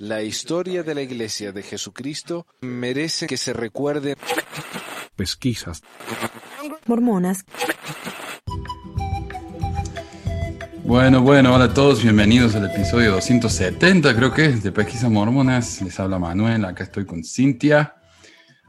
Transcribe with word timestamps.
La 0.00 0.22
historia 0.22 0.82
de 0.82 0.94
la 0.94 1.02
Iglesia 1.02 1.52
de 1.52 1.62
Jesucristo 1.62 2.46
merece 2.62 3.26
que 3.26 3.36
se 3.36 3.52
recuerde. 3.52 4.16
Pesquisas. 5.14 5.82
Mormonas. 6.86 7.44
Bueno, 10.84 11.20
bueno, 11.20 11.54
hola 11.54 11.66
a 11.66 11.74
todos, 11.74 12.02
bienvenidos 12.02 12.54
al 12.54 12.70
episodio 12.70 13.12
270, 13.12 14.16
creo 14.16 14.32
que 14.32 14.46
es 14.46 14.62
de 14.62 14.72
Pesquisas 14.72 15.10
Mormonas. 15.10 15.82
Les 15.82 16.00
habla 16.00 16.18
Manuel, 16.18 16.64
acá 16.64 16.84
estoy 16.84 17.04
con 17.04 17.22
Cintia. 17.22 17.96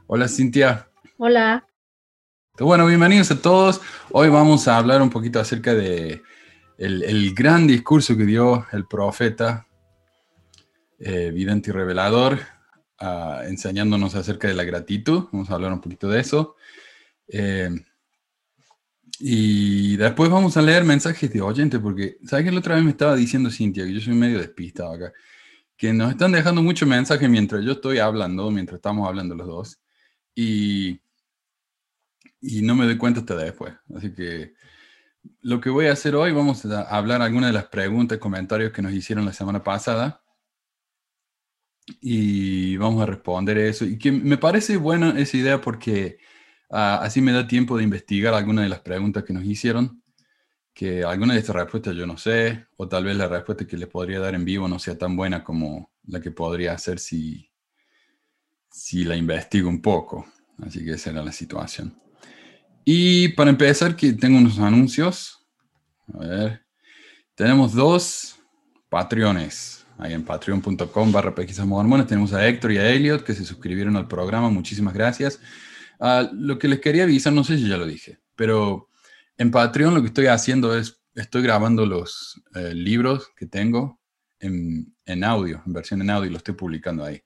Hola 0.08 0.28
Cintia. 0.28 0.90
Hola. 1.16 1.66
Bueno, 2.60 2.84
bienvenidos 2.84 3.30
a 3.30 3.40
todos. 3.40 3.80
Hoy 4.10 4.28
vamos 4.28 4.68
a 4.68 4.76
hablar 4.76 5.00
un 5.00 5.08
poquito 5.08 5.40
acerca 5.40 5.72
de 5.72 6.20
el, 6.76 7.02
el 7.02 7.34
gran 7.34 7.66
discurso 7.66 8.18
que 8.18 8.26
dio 8.26 8.66
el 8.72 8.86
profeta 8.86 9.66
eh, 11.04 11.32
vidente 11.32 11.70
y 11.70 11.72
revelador, 11.72 12.38
ah, 13.00 13.42
enseñándonos 13.44 14.14
acerca 14.14 14.46
de 14.46 14.54
la 14.54 14.62
gratitud. 14.62 15.24
Vamos 15.32 15.50
a 15.50 15.54
hablar 15.54 15.72
un 15.72 15.80
poquito 15.80 16.08
de 16.08 16.20
eso. 16.20 16.54
Eh, 17.26 17.70
y 19.18 19.96
después 19.96 20.30
vamos 20.30 20.56
a 20.56 20.62
leer 20.62 20.84
mensajes 20.84 21.32
de 21.32 21.40
oyente, 21.40 21.80
porque, 21.80 22.18
¿sabes 22.24 22.44
que 22.44 22.52
la 22.52 22.58
otra 22.60 22.76
vez 22.76 22.84
me 22.84 22.90
estaba 22.90 23.16
diciendo 23.16 23.50
Cintia, 23.50 23.84
que 23.84 23.94
yo 23.94 24.00
soy 24.00 24.14
medio 24.14 24.38
despistado 24.38 24.92
acá, 24.92 25.12
que 25.76 25.92
nos 25.92 26.10
están 26.12 26.32
dejando 26.32 26.62
muchos 26.62 26.88
mensajes 26.88 27.28
mientras 27.28 27.64
yo 27.64 27.72
estoy 27.72 27.98
hablando, 27.98 28.50
mientras 28.50 28.78
estamos 28.78 29.08
hablando 29.08 29.34
los 29.34 29.46
dos, 29.46 29.80
y, 30.34 31.00
y 32.40 32.62
no 32.62 32.74
me 32.74 32.84
doy 32.84 32.96
cuenta 32.96 33.20
hasta 33.20 33.36
después. 33.36 33.74
Así 33.94 34.12
que 34.14 34.54
lo 35.40 35.60
que 35.60 35.70
voy 35.70 35.86
a 35.86 35.92
hacer 35.92 36.14
hoy, 36.14 36.32
vamos 36.32 36.64
a 36.64 36.82
hablar 36.82 37.22
algunas 37.22 37.50
de 37.50 37.54
las 37.54 37.66
preguntas 37.66 38.18
comentarios 38.18 38.72
que 38.72 38.82
nos 38.82 38.92
hicieron 38.92 39.24
la 39.24 39.32
semana 39.32 39.62
pasada 39.62 40.21
y 42.00 42.76
vamos 42.76 43.02
a 43.02 43.06
responder 43.06 43.58
eso. 43.58 43.84
Y 43.84 43.98
que 43.98 44.12
me 44.12 44.38
parece 44.38 44.76
buena 44.76 45.18
esa 45.18 45.36
idea 45.36 45.60
porque 45.60 46.18
ah, 46.70 47.00
así 47.02 47.20
me 47.20 47.32
da 47.32 47.46
tiempo 47.46 47.76
de 47.76 47.84
investigar 47.84 48.34
algunas 48.34 48.64
de 48.64 48.68
las 48.68 48.80
preguntas 48.80 49.24
que 49.24 49.32
nos 49.32 49.44
hicieron, 49.44 50.02
que 50.74 51.04
alguna 51.04 51.34
de 51.34 51.40
estas 51.40 51.56
respuestas 51.56 51.96
yo 51.96 52.06
no 52.06 52.16
sé, 52.16 52.66
o 52.76 52.88
tal 52.88 53.04
vez 53.04 53.16
la 53.16 53.28
respuesta 53.28 53.66
que 53.66 53.76
les 53.76 53.88
podría 53.88 54.20
dar 54.20 54.34
en 54.34 54.44
vivo 54.44 54.68
no 54.68 54.78
sea 54.78 54.96
tan 54.96 55.16
buena 55.16 55.44
como 55.44 55.90
la 56.04 56.20
que 56.20 56.30
podría 56.30 56.72
hacer 56.72 56.98
si, 56.98 57.50
si 58.70 59.04
la 59.04 59.16
investigo 59.16 59.68
un 59.68 59.82
poco. 59.82 60.26
Así 60.58 60.84
que 60.84 60.92
esa 60.92 61.10
era 61.10 61.24
la 61.24 61.32
situación. 61.32 61.98
Y 62.84 63.28
para 63.28 63.50
empezar, 63.50 63.96
que 63.96 64.12
tengo 64.12 64.38
unos 64.38 64.58
anuncios. 64.58 65.38
A 66.14 66.18
ver, 66.18 66.66
tenemos 67.34 67.72
dos 67.72 68.36
Patreones 68.88 69.81
ahí 70.02 70.12
en 70.14 70.24
patreon.com 70.24 71.12
barra. 71.12 71.34
Tenemos 72.06 72.32
a 72.32 72.46
Héctor 72.46 72.72
y 72.72 72.78
a 72.78 72.90
Elliot 72.90 73.24
que 73.24 73.34
se 73.34 73.44
suscribieron 73.44 73.96
al 73.96 74.08
programa. 74.08 74.50
Muchísimas 74.50 74.94
gracias. 74.94 75.40
Ah, 76.00 76.28
lo 76.32 76.58
que 76.58 76.68
les 76.68 76.80
quería 76.80 77.04
avisar, 77.04 77.32
no 77.32 77.44
sé 77.44 77.56
si 77.56 77.68
ya 77.68 77.76
lo 77.76 77.86
dije, 77.86 78.18
pero 78.34 78.88
en 79.38 79.50
Patreon 79.50 79.94
lo 79.94 80.00
que 80.00 80.08
estoy 80.08 80.26
haciendo 80.26 80.76
es, 80.76 81.00
estoy 81.14 81.42
grabando 81.42 81.86
los 81.86 82.42
eh, 82.54 82.74
libros 82.74 83.30
que 83.36 83.46
tengo 83.46 84.00
en, 84.40 84.92
en, 85.06 85.22
audio, 85.22 85.62
en 85.64 85.72
versión 85.72 86.02
en 86.02 86.10
audio, 86.10 86.28
y 86.28 86.32
lo 86.32 86.38
estoy 86.38 86.54
publicando 86.54 87.04
ahí. 87.04 87.22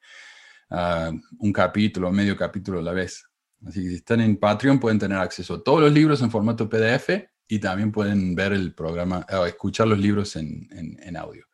Ah, 0.69 1.11
un 1.39 1.53
capítulo, 1.53 2.13
medio 2.13 2.37
capítulo 2.37 2.81
a 2.81 2.83
la 2.83 2.93
vez. 2.93 3.25
Así 3.67 3.83
que 3.83 3.89
si 3.89 3.95
están 3.97 4.21
en 4.21 4.37
Patreon 4.37 4.79
pueden 4.79 4.99
tener 4.99 5.19
acceso 5.19 5.55
a 5.55 5.65
todos 5.65 5.81
los 5.81 5.93
libros 5.93 6.21
en 6.21 6.31
formato 6.31 6.69
PDF 6.69 7.09
y 7.49 7.59
también 7.59 7.91
pueden 7.91 8.35
ver 8.35 8.53
el 8.53 8.75
programa, 8.75 9.25
o 9.33 9.47
escuchar 9.47 9.89
los 9.89 9.99
libros 9.99 10.37
en, 10.37 10.69
en 10.71 11.17
audio 11.17 11.47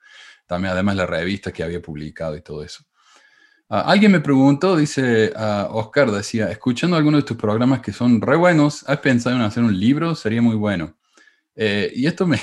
también 0.52 0.74
además 0.74 0.96
la 0.96 1.06
revista 1.06 1.50
que 1.50 1.62
había 1.62 1.80
publicado 1.80 2.36
y 2.36 2.42
todo 2.42 2.62
eso. 2.62 2.84
Ah, 3.70 3.84
alguien 3.86 4.12
me 4.12 4.20
preguntó, 4.20 4.76
dice 4.76 5.32
uh, 5.34 5.74
Oscar, 5.74 6.10
decía, 6.10 6.50
escuchando 6.50 6.94
algunos 6.94 7.22
de 7.22 7.26
tus 7.26 7.38
programas 7.38 7.80
que 7.80 7.90
son 7.90 8.20
re 8.20 8.36
buenos, 8.36 8.86
¿has 8.86 8.98
pensado 8.98 9.34
en 9.34 9.40
hacer 9.40 9.62
un 9.62 9.80
libro? 9.80 10.14
Sería 10.14 10.42
muy 10.42 10.56
bueno. 10.56 10.94
Eh, 11.54 11.90
y 11.94 12.04
esto 12.04 12.26
me, 12.26 12.38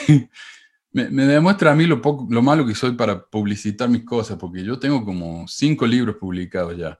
me, 0.91 1.25
demuestra 1.25 1.71
a 1.71 1.75
mí 1.75 1.85
lo, 1.85 2.01
poco, 2.01 2.25
lo 2.31 2.41
malo 2.41 2.65
que 2.65 2.73
soy 2.73 2.93
para 2.93 3.23
publicitar 3.23 3.89
mis 3.89 4.03
cosas, 4.03 4.37
porque 4.39 4.63
yo 4.63 4.79
tengo 4.79 5.05
como 5.05 5.47
cinco 5.47 5.85
libros 5.85 6.15
publicados 6.15 6.75
ya. 6.75 6.99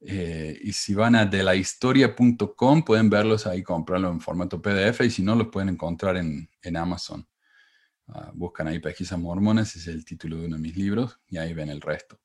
Eh, 0.00 0.58
y 0.62 0.72
si 0.72 0.94
van 0.94 1.14
a 1.14 1.26
delahistoria.com 1.26 2.84
pueden 2.84 3.10
verlos 3.10 3.46
ahí, 3.46 3.62
comprarlos 3.62 4.12
en 4.12 4.20
formato 4.20 4.62
PDF 4.62 5.02
y 5.02 5.10
si 5.10 5.22
no, 5.22 5.34
los 5.34 5.48
pueden 5.48 5.68
encontrar 5.68 6.16
en, 6.16 6.48
en 6.62 6.76
Amazon. 6.78 7.26
Ah, 8.08 8.30
buscan 8.34 8.68
ahí 8.68 8.78
Pesquisas 8.78 9.18
Mormonas, 9.18 9.74
es 9.76 9.86
el 9.88 10.04
título 10.04 10.36
de 10.36 10.46
uno 10.46 10.56
de 10.56 10.62
mis 10.62 10.76
libros, 10.76 11.18
y 11.28 11.38
ahí 11.38 11.54
ven 11.54 11.70
el 11.70 11.80
resto. 11.80 12.20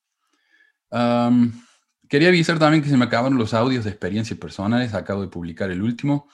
quería 2.07 2.27
avisar 2.27 2.59
también 2.59 2.83
que 2.83 2.89
se 2.89 2.97
me 2.97 3.05
acabaron 3.05 3.37
los 3.37 3.53
audios 3.53 3.85
de 3.85 3.91
experiencias 3.91 4.37
personales, 4.37 4.93
acabo 4.93 5.21
de 5.21 5.27
publicar 5.29 5.71
el 5.71 5.81
último. 5.81 6.29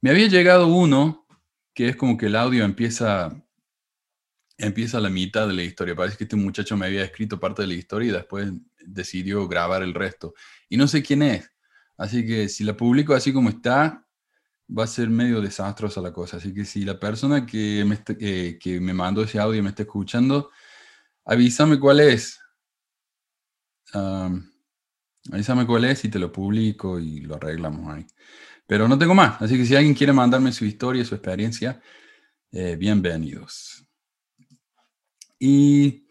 Me 0.00 0.10
había 0.10 0.26
llegado 0.28 0.68
uno 0.68 1.26
que 1.74 1.88
es 1.88 1.96
como 1.96 2.16
que 2.16 2.26
el 2.26 2.34
audio 2.34 2.64
empieza, 2.64 3.30
empieza 4.56 4.98
a 4.98 5.00
la 5.00 5.10
mitad 5.10 5.46
de 5.46 5.54
la 5.54 5.62
historia. 5.62 5.94
Parece 5.94 6.16
que 6.16 6.24
este 6.24 6.34
muchacho 6.34 6.76
me 6.76 6.86
había 6.86 7.04
escrito 7.04 7.38
parte 7.38 7.62
de 7.62 7.68
la 7.68 7.74
historia 7.74 8.08
y 8.08 8.12
después 8.12 8.50
decidió 8.84 9.46
grabar 9.46 9.84
el 9.84 9.94
resto. 9.94 10.34
Y 10.68 10.76
no 10.76 10.88
sé 10.88 11.04
quién 11.04 11.22
es. 11.22 11.52
Así 11.96 12.26
que 12.26 12.48
si 12.48 12.64
la 12.64 12.76
publico 12.76 13.14
así 13.14 13.32
como 13.32 13.48
está, 13.48 14.07
va 14.76 14.84
a 14.84 14.86
ser 14.86 15.08
medio 15.08 15.40
desastrosa 15.40 16.00
la 16.00 16.12
cosa. 16.12 16.36
Así 16.36 16.52
que 16.52 16.64
si 16.64 16.84
la 16.84 16.98
persona 16.98 17.46
que 17.46 17.84
me, 17.84 17.98
eh, 18.20 18.58
que 18.60 18.80
me 18.80 18.92
mandó 18.92 19.22
ese 19.22 19.38
audio 19.38 19.62
me 19.62 19.70
está 19.70 19.82
escuchando, 19.82 20.50
avísame 21.24 21.78
cuál 21.78 22.00
es. 22.00 22.38
avísame 25.30 25.66
cuál 25.66 25.84
es 25.84 26.04
y 26.04 26.08
te 26.08 26.18
lo 26.18 26.30
publico 26.32 26.98
y 26.98 27.20
lo 27.20 27.36
arreglamos 27.36 27.94
ahí. 27.94 28.06
Pero 28.66 28.86
no 28.88 28.98
tengo 28.98 29.14
más. 29.14 29.40
Así 29.40 29.56
que 29.56 29.64
si 29.64 29.74
alguien 29.76 29.94
quiere 29.94 30.12
mandarme 30.12 30.52
su 30.52 30.64
historia, 30.64 31.04
su 31.04 31.14
experiencia, 31.14 31.80
eh, 32.52 32.76
bienvenidos. 32.76 33.86
Y 35.38 36.06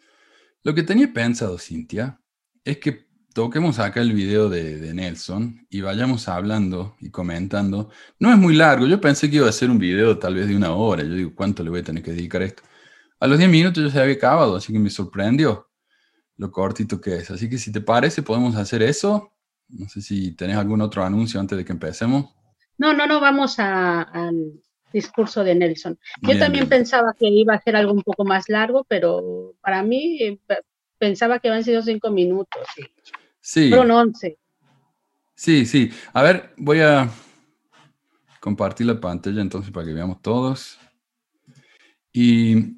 lo 0.63 0.73
que 0.73 0.83
tenía 0.83 1.11
pensado, 1.13 1.57
Cintia, 1.59 2.19
es 2.63 2.77
que 2.77 3.06
toquemos 3.37 3.77
acá 3.77 4.01
el 4.01 4.13
video 4.13 4.49
de, 4.49 4.95
Nelson 4.95 5.67
y 5.69 5.81
vayamos 5.81 6.27
hablando 6.27 6.95
y 6.99 7.11
comentando. 7.11 7.91
No 8.17 8.31
es 8.31 8.37
muy 8.39 8.55
largo, 8.55 8.87
yo 8.87 8.99
pensé 8.99 9.29
que 9.29 9.35
iba 9.35 9.47
a 9.47 9.51
ser 9.51 9.69
un 9.69 9.77
video 9.77 10.17
tal 10.17 10.33
vez 10.33 10.47
de 10.47 10.55
una 10.55 10.71
hora, 10.73 11.03
yo 11.03 11.13
digo, 11.13 11.35
¿cuánto 11.35 11.61
le 11.61 11.69
voy 11.69 11.81
a 11.81 11.83
tener 11.83 12.01
que 12.01 12.09
dedicar 12.09 12.41
a 12.41 12.45
esto? 12.45 12.63
A 13.19 13.27
los 13.27 13.37
10 13.37 13.51
minutos 13.51 13.83
ya 13.83 13.91
se 13.91 14.01
había 14.01 14.15
acabado, 14.15 14.55
así 14.55 14.73
que 14.73 14.79
me 14.79 14.89
sorprendió 14.89 15.69
lo 16.37 16.49
cortito 16.49 16.99
que 16.99 17.17
es. 17.17 17.29
Así 17.29 17.47
que 17.47 17.59
si 17.59 17.71
te 17.71 17.79
parece, 17.79 18.23
podemos 18.23 18.55
hacer 18.55 18.81
eso. 18.81 19.31
No 19.69 19.87
sé 19.87 20.01
si 20.01 20.35
tenés 20.35 20.57
algún 20.57 20.81
otro 20.81 21.03
anuncio 21.03 21.39
antes 21.39 21.59
de 21.59 21.63
que 21.63 21.73
empecemos. 21.73 22.33
No, 22.79 22.91
no, 22.93 23.05
no, 23.05 23.19
vamos 23.19 23.59
al 23.59 24.51
discurso 24.91 25.43
de 25.43 25.53
Nelson. 25.53 25.99
Yo 26.23 26.39
también 26.39 26.67
pensaba 26.67 27.13
que 27.13 27.27
iba 27.27 27.53
a 27.53 27.61
ser 27.61 27.75
algo 27.75 27.93
un 27.93 28.01
poco 28.01 28.25
más 28.25 28.49
largo, 28.49 28.83
pero 28.89 29.53
para 29.61 29.83
mí 29.83 30.23
eh, 30.23 30.39
pensaba 30.97 31.37
que 31.37 31.49
habían 31.49 31.63
sido 31.63 31.83
cinco 31.83 32.09
minutos. 32.09 32.63
Sí. 33.47 33.71
11. 33.73 34.37
Sí, 35.33 35.65
sí. 35.65 35.89
A 36.11 36.21
ver, 36.21 36.53
voy 36.57 36.81
a 36.81 37.09
compartir 38.41 38.87
la 38.87 38.99
pantalla 38.99 39.41
entonces 39.41 39.71
para 39.71 39.85
que 39.85 39.93
veamos 39.93 40.21
todos. 40.21 40.77
Y 42.11 42.75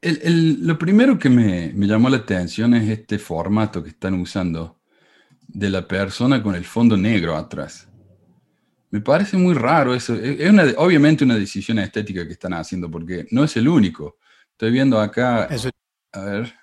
lo 0.00 0.76
primero 0.76 1.16
que 1.20 1.30
me, 1.30 1.72
llamó 1.86 2.08
la 2.08 2.16
atención 2.16 2.74
es 2.74 2.88
este 2.88 3.16
formato 3.20 3.80
que 3.80 3.90
están 3.90 4.14
usando 4.14 4.80
de 5.46 5.70
la 5.70 5.86
persona 5.86 6.42
con 6.42 6.56
el 6.56 6.64
fondo 6.64 6.96
negro 6.96 7.36
atrás. 7.36 7.88
Me 8.90 9.00
parece 9.00 9.36
muy 9.36 9.54
raro 9.54 9.94
eso. 9.94 10.16
Es 10.16 10.50
una, 10.50 10.64
obviamente 10.78 11.22
una 11.22 11.36
decisión 11.36 11.78
estética 11.78 12.26
que 12.26 12.32
están 12.32 12.54
haciendo 12.54 12.90
porque 12.90 13.28
no 13.30 13.44
es 13.44 13.56
el 13.56 13.68
único. 13.68 14.18
Estoy 14.50 14.72
viendo 14.72 15.00
acá. 15.00 15.48
A 16.10 16.20
ver. 16.24 16.61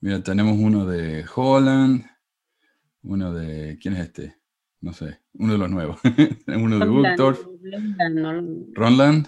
Mira, 0.00 0.22
tenemos 0.22 0.56
uno 0.56 0.86
de 0.86 1.24
Holland, 1.34 2.04
uno 3.02 3.32
de. 3.32 3.78
¿Quién 3.80 3.94
es 3.94 4.00
este? 4.06 4.36
No 4.80 4.92
sé, 4.92 5.20
uno 5.34 5.54
de 5.54 5.58
los 5.58 5.70
nuevos. 5.70 5.98
uno 6.46 6.78
de 6.78 6.86
Buktorf, 6.86 7.44
Ronland, 8.74 9.26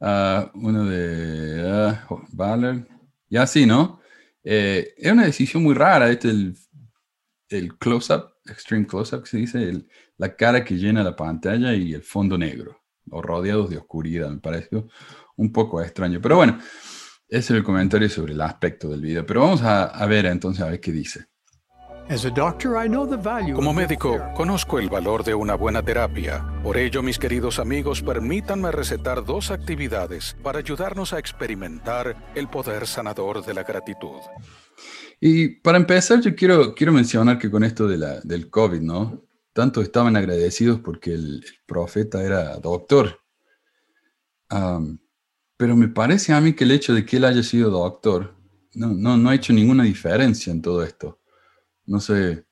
uh, 0.00 0.48
uno 0.54 0.84
de 0.84 2.04
uh, 2.08 2.84
Y 3.28 3.36
así, 3.36 3.66
¿no? 3.66 4.00
Eh, 4.44 4.94
es 4.96 5.10
una 5.10 5.24
decisión 5.24 5.64
muy 5.64 5.74
rara. 5.74 6.08
Este 6.08 6.28
el, 6.28 6.56
el 7.48 7.76
close-up, 7.76 8.34
extreme 8.46 8.86
close-up, 8.86 9.24
que 9.24 9.30
se 9.30 9.38
dice, 9.38 9.86
la 10.18 10.36
cara 10.36 10.64
que 10.64 10.76
llena 10.76 11.02
la 11.02 11.16
pantalla 11.16 11.74
y 11.74 11.94
el 11.94 12.02
fondo 12.02 12.38
negro, 12.38 12.80
o 13.10 13.20
rodeados 13.20 13.70
de 13.70 13.78
oscuridad. 13.78 14.30
Me 14.30 14.38
pareció 14.38 14.86
un 15.34 15.52
poco 15.52 15.82
extraño. 15.82 16.20
Pero 16.20 16.36
bueno. 16.36 16.60
Ese 17.28 17.38
es 17.38 17.58
el 17.58 17.64
comentario 17.64 18.08
sobre 18.08 18.32
el 18.32 18.40
aspecto 18.40 18.88
del 18.88 19.00
video. 19.00 19.24
Pero 19.24 19.40
vamos 19.40 19.62
a, 19.62 20.06
ver 20.06 20.26
entonces 20.26 20.62
a 20.62 20.70
ver 20.70 20.80
qué 20.80 20.92
dice. 20.92 21.26
Como 23.54 23.72
médico, 23.72 24.20
conozco 24.34 24.78
el 24.78 24.90
valor 24.90 25.24
de 25.24 25.34
una 25.34 25.54
buena 25.54 25.82
terapia. 25.82 26.44
Por 26.62 26.76
ello, 26.76 27.02
mis 27.02 27.18
queridos 27.18 27.58
amigos, 27.58 28.02
permítanme 28.02 28.70
recetar 28.70 29.24
dos 29.24 29.50
actividades 29.50 30.36
para 30.42 30.58
ayudarnos 30.58 31.14
a 31.14 31.18
experimentar 31.18 32.32
el 32.34 32.48
poder 32.48 32.86
sanador 32.86 33.44
de 33.44 33.54
la 33.54 33.62
gratitud. 33.62 34.20
Y 35.18 35.60
para 35.60 35.78
empezar, 35.78 36.20
yo 36.20 36.34
quiero, 36.34 36.74
quiero 36.74 36.92
mencionar 36.92 37.38
que 37.38 37.50
con 37.50 37.64
esto 37.64 37.88
de 37.88 37.96
la, 37.96 38.20
del 38.20 38.50
COVID, 38.50 38.80
¿no? 38.80 39.24
Tanto 39.54 39.80
estaban 39.80 40.16
agradecidos 40.16 40.80
porque 40.80 41.14
el, 41.14 41.42
profeta 41.64 42.22
era 42.22 42.58
doctor. 42.58 43.20
Pero 45.56 45.76
me 45.76 45.88
parece 45.88 46.32
a 46.32 46.40
mí 46.40 46.54
que 46.54 46.64
el 46.64 46.72
hecho 46.72 46.94
de 46.94 47.04
que 47.04 47.16
él 47.18 47.24
haya 47.24 47.42
sido 47.42 47.70
doctor 47.70 48.34
no, 48.74 48.88
no, 48.88 49.16
no 49.16 49.30
ha 49.30 49.34
hecho 49.34 49.52
ninguna 49.52 49.84
diferencia 49.84 50.52
en 50.52 50.62
todo 50.62 50.82
esto. 50.82 51.20
No 51.86 52.00
sé, 52.00 52.44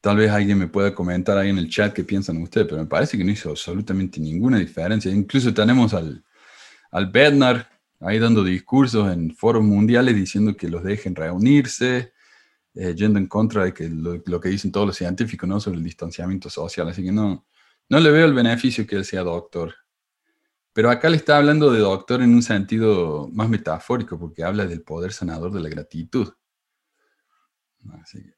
tal 0.00 0.16
vez 0.16 0.30
alguien 0.30 0.58
me 0.58 0.68
pueda 0.68 0.94
comentar 0.94 1.38
ahí 1.38 1.50
en 1.50 1.58
el 1.58 1.68
chat 1.70 1.92
qué 1.92 2.04
piensan 2.04 2.42
ustedes, 2.42 2.66
pero 2.68 2.80
me 2.80 2.88
parece 2.88 3.16
que 3.16 3.24
no 3.24 3.30
hizo 3.30 3.50
absolutamente 3.50 4.20
ninguna 4.20 4.58
diferencia. 4.58 5.10
Incluso 5.10 5.54
tenemos 5.54 5.94
al, 5.94 6.24
al 6.90 7.06
Bednar 7.10 7.68
ahí 8.00 8.18
dando 8.18 8.42
discursos 8.42 9.12
en 9.12 9.34
foros 9.34 9.62
mundiales 9.62 10.14
diciendo 10.14 10.56
que 10.56 10.68
los 10.68 10.82
dejen 10.82 11.14
reunirse, 11.14 12.12
eh, 12.74 12.94
yendo 12.96 13.18
en 13.18 13.26
contra 13.26 13.64
de 13.64 13.74
que 13.74 13.88
lo, 13.88 14.40
que 14.40 14.48
dicen 14.48 14.72
todos 14.72 14.86
los 14.86 14.96
científicos 14.96 15.48
¿no? 15.48 15.60
sobre 15.60 15.78
el 15.78 15.84
distanciamiento 15.84 16.48
social. 16.48 16.88
Así 16.88 17.02
que 17.02 17.12
no, 17.12 17.46
no 17.88 18.00
le 18.00 18.10
veo 18.10 18.26
el 18.26 18.34
beneficio 18.34 18.86
que 18.86 18.96
él 18.96 19.04
sea 19.04 19.22
doctor. 19.22 19.74
Pero 20.72 20.90
acá 20.90 21.10
le 21.10 21.16
está 21.16 21.36
hablando 21.36 21.72
de 21.72 21.80
doctor 21.80 22.22
en 22.22 22.32
un 22.32 22.42
sentido 22.42 23.28
más 23.32 23.48
metafórico, 23.48 24.18
porque 24.18 24.44
habla 24.44 24.66
del 24.66 24.82
poder 24.82 25.12
sanador 25.12 25.52
de 25.52 25.60
la 25.60 25.68
gratitud. 25.68 26.28
Así 28.02 28.22
que, 28.22 28.34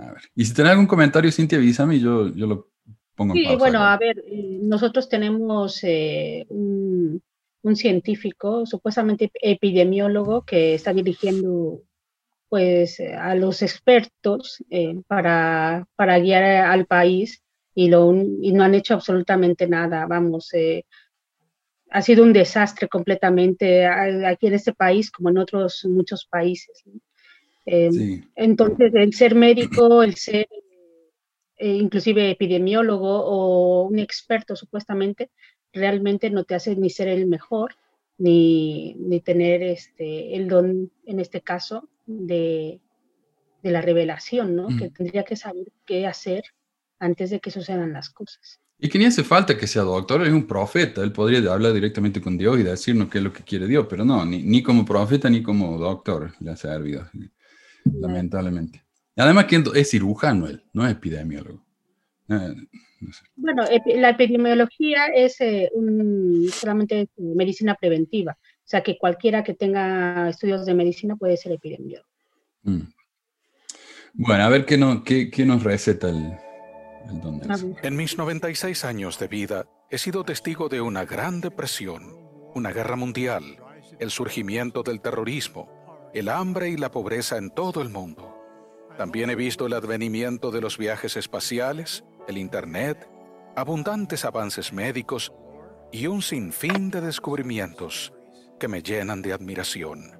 a 0.00 0.12
ver. 0.12 0.22
Y 0.34 0.44
si 0.44 0.54
tenés 0.54 0.72
algún 0.72 0.86
comentario, 0.86 1.30
Cintia, 1.30 1.58
avísame 1.58 1.96
y 1.96 2.00
yo, 2.00 2.28
yo 2.34 2.46
lo 2.46 2.70
pongo 3.14 3.34
en 3.34 3.44
pausa. 3.44 3.50
Sí, 3.50 3.58
bueno, 3.58 3.84
a 3.84 3.96
ver, 3.98 4.18
eh, 4.26 4.58
nosotros 4.62 5.08
tenemos 5.08 5.82
eh, 5.84 6.44
un, 6.48 7.22
un 7.62 7.76
científico, 7.76 8.66
supuestamente 8.66 9.30
epidemiólogo, 9.34 10.44
que 10.44 10.74
está 10.74 10.92
dirigiendo 10.92 11.82
pues 12.48 12.98
a 13.00 13.34
los 13.34 13.60
expertos 13.62 14.64
eh, 14.70 15.02
para, 15.06 15.86
para, 15.96 16.18
guiar 16.18 16.44
al 16.44 16.86
país 16.86 17.42
y, 17.78 17.88
lo, 17.88 18.12
y 18.12 18.50
no 18.50 18.64
han 18.64 18.74
hecho 18.74 18.94
absolutamente 18.94 19.68
nada. 19.68 20.04
Vamos, 20.06 20.52
eh, 20.52 20.84
ha 21.90 22.02
sido 22.02 22.24
un 22.24 22.32
desastre 22.32 22.88
completamente 22.88 23.86
aquí 23.86 24.48
en 24.48 24.54
este 24.54 24.72
país 24.72 25.12
como 25.12 25.28
en 25.28 25.38
otros 25.38 25.84
muchos 25.84 26.26
países. 26.26 26.82
Eh, 27.66 28.24
entonces, 28.34 28.92
el 28.94 29.14
ser 29.14 29.36
médico, 29.36 30.02
el 30.02 30.16
ser 30.16 30.48
inclusive 31.60 32.30
epidemiólogo 32.30 33.24
o 33.24 33.84
un 33.84 34.00
experto 34.00 34.56
supuestamente, 34.56 35.30
realmente 35.72 36.30
no 36.30 36.42
te 36.42 36.56
hace 36.56 36.74
ni 36.74 36.90
ser 36.90 37.06
el 37.06 37.26
mejor, 37.26 37.76
ni, 38.16 38.94
ni 38.94 39.20
tener 39.20 39.62
este, 39.62 40.34
el 40.34 40.48
don, 40.48 40.90
en 41.06 41.20
este 41.20 41.42
caso, 41.42 41.88
de, 42.06 42.80
de 43.62 43.70
la 43.70 43.82
revelación, 43.82 44.56
¿no? 44.56 44.66
Que 44.76 44.90
tendría 44.90 45.22
que 45.22 45.36
saber 45.36 45.68
qué 45.86 46.08
hacer 46.08 46.42
antes 46.98 47.30
de 47.30 47.40
que 47.40 47.50
sucedan 47.50 47.92
las 47.92 48.10
cosas. 48.10 48.60
Y 48.80 48.88
que 48.88 48.98
ni 48.98 49.06
hace 49.06 49.24
falta 49.24 49.58
que 49.58 49.66
sea 49.66 49.82
doctor, 49.82 50.22
es 50.24 50.32
un 50.32 50.46
profeta, 50.46 51.02
él 51.02 51.12
podría 51.12 51.52
hablar 51.52 51.72
directamente 51.72 52.20
con 52.20 52.38
Dios 52.38 52.60
y 52.60 52.62
decirnos 52.62 53.08
qué 53.08 53.18
es 53.18 53.24
lo 53.24 53.32
que 53.32 53.42
quiere 53.42 53.66
Dios, 53.66 53.86
pero 53.90 54.04
no, 54.04 54.24
ni, 54.24 54.42
ni 54.42 54.62
como 54.62 54.84
profeta 54.84 55.28
ni 55.28 55.42
como 55.42 55.76
doctor 55.78 56.32
le 56.38 56.52
ha 56.52 56.56
servido, 56.56 57.08
lamentablemente. 57.84 58.84
Además 59.16 59.46
que 59.46 59.64
es 59.74 59.90
cirujano 59.90 60.46
él, 60.46 60.62
no 60.72 60.86
es 60.86 60.92
epidemiólogo. 60.92 61.64
Eh, 62.28 62.54
bueno, 63.34 63.64
la 63.96 64.10
epidemiología 64.10 65.06
es 65.06 65.40
eh, 65.40 65.70
solamente 66.52 67.08
medicina 67.16 67.74
preventiva, 67.74 68.38
o 68.40 68.62
sea 68.64 68.82
que 68.82 68.96
cualquiera 68.96 69.42
que 69.42 69.54
tenga 69.54 70.28
estudios 70.28 70.66
de 70.66 70.74
medicina 70.74 71.16
puede 71.16 71.36
ser 71.36 71.50
epidemiólogo. 71.50 72.08
Mm. 72.62 72.82
Bueno, 74.14 74.44
a 74.44 74.48
ver 74.48 74.64
qué, 74.64 74.78
no, 74.78 75.02
qué, 75.02 75.30
qué 75.30 75.44
nos 75.44 75.64
receta 75.64 76.10
el, 76.10 76.38
el 77.08 77.20
don 77.20 77.40
En 77.82 77.96
mis 77.96 78.18
96 78.18 78.84
años 78.84 79.18
de 79.18 79.28
vida 79.28 79.66
he 79.90 79.98
sido 79.98 80.24
testigo 80.24 80.68
de 80.68 80.80
una 80.80 81.04
gran 81.04 81.40
depresión, 81.40 82.16
una 82.54 82.72
guerra 82.72 82.96
mundial, 82.96 83.58
el 83.98 84.10
surgimiento 84.10 84.82
del 84.82 85.00
terrorismo, 85.00 86.10
el 86.12 86.28
hambre 86.28 86.68
y 86.70 86.76
la 86.76 86.90
pobreza 86.90 87.36
en 87.36 87.50
todo 87.50 87.80
el 87.80 87.88
mundo. 87.88 88.34
También 88.96 89.30
he 89.30 89.34
visto 89.34 89.66
el 89.66 89.74
advenimiento 89.74 90.50
de 90.50 90.60
los 90.60 90.76
viajes 90.76 91.16
espaciales, 91.16 92.04
el 92.26 92.38
Internet, 92.38 93.08
abundantes 93.56 94.24
avances 94.24 94.72
médicos 94.72 95.32
y 95.92 96.06
un 96.06 96.22
sinfín 96.22 96.90
de 96.90 97.00
descubrimientos 97.00 98.12
que 98.58 98.68
me 98.68 98.82
llenan 98.82 99.22
de 99.22 99.32
admiración. 99.32 100.18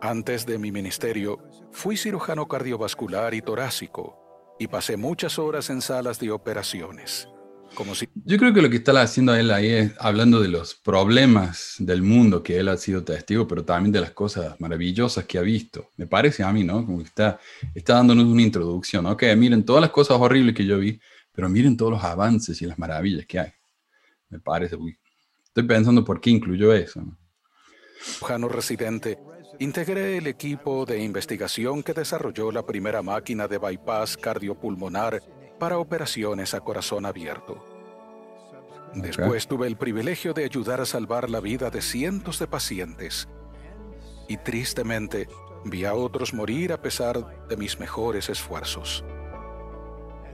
Antes 0.00 0.46
de 0.46 0.58
mi 0.58 0.72
ministerio, 0.72 1.38
fui 1.70 1.96
cirujano 1.96 2.46
cardiovascular 2.48 3.34
y 3.34 3.42
torácico 3.42 4.27
y 4.58 4.66
pasé 4.66 4.96
muchas 4.96 5.38
horas 5.38 5.70
en 5.70 5.80
salas 5.80 6.18
de 6.18 6.30
operaciones. 6.30 7.28
Como 7.74 7.94
si... 7.94 8.08
Yo 8.24 8.38
creo 8.38 8.52
que 8.52 8.62
lo 8.62 8.70
que 8.70 8.76
está 8.76 8.98
haciendo 9.00 9.34
él 9.34 9.50
ahí 9.50 9.68
es 9.68 9.92
hablando 9.98 10.40
de 10.40 10.48
los 10.48 10.74
problemas 10.74 11.76
del 11.78 12.02
mundo 12.02 12.42
que 12.42 12.58
él 12.58 12.68
ha 12.68 12.76
sido 12.76 13.04
testigo, 13.04 13.46
pero 13.46 13.64
también 13.64 13.92
de 13.92 14.00
las 14.00 14.12
cosas 14.12 14.58
maravillosas 14.60 15.26
que 15.26 15.38
ha 15.38 15.42
visto. 15.42 15.90
Me 15.96 16.06
parece 16.06 16.42
a 16.42 16.52
mí, 16.52 16.64
¿no? 16.64 16.84
Como 16.84 16.98
que 16.98 17.04
está, 17.04 17.38
está 17.74 17.94
dándonos 17.94 18.26
una 18.26 18.42
introducción. 18.42 19.06
Ok, 19.06 19.24
miren 19.36 19.64
todas 19.64 19.82
las 19.82 19.90
cosas 19.90 20.18
horribles 20.18 20.54
que 20.54 20.64
yo 20.64 20.78
vi, 20.78 21.00
pero 21.32 21.48
miren 21.48 21.76
todos 21.76 21.92
los 21.92 22.04
avances 22.04 22.60
y 22.62 22.66
las 22.66 22.78
maravillas 22.78 23.26
que 23.26 23.38
hay. 23.38 23.52
Me 24.30 24.40
parece, 24.40 24.76
estoy 25.44 25.62
pensando 25.64 26.04
por 26.04 26.20
qué 26.20 26.30
incluyó 26.30 26.72
eso. 26.72 27.00
¿no? 27.00 28.48
residente, 28.48 29.18
integré 29.58 30.16
el 30.18 30.26
equipo 30.26 30.84
de 30.84 31.02
investigación 31.02 31.82
que 31.82 31.94
desarrolló 31.94 32.52
la 32.52 32.64
primera 32.64 33.02
máquina 33.02 33.48
de 33.48 33.58
bypass 33.58 34.16
cardiopulmonar 34.16 35.22
para 35.58 35.78
operaciones 35.78 36.54
a 36.54 36.60
corazón 36.60 37.04
abierto. 37.04 37.64
Después 38.94 39.46
tuve 39.48 39.66
el 39.66 39.76
privilegio 39.76 40.32
de 40.32 40.44
ayudar 40.44 40.80
a 40.80 40.86
salvar 40.86 41.28
la 41.28 41.40
vida 41.40 41.70
de 41.70 41.82
cientos 41.82 42.38
de 42.38 42.46
pacientes 42.46 43.28
y 44.28 44.36
tristemente 44.36 45.28
vi 45.64 45.84
a 45.84 45.94
otros 45.94 46.32
morir 46.32 46.72
a 46.72 46.80
pesar 46.80 47.48
de 47.48 47.56
mis 47.56 47.80
mejores 47.80 48.28
esfuerzos. 48.28 49.04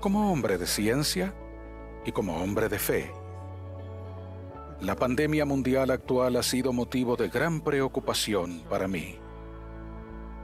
Como 0.00 0.30
hombre 0.30 0.58
de 0.58 0.66
ciencia 0.66 1.34
y 2.04 2.12
como 2.12 2.42
hombre 2.42 2.68
de 2.68 2.78
fe, 2.78 3.10
la 4.84 4.96
pandemia 4.96 5.46
mundial 5.46 5.90
actual 5.90 6.36
ha 6.36 6.42
sido 6.42 6.72
motivo 6.72 7.16
de 7.16 7.28
gran 7.28 7.62
preocupación 7.62 8.60
para 8.68 8.86
mí. 8.86 9.16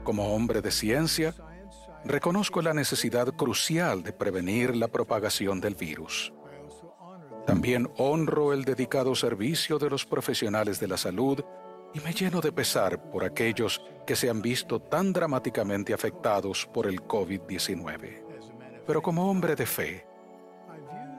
Como 0.03 0.33
hombre 0.33 0.61
de 0.61 0.71
ciencia, 0.71 1.35
reconozco 2.05 2.61
la 2.63 2.73
necesidad 2.73 3.27
crucial 3.35 4.01
de 4.01 4.13
prevenir 4.13 4.75
la 4.75 4.87
propagación 4.87 5.61
del 5.61 5.75
virus. 5.75 6.33
También 7.45 7.87
honro 7.97 8.53
el 8.53 8.65
dedicado 8.65 9.13
servicio 9.13 9.77
de 9.77 9.89
los 9.91 10.05
profesionales 10.05 10.79
de 10.79 10.87
la 10.87 10.97
salud 10.97 11.39
y 11.93 11.99
me 11.99 12.13
lleno 12.13 12.41
de 12.41 12.51
pesar 12.51 13.11
por 13.11 13.23
aquellos 13.23 13.79
que 14.07 14.15
se 14.15 14.29
han 14.29 14.41
visto 14.41 14.79
tan 14.79 15.13
dramáticamente 15.13 15.93
afectados 15.93 16.67
por 16.73 16.87
el 16.87 17.01
COVID-19. 17.01 18.23
Pero 18.87 19.01
como 19.03 19.29
hombre 19.29 19.55
de 19.55 19.65
fe, 19.67 20.05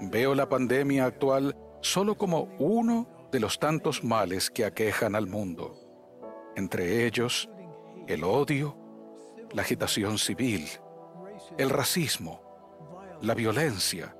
veo 0.01 0.35
la 0.35 0.49
pandemia 0.49 1.05
actual 1.05 1.57
solo 1.83 2.17
como 2.17 2.45
uno 2.59 3.29
de 3.31 3.41
los 3.41 3.59
tantos 3.59 4.03
males 4.03 4.51
que 4.51 4.65
aquejan 4.65 5.15
al 5.15 5.27
mundo, 5.27 5.75
entre 6.57 7.07
ellos 7.07 7.49
el 8.09 8.25
odio, 8.25 8.77
la 9.53 9.63
agitación 9.63 10.19
civil, 10.19 10.67
el 11.59 11.71
racismo, 11.71 12.41
la 13.21 13.35
violencia, 13.35 14.17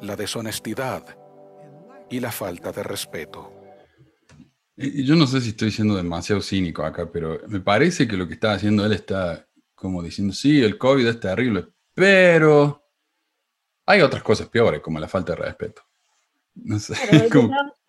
la 0.00 0.16
deshonestidad 0.16 1.16
y 2.08 2.20
la 2.20 2.32
falta 2.32 2.72
de 2.72 2.82
respeto. 2.82 3.52
Yo 4.76 5.14
no 5.14 5.26
sé 5.26 5.40
si 5.40 5.50
estoy 5.50 5.70
siendo 5.70 5.96
demasiado 5.96 6.40
cínico 6.40 6.84
acá, 6.84 7.10
pero 7.12 7.38
me 7.48 7.60
parece 7.60 8.08
que 8.08 8.16
lo 8.16 8.26
que 8.26 8.34
está 8.34 8.52
haciendo 8.52 8.84
él 8.86 8.92
está 8.92 9.46
como 9.74 10.02
diciendo, 10.02 10.32
sí, 10.32 10.62
el 10.62 10.78
COVID 10.78 11.06
es 11.06 11.20
terrible, 11.20 11.68
pero 11.94 12.82
hay 13.86 14.02
otras 14.02 14.22
cosas 14.22 14.48
peores, 14.48 14.80
como 14.80 14.98
la 15.00 15.08
falta 15.08 15.34
de 15.34 15.42
respeto. 15.42 15.82
No 16.54 16.78
sé. 16.78 16.94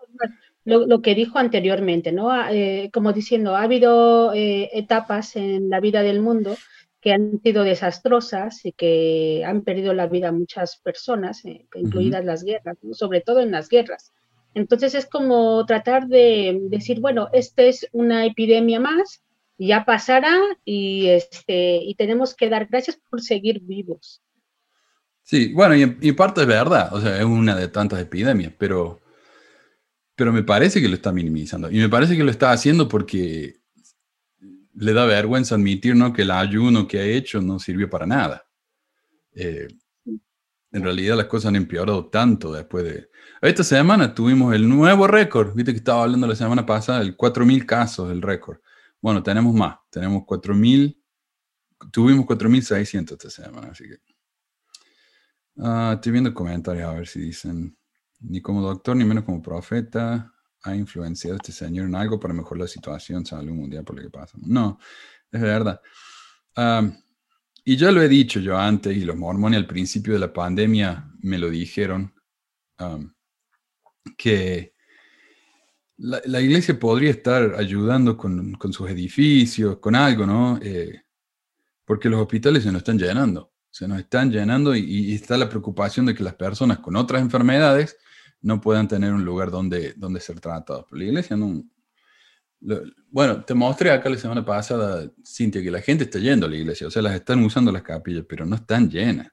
lo, 0.64 1.02
que 1.02 1.16
dijo 1.16 1.40
anteriormente, 1.40 2.12
¿no? 2.12 2.32
Ah, 2.32 2.50
eh, 2.52 2.90
como 2.94 3.14
diciendo, 3.14 3.56
ha 3.56 3.64
habido 3.64 4.34
eh, 4.34 4.70
etapas 4.74 5.36
en 5.36 5.70
la 5.70 5.80
vida 5.80 6.04
del 6.04 6.22
mundo 6.22 6.56
que 7.02 7.14
han 7.14 7.42
sido 7.42 7.64
desastrosas 7.64 8.64
y 8.64 8.74
que 8.74 9.44
han 9.44 9.64
perdido 9.64 9.94
la 9.94 10.06
vida 10.06 10.32
muchas 10.32 10.78
personas, 10.78 11.44
eh, 11.46 11.66
incluidas 11.74 12.24
las 12.24 12.44
guerras, 12.44 12.78
sobre 12.92 13.22
todo 13.22 13.40
en 13.40 13.52
las 13.52 13.70
guerras. 13.70 14.14
Entonces 14.54 14.94
es 14.94 15.08
como 15.08 15.66
tratar 15.66 16.08
de 16.08 16.60
decir, 16.70 17.00
bueno, 17.00 17.30
esta 17.34 17.64
es 17.64 17.88
una 17.92 18.26
epidemia 18.26 18.80
más, 18.80 19.24
ya 19.58 19.84
pasará 19.86 20.38
y, 20.64 21.08
este, 21.08 21.78
y 21.78 21.96
tenemos 21.96 22.36
que 22.36 22.50
dar 22.50 22.68
gracias 22.68 23.00
por 23.10 23.22
seguir 23.22 23.62
vivos. 23.62 24.22
Sí, 25.32 25.54
bueno, 25.54 25.78
y, 25.78 25.98
y 26.02 26.12
parte 26.12 26.42
es 26.42 26.48
verdad, 26.48 26.94
o 26.94 27.00
sea, 27.00 27.18
es 27.18 27.24
una 27.24 27.56
de 27.56 27.70
tantas 27.70 28.02
epidemias, 28.02 28.52
pero, 28.58 29.00
pero 30.14 30.34
me 30.34 30.44
parece 30.44 30.82
que 30.82 30.90
lo 30.90 30.96
está 30.96 31.14
minimizando. 31.14 31.72
Y 31.72 31.78
me 31.78 31.88
parece 31.88 32.18
que 32.18 32.24
lo 32.26 32.32
está 32.32 32.52
haciendo 32.52 32.90
porque 32.90 33.62
le 34.74 34.92
da 34.92 35.06
vergüenza 35.06 35.56
admitir 35.56 35.96
¿no? 35.96 36.12
que 36.12 36.24
el 36.24 36.32
ayuno 36.32 36.86
que 36.86 37.00
ha 37.00 37.06
hecho 37.06 37.40
no 37.42 37.60
sirvió 37.60 37.90
para 37.90 38.06
nada. 38.06 38.46
Eh, 39.34 39.70
en 40.74 40.84
realidad 40.84 41.16
las 41.16 41.28
cosas 41.28 41.48
han 41.48 41.56
empeorado 41.56 42.08
tanto 42.08 42.52
después 42.52 42.84
de... 42.84 43.10
Esta 43.42 43.64
semana 43.64 44.14
tuvimos 44.14 44.54
el 44.54 44.68
nuevo 44.68 45.08
récord, 45.08 45.56
viste 45.56 45.72
que 45.72 45.78
estaba 45.78 46.04
hablando 46.04 46.28
la 46.28 46.36
semana 46.36 46.66
pasada, 46.66 47.00
el 47.00 47.16
4.000 47.16 47.66
casos, 47.66 48.12
el 48.12 48.22
récord. 48.22 48.58
Bueno, 49.00 49.24
tenemos 49.24 49.54
más, 49.54 49.78
tenemos 49.90 50.24
4.000, 50.24 50.98
tuvimos 51.90 52.26
4.600 52.26 53.14
esta 53.14 53.30
semana, 53.30 53.70
así 53.72 53.86
que... 53.86 54.11
Ah, 55.58 55.94
estoy 55.96 56.12
viendo 56.14 56.34
comentarios 56.34 56.88
a 56.88 56.94
ver 56.94 57.08
si 57.08 57.22
dicen, 57.22 57.78
ni 58.20 58.42
como 58.42 58.62
doctor 58.62 58.96
ni 58.96 59.04
menos 59.04 59.24
como 59.24 59.42
profeta 59.42 60.34
ha 60.64 60.76
influenciado 60.76 61.38
este 61.38 61.52
señor 61.52 61.88
en 61.88 61.96
algo 61.96 62.20
para 62.20 62.34
mejorar 62.34 62.62
la 62.62 62.68
situación 62.68 63.26
salud 63.26 63.54
mundial 63.54 63.84
por 63.84 63.96
lo 63.96 64.04
que 64.04 64.10
pasa. 64.10 64.38
No, 64.42 64.80
es 65.32 65.42
verdad. 65.42 65.82
Ah, 66.56 66.90
y 67.64 67.78
ya 67.78 67.92
lo 67.92 68.02
he 68.02 68.08
dicho 68.08 68.40
yo 68.40 68.58
antes, 68.58 68.96
y 68.96 69.02
los 69.02 69.16
mormones 69.16 69.58
al 69.60 69.68
principio 69.68 70.14
de 70.14 70.20
la 70.20 70.34
pandemia 70.34 71.12
me 71.22 71.38
lo 71.38 71.50
dijeron, 71.50 72.14
um, 72.80 73.14
que 74.18 74.74
la, 75.98 76.42
iglesia 76.42 76.80
podría 76.80 77.12
estar 77.12 77.54
ayudando 77.56 78.18
con, 78.18 78.58
sus 78.72 78.90
edificios, 78.90 79.78
con 79.78 79.96
algo, 79.96 80.26
¿no? 80.26 80.60
Eh, 80.62 81.04
porque 81.86 82.10
los 82.10 82.22
hospitales 82.22 82.64
se 82.64 82.72
nos 82.72 82.80
están 82.80 82.98
llenando, 82.98 83.51
se 83.72 83.88
nos 83.88 84.00
están 84.00 84.32
llenando 84.32 84.76
y, 84.76 85.14
está 85.14 85.38
la 85.38 85.50
preocupación 85.50 86.06
de 86.06 86.14
que 86.14 86.24
las 86.24 86.36
personas 86.36 86.80
con 86.80 86.96
otras 86.96 87.22
enfermedades 87.22 87.98
no 88.42 88.60
puedan 88.60 88.88
tener 88.88 89.14
un 89.14 89.24
lugar 89.24 89.50
donde, 89.50 89.94
donde 89.94 90.20
ser 90.20 90.40
tratados. 90.40 90.86
Pero 90.90 91.00
la 91.00 91.06
iglesia 91.06 91.38
no, 91.38 91.64
bueno, 93.10 93.44
te 93.44 93.54
mostré 93.54 93.92
acá 93.92 94.10
la 94.10 94.18
semana 94.18 94.46
pasada, 94.46 95.10
Cintia, 95.26 95.64
que 95.64 95.72
la 95.72 95.82
gente 95.82 96.04
está 96.04 96.20
yendo 96.20 96.46
a 96.46 96.50
la 96.50 96.58
iglesia, 96.58 96.88
o 96.88 96.92
sea, 96.92 97.02
las 97.02 97.16
están 97.16 97.44
usando 97.44 97.72
las 97.72 97.82
capillas, 97.82 98.26
pero 98.28 98.46
no 98.46 98.56
están 98.56 98.90
llenas. 98.90 99.32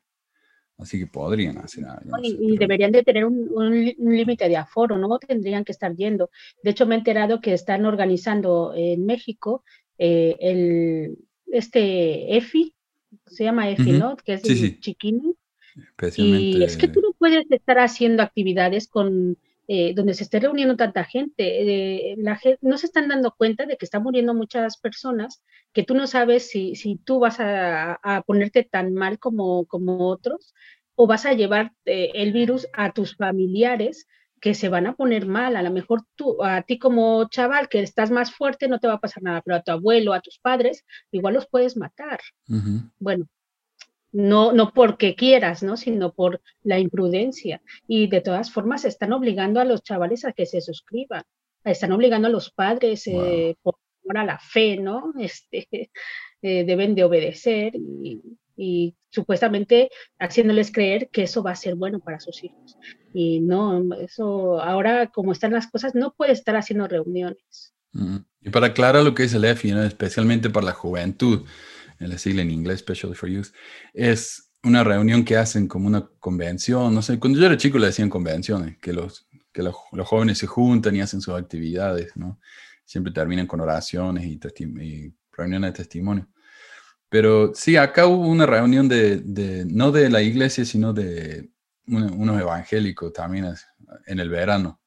Así 0.79 0.99
que 0.99 1.09
podrían 1.09 1.59
hacer 1.59 1.85
algo. 1.85 2.17
y, 2.23 2.57
deberían 2.57 2.93
de 2.93 3.03
tener 3.03 3.25
un, 3.25 3.95
límite 3.99 4.49
de 4.49 4.57
aforo, 4.57 4.97
no 4.97 5.19
tendrían 5.19 5.65
que 5.65 5.73
estar 5.73 5.95
yendo. 5.95 6.31
De 6.63 6.71
hecho, 6.71 6.87
me 6.87 6.95
he 6.95 6.99
enterado 6.99 7.41
que 7.41 7.53
están 7.53 7.85
organizando 7.85 8.73
en 8.77 9.05
México 9.05 9.65
eh, 9.99 10.37
el, 10.39 11.19
este 11.47 12.37
EFI, 12.37 12.77
se 13.27 13.45
llama 13.45 13.71
EFI, 13.71 13.93
¿no? 13.93 14.17
Que 14.17 14.35
es 14.35 14.45
el 14.45 14.81
chiquini. 14.81 15.35
Y 16.17 16.63
es 16.63 16.77
que 16.77 16.89
tú 16.89 17.01
no 17.01 17.13
puedes 17.19 17.51
estar 17.51 17.79
haciendo 17.79 18.23
actividades 18.23 18.89
con 18.89 19.37
eh, 19.71 19.93
donde 19.95 20.15
se 20.15 20.25
esté 20.25 20.41
reuniendo 20.41 20.77
tanta 20.77 21.05
gente, 21.05 22.13
eh, 22.13 22.15
la 22.17 22.37
gente, 22.37 22.59
no 22.63 22.79
se 22.79 22.87
están 22.87 23.07
dando 23.07 23.35
cuenta 23.37 23.67
de 23.67 23.77
que 23.77 23.85
están 23.85 24.03
muriendo 24.03 24.33
muchas 24.33 24.79
personas, 24.79 25.43
que 25.75 25.83
tú 25.83 25.95
no 25.95 26.07
sabes 26.07 26.49
si, 26.49 26.75
si 26.75 26.97
tú 26.97 27.19
vas 27.19 27.37
a, 27.39 28.01
ponerte 28.27 28.65
tan 28.65 28.95
mal 28.95 29.19
como, 29.19 29.67
como 29.67 30.09
otros 30.09 30.55
o 30.95 31.07
vas 31.07 31.27
a 31.27 31.35
llevar 31.35 31.73
eh, 31.85 32.13
el 32.15 32.33
virus 32.33 32.67
a 32.73 32.93
tus 32.93 33.15
familiares 33.17 34.09
que 34.41 34.55
se 34.55 34.69
van 34.69 34.87
a 34.87 34.95
poner 34.95 35.27
mal. 35.27 35.57
A 35.57 35.63
lo 35.63 35.71
mejor 35.71 36.03
tú, 36.17 36.43
a 36.43 36.63
ti 36.63 36.79
como 36.79 37.29
chaval 37.29 37.69
que 37.69 37.81
estás 37.81 38.11
más 38.11 38.33
fuerte 38.33 38.69
no 38.69 38.79
te 38.79 38.89
va 38.89 38.95
a 38.95 39.01
pasar 39.01 39.23
nada, 39.23 39.43
pero 39.43 39.57
a 39.57 39.63
tu 39.63 39.73
abuelo, 39.73 40.13
a 40.13 40.21
tus 40.21 40.39
padres, 40.39 40.85
igual 41.11 41.35
los 41.35 41.47
puedes 41.47 41.77
matar. 41.77 42.21
Bueno, 42.99 43.27
no, 44.13 44.53
no 44.53 44.73
porque 44.73 45.15
quieras, 45.15 45.63
¿no? 45.63 45.77
sino 45.77 46.13
por 46.13 46.41
la 46.63 46.79
imprudencia. 46.79 47.61
Y 47.87 48.09
de 48.09 48.21
todas 48.21 48.51
formas 48.51 48.85
están 48.85 49.13
obligando 49.13 49.61
a 49.61 49.65
los 49.65 49.83
chavales 49.83 50.25
a 50.25 50.33
que 50.33 50.47
se 50.47 50.61
suscriban, 50.61 51.23
están 51.65 51.93
obligando 51.93 52.29
a 52.29 52.31
los 52.31 52.51
padres 52.51 53.07
eh, 53.07 53.57
por 53.63 53.77
a 54.17 54.25
la 54.25 54.39
fe, 54.39 54.77
¿no? 54.77 55.13
Este, 55.19 55.91
eh, 56.43 56.65
deben 56.65 56.95
de 56.95 57.05
obedecer 57.05 57.75
y, 57.75 58.23
y, 58.57 58.95
supuestamente 59.11 59.91
haciéndoles 60.19 60.73
creer 60.73 61.09
que 61.11 61.23
eso 61.23 61.43
va 61.43 61.53
a 61.53 61.57
ser 61.57 61.75
bueno 61.75 62.01
para 62.01 62.21
sus 62.21 62.45
hijos. 62.45 62.77
Y 63.13 63.41
no, 63.41 63.95
eso 63.95 64.61
ahora 64.61 65.09
como 65.09 65.33
están 65.33 65.53
las 65.53 65.67
cosas, 65.67 65.95
no 65.95 66.15
puede 66.15 66.33
estar 66.33 66.57
haciendo 66.57 66.87
reuniones. 66.89 67.75
Y 68.41 68.51
para 68.51 68.69
aclarar 68.69 69.03
lo 69.03 69.15
que 69.15 69.25
es 69.25 69.35
el 69.35 69.45
EFI, 69.45 69.73
especialmente 69.73 70.51
para 70.51 70.67
la 70.67 70.73
juventud, 70.73 71.45
en 71.99 72.11
la 72.11 72.19
sigla 72.19 72.43
en 72.43 72.51
inglés, 72.51 72.81
Special 72.81 73.15
for 73.15 73.29
Youth, 73.29 73.49
es 73.93 74.53
una 74.63 74.85
reunión 74.85 75.25
que 75.25 75.37
hacen 75.37 75.67
como 75.67 75.87
una 75.87 76.09
convención, 76.19 76.95
no 76.95 77.03
sé, 77.03 77.19
cuando 77.19 77.39
yo 77.39 77.47
era 77.47 77.57
chico 77.57 77.79
le 77.79 77.87
decían 77.87 78.11
convenciones, 78.11 78.79
que 78.79 78.93
los, 78.93 79.29
que 79.53 79.63
los, 79.63 79.75
jóvenes 80.05 80.39
se 80.39 80.47
juntan 80.47 80.97
y 80.97 81.01
hacen 81.01 81.21
sus 81.21 81.35
actividades, 81.35 82.17
¿no? 82.17 82.39
Siempre 82.85 83.13
terminan 83.13 83.47
con 83.47 83.61
oraciones 83.61 84.25
y, 84.25 84.39
reuniones 85.33 85.73
de 85.73 85.77
testimonio. 85.77 86.29
Pero 87.09 87.55
sí, 87.55 87.77
acá 87.77 88.07
hubo 88.07 88.27
una 88.27 88.47
reunión 88.47 88.89
de, 88.89 89.19
de 89.19 89.65
no 89.65 89.91
de 89.93 90.11
la 90.11 90.23
iglesia, 90.23 90.65
sino 90.65 90.93
de 90.93 91.51
unos 91.87 92.41
evangélicos 92.41 93.13
también 93.13 93.55
en 94.07 94.21
el 94.21 94.29
verano 94.29 94.79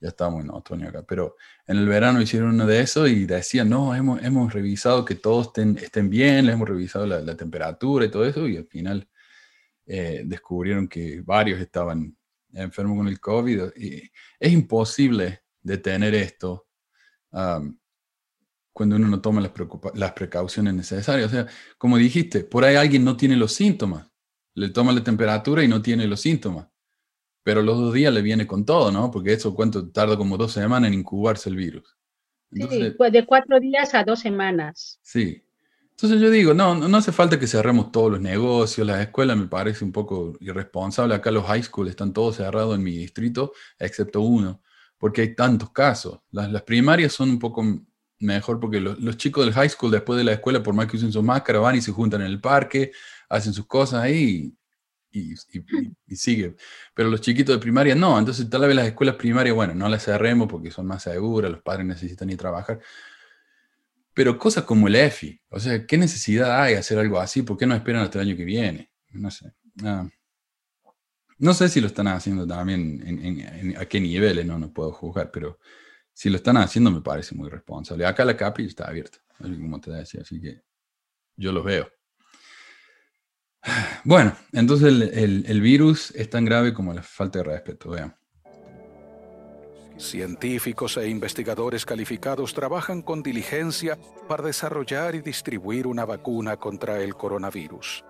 ya 0.00 0.08
estamos 0.08 0.42
en 0.42 0.50
otoño 0.50 0.88
acá, 0.88 1.04
pero 1.06 1.36
en 1.66 1.76
el 1.76 1.86
verano 1.86 2.22
hicieron 2.22 2.50
uno 2.50 2.66
de 2.66 2.80
esos 2.80 3.08
y 3.10 3.26
decían, 3.26 3.68
no, 3.68 3.94
hemos, 3.94 4.22
hemos 4.22 4.52
revisado 4.52 5.04
que 5.04 5.14
todos 5.14 5.48
estén, 5.48 5.76
estén 5.76 6.08
bien, 6.08 6.46
les 6.46 6.54
hemos 6.54 6.68
revisado 6.68 7.06
la, 7.06 7.36
temperatura 7.36 8.06
y 8.06 8.10
todo 8.10 8.24
eso, 8.24 8.48
y 8.48 8.56
al 8.56 8.66
final 8.66 9.06
eh, 9.86 10.22
descubrieron 10.24 10.88
que 10.88 11.20
varios 11.20 11.60
estaban 11.60 12.16
enfermos 12.54 12.96
con 12.96 13.08
el 13.08 13.20
COVID. 13.20 13.76
Y 13.76 14.10
es 14.38 14.52
imposible 14.52 15.42
detener 15.60 16.14
esto 16.14 16.66
cuando 18.80 18.96
uno 18.96 19.08
no 19.08 19.20
toma 19.20 19.42
las, 19.42 19.52
las 19.92 20.12
precauciones 20.12 20.72
necesarias. 20.72 21.28
O 21.28 21.30
sea, 21.30 21.46
como 21.76 21.98
dijiste, 21.98 22.44
por 22.44 22.64
ahí 22.64 22.76
alguien 22.76 23.04
no 23.04 23.14
tiene 23.14 23.36
los 23.36 23.52
síntomas, 23.52 24.10
le 24.54 24.70
toma 24.70 24.90
la 24.92 25.04
temperatura 25.04 25.62
y 25.62 25.68
no 25.68 25.82
tiene 25.82 26.06
los 26.06 26.20
síntomas 26.20 26.70
pero 27.42 27.62
los 27.62 27.78
dos 27.78 27.94
días 27.94 28.12
le 28.12 28.22
viene 28.22 28.46
con 28.46 28.64
todo, 28.64 28.92
¿no? 28.92 29.10
Porque 29.10 29.32
eso 29.32 29.54
cuánto 29.54 29.90
tarda 29.90 30.16
como 30.16 30.36
dos 30.36 30.52
semanas 30.52 30.88
en 30.88 30.94
incubarse 30.94 31.48
el 31.48 31.56
virus. 31.56 31.96
sí, 32.52 32.94
pues 32.96 33.12
de 33.12 33.24
cuatro 33.24 33.58
días 33.60 33.94
a 33.94 34.04
dos 34.04 34.20
semanas. 34.20 34.98
Sí. 35.02 35.42
Entonces 35.90 36.20
yo 36.20 36.30
digo, 36.30 36.54
no, 36.54 36.74
no 36.74 36.96
hace 36.96 37.12
falta 37.12 37.38
que 37.38 37.46
cerremos 37.46 37.92
todos 37.92 38.12
los 38.12 38.20
negocios, 38.20 38.86
las 38.86 39.00
escuelas 39.00 39.36
me 39.36 39.48
parece 39.48 39.84
un 39.84 39.92
poco 39.92 40.36
irresponsable. 40.40 41.14
Acá 41.14 41.30
los 41.30 41.44
high 41.44 41.62
school 41.62 41.88
están 41.88 42.12
todos 42.12 42.36
cerrados 42.36 42.74
en 42.74 42.82
mi 42.82 42.96
distrito, 42.96 43.52
excepto 43.78 44.22
uno, 44.22 44.62
porque 44.96 45.22
hay 45.22 45.34
tantos 45.34 45.70
casos. 45.72 46.20
Las, 46.30 46.50
las 46.50 46.62
primarias 46.62 47.12
son 47.12 47.30
un 47.30 47.38
poco 47.38 47.62
mejor 48.20 48.60
porque 48.60 48.80
los, 48.80 49.00
los, 49.00 49.16
chicos 49.16 49.44
del 49.44 49.54
high 49.54 49.68
school 49.68 49.90
después 49.90 50.16
de 50.18 50.24
la 50.24 50.32
escuela, 50.32 50.62
por 50.62 50.74
más 50.74 50.86
que 50.86 50.96
usen 50.96 51.12
su 51.12 51.22
máscara, 51.22 51.58
van 51.58 51.76
y 51.76 51.80
se 51.80 51.92
juntan 51.92 52.20
en 52.20 52.28
el 52.28 52.40
parque, 52.40 52.92
hacen 53.28 53.52
sus 53.52 53.66
cosas 53.66 54.02
ahí 54.02 54.54
y, 55.10 55.36
sigue. 56.16 56.56
Pero 56.94 57.08
los 57.08 57.20
chiquitos 57.20 57.54
de 57.54 57.60
primaria 57.60 57.94
no, 57.94 58.18
entonces 58.18 58.48
tal 58.48 58.62
vez 58.62 58.74
las 58.74 58.86
escuelas 58.86 59.16
primarias, 59.16 59.54
bueno, 59.54 59.74
no 59.74 59.88
las 59.88 60.04
cerremos 60.04 60.48
porque 60.48 60.70
son 60.70 60.86
más 60.86 61.02
seguras, 61.02 61.50
los 61.50 61.62
padres 61.62 61.86
necesitan 61.86 62.28
ir 62.30 62.34
a 62.34 62.38
trabajar. 62.38 62.80
Pero 64.14 64.38
cosas 64.38 64.64
como 64.64 64.88
el 64.88 64.96
EFI, 64.96 65.40
o 65.48 65.60
sea, 65.60 65.86
¿qué 65.86 65.96
necesidad 65.96 66.62
hay 66.62 66.74
de 66.74 66.80
hacer 66.80 66.98
algo 66.98 67.18
así? 67.18 67.42
¿Por 67.42 67.56
qué 67.56 67.66
no 67.66 67.74
esperan 67.74 68.02
hasta 68.02 68.20
el 68.20 68.28
año 68.28 68.36
que 68.36 68.44
viene? 68.44 68.90
No 69.12 69.30
sé. 69.30 69.52
Ah, 69.82 70.08
no 71.38 71.54
sé 71.54 71.68
si 71.68 71.80
lo 71.80 71.86
están 71.86 72.08
haciendo 72.08 72.46
también, 72.46 73.02
en, 73.06 73.76
a 73.78 73.86
qué 73.86 73.98
niveles, 73.98 74.44
no, 74.44 74.58
no 74.58 74.72
puedo 74.72 74.92
juzgar, 74.92 75.30
pero 75.30 75.58
si 76.20 76.28
lo 76.28 76.36
están 76.36 76.58
haciendo 76.58 76.90
me 76.90 77.00
parece 77.00 77.34
muy 77.34 77.48
responsable. 77.48 78.04
Acá 78.04 78.26
la 78.26 78.36
CAPI 78.36 78.66
está 78.66 78.86
abierta, 78.86 79.16
como 79.38 79.80
te 79.80 79.90
decía, 79.90 80.20
así 80.20 80.38
que 80.38 80.60
yo 81.34 81.50
los 81.50 81.64
veo. 81.64 81.90
Bueno, 84.04 84.36
entonces 84.52 85.14
el, 85.14 85.60
virus 85.62 86.10
es 86.10 86.28
tan 86.28 86.44
grave 86.44 86.74
como 86.74 86.92
la 86.92 87.02
falta 87.02 87.38
de 87.38 87.44
respeto, 87.44 87.92
vean. 87.92 88.14
Científicos 89.96 90.98
e 90.98 91.08
investigadores 91.08 91.86
calificados 91.86 92.52
trabajan 92.52 93.00
con 93.00 93.22
diligencia 93.22 93.98
para 94.28 94.44
desarrollar 94.44 95.14
y 95.14 95.22
distribuir 95.22 95.86
una 95.86 96.04
vacuna 96.04 96.58
contra 96.58 97.02
el 97.02 97.14
coronavirus. 97.14 98.04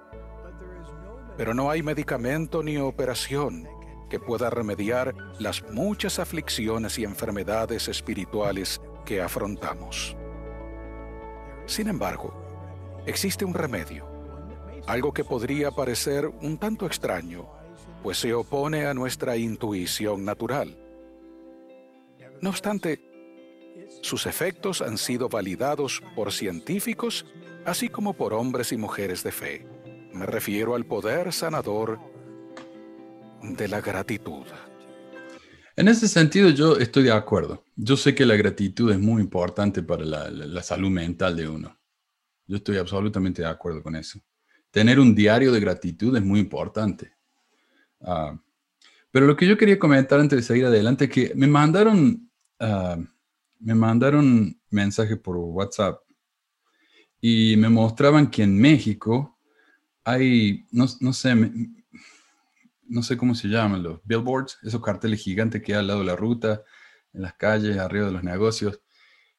Pero 1.36 1.54
no 1.54 1.70
hay 1.70 1.84
medicamento 1.84 2.64
ni 2.64 2.76
operación 2.76 3.68
que 4.10 4.20
pueda 4.20 4.50
remediar 4.50 5.14
las 5.38 5.62
muchas 5.70 6.18
aflicciones 6.18 6.98
y 6.98 7.04
enfermedades 7.04 7.88
espirituales 7.88 8.82
que 9.06 9.22
afrontamos. 9.22 10.14
Sin 11.64 11.88
embargo, 11.88 12.34
existe 13.06 13.46
un 13.46 13.54
remedio 13.54 14.10
algo 14.86 15.12
que 15.12 15.24
podría 15.24 15.70
parecer 15.70 16.26
un 16.26 16.58
tanto 16.58 16.86
extraño, 16.86 17.48
pues 18.02 18.18
se 18.18 18.34
opone 18.34 18.86
a 18.86 18.94
nuestra 18.94 19.36
intuición 19.36 20.24
natural. 20.24 20.76
No 22.40 22.50
obstante, 22.50 23.06
Sus 24.02 24.26
efectos 24.26 24.82
han 24.82 24.98
sido 24.98 25.28
validados 25.28 26.02
por 26.14 26.32
científicos, 26.32 27.26
así 27.64 27.88
como 27.88 28.14
por 28.14 28.32
hombres 28.34 28.72
y 28.72 28.76
mujeres 28.76 29.22
de 29.22 29.32
fe. 29.32 29.66
Me 30.12 30.26
refiero 30.26 30.74
al 30.74 30.86
poder 30.86 31.32
sanador 31.32 31.98
de 33.42 33.68
la 33.68 33.80
gratitud. 33.80 34.44
En 35.76 35.88
ese 35.88 36.08
sentido 36.08 36.50
yo 36.50 36.76
estoy 36.76 37.04
de 37.04 37.12
acuerdo. 37.12 37.64
Yo 37.76 37.96
sé 37.96 38.14
que 38.14 38.26
la 38.26 38.36
gratitud 38.36 38.90
es 38.92 38.98
muy 38.98 39.22
importante 39.22 39.82
para 39.82 40.04
la, 40.04 40.62
salud 40.62 40.90
mental 40.90 41.36
de 41.36 41.48
uno. 41.48 41.78
Yo 42.46 42.56
estoy 42.56 42.76
absolutamente 42.76 43.42
de 43.42 43.48
acuerdo 43.48 43.82
con 43.82 43.96
eso. 43.96 44.20
Tener 44.70 45.00
un 45.00 45.14
diario 45.14 45.52
de 45.52 45.60
gratitud 45.60 46.16
es 46.16 46.22
muy 46.22 46.40
importante. 46.40 47.12
Ah, 48.02 48.38
pero 49.10 49.26
lo 49.26 49.36
que 49.36 49.46
yo 49.46 49.56
quería 49.56 49.78
comentar 49.78 50.20
antes 50.20 50.36
de 50.36 50.42
seguir 50.42 50.66
adelante 50.66 51.06
es 51.06 51.10
que 51.10 51.32
me 51.34 51.46
mandaron, 51.46 52.30
uh, 52.60 53.04
me 53.58 53.74
mandaron 53.74 54.60
mensaje 54.70 55.16
por 55.16 55.36
WhatsApp 55.36 56.00
y 57.20 57.56
me 57.56 57.68
mostraban 57.68 58.30
que 58.30 58.42
en 58.42 58.56
México 58.58 59.38
hay, 60.04 60.66
no, 60.70 60.86
no 61.00 61.12
sé, 61.12 61.34
no 62.90 63.02
sé 63.02 63.16
cómo 63.16 63.34
se 63.34 63.48
llaman, 63.48 63.82
los 63.82 64.00
billboards, 64.04 64.58
esos 64.62 64.82
carteles 64.82 65.22
gigantes 65.22 65.62
que 65.62 65.72
hay 65.72 65.78
al 65.78 65.86
lado 65.86 66.00
de 66.00 66.06
la 66.06 66.16
ruta, 66.16 66.64
en 67.12 67.22
las 67.22 67.34
calles, 67.34 67.78
arriba 67.78 68.06
de 68.06 68.12
los 68.12 68.24
negocios. 68.24 68.80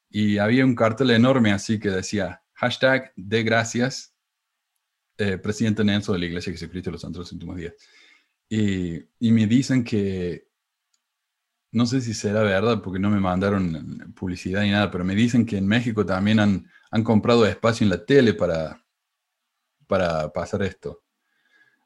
Y 0.09 0.37
había 0.37 0.65
un 0.65 0.75
cartel 0.75 1.11
enorme 1.11 1.51
así 1.51 1.79
que 1.79 1.89
decía, 1.89 2.41
hashtag 2.53 3.13
de 3.15 3.43
gracias, 3.43 4.15
eh, 5.17 5.37
presidente 5.37 5.83
Nelson 5.83 6.13
de 6.13 6.19
la 6.19 6.25
Iglesia 6.27 6.53
Jesucristo 6.53 6.89
de 6.89 6.93
los 6.93 7.01
Santos 7.01 7.31
Últimos 7.31 7.57
Días. 7.57 7.73
Y, 8.49 8.99
y, 9.19 9.31
me 9.31 9.47
dicen 9.47 9.83
que, 9.83 10.47
no 11.71 11.85
sé 11.85 12.01
si 12.01 12.13
será 12.13 12.43
verdad 12.43 12.81
porque 12.81 12.99
no 12.99 13.09
me 13.09 13.19
mandaron 13.19 14.13
publicidad 14.15 14.61
ni 14.61 14.71
nada, 14.71 14.91
pero 14.91 15.05
me 15.05 15.15
dicen 15.15 15.45
que 15.45 15.57
en 15.57 15.67
México 15.67 16.05
también 16.05 16.39
han, 16.39 16.69
han 16.89 17.03
comprado 17.03 17.45
espacio 17.45 17.85
en 17.85 17.91
la 17.91 18.05
tele 18.05 18.33
para, 18.33 18.85
para 19.87 20.31
pasar 20.33 20.63
esto. 20.63 21.03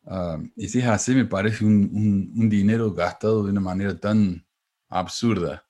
Ah, 0.05 0.37
y 0.55 0.67
si 0.69 0.79
es 0.79 0.85
así, 0.85 1.15
me 1.15 1.25
parece 1.25 1.65
un, 1.65 2.31
un, 2.35 2.49
dinero 2.49 2.93
gastado 2.93 3.43
de 3.43 3.51
una 3.51 3.61
manera 3.61 3.99
tan 3.99 4.45
absurda. 4.87 5.67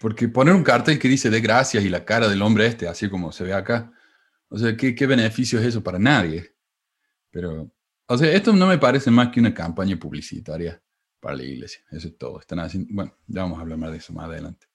Porque 0.00 0.28
poner 0.28 0.54
un 0.54 0.64
cartel 0.64 0.98
que 0.98 1.08
dice 1.08 1.30
de 1.30 1.40
gracias 1.40 1.84
y 1.84 1.88
la 1.88 2.04
cara 2.04 2.28
del 2.28 2.42
hombre 2.42 2.66
este, 2.66 2.88
así 2.88 3.08
como 3.08 3.32
se 3.32 3.44
ve 3.44 3.52
acá, 3.52 3.92
o 4.48 4.58
sea, 4.58 4.76
¿qué, 4.76 4.94
qué 4.94 5.06
beneficio 5.06 5.60
es 5.60 5.66
eso 5.66 5.82
para 5.82 5.98
nadie? 5.98 6.54
Pero 7.30 7.72
o 8.12 8.18
sea, 8.18 8.30
esto 8.30 8.52
no 8.52 8.66
me 8.66 8.76
parece 8.76 9.10
más 9.10 9.28
que 9.28 9.40
una 9.40 9.54
campaña 9.54 9.96
publicitaria 9.96 10.82
para 11.18 11.36
la 11.36 11.44
iglesia. 11.44 11.82
Eso 11.90 12.08
es 12.08 12.18
todo. 12.18 12.40
Están 12.40 12.60
haciendo, 12.60 12.88
bueno, 12.92 13.16
ya 13.26 13.40
vamos 13.40 13.58
a 13.58 13.62
hablar 13.62 13.78
más 13.78 13.90
de 13.90 13.96
eso 13.96 14.12
más 14.12 14.26
adelante. 14.26 14.66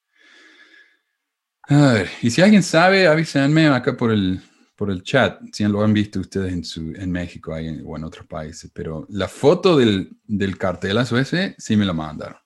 A 1.70 1.94
ver, 1.94 2.10
y 2.22 2.32
si 2.32 2.42
alguien 2.42 2.64
sabe, 2.64 3.08
avísenme 3.08 3.68
acá 3.68 3.96
por 3.96 4.12
el, 4.12 4.42
por 4.78 4.92
el 4.92 5.02
chat, 5.02 5.42
si 5.52 5.64
lo 5.64 5.82
han 5.84 5.92
visto 5.92 6.20
ustedes 6.20 6.54
en, 6.54 6.64
su, 6.64 6.94
en 6.96 7.12
México 7.12 7.52
hay, 7.52 7.82
o 7.84 7.98
en 7.98 8.04
otros 8.04 8.28
países, 8.28 8.70
pero 8.72 9.08
la 9.10 9.28
foto 9.28 9.76
del, 9.76 10.16
del 10.24 10.56
cartelazo 10.56 11.18
ese 11.18 11.56
sí 11.58 11.76
me 11.76 11.84
la 11.84 11.94
mandaron. 11.94 12.38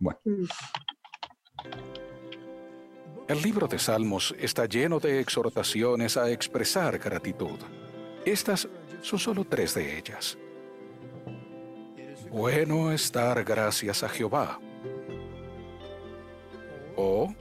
Bueno. 0.00 0.18
El 3.28 3.42
libro 3.42 3.68
de 3.68 3.78
Salmos 3.78 4.34
está 4.40 4.66
lleno 4.66 4.98
de 4.98 5.20
exhortaciones 5.20 6.16
a 6.16 6.28
expresar 6.28 6.98
gratitud. 6.98 7.60
Estas 8.24 8.68
son 9.02 9.20
solo 9.20 9.44
tres 9.44 9.74
de 9.74 9.98
ellas. 9.98 10.36
Bueno 12.28 12.90
estar 12.90 13.44
gracias 13.44 14.02
a 14.02 14.08
Jehová. 14.08 14.58
O 16.96 17.32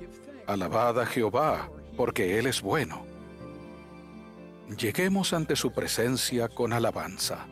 alabad 0.46 1.00
a 1.00 1.06
Jehová, 1.08 1.72
porque 2.02 2.40
Él 2.40 2.48
es 2.48 2.64
bueno. 2.64 3.06
Lleguemos 4.76 5.34
ante 5.34 5.56
su 5.56 5.72
presencia 5.72 6.50
con 6.50 6.74
alabanza. 6.74 7.46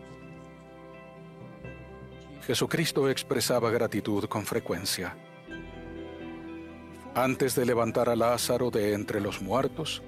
Jesucristo 2.48 3.12
expresaba 3.12 3.70
gratitud 3.70 4.26
con 4.26 4.48
frecuencia. 4.48 5.16
Antes 7.14 7.54
de 7.54 7.64
levantar 7.64 8.10
a 8.10 8.16
Lázaro 8.16 8.72
de 8.72 8.94
entre 8.96 9.22
los 9.22 9.40
muertos, 9.40 10.02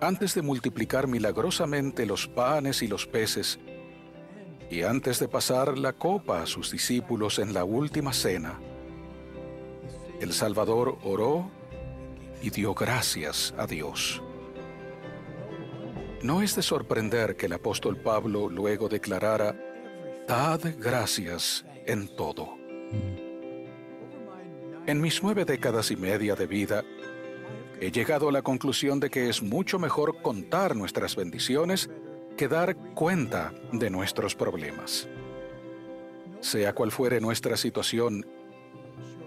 antes 0.00 0.34
de 0.34 0.40
multiplicar 0.40 1.06
milagrosamente 1.06 2.06
los 2.06 2.26
panes 2.26 2.80
y 2.80 2.88
los 2.88 3.06
peces, 3.06 3.58
y 4.70 4.80
antes 4.80 5.18
de 5.18 5.28
pasar 5.28 5.76
la 5.76 5.92
copa 5.92 6.40
a 6.40 6.46
sus 6.46 6.70
discípulos 6.70 7.38
en 7.38 7.52
la 7.52 7.64
última 7.64 8.14
cena, 8.14 8.58
el 10.22 10.32
Salvador 10.32 10.96
oró 11.04 11.57
y 12.42 12.50
dio 12.50 12.74
gracias 12.74 13.54
a 13.56 13.66
Dios. 13.66 14.22
No 16.22 16.42
es 16.42 16.56
de 16.56 16.62
sorprender 16.62 17.36
que 17.36 17.46
el 17.46 17.52
apóstol 17.52 17.96
Pablo 17.96 18.48
luego 18.48 18.88
declarara, 18.88 19.54
Dad 20.26 20.60
gracias 20.78 21.64
en 21.86 22.08
todo. 22.16 22.56
En 24.86 25.00
mis 25.00 25.22
nueve 25.22 25.44
décadas 25.44 25.90
y 25.90 25.96
media 25.96 26.34
de 26.34 26.46
vida, 26.46 26.82
he 27.80 27.90
llegado 27.90 28.28
a 28.28 28.32
la 28.32 28.42
conclusión 28.42 29.00
de 29.00 29.10
que 29.10 29.28
es 29.28 29.42
mucho 29.42 29.78
mejor 29.78 30.20
contar 30.20 30.74
nuestras 30.74 31.14
bendiciones 31.14 31.88
que 32.36 32.48
dar 32.48 32.76
cuenta 32.94 33.52
de 33.72 33.90
nuestros 33.90 34.34
problemas. 34.34 35.08
Sea 36.40 36.74
cual 36.74 36.90
fuere 36.90 37.20
nuestra 37.20 37.56
situación, 37.56 38.26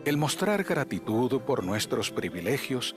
el 0.06 0.18
mostrar 0.18 0.64
gratitud 0.64 1.42
por 1.42 1.64
nuestros 1.64 2.12
privilegios 2.12 2.96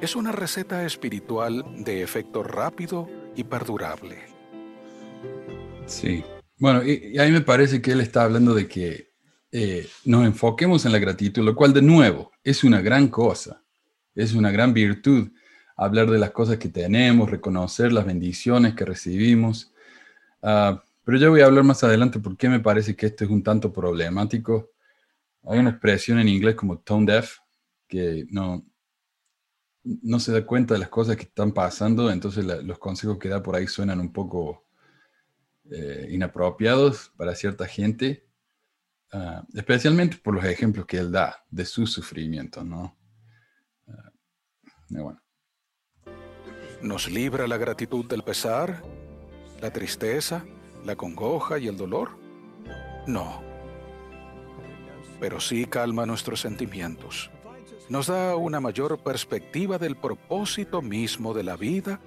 es 0.00 0.16
una 0.16 0.32
receta 0.32 0.84
espiritual 0.84 1.64
de 1.78 2.02
efecto 2.02 2.42
rápido 2.42 3.08
y 3.34 3.44
perdurable. 3.44 4.18
Sí. 5.86 6.24
Bueno, 6.58 6.82
y, 6.84 7.18
a 7.18 7.24
mí 7.24 7.30
me 7.30 7.42
parece 7.42 7.80
que 7.80 7.92
él 7.92 8.00
está 8.00 8.24
hablando 8.24 8.54
de 8.54 8.66
que 8.66 9.10
eh, 9.52 9.88
nos 10.04 10.26
enfoquemos 10.26 10.84
en 10.84 10.92
la 10.92 10.98
gratitud, 10.98 11.42
lo 11.44 11.54
cual 11.54 11.72
de 11.72 11.82
nuevo 11.82 12.32
es 12.42 12.64
una 12.64 12.80
gran 12.80 13.08
cosa. 13.08 13.62
Es 14.14 14.34
una 14.34 14.50
gran 14.50 14.74
virtud 14.74 15.28
hablar 15.76 16.10
de 16.10 16.18
las 16.18 16.30
cosas 16.30 16.56
que 16.56 16.68
tenemos, 16.68 17.30
reconocer 17.30 17.92
las 17.92 18.06
bendiciones 18.06 18.74
que 18.74 18.84
recibimos. 18.84 19.72
Ah, 20.42 20.82
pero 21.04 21.18
yo 21.18 21.30
voy 21.30 21.42
a 21.42 21.46
hablar 21.46 21.64
más 21.64 21.84
adelante 21.84 22.18
por 22.18 22.36
qué 22.36 22.48
me 22.48 22.60
parece 22.60 22.96
que 22.96 23.06
esto 23.06 23.24
es 23.24 23.30
un 23.30 23.42
tanto 23.42 23.72
problemático. 23.72 24.70
Hay 25.46 25.58
una 25.58 25.70
expresión 25.70 26.18
en 26.18 26.28
inglés 26.28 26.56
como 26.56 26.78
tone 26.78 27.12
deaf, 27.12 27.38
que 27.88 28.26
no, 28.30 28.66
no 29.84 30.18
se 30.18 30.32
da 30.32 30.44
cuenta 30.44 30.74
de 30.74 30.80
las 30.80 30.88
cosas 30.88 31.16
que 31.16 31.22
están 31.22 31.52
pasando, 31.52 32.10
entonces 32.10 32.44
los 32.44 32.78
consejos 32.78 33.18
que 33.18 33.28
da 33.28 33.42
por 33.42 33.54
ahí 33.54 33.66
suenan 33.66 34.00
un 34.00 34.12
poco 34.12 34.66
eh, 35.70 36.08
inapropiados 36.10 37.12
para 37.16 37.34
cierta 37.34 37.66
gente, 37.66 38.26
ah, 39.12 39.44
especialmente 39.54 40.16
por 40.16 40.34
los 40.34 40.44
ejemplos 40.44 40.86
que 40.86 40.98
él 40.98 41.12
da 41.12 41.44
de 41.48 41.64
su 41.64 41.86
sufrimiento, 41.86 42.64
¿no? 42.64 42.96
¿Nos 46.82 47.10
libra 47.10 47.46
la 47.46 47.56
gratitud 47.56 48.04
del 48.06 48.22
pesar, 48.22 48.82
la 49.60 49.72
tristeza, 49.72 50.44
la 50.84 50.94
congoja 50.94 51.58
y 51.58 51.68
el 51.68 51.76
dolor? 51.76 52.10
No. 53.06 53.45
Pero 55.20 55.40
sí 55.40 55.66
calma 55.66 56.06
nuestros 56.06 56.40
sentimientos. 56.40 57.30
Nos 57.88 58.08
da 58.08 58.36
una 58.36 58.60
mayor 58.60 58.98
perspectiva 58.98 59.78
del 59.78 59.96
propósito 59.96 60.82
mismo 60.82 61.32
de 61.32 61.44
la 61.44 61.56
vida 61.56 62.00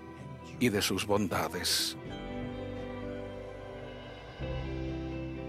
y 0.60 0.70
de 0.70 0.82
sus 0.82 1.06
bondades. 1.06 1.98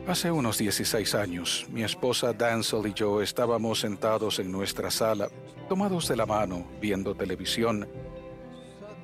Hace 0.07 0.31
unos 0.33 0.59
16 0.59 1.15
años, 1.15 1.67
mi 1.71 1.85
esposa 1.85 2.33
Dancel 2.33 2.87
y 2.87 2.95
yo 2.95 3.23
estábamos 3.23 3.81
sentados 3.81 4.39
en 4.39 4.51
nuestra 4.51 4.91
sala, 4.91 5.29
tomados 5.69 6.09
de 6.09 6.17
la 6.17 6.27
mano, 6.27 6.67
viendo 6.81 7.15
televisión, 7.15 7.87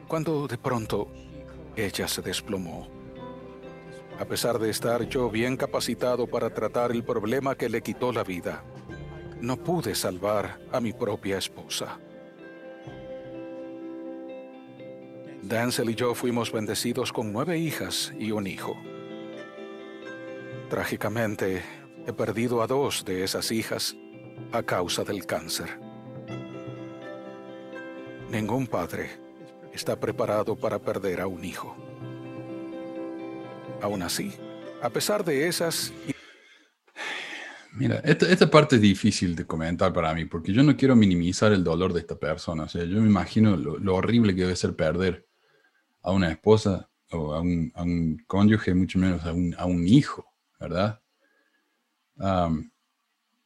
cuando 0.08 0.48
de 0.48 0.58
pronto 0.58 1.08
ella 1.76 2.08
se 2.08 2.22
desplomó. 2.22 2.95
A 4.18 4.24
pesar 4.24 4.58
de 4.58 4.70
estar 4.70 5.06
yo 5.08 5.30
bien 5.30 5.56
capacitado 5.56 6.26
para 6.26 6.48
tratar 6.48 6.90
el 6.90 7.04
problema 7.04 7.54
que 7.54 7.68
le 7.68 7.82
quitó 7.82 8.12
la 8.12 8.24
vida, 8.24 8.64
no 9.40 9.58
pude 9.58 9.94
salvar 9.94 10.58
a 10.72 10.80
mi 10.80 10.92
propia 10.92 11.36
esposa. 11.36 11.98
Dancel 15.42 15.90
y 15.90 15.94
yo 15.94 16.14
fuimos 16.14 16.50
bendecidos 16.50 17.12
con 17.12 17.32
nueve 17.32 17.58
hijas 17.58 18.12
y 18.18 18.32
un 18.32 18.46
hijo. 18.46 18.74
Trágicamente, 20.70 21.62
he 22.06 22.12
perdido 22.12 22.62
a 22.62 22.66
dos 22.66 23.04
de 23.04 23.22
esas 23.22 23.52
hijas 23.52 23.94
a 24.50 24.62
causa 24.62 25.04
del 25.04 25.26
cáncer. 25.26 25.78
Ningún 28.30 28.66
padre 28.66 29.10
está 29.72 30.00
preparado 30.00 30.56
para 30.56 30.80
perder 30.80 31.20
a 31.20 31.26
un 31.26 31.44
hijo. 31.44 31.76
Aún 33.80 34.02
así, 34.02 34.32
a 34.82 34.90
pesar 34.90 35.24
de 35.24 35.46
esas... 35.46 35.92
Mira, 37.72 37.96
esta, 38.04 38.50
parte 38.50 38.76
es 38.76 38.82
difícil 38.82 39.36
de 39.36 39.46
comentar 39.46 39.92
para 39.92 40.14
mí, 40.14 40.24
porque 40.24 40.52
yo 40.52 40.62
no 40.62 40.76
quiero 40.76 40.96
minimizar 40.96 41.52
el 41.52 41.62
dolor 41.62 41.92
de 41.92 42.00
esta 42.00 42.18
persona. 42.18 42.64
O 42.64 42.68
sea, 42.68 42.84
yo 42.84 43.00
me 43.02 43.06
imagino 43.06 43.54
lo, 43.54 43.94
horrible 43.94 44.34
que 44.34 44.42
debe 44.42 44.56
ser 44.56 44.74
perder 44.74 45.26
a 46.02 46.10
una 46.10 46.30
esposa 46.30 46.88
o 47.10 47.34
a 47.34 47.40
un, 47.40 48.24
cónyuge, 48.26 48.74
mucho 48.74 48.98
menos 48.98 49.22
a 49.24 49.66
un, 49.66 49.86
hijo, 49.86 50.24
¿verdad? 50.58 51.00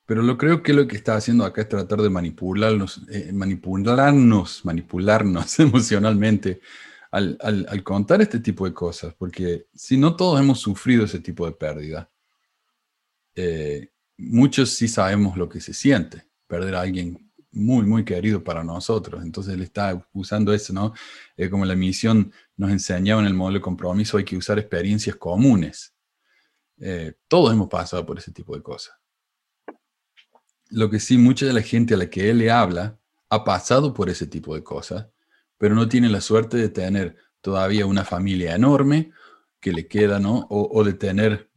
pero 0.07 0.23
lo 0.23 0.39
creo 0.39 0.63
que 0.63 0.75
lo 0.75 0.87
que 0.87 0.97
está 0.97 1.17
haciendo 1.17 1.45
acá 1.45 1.63
es 1.63 1.69
tratar 1.69 2.01
de 2.01 2.11
manipularnos, 2.11 3.03
eh, 3.11 3.33
manipularnos, 3.33 4.65
manipularnos 4.65 5.59
emocionalmente 5.59 6.61
al, 7.11 7.83
contar 7.83 8.23
este 8.23 8.39
tipo 8.41 8.65
de 8.65 8.73
cosas, 8.73 9.15
porque 9.15 9.67
si 9.75 9.97
no 9.97 10.17
todos 10.17 10.41
hemos 10.41 10.61
sufrido 10.61 11.05
ese 11.05 11.21
tipo 11.21 11.47
de 11.47 11.53
pérdida, 11.53 12.11
eh, 13.35 13.91
muchos 14.17 14.71
sí 14.71 14.89
sabemos 14.89 15.37
lo 15.37 15.49
que 15.49 15.61
se 15.61 15.75
siente, 15.75 16.27
perder 16.47 16.75
a 16.75 16.83
alguien 16.83 17.31
muy, 17.53 17.85
muy 17.85 18.05
querido 18.05 18.45
para 18.45 18.63
nosotros. 18.63 19.23
Entonces 19.25 19.55
él 19.55 19.63
está 19.63 20.07
usando 20.13 20.53
eso, 20.53 20.73
¿no? 20.73 20.95
Como 21.51 21.65
la 21.65 21.75
misión 21.75 22.33
nos 22.57 22.71
enseñaba 22.71 23.21
en 23.21 23.27
el 23.27 23.35
modelo 23.35 23.59
de 23.59 23.63
compromiso, 23.63 24.19
hay 24.19 24.25
que 24.25 24.37
usar 24.37 24.59
experiencias 24.59 25.17
comunes. 25.17 25.95
Eh, 26.79 27.15
todos 27.29 27.53
hemos 27.53 27.69
pasado 27.69 28.07
por 28.07 28.19
ese 28.19 28.33
tipo 28.33 28.55
de 28.55 28.63
cosas. 28.63 28.95
Lo 30.69 30.89
que 30.89 31.01
sí, 31.01 31.19
mucha 31.19 31.47
de 31.47 31.53
la 31.53 31.63
gente 31.63 31.95
a 31.95 31.97
la 31.97 32.09
que 32.09 32.31
él 32.31 32.39
le 32.39 32.51
habla 32.51 32.99
ha 33.29 33.45
pasado 33.45 33.93
por 33.93 34.09
ese 34.09 34.27
tipo 34.27 34.55
de 34.55 34.63
cosas, 34.63 35.09
pero 35.61 35.75
no 35.75 35.91
tiene 35.91 36.09
la 36.09 36.23
suerte 36.23 36.57
de 36.57 36.71
tener 36.71 37.17
todavía 37.43 37.85
una 37.85 38.03
familia 38.03 38.55
enorme 38.55 39.13
que 39.61 39.75
le 39.75 39.87
queda, 39.87 40.19
¿no? 40.19 40.47
O, 40.49 40.83
de 40.83 40.95
tener 40.95 41.51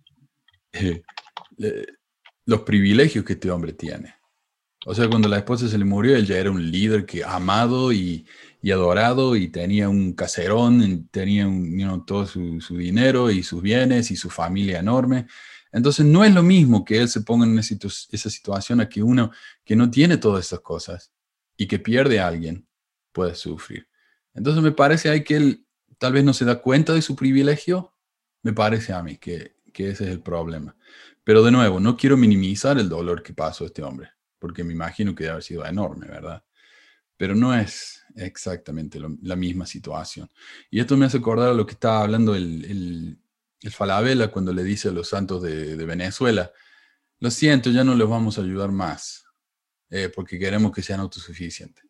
eh, 0.73 1.03
los 2.45 2.61
privilegios 2.63 3.23
que 3.23 3.33
este 3.33 3.49
hombre 3.49 3.71
tiene. 3.71 4.13
O 4.85 4.93
sea, 4.93 5.07
cuando 5.07 5.29
la 5.29 5.37
esposa 5.37 5.69
se 5.69 5.77
le 5.77 5.85
murió, 5.85 6.17
él 6.17 6.25
ya 6.25 6.37
era 6.37 6.51
un 6.51 6.69
líder 6.69 7.05
que 7.05 7.23
amado 7.23 7.93
y, 7.93 8.25
adorado 8.69 9.37
y 9.37 9.47
tenía 9.47 9.87
un 9.87 10.11
caserón, 10.11 11.07
tenía 11.07 11.47
un, 11.47 12.05
todo 12.05 12.25
su, 12.25 12.59
dinero 12.77 13.31
y 13.31 13.41
sus 13.41 13.61
bienes 13.61 14.11
y 14.11 14.17
su 14.17 14.29
familia 14.29 14.79
enorme. 14.79 15.27
Entonces 15.71 16.05
no 16.05 16.25
es 16.25 16.33
lo 16.33 16.43
mismo 16.43 16.83
que 16.83 16.99
él 16.99 17.07
se 17.07 17.21
ponga 17.21 17.45
en 17.45 17.57
esa 17.57 18.29
situación 18.29 18.81
a 18.81 18.89
que 18.89 19.01
uno 19.01 19.31
que 19.63 19.77
no 19.77 19.89
tiene 19.89 20.17
todas 20.17 20.45
esas 20.45 20.59
cosas 20.59 21.13
y 21.55 21.67
que 21.67 21.79
pierde 21.79 22.19
a 22.19 22.27
alguien 22.27 22.67
puede 23.13 23.35
sufrir. 23.35 23.87
Entonces 24.34 24.63
me 24.63 24.72
parece 24.72 25.10
ahí 25.10 25.24
que 25.24 25.36
él 25.36 25.65
tal 25.98 26.13
vez 26.13 26.24
no 26.24 26.34
se 26.34 26.46
da 26.46 26.62
cuenta 26.62 26.93
de 26.93 27.02
su 27.02 27.15
privilegio. 27.15 27.93
Me 28.41 28.54
parece 28.54 28.93
a 28.93 29.02
mí 29.04 29.17
que, 29.17 29.56
ese 29.74 30.04
es 30.04 30.10
el 30.10 30.22
problema. 30.22 30.76
Pero 31.24 31.43
de 31.43 31.52
nuevo, 31.52 31.80
no 31.80 31.96
quiero 31.96 32.17
minimizar 32.17 32.78
el 32.78 32.89
dolor 32.89 33.24
que 33.24 33.34
pasó 33.34 33.65
este 33.65 33.84
hombre, 33.84 34.12
porque 34.39 34.63
me 34.63 34.74
imagino 34.74 35.15
que 35.15 35.24
debe 35.24 35.32
haber 35.32 35.43
sido 35.43 35.65
enorme, 35.65 36.08
¿verdad? 36.08 36.43
Pero 37.15 37.36
no 37.36 37.54
es 37.54 38.04
exactamente 38.15 39.00
la 39.00 39.36
misma 39.36 39.65
situación. 39.65 40.30
Y 40.69 40.80
esto 40.80 40.98
me 40.98 41.06
hace 41.06 41.19
acordar 41.19 41.50
a 41.50 41.54
lo 41.54 41.65
que 41.65 41.74
estaba 41.74 42.02
hablando 42.02 42.36
el, 42.36 42.65
el, 42.65 43.72
Falabella 43.72 44.28
cuando 44.28 44.52
le 44.52 44.62
dice 44.62 44.89
a 44.89 44.91
los 44.91 45.08
santos 45.08 45.41
de, 45.41 45.78
Venezuela, 45.86 46.52
lo 47.19 47.32
siento, 47.32 47.69
ya 47.69 47.86
no 47.86 47.96
les 47.96 48.10
vamos 48.10 48.38
a 48.38 48.41
ayudar 48.41 48.74
más, 48.74 49.24
eh, 49.89 50.12
porque 50.13 50.38
queremos 50.38 50.74
que 50.74 50.82
sean 50.82 51.00
autosuficientes. 51.00 51.86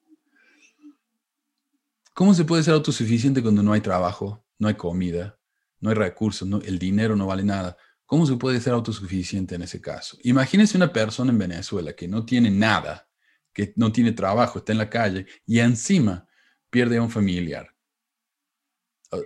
¿Cómo 2.13 2.33
se 2.33 2.45
puede 2.45 2.63
ser 2.63 2.75
autosuficiente 2.75 3.41
cuando 3.41 3.63
no 3.63 3.73
hay 3.73 3.81
trabajo, 3.81 4.45
no 4.59 4.67
hay 4.67 4.75
comida, 4.75 5.39
no 5.79 5.89
hay 5.89 5.95
recursos, 5.95 6.47
el 6.65 6.79
dinero 6.79 7.15
no 7.15 7.27
vale 7.27 7.43
nada? 7.43 7.75
¿Cómo 8.05 8.27
se 8.27 8.35
puede 8.35 8.59
ser 8.61 8.73
autosuficiente 8.73 9.55
en 9.55 9.63
ese 9.63 9.81
caso? 9.81 10.17
Imagínense 10.23 10.77
una 10.77 10.93
persona 10.93 11.31
en 11.31 11.39
Venezuela 11.39 11.93
que 11.93 12.07
no 12.07 12.25
tiene 12.25 12.51
nada, 12.51 13.09
que 13.51 13.73
no 13.75 13.91
tiene 13.91 14.11
trabajo, 14.11 14.59
está 14.59 14.71
en 14.71 14.77
la 14.77 14.89
calle 14.89 15.25
y 15.45 15.59
encima 15.59 16.27
pierde 16.69 16.97
a 16.97 17.01
un 17.01 17.09
familiar. 17.09 17.75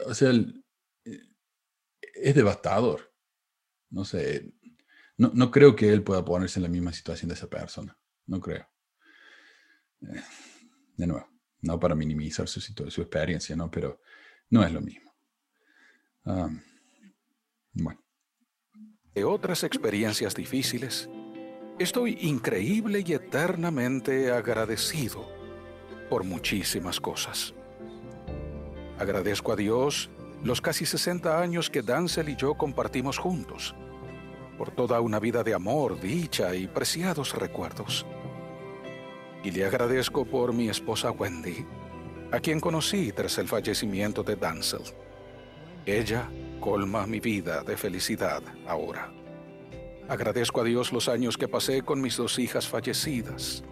O, 0.06 0.14
sea, 0.14 0.32
es 1.04 2.36
devastador. 2.36 3.14
No 3.90 4.06
sé, 4.06 4.54
no, 5.18 5.52
creo 5.52 5.76
que 5.76 5.92
él 5.92 6.04
pueda 6.04 6.24
ponerse 6.24 6.60
en 6.60 6.64
la 6.64 6.70
misma 6.70 6.94
situación 6.94 7.30
de 7.30 7.36
esa 7.36 7.50
persona. 7.50 7.98
No 8.26 8.40
creo. 8.40 8.68
Eh, 10.02 10.22
de 10.96 11.08
nuevo, 11.08 11.28
no 11.62 11.80
para 11.80 11.96
minimizar 11.96 12.48
su, 12.48 12.62
su 12.62 13.02
experiencia, 13.02 13.56
¿no? 13.56 13.70
pero 13.70 14.02
no 14.50 14.64
es 14.64 14.72
lo 14.72 14.82
mismo. 14.82 15.12
Ah, 16.26 16.50
bueno 17.74 18.08
de 19.18 19.24
otras 19.24 19.64
experiencias 19.64 20.36
difíciles, 20.36 21.10
estoy 21.80 22.20
increíble 22.22 23.04
y 23.04 23.14
eternamente 23.14 24.32
agradecido 24.32 25.28
por 26.08 26.24
muchísimas 26.24 27.00
cosas. 27.00 27.56
Agradezco 29.00 29.54
a 29.54 29.56
Dios 29.56 30.12
los 30.44 30.62
casi 30.62 30.86
60 30.86 31.42
años 31.42 31.72
que 31.72 31.82
Dancel 31.82 32.30
y 32.30 32.36
yo 32.36 32.54
compartimos 32.54 33.18
juntos, 33.18 33.74
por 34.56 34.70
toda 34.70 35.02
una 35.02 35.20
vida 35.20 35.44
de 35.44 35.56
amor, 35.56 36.00
dicha 36.00 36.54
y 36.54 36.68
preciados 36.68 37.34
recuerdos. 37.34 38.06
Y 39.48 39.52
le 39.52 39.64
agradezco 39.64 40.26
por 40.26 40.52
mi 40.52 40.68
esposa 40.68 41.10
Wendy, 41.10 41.66
a 42.34 42.40
quien 42.42 42.60
conocí 42.60 43.14
tras 43.14 43.38
el 43.38 43.48
fallecimiento 43.48 44.22
de 44.22 44.36
Dancel. 44.36 44.82
Ella 45.86 46.30
colma 46.60 47.08
mi 47.08 47.22
vida 47.22 47.64
de 47.64 47.78
felicidad 47.78 48.44
ahora. 48.68 49.10
Agradezco 50.10 50.60
a 50.60 50.64
Dios 50.66 50.92
los 50.92 51.08
años 51.08 51.38
que 51.38 51.48
pasé 51.48 51.82
con 51.82 52.02
mis 52.02 52.18
dos 52.18 52.38
hijas 52.40 52.68
fallecidas. 52.68 53.64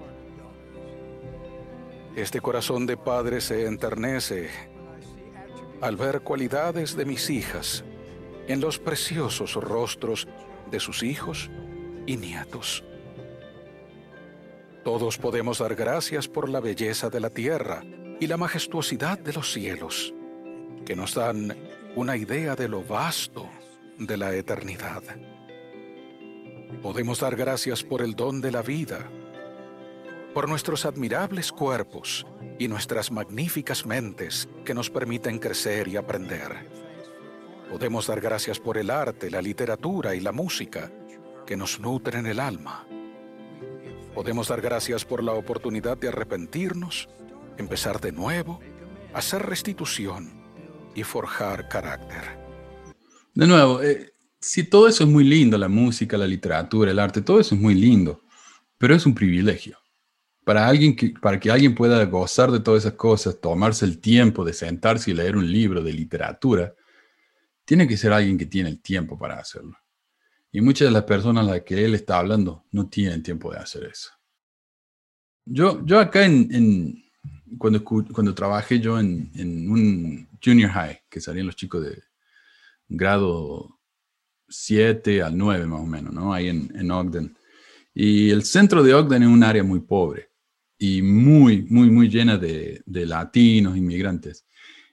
Este 2.15 2.39
corazón 2.39 2.85
de 2.85 2.95
padre 2.95 3.41
se 3.41 3.65
enternece 3.65 4.49
al 5.81 5.97
ver 5.97 6.21
cualidades 6.21 6.95
de 6.95 7.03
mis 7.03 7.29
hijas 7.29 7.83
en 8.47 8.61
los 8.61 8.79
preciosos 8.79 9.55
rostros 9.55 10.25
de 10.71 10.79
sus 10.79 11.03
hijos 11.03 11.51
y 12.05 12.15
nietos. 12.15 12.81
Todos 14.85 15.17
podemos 15.17 15.57
dar 15.57 15.73
gracias 15.73 16.27
por 16.27 16.47
la 16.47 16.59
belleza 16.59 17.09
de 17.09 17.19
la 17.19 17.31
tierra 17.31 17.81
y 18.19 18.27
la 18.27 18.37
majestuosidad 18.37 19.17
de 19.17 19.33
los 19.33 19.51
cielos, 19.51 20.13
que 20.85 20.95
nos 20.95 21.15
dan 21.15 21.57
una 21.95 22.15
idea 22.15 22.55
de 22.55 22.67
lo 22.67 22.83
vasto 22.83 23.49
de 23.97 24.15
la 24.15 24.35
eternidad. 24.35 25.01
Podemos 26.83 27.19
dar 27.19 27.35
gracias 27.35 27.83
por 27.83 28.03
el 28.03 28.15
don 28.15 28.41
de 28.41 28.51
la 28.51 28.61
vida, 28.61 29.09
por 30.35 30.47
nuestros 30.47 30.85
admirables 30.85 31.51
cuerpos 31.51 32.27
y 32.59 32.67
nuestras 32.67 33.11
magníficas 33.11 33.87
mentes 33.87 34.47
que 34.65 34.75
nos 34.75 34.91
permiten 34.91 35.39
crecer 35.39 35.87
y 35.87 35.97
aprender. 35.97 36.69
Podemos 37.71 38.05
dar 38.05 38.21
gracias 38.21 38.59
por 38.59 38.77
el 38.77 38.91
arte, 38.91 39.31
la 39.31 39.41
literatura 39.41 40.13
y 40.13 40.19
la 40.19 40.31
música 40.31 40.91
que 41.47 41.57
nos 41.57 41.79
nutren 41.79 42.27
el 42.27 42.39
alma. 42.39 42.85
Podemos 44.15 44.47
dar 44.47 44.61
gracias 44.61 45.03
por 45.03 45.21
la 45.21 45.33
oportunidad 45.33 45.97
de 45.97 46.07
arrepentirnos, 46.07 47.09
empezar 47.57 47.99
de 47.99 48.13
nuevo, 48.13 48.61
hacer 49.13 49.45
restitución 49.45 50.31
y 50.95 51.03
forjar 51.03 51.67
carácter. 51.67 52.23
De 53.33 53.45
nuevo, 53.45 53.83
eh, 53.83 54.13
si 54.39 54.63
todo 54.63 54.87
eso 54.87 55.03
es 55.03 55.09
muy 55.09 55.25
lindo, 55.25 55.57
la 55.57 55.67
música, 55.67 56.17
la 56.17 56.27
literatura, 56.27 56.91
el 56.91 56.99
arte, 56.99 57.21
todo 57.21 57.41
eso 57.41 57.55
es 57.55 57.61
muy 57.61 57.75
lindo, 57.75 58.21
pero 58.77 58.95
es 58.95 59.05
un 59.05 59.13
privilegio. 59.13 59.77
Para, 60.45 60.65
alguien 60.65 60.95
que, 60.95 61.09
para 61.21 61.37
que 61.37 61.51
alguien 61.51 61.75
pueda 61.75 62.01
gozar 62.05 62.51
de 62.51 62.61
todas 62.61 62.85
esas 62.85 62.93
cosas, 62.93 63.41
tomarse 63.41 63.83
el 63.83 63.99
tiempo 63.99 64.45
de 64.45 64.53
sentarse 64.53 65.11
y 65.11 65.13
leer 65.13 65.35
un 65.35 65.51
libro 65.51 65.83
de 65.83 65.91
literatura, 65.91 66.73
tiene 67.65 67.85
que 67.85 67.97
ser 67.97 68.13
alguien 68.13 68.37
que 68.37 68.45
tiene 68.45 68.69
el 68.69 68.81
tiempo 68.81 69.17
para 69.17 69.39
hacerlo. 69.39 69.75
Y 70.55 70.61
muchas 70.61 70.87
de 70.87 70.93
las 70.93 71.03
personas 71.03 71.45
a 71.45 71.51
las 71.51 71.63
que 71.63 71.83
él 71.83 71.95
está 71.95 72.17
hablando 72.17 72.63
no 72.71 72.87
tienen 72.87 73.21
tiempo 73.21 73.51
de 73.51 73.57
hacer 73.57 73.83
eso. 73.91 74.09
Yo, 75.43 75.85
yo 75.85 75.99
acá 75.99 76.23
en, 76.23 77.03
cuando, 77.57 77.83
cuando 77.83 78.33
trabajé 78.33 78.79
yo 78.79 78.97
en, 78.97 79.29
en, 79.35 79.69
un 79.69 80.29
junior 80.41 80.71
high, 80.71 81.01
que 81.09 81.19
salían 81.19 81.47
los 81.47 81.57
chicos 81.57 81.83
de 81.83 82.01
grado 82.87 83.81
7 84.47 85.23
al 85.23 85.37
9 85.37 85.65
más 85.65 85.81
o 85.81 85.85
menos, 85.85 86.13
¿no? 86.13 86.33
Ahí 86.33 86.47
en, 86.47 86.71
en 86.73 86.89
Ogden. 86.89 87.35
Y 87.93 88.29
el 88.29 88.45
centro 88.45 88.81
de 88.81 88.93
Ogden 88.93 89.23
es 89.23 89.29
un 89.29 89.43
área 89.43 89.61
muy 89.61 89.81
pobre 89.81 90.29
y 90.77 91.01
muy, 91.01 91.63
muy, 91.63 91.91
muy 91.91 92.07
llena 92.07 92.37
de, 92.37 92.81
de 92.85 93.05
latinos, 93.05 93.75
inmigrantes. 93.75 94.45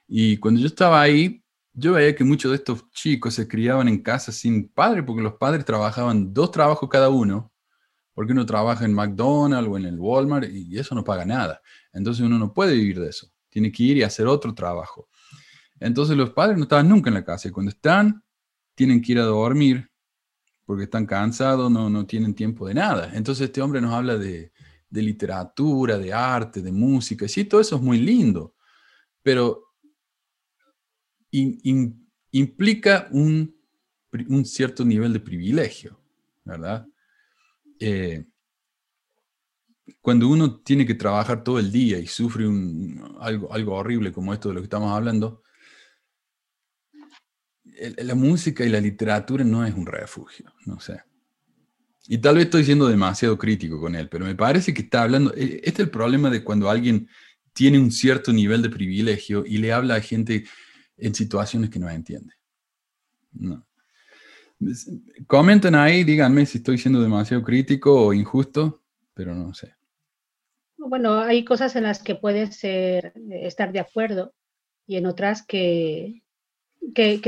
Y 0.09 0.35
cuando 0.39 0.59
yo 0.59 0.67
estaba 0.67 1.01
ahí, 1.01 1.41
yo 1.73 1.93
veía 1.93 2.15
que 2.15 2.23
muchos 2.23 2.51
de 2.51 2.57
estos 2.57 2.89
chicos 2.91 3.33
se 3.33 3.47
criaban 3.47 3.87
en 3.87 4.01
casa 4.01 4.31
sin 4.31 4.69
padre, 4.69 5.03
porque 5.03 5.23
los 5.23 5.33
padres 5.33 5.65
trabajaban 5.65 6.33
dos 6.33 6.51
trabajos 6.51 6.87
cada 6.89 7.09
uno, 7.09 7.51
porque 8.13 8.31
uno 8.31 8.45
trabaja 8.45 8.85
en 8.85 8.93
McDonald's 8.93 9.69
o 9.69 9.77
en 9.77 9.85
el 9.85 9.99
Walmart 9.99 10.49
y 10.51 10.77
eso 10.77 10.93
no 10.93 11.03
paga 11.03 11.25
nada. 11.25 11.61
Entonces 11.91 12.23
uno 12.23 12.37
no 12.37 12.53
puede 12.53 12.75
vivir 12.75 12.99
de 12.99 13.09
eso. 13.09 13.27
Tiene 13.49 13.71
que 13.71 13.83
ir 13.83 13.97
y 13.97 14.03
hacer 14.03 14.27
otro 14.27 14.53
trabajo. 14.53 15.09
Entonces 15.79 16.15
los 16.15 16.29
padres 16.29 16.57
no 16.57 16.63
estaban 16.63 16.87
nunca 16.87 17.09
en 17.09 17.15
la 17.15 17.25
casa 17.25 17.47
y 17.47 17.51
cuando 17.51 17.71
están, 17.71 18.23
tienen 18.75 19.01
que 19.01 19.13
ir 19.13 19.19
a 19.19 19.23
dormir 19.23 19.89
porque 20.65 20.83
están 20.83 21.05
cansados, 21.05 21.69
no, 21.69 21.89
no 21.89 22.05
tienen 22.05 22.33
tiempo 22.33 22.67
de 22.67 22.75
nada. 22.75 23.11
Entonces 23.13 23.45
este 23.45 23.61
hombre 23.61 23.81
nos 23.81 23.93
habla 23.93 24.17
de, 24.17 24.51
literatura, 24.89 25.97
de 25.97 26.13
arte, 26.13 26.61
de 26.61 26.71
música, 26.71 27.27
sí, 27.27 27.45
todo 27.45 27.59
eso 27.59 27.75
es 27.77 27.81
muy 27.81 27.97
lindo, 27.97 28.55
pero 29.23 29.72
implica 32.31 33.07
un, 33.11 33.55
cierto 34.45 34.85
nivel 34.85 35.13
de 35.13 35.19
privilegio, 35.19 35.99
¿verdad? 36.45 36.87
Eh, 37.79 38.25
cuando 39.99 40.27
uno 40.27 40.59
tiene 40.61 40.85
que 40.85 40.93
trabajar 40.93 41.43
todo 41.43 41.59
el 41.59 41.71
día 41.71 41.99
y 41.99 42.07
sufre 42.07 42.45
algo, 43.19 43.51
algo 43.51 43.73
horrible 43.73 44.11
como 44.11 44.33
esto 44.33 44.49
de 44.49 44.55
lo 44.55 44.61
que 44.61 44.65
estamos 44.65 44.91
hablando, 44.91 45.43
la 47.97 48.15
música 48.15 48.63
y 48.63 48.69
la 48.69 48.79
literatura 48.79 49.43
no 49.43 49.65
es 49.65 49.73
un 49.73 49.85
refugio, 49.85 50.53
no 50.65 50.79
sé. 50.79 51.01
Y 52.07 52.17
tal 52.17 52.35
vez 52.35 52.45
estoy 52.45 52.65
siendo 52.65 52.87
demasiado 52.87 53.37
crítico 53.37 53.79
con 53.79 53.95
él, 53.95 54.09
pero 54.09 54.25
me 54.25 54.35
parece 54.35 54.73
que 54.73 54.81
está 54.81 55.03
hablando, 55.03 55.33
e, 55.35 55.61
este 55.63 55.69
es 55.69 55.79
el 55.79 55.89
problema 55.89 56.29
de 56.29 56.43
cuando 56.43 56.69
alguien 56.69 57.07
tiene 57.53 57.79
un 57.79 57.91
cierto 57.91 58.33
nivel 58.33 58.61
de 58.61 58.69
privilegio 58.69 59.43
y 59.45 59.57
le 59.57 59.71
habla 59.71 59.95
a 59.95 60.01
gente 60.01 60.45
en 60.97 61.15
situaciones 61.15 61.69
que 61.69 61.79
no 61.79 61.89
entiende. 61.89 62.33
No. 63.31 63.65
Comenten 65.27 65.75
ahí, 65.75 66.03
díganme 66.03 66.45
si 66.45 66.59
estoy 66.59 66.77
siendo 66.77 67.01
demasiado 67.01 67.43
crítico 67.43 68.07
o 68.07 68.13
injusto, 68.13 68.83
pero 69.13 69.35
no 69.35 69.53
sé. 69.53 69.75
Bueno, 70.77 71.19
hay 71.19 71.45
cosas 71.45 71.75
en 71.75 71.83
las 71.83 72.01
que 72.03 72.15
puedes 72.15 72.63
estar 72.63 73.71
de 73.71 73.79
acuerdo 73.79 74.33
y 74.85 74.97
en 74.97 75.05
otras 75.05 75.45
que, 75.45 76.23
que, 76.93 77.19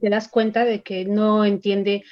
te 0.00 0.10
das 0.10 0.28
cuenta 0.28 0.64
de 0.64 0.82
que 0.82 1.04
no 1.04 1.44
entiende 1.44 2.04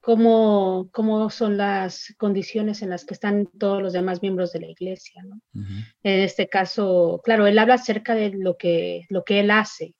cómo, 0.00 0.88
cómo 0.92 1.30
son 1.30 1.56
las 1.56 2.14
condiciones 2.18 2.82
en 2.82 2.90
las 2.90 3.04
que 3.04 3.14
están 3.14 3.46
todos 3.58 3.82
los 3.82 3.92
demás 3.92 4.22
miembros 4.22 4.52
de 4.52 4.60
la 4.60 4.68
iglesia. 4.68 5.22
¿no? 5.22 5.40
En 5.54 6.20
este 6.20 6.48
caso, 6.48 7.20
claro, 7.22 7.46
él 7.46 7.58
habla 7.58 7.74
acerca 7.74 8.14
de 8.14 8.30
lo 8.30 8.56
que, 8.56 9.06
lo 9.08 9.22
que 9.24 9.40
él 9.40 9.50
hace, 9.50 9.94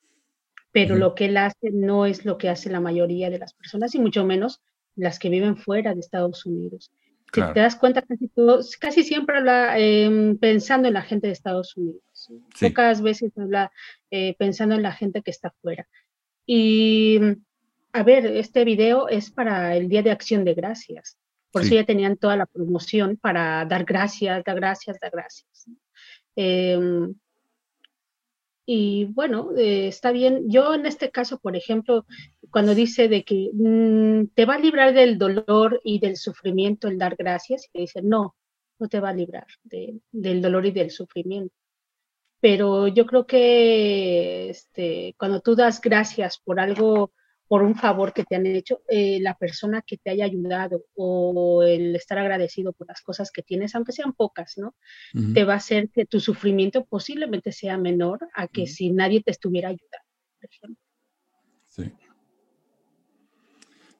pero 0.78 0.94
lo 0.94 1.14
que 1.16 1.24
él 1.24 1.36
hace 1.36 1.70
no 1.72 2.06
es 2.06 2.24
lo 2.24 2.38
que 2.38 2.48
hace 2.48 2.70
la 2.70 2.78
mayoría 2.78 3.30
de 3.30 3.38
las 3.38 3.52
personas 3.52 3.96
y 3.96 3.98
mucho 3.98 4.24
menos 4.24 4.60
las 4.94 5.18
que 5.18 5.28
viven 5.28 5.56
fuera 5.56 5.92
de 5.92 5.98
Estados 5.98 6.46
Unidos. 6.46 6.92
Te 7.32 7.60
das 7.60 7.74
cuenta 7.74 8.02
casi, 8.02 8.30
casi 8.78 9.02
siempre 9.02 9.38
habla 9.38 9.76
em, 9.76 10.38
pensando 10.38 10.86
en 10.86 10.94
la 10.94 11.02
gente 11.02 11.26
de 11.26 11.32
Estados 11.32 11.76
Unidos. 11.76 12.30
Pocas 12.60 13.02
veces 13.02 13.32
habla 13.36 13.72
eh, 14.10 14.36
pensando 14.38 14.76
en 14.76 14.82
la 14.82 14.92
gente 14.92 15.22
que 15.22 15.32
está 15.32 15.52
fuera. 15.60 15.88
Y 16.46 17.18
a 17.92 18.02
ver, 18.04 18.26
este 18.26 18.64
video 18.64 19.08
es 19.08 19.30
para 19.30 19.76
el 19.76 19.88
Día 19.88 20.02
de 20.02 20.12
Acción 20.12 20.44
de 20.44 20.54
Gracias. 20.54 21.18
Por 21.50 21.62
eso 21.62 21.74
ya 21.74 21.84
tenían 21.84 22.16
toda 22.16 22.36
la 22.36 22.46
promoción 22.46 23.16
para 23.16 23.64
dar 23.64 23.84
gracias, 23.84 24.44
dar 24.44 24.56
gracias, 24.56 24.96
dar 25.00 25.10
gracias. 25.10 25.66
Em, 26.36 27.14
y 28.70 29.06
bueno, 29.06 29.56
eh, 29.56 29.88
está 29.88 30.12
bien. 30.12 30.50
Yo 30.50 30.74
en 30.74 30.84
este 30.84 31.10
caso, 31.10 31.38
por 31.38 31.56
ejemplo, 31.56 32.04
cuando 32.50 32.74
dice 32.74 33.08
de 33.08 33.24
que 33.24 33.50
mm, 33.54 34.34
te 34.34 34.44
va 34.44 34.56
a 34.56 34.58
librar 34.58 34.92
del 34.92 35.16
dolor 35.16 35.80
y 35.84 36.00
del 36.00 36.16
sufrimiento 36.18 36.86
el 36.86 36.98
dar 36.98 37.16
gracias, 37.16 37.70
y 37.72 37.80
dice, 37.80 38.02
no, 38.02 38.36
no 38.78 38.88
te 38.88 39.00
va 39.00 39.08
a 39.08 39.14
librar 39.14 39.46
del 39.64 40.42
dolor 40.42 40.66
y 40.66 40.72
del 40.72 40.90
sufrimiento 40.90 41.54
pero 42.40 42.86
yo 42.88 43.06
creo 43.06 43.26
que 43.26 44.50
este, 44.50 45.14
cuando 45.18 45.40
tú 45.40 45.56
das 45.56 45.80
gracias 45.80 46.38
por 46.38 46.60
algo, 46.60 47.12
por 47.48 47.62
un 47.62 47.74
favor 47.74 48.12
que 48.12 48.24
te 48.24 48.36
han 48.36 48.46
hecho, 48.46 48.82
eh, 48.88 49.18
la 49.20 49.34
persona 49.34 49.82
que 49.82 49.96
te 49.96 50.10
haya 50.10 50.24
ayudado 50.24 50.84
o 50.94 51.62
el 51.62 51.96
estar 51.96 52.18
agradecido 52.18 52.72
por 52.72 52.86
las 52.86 53.00
cosas 53.00 53.30
que 53.30 53.42
tienes, 53.42 53.74
aunque 53.74 53.92
sean 53.92 54.12
pocas, 54.12 54.58
¿no? 54.58 54.74
Te 55.34 55.44
va 55.44 55.54
a 55.54 55.56
hacer 55.56 55.88
que 55.90 56.04
tu 56.04 56.20
sufrimiento 56.20 56.84
posiblemente 56.84 57.52
sea 57.52 57.78
menor 57.78 58.20
a 58.34 58.46
que 58.48 58.66
si 58.66 58.90
nadie 58.90 59.22
te 59.22 59.30
estuviera 59.30 59.68
ayudando, 59.68 60.06
por 60.40 60.50
ejemplo. 60.50 60.84
Sí. 61.66 61.92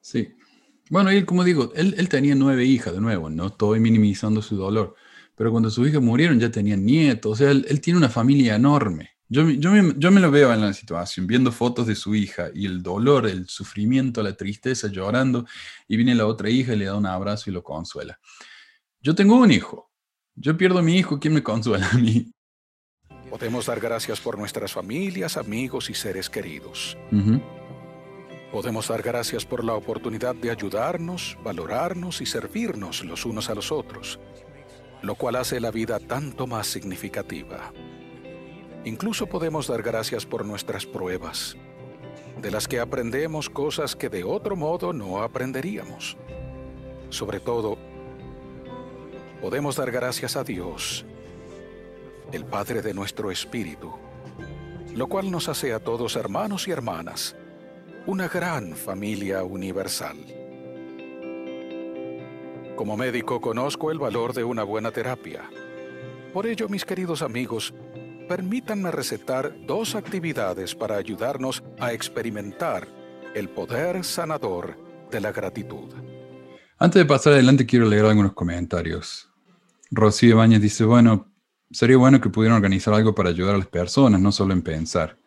Sí. 0.01 0.33
Bueno, 0.89 1.09
él, 1.09 1.25
como 1.25 1.43
digo, 1.43 1.71
él, 1.75 1.95
él 1.97 2.07
tenía 2.09 2.35
nueve 2.35 2.65
hijas, 2.65 2.93
de 2.93 3.01
nuevo, 3.01 3.29
no 3.29 3.47
estoy 3.47 3.79
minimizando 3.79 4.41
su 4.41 4.55
dolor 4.55 4.95
pero 5.39 5.51
cuando 5.51 5.69
sus 5.69 5.87
hijas 5.87 6.01
murieron 6.01 6.37
ya 6.37 6.51
tenían 6.51 6.85
nietos, 6.85 7.31
o 7.31 7.35
sea, 7.37 7.51
él, 7.51 7.79
tiene 7.79 7.97
una 7.97 8.09
familia 8.09 8.55
enorme. 8.55 9.11
Yo, 9.29 9.47
yo, 9.49 9.71
me, 9.71 9.93
yo, 9.97 10.11
me, 10.11 10.19
lo 10.19 10.31
veo 10.31 10.51
en 10.51 10.61
la 10.61 10.73
situación, 10.73 11.27
viendo 11.27 11.51
fotos 11.51 11.85
de 11.85 11.95
su 11.95 12.15
hija 12.15 12.49
y 12.53 12.65
el 12.65 12.81
dolor, 12.81 13.27
el 13.27 13.47
sufrimiento, 13.47 14.23
la 14.23 14.33
tristeza, 14.33 14.87
llorando, 14.87 15.45
y 15.87 15.97
viene 15.97 16.15
la 16.15 16.25
otra 16.25 16.49
hija 16.49 16.73
y 16.73 16.77
le 16.77 16.85
da 16.85 16.95
un 16.95 17.05
abrazo 17.05 17.49
y 17.49 17.53
lo 17.53 17.63
consuela. 17.63 18.19
Yo 18.99 19.13
tengo 19.13 19.35
un 19.35 19.51
hijo, 19.51 19.91
yo 20.35 20.57
pierdo 20.57 20.79
a 20.79 20.81
mi 20.81 20.97
hijo, 20.97 21.19
¿quién 21.19 21.35
me 21.35 21.43
consuela 21.43 21.87
a 21.91 21.97
mí? 21.97 22.33
Podemos 23.29 23.67
dar 23.67 23.79
gracias 23.79 24.19
por 24.19 24.37
nuestras 24.37 24.73
familias, 24.73 25.37
amigos 25.37 25.91
y 25.91 25.93
seres 25.93 26.29
queridos. 26.29 26.97
Podemos 28.51 28.87
dar 28.87 29.03
gracias 29.03 29.45
por 29.45 29.63
la 29.63 29.75
oportunidad 29.75 30.33
de 30.33 30.49
ayudarnos, 30.49 31.37
valorarnos 31.43 32.19
y 32.21 32.25
servirnos 32.25 33.05
los 33.05 33.25
unos 33.25 33.51
a 33.51 33.53
los 33.53 33.71
otros 33.71 34.19
lo 35.01 35.15
cual 35.15 35.35
hace 35.35 35.59
la 35.59 35.71
vida 35.71 35.99
tanto 35.99 36.47
más 36.47 36.67
significativa. 36.67 37.71
Incluso 38.85 39.27
podemos 39.27 39.67
dar 39.67 39.81
gracias 39.81 40.25
por 40.25 40.45
nuestras 40.45 40.85
pruebas, 40.85 41.57
de 42.41 42.49
las 42.49 42.67
que 42.67 42.79
aprendemos 42.79 43.49
cosas 43.49 43.95
que 43.95 44.09
de 44.09 44.23
otro 44.23 44.55
modo 44.55 44.93
no 44.93 45.21
aprenderíamos. 45.21 46.15
Sobre 47.09 47.39
todo, 47.39 47.77
podemos 49.41 49.75
dar 49.75 49.91
gracias 49.91 50.37
a 50.37 50.43
Dios, 50.43 51.05
el 52.31 52.45
Padre 52.45 52.81
de 52.81 52.93
nuestro 52.93 53.31
Espíritu, 53.31 53.91
lo 54.95 55.07
cual 55.07 55.29
nos 55.29 55.49
hace 55.49 55.73
a 55.73 55.79
todos 55.79 56.15
hermanos 56.15 56.67
y 56.67 56.71
hermanas, 56.71 57.35
una 58.05 58.29
gran 58.29 58.75
familia 58.75 59.43
universal. 59.43 60.17
Como 62.77 62.95
médico 62.95 63.41
conozco 63.41 63.91
el 63.91 63.99
valor 63.99 64.33
de 64.33 64.45
una 64.45 64.63
buena 64.63 64.91
terapia. 64.91 65.49
Por 66.33 66.47
ello, 66.47 66.69
mis 66.69 66.85
queridos 66.85 67.21
amigos, 67.21 67.73
permítanme 68.29 68.91
recetar 68.91 69.55
dos 69.65 69.95
actividades 69.95 70.75
para 70.75 70.97
ayudarnos 70.97 71.63
a 71.79 71.93
experimentar 71.93 72.87
el 73.33 73.49
poder 73.49 74.05
sanador 74.05 74.77
de 75.09 75.19
la 75.19 75.31
gratitud. 75.31 75.91
Antes 76.77 77.01
de 77.01 77.05
pasar 77.07 77.33
adelante, 77.33 77.65
quiero 77.65 77.87
leer 77.87 78.05
algunos 78.05 78.33
comentarios. 78.33 79.27
Rocío 79.89 80.37
Bañez 80.37 80.61
dice, 80.61 80.85
bueno, 80.85 81.33
sería 81.71 81.97
bueno 81.97 82.21
que 82.21 82.29
pudieran 82.29 82.57
organizar 82.57 82.93
algo 82.93 83.15
para 83.15 83.29
ayudar 83.29 83.55
a 83.55 83.57
las 83.57 83.67
personas, 83.67 84.21
no 84.21 84.31
solo 84.31 84.53
en 84.53 84.61
pensar. 84.61 85.17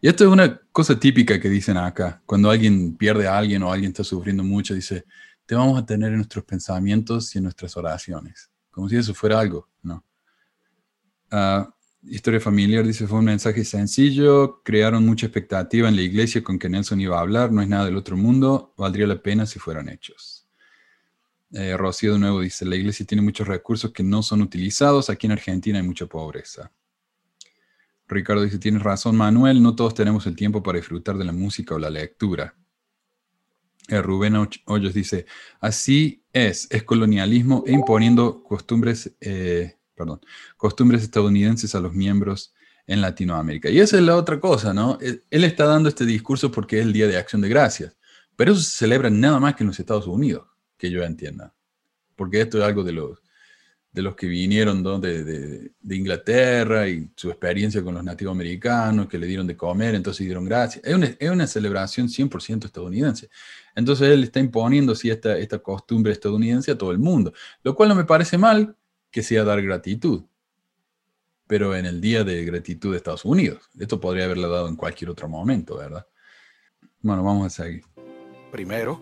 Y 0.00 0.08
esto 0.08 0.24
es 0.24 0.30
una 0.30 0.62
cosa 0.72 0.98
típica 0.98 1.38
que 1.38 1.50
dicen 1.50 1.76
acá. 1.76 2.22
Cuando 2.24 2.50
alguien 2.50 2.96
pierde 2.96 3.28
a 3.28 3.36
alguien 3.36 3.62
o 3.62 3.70
alguien 3.70 3.90
está 3.90 4.02
sufriendo 4.02 4.42
mucho, 4.42 4.72
dice, 4.72 5.04
te 5.44 5.54
vamos 5.54 5.78
a 5.78 5.84
tener 5.84 6.08
en 6.08 6.16
nuestros 6.16 6.44
pensamientos 6.46 7.34
y 7.34 7.38
en 7.38 7.44
nuestras 7.44 7.76
oraciones, 7.76 8.50
como 8.70 8.88
si 8.88 8.96
eso 8.96 9.12
fuera 9.12 9.38
algo, 9.38 9.68
¿no? 9.82 10.02
Ah, 11.30 11.68
historia 12.02 12.40
familiar 12.40 12.86
dice, 12.86 13.06
fue 13.06 13.18
un 13.18 13.26
mensaje 13.26 13.64
sencillo, 13.64 14.62
crearon 14.62 15.04
mucha 15.04 15.26
expectativa 15.26 15.88
en 15.88 15.96
la 15.96 16.02
iglesia 16.02 16.42
con 16.42 16.58
que 16.58 16.68
Nelson 16.68 17.00
iba 17.00 17.18
a 17.18 17.20
hablar, 17.20 17.52
no 17.52 17.62
es 17.62 17.68
nada 17.68 17.84
del 17.84 17.96
otro 17.96 18.16
mundo, 18.16 18.74
valdría 18.76 19.06
la 19.06 19.22
pena 19.22 19.46
si 19.46 19.58
fueran 19.58 19.88
hechos. 19.88 20.48
Eh, 21.52 21.76
Rocío 21.76 22.12
de 22.12 22.18
nuevo 22.20 22.40
dice, 22.40 22.64
la 22.64 22.76
iglesia 22.76 23.04
tiene 23.04 23.22
muchos 23.22 23.48
recursos 23.48 23.90
que 23.92 24.02
no 24.02 24.22
son 24.22 24.40
utilizados, 24.40 25.10
aquí 25.10 25.26
en 25.26 25.32
Argentina 25.32 25.78
hay 25.78 25.84
mucha 25.84 26.06
pobreza. 26.06 26.70
Ricardo 28.06 28.42
dice, 28.42 28.58
tienes 28.58 28.82
razón 28.82 29.16
Manuel, 29.16 29.62
no 29.62 29.74
todos 29.74 29.94
tenemos 29.94 30.26
el 30.26 30.36
tiempo 30.36 30.62
para 30.62 30.78
disfrutar 30.78 31.16
de 31.16 31.24
la 31.24 31.32
música 31.32 31.74
o 31.74 31.78
la 31.78 31.90
lectura. 31.90 32.54
Eh, 33.88 34.00
Rubén 34.02 34.36
Hoyos 34.66 34.94
dice, 34.94 35.26
así 35.60 36.22
es, 36.32 36.68
es 36.70 36.82
colonialismo 36.84 37.64
e 37.66 37.72
imponiendo 37.72 38.42
costumbres, 38.44 39.16
eh, 39.20 39.76
perdón, 40.00 40.20
costumbres 40.56 41.02
estadounidenses 41.02 41.74
a 41.74 41.80
los 41.80 41.92
miembros 41.92 42.54
en 42.86 43.02
Latinoamérica. 43.02 43.68
Y 43.68 43.80
esa 43.80 43.98
es 43.98 44.02
la 44.02 44.16
otra 44.16 44.40
cosa, 44.40 44.72
¿no? 44.72 44.98
Eh, 45.00 45.20
él 45.30 45.44
está 45.44 45.66
dando 45.66 45.90
este 45.90 46.06
discurso 46.06 46.50
porque 46.50 46.78
es 46.78 46.86
el 46.86 46.92
Día 46.94 47.06
de 47.06 47.18
Acción 47.18 47.42
de 47.42 47.50
Gracias, 47.50 47.96
pero 48.34 48.52
eso 48.52 48.62
se 48.62 48.78
celebra 48.78 49.10
nada 49.10 49.38
más 49.38 49.54
que 49.54 49.62
en 49.62 49.68
los 49.68 49.78
Estados 49.78 50.06
Unidos, 50.06 50.46
que 50.78 50.90
yo 50.90 51.02
entienda, 51.02 51.54
porque 52.16 52.40
esto 52.40 52.58
es 52.58 52.64
algo 52.64 52.82
de 52.82 52.92
los, 52.92 53.22
de 53.92 54.02
los 54.02 54.16
que 54.16 54.26
vinieron 54.26 54.82
de, 55.02 55.70
Inglaterra 55.90 56.88
y 56.88 57.10
su 57.14 57.28
experiencia 57.28 57.82
con 57.82 57.94
los 57.94 58.04
nativos 58.04 58.32
americanos, 58.32 59.06
que 59.06 59.18
le 59.18 59.26
dieron 59.26 59.46
de 59.46 59.56
comer, 59.56 59.94
entonces 59.94 60.24
dieron 60.24 60.46
gracias. 60.46 60.82
Es 60.84 60.94
una, 60.94 61.06
es 61.18 61.30
una 61.30 61.46
celebración 61.46 62.08
100% 62.08 62.64
estadounidense. 62.64 63.28
Entonces 63.74 64.08
él 64.08 64.24
está 64.24 64.40
imponiendo 64.40 64.94
sí, 64.94 65.10
esta, 65.10 65.36
esta 65.36 65.58
costumbre 65.58 66.12
estadounidense 66.12 66.70
a 66.70 66.78
todo 66.78 66.92
el 66.92 66.98
mundo, 66.98 67.32
lo 67.62 67.74
cual 67.74 67.90
no 67.90 67.94
me 67.94 68.04
parece 68.04 68.38
mal 68.38 68.76
que 69.10 69.22
sea 69.22 69.44
dar 69.44 69.60
gratitud, 69.62 70.24
pero 71.46 71.74
en 71.74 71.86
el 71.86 72.00
Día 72.00 72.22
de 72.24 72.44
Gratitud 72.44 72.92
de 72.92 72.98
Estados 72.98 73.24
Unidos. 73.24 73.68
Esto 73.78 74.00
podría 74.00 74.24
haberle 74.24 74.48
dado 74.48 74.68
en 74.68 74.76
cualquier 74.76 75.10
otro 75.10 75.28
momento, 75.28 75.76
¿verdad? 75.76 76.06
Bueno, 77.00 77.24
vamos 77.24 77.46
a 77.46 77.64
seguir. 77.64 77.84
Primero, 78.52 79.00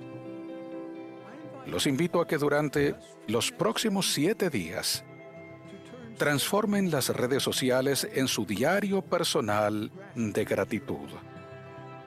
Los 1.66 1.86
invito 1.86 2.22
a 2.22 2.26
que 2.26 2.38
durante 2.38 2.94
los 3.26 3.52
próximos 3.52 4.10
siete 4.14 4.48
días 4.48 5.04
transformen 6.16 6.90
las 6.90 7.10
redes 7.10 7.42
sociales 7.42 8.08
en 8.14 8.26
su 8.26 8.46
diario 8.46 9.02
personal 9.02 9.92
de 10.14 10.44
gratitud. 10.46 11.10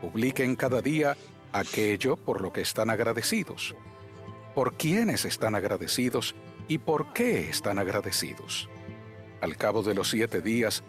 Publiquen 0.02 0.56
cada 0.56 0.82
día 0.82 1.16
aquello 1.54 2.18
por 2.18 2.42
lo 2.42 2.52
que 2.52 2.62
están 2.62 2.90
agradecidos, 2.90 3.76
por 4.56 4.74
quienes 4.74 5.26
están 5.26 5.54
agradecidos 5.54 6.34
y 6.68 6.78
por 6.78 7.14
qué 7.14 7.50
están 7.50 7.80
agradecidos. 7.80 8.70
Al 9.42 9.58
cabo 9.58 9.84
de 9.84 9.96
los 9.96 10.10
siete 10.10 10.42
días, 10.42 10.84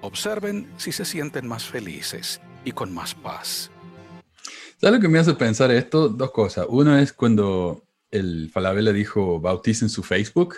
observen 0.00 0.70
si 0.76 0.92
se 0.92 1.04
sienten 1.04 1.46
más 1.46 1.64
felices 1.64 2.40
y 2.64 2.72
con 2.72 2.92
más 2.92 3.14
paz. 3.14 3.70
¿Sabes 4.80 4.96
lo 4.96 5.00
que 5.00 5.08
me 5.08 5.18
hace 5.18 5.34
pensar 5.34 5.70
esto? 5.70 6.08
Dos 6.08 6.30
cosas. 6.30 6.66
Uno 6.68 6.96
es 6.98 7.12
cuando 7.12 7.84
el 8.10 8.50
Falabella 8.52 8.92
dijo 8.92 9.40
bauticen 9.40 9.88
su 9.88 10.02
Facebook, 10.02 10.56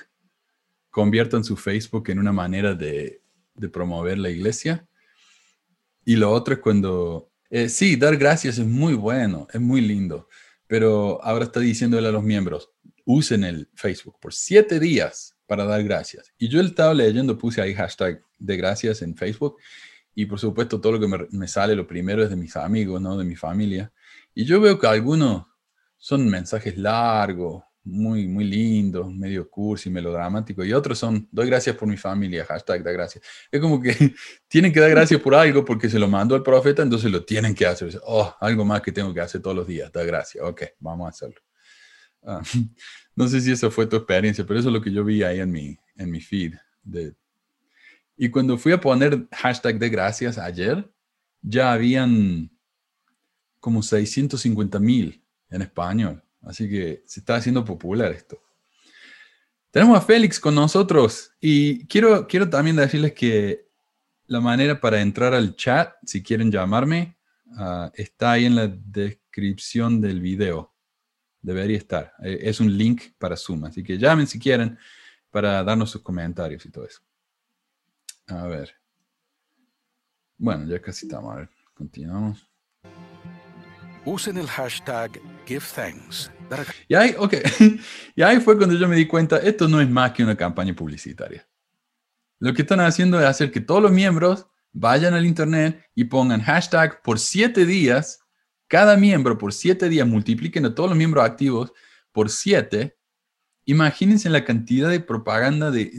conviertan 0.91 1.45
su 1.45 1.57
Facebook 1.57 2.11
en 2.11 2.19
una 2.19 2.33
manera 2.33 2.75
de, 2.75 3.23
promover 3.73 4.19
la 4.19 4.31
iglesia. 4.31 4.87
Y 6.05 6.17
lo 6.17 6.31
otro 6.33 6.55
es 6.55 6.61
cuando, 6.61 7.31
eh, 7.51 7.69
sí, 7.69 7.97
dar 7.97 8.17
gracias 8.17 8.59
es 8.59 8.67
muy 8.67 8.95
bueno, 8.95 9.47
es 9.53 9.61
muy 9.61 9.81
lindo, 9.81 10.29
pero 10.67 11.23
ahora 11.23 11.45
está 11.45 11.61
diciéndole 11.61 12.09
a 12.09 12.13
los 12.13 12.23
miembros, 12.23 12.71
usen 13.13 13.45
el 13.45 13.69
Facebook 13.75 14.19
por 14.21 14.33
siete 14.33 14.79
días 14.79 15.37
para 15.47 15.65
dar 15.65 15.83
gracias. 15.83 16.33
Y 16.39 16.49
yo 16.49 16.61
estaba 16.61 16.95
leyendo, 16.95 17.37
puse 17.37 17.61
ahí 17.61 17.75
hashtag 17.75 18.23
de 18.39 18.57
gracias 18.57 19.03
en 19.03 19.17
Facebook 19.17 19.57
y 20.15 20.27
por 20.27 20.39
supuesto 20.39 20.81
todo 20.81 20.93
lo 20.93 21.01
que 21.01 21.09
me, 21.09 21.27
me, 21.31 21.49
sale, 21.49 21.75
lo 21.75 21.87
primero 21.87 22.23
es 22.23 22.31
de 22.31 22.37
mis 22.37 22.57
amigos, 22.57 23.01
¿no? 23.01 23.17
De 23.17 23.25
mi 23.25 23.37
familia. 23.37 23.93
Y 24.35 24.45
yo 24.45 24.61
veo 24.61 24.79
que 24.79 24.87
algunos 24.87 25.47
son 25.97 26.29
mensajes 26.29 26.79
largos, 26.79 27.63
muy, 27.83 28.29
muy 28.29 28.45
lindos, 28.45 29.13
medio 29.13 29.49
cursi, 29.49 29.91
melodramático, 29.91 30.65
y 30.65 30.73
otros 30.73 30.99
son, 30.99 31.29
doy 31.31 31.47
gracias 31.47 31.77
por 31.77 31.89
mi 31.89 31.97
familia, 31.97 32.45
hashtag 32.45 32.83
da 32.83 32.93
gracias. 32.93 33.25
Es 33.51 33.61
como 33.61 33.81
que 33.81 33.95
tienen 34.49 34.73
que 34.73 34.81
dar 34.81 34.91
gracias 34.91 35.21
por 35.21 35.35
algo 35.35 35.65
porque 35.65 35.89
se 35.89 35.99
lo 35.99 36.09
mandó 36.09 36.37
el 36.37 36.43
profeta, 36.43 36.83
entonces 36.83 37.11
lo 37.11 37.25
tienen 37.25 37.55
que 37.55 37.67
hacer. 37.67 38.01
Oh, 38.05 38.35
algo 38.41 38.65
más 38.65 38.83
que 38.83 38.93
tengo 38.93 39.13
que 39.13 39.21
hacer 39.21 39.41
todos 39.41 39.57
los 39.57 39.67
días, 39.67 39.91
da 39.93 40.05
gracias. 40.05 40.45
Ok, 40.45 40.63
vamos 40.79 41.07
a 41.07 41.11
hacerlo. 41.11 41.41
Ah, 42.23 42.43
no 43.15 43.29
sé 43.29 43.41
si 43.41 43.53
esa 43.53 43.71
fue 43.71 43.87
tu 43.87 43.97
experiencia, 43.97 44.45
pero 44.47 44.61
eso 44.61 44.69
es 44.69 44.73
lo 44.73 44.81
que 44.81 44.93
yo 44.93 45.05
vi 45.05 45.23
ahí 45.23 45.41
en 45.41 45.51
mi, 45.51 45.79
en 45.97 46.11
mi 46.11 46.21
feed. 46.21 46.55
Y 48.17 48.29
cuando 48.31 48.59
fui 48.59 48.73
a 48.73 48.81
poner 48.81 49.27
hashtag 49.33 49.79
de 49.79 49.89
gracias 49.89 50.39
ayer, 50.39 50.91
ya 51.43 51.73
habían 51.73 52.51
como 53.59 53.83
650 53.83 54.79
mil 54.79 55.23
en 55.51 55.63
español. 55.63 56.23
Así 56.43 56.69
que 56.69 57.03
se 57.07 57.21
está 57.21 57.37
haciendo 57.37 57.65
popular 57.65 58.13
esto. 58.13 58.41
Tenemos 59.71 59.97
a 59.97 60.01
Félix 60.01 60.41
con 60.41 60.55
nosotros 60.55 61.33
y 61.41 61.87
quiero, 61.87 62.27
quiero 62.27 62.49
también 62.49 62.77
decirles 62.77 63.13
que 63.13 63.69
la 64.27 64.41
manera 64.41 64.81
para 64.81 65.01
entrar 65.01 65.35
al 65.35 65.55
chat, 65.55 65.93
si 66.05 66.23
quieren 66.23 66.51
llamarme, 66.51 67.17
ah, 67.57 67.91
está 67.95 68.33
ahí 68.33 68.47
en 68.47 68.57
la 68.57 68.69
descripción 68.69 70.01
del 70.01 70.21
video. 70.21 70.73
Debería 71.43 71.79
estar. 71.79 72.15
Eh, 72.23 72.39
es 72.43 72.61
un 72.61 72.77
link 72.77 73.13
para 73.19 73.37
Zoom, 73.37 73.65
así 73.65 73.83
que 73.83 73.99
llamen 73.99 74.27
si 74.27 74.39
quieren 74.39 74.79
para 75.31 75.63
darnos 75.65 75.91
sus 75.91 76.03
comentarios 76.03 76.65
y 76.67 76.71
todo 76.71 76.87
eso. 76.87 77.01
A 78.27 78.47
ver. 78.47 78.75
Bueno, 80.37 80.67
ya 80.67 80.81
casi 80.81 81.07
estamos. 81.07 81.33
A 81.33 81.37
ver, 81.39 81.51
continuamos. 81.75 82.47
Usen 84.05 84.39
el 84.39 84.47
hashtag 84.47 85.21
GiveThanks. 85.47 86.31
Y 86.89 86.95
ahí, 86.95 87.15
y 88.17 88.23
ahí 88.23 88.41
fue 88.41 88.57
cuando 88.57 88.75
yo 88.75 88.89
me 88.89 88.97
di 88.97 89.07
cuenta, 89.07 89.39
esto 89.39 89.69
no 89.69 89.81
es 89.81 89.89
más 89.89 90.13
que 90.13 90.23
una 90.23 90.37
campaña 90.37 90.75
publicitaria. 90.75 91.47
Lo 92.39 92.55
que 92.55 92.63
están 92.63 92.81
haciendo 92.81 93.21
es 93.21 93.27
hacer 93.27 93.51
que 93.53 93.61
todos 93.61 93.83
los 93.83 93.93
miembros 93.93 94.47
vayan 94.73 95.15
al 95.15 95.27
internet 95.27 95.85
y 95.95 96.05
pongan 96.05 96.41
hashtag 96.41 97.03
por 97.03 97.19
siete 97.19 97.67
días, 97.67 98.20
cada 98.71 98.97
miembro 98.97 99.37
por 99.37 99.53
siete 99.53 99.89
días, 99.89 100.07
multipliquen 100.07 100.65
a 100.65 100.75
todos 100.75 100.89
los 100.89 100.97
miembros 100.97 101.25
activos 101.25 101.73
por 102.13 102.31
siete. 102.31 102.97
Imagínense 103.65 104.31
la 104.31 104.45
cantidad 104.45 104.89
de 104.89 105.01
propaganda 105.01 105.71
de, 105.71 105.91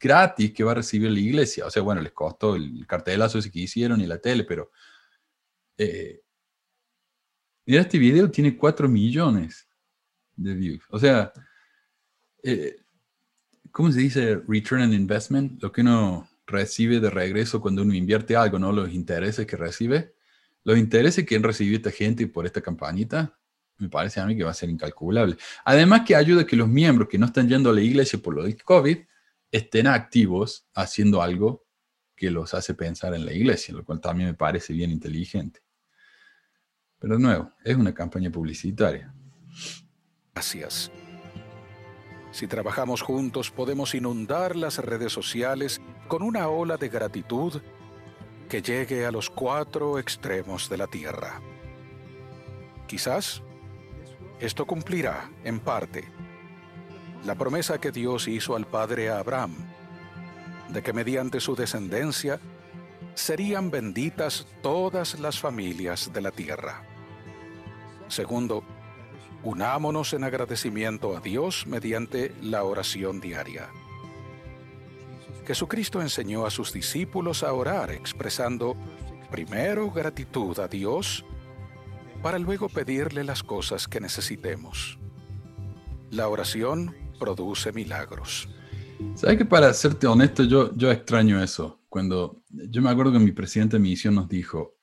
gratis 0.00 0.52
que 0.52 0.64
va 0.64 0.72
a 0.72 0.74
recibir 0.74 1.10
la 1.10 1.20
iglesia. 1.20 1.64
O 1.64 1.70
sea, 1.70 1.82
bueno, 1.82 2.02
les 2.02 2.12
costó 2.12 2.56
el 2.56 2.86
cartelazo 2.86 3.38
ese 3.38 3.50
que 3.50 3.60
hicieron 3.60 4.00
y 4.00 4.06
la 4.06 4.18
tele, 4.18 4.44
pero 4.44 4.70
eh, 5.78 6.20
Mira, 7.68 7.82
este 7.82 7.98
video 7.98 8.30
tiene 8.30 8.56
4 8.56 8.88
millones 8.88 9.68
de 10.36 10.54
views. 10.54 10.82
O 10.88 10.98
sea, 10.98 11.30
eh, 12.42 12.76
¿cómo 13.70 13.92
se 13.92 14.00
dice 14.00 14.40
return 14.48 14.80
on 14.84 14.94
investment? 14.94 15.62
Lo 15.62 15.70
que 15.70 15.82
uno 15.82 16.30
recibe 16.46 16.98
de 16.98 17.10
regreso 17.10 17.60
cuando 17.60 17.82
uno 17.82 17.92
invierte 17.92 18.36
algo, 18.36 18.58
¿no? 18.58 18.72
Los 18.72 18.90
intereses 18.90 19.46
que 19.46 19.58
recibe. 19.58 20.14
Los 20.64 20.78
intereses 20.78 21.24
que 21.24 21.36
han 21.36 21.42
recibido 21.42 21.76
esta 21.76 21.90
gente 21.90 22.26
por 22.26 22.46
esta 22.46 22.60
campañita, 22.60 23.38
me 23.78 23.88
parece 23.88 24.20
a 24.20 24.26
mí 24.26 24.36
que 24.36 24.44
va 24.44 24.50
a 24.50 24.54
ser 24.54 24.68
incalculable. 24.68 25.36
Además 25.64 26.02
que 26.06 26.16
ayuda 26.16 26.42
a 26.42 26.46
que 26.46 26.56
los 26.56 26.68
miembros 26.68 27.08
que 27.08 27.18
no 27.18 27.26
están 27.26 27.48
yendo 27.48 27.70
a 27.70 27.72
la 27.72 27.80
iglesia 27.80 28.18
por 28.18 28.34
lo 28.34 28.42
del 28.42 28.62
COVID 28.62 28.98
estén 29.50 29.86
activos 29.86 30.66
haciendo 30.74 31.22
algo 31.22 31.64
que 32.14 32.30
los 32.30 32.52
hace 32.54 32.74
pensar 32.74 33.14
en 33.14 33.24
la 33.24 33.32
iglesia, 33.32 33.74
lo 33.74 33.84
cual 33.84 34.00
también 34.00 34.30
me 34.30 34.34
parece 34.34 34.72
bien 34.72 34.90
inteligente. 34.90 35.60
Pero 36.98 37.16
de 37.16 37.22
nuevo, 37.22 37.52
es 37.64 37.76
una 37.76 37.94
campaña 37.94 38.30
publicitaria. 38.30 39.14
Gracias. 40.34 40.90
Si 42.32 42.46
trabajamos 42.46 43.02
juntos 43.02 43.50
podemos 43.50 43.94
inundar 43.94 44.54
las 44.54 44.78
redes 44.78 45.12
sociales 45.12 45.80
con 46.08 46.22
una 46.22 46.48
ola 46.48 46.76
de 46.76 46.88
gratitud 46.88 47.60
que 48.48 48.62
llegue 48.62 49.04
a 49.04 49.12
los 49.12 49.30
cuatro 49.30 49.98
extremos 49.98 50.68
de 50.68 50.78
la 50.78 50.86
Tierra. 50.86 51.40
Quizás 52.86 53.42
esto 54.40 54.66
cumplirá, 54.66 55.30
en 55.44 55.60
parte, 55.60 56.04
la 57.24 57.34
promesa 57.34 57.80
que 57.80 57.90
Dios 57.90 58.28
hizo 58.28 58.56
al 58.56 58.66
padre 58.66 59.10
Abraham, 59.10 59.54
de 60.68 60.82
que 60.82 60.92
mediante 60.92 61.40
su 61.40 61.56
descendencia 61.56 62.40
serían 63.14 63.70
benditas 63.70 64.46
todas 64.62 65.18
las 65.18 65.40
familias 65.40 66.12
de 66.12 66.20
la 66.20 66.30
tierra. 66.30 66.84
Segundo, 68.06 68.62
unámonos 69.42 70.12
en 70.14 70.24
agradecimiento 70.24 71.16
a 71.16 71.20
Dios 71.20 71.66
mediante 71.66 72.32
la 72.40 72.62
oración 72.62 73.20
diaria. 73.20 73.68
Jesucristo 75.48 76.02
enseñó 76.02 76.44
a 76.44 76.50
sus 76.50 76.74
discípulos 76.74 77.42
a 77.42 77.54
orar 77.54 77.90
expresando 77.90 78.76
primero 79.30 79.90
gratitud 79.90 80.58
a 80.58 80.68
Dios 80.68 81.24
para 82.22 82.38
luego 82.38 82.68
pedirle 82.68 83.24
las 83.24 83.42
cosas 83.42 83.88
que 83.88 83.98
necesitemos. 83.98 84.98
La 86.10 86.28
oración 86.28 86.94
produce 87.18 87.72
milagros. 87.72 88.46
¿Sabes 89.14 89.38
que 89.38 89.46
para 89.46 89.72
serte 89.72 90.06
honesto, 90.06 90.44
yo, 90.44 90.76
yo 90.76 90.92
extraño 90.92 91.42
eso? 91.42 91.80
Cuando 91.88 92.42
yo 92.50 92.82
me 92.82 92.90
acuerdo 92.90 93.12
que 93.12 93.18
mi 93.18 93.32
presidente 93.32 93.78
de 93.78 93.82
misión 93.82 94.16
nos 94.16 94.28
dijo, 94.28 94.76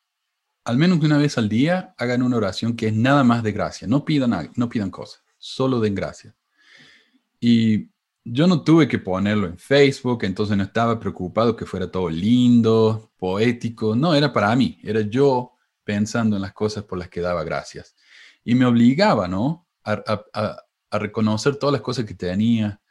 al 0.63 0.79
menos 0.79 0.99
una 0.99 1.19
vez 1.19 1.37
al 1.37 1.47
día 1.47 1.93
hagan 1.95 2.23
una 2.23 2.37
oración 2.37 2.75
que 2.75 2.87
es 2.87 2.93
nada 2.95 3.23
más 3.23 3.43
de 3.43 3.51
gracia. 3.51 3.87
No 3.87 4.03
pidan, 4.03 4.51
no 4.55 4.67
pidan 4.67 4.89
cosas, 4.89 5.23
solo 5.37 5.79
den 5.79 5.93
gracia. 5.93 6.35
Y 7.39 7.91
yo 8.25 8.47
no 8.47 8.63
tuve 8.63 8.87
que 8.87 8.97
ponerlo 8.97 9.45
en 9.45 9.57
Facebook, 9.57 10.23
entonces 10.23 10.57
no 10.57 10.63
estaba 10.63 10.99
preocupado 10.99 11.55
que 11.55 11.65
fuera 11.65 11.91
todo 11.91 12.09
lindo, 12.09 13.11
poético. 13.17 13.95
No, 13.95 14.15
era 14.15 14.33
para 14.33 14.55
mí, 14.55 14.79
era 14.83 15.01
yo 15.01 15.53
pensando 15.83 16.35
en 16.35 16.41
las 16.41 16.53
cosas 16.53 16.83
por 16.85 16.97
las 16.97 17.07
que 17.09 17.21
daba 17.21 17.43
gracias. 17.43 17.95
Y 18.43 18.55
me 18.55 18.65
obligaba, 18.65 19.27
¿no? 19.27 19.67
A, 19.83 20.57
reconocer 20.91 21.57
todas 21.57 21.73
las 21.73 21.81
cosas 21.81 22.05
que 22.05 22.15
tenía. 22.15 22.81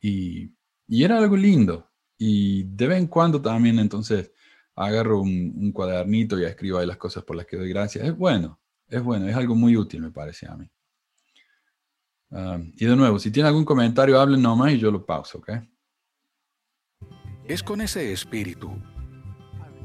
Y, 0.00 0.52
era 0.88 1.18
algo 1.18 1.36
lindo. 1.36 1.90
Y 2.16 2.62
de 2.64 2.86
vez 2.86 2.98
en 2.98 3.08
cuando 3.08 3.42
también, 3.42 3.78
entonces, 3.80 4.32
agarro 4.76 5.20
un, 5.20 5.72
cuadernito 5.72 6.38
y 6.38 6.44
escribo 6.44 6.78
ahí 6.78 6.86
las 6.86 6.96
cosas 6.96 7.24
por 7.24 7.36
las 7.36 7.46
que 7.46 7.56
doy 7.56 7.70
gracias. 7.70 8.04
Es 8.06 8.16
bueno, 8.16 8.60
es 8.88 9.02
bueno, 9.02 9.28
es 9.28 9.34
algo 9.34 9.56
muy 9.56 9.76
útil, 9.76 10.02
me 10.02 10.12
parece 10.12 10.46
a 10.46 10.56
mí. 10.56 10.70
Ah, 12.30 12.58
y 12.76 12.84
de 12.84 12.96
nuevo, 12.96 13.18
si 13.18 13.30
tiene 13.30 13.48
algún 13.48 13.64
comentario, 13.64 14.20
hablen 14.20 14.42
nomás 14.42 14.72
y 14.72 14.78
yo 14.78 14.90
lo 14.90 15.04
pauso, 15.04 15.38
¿ok? 15.38 15.50
Es 17.44 17.62
con 17.62 17.80
ese 17.80 18.12
espíritu 18.12 18.76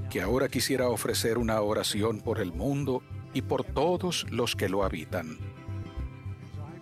que 0.10 0.22
ahora 0.22 0.50
quisiera 0.50 0.90
ofrecer 0.90 1.38
una 1.38 1.62
oración 1.62 2.20
por 2.20 2.40
el 2.40 2.52
mundo 2.52 3.04
y 3.34 3.44
por 3.44 3.64
todos 3.64 4.26
los 4.32 4.56
que 4.56 4.68
lo 4.68 4.84
habitan. 4.84 5.38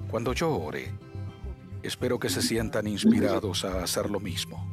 Cuando 0.09 0.33
yo 0.33 0.51
ore, 0.51 0.91
espero 1.83 2.17
que 2.19 2.29
se 2.29 2.41
sientan 2.41 2.87
inspirados 2.87 3.65
a 3.65 3.83
hacer 3.83 4.09
lo 4.09 4.19
mismo 4.19 4.69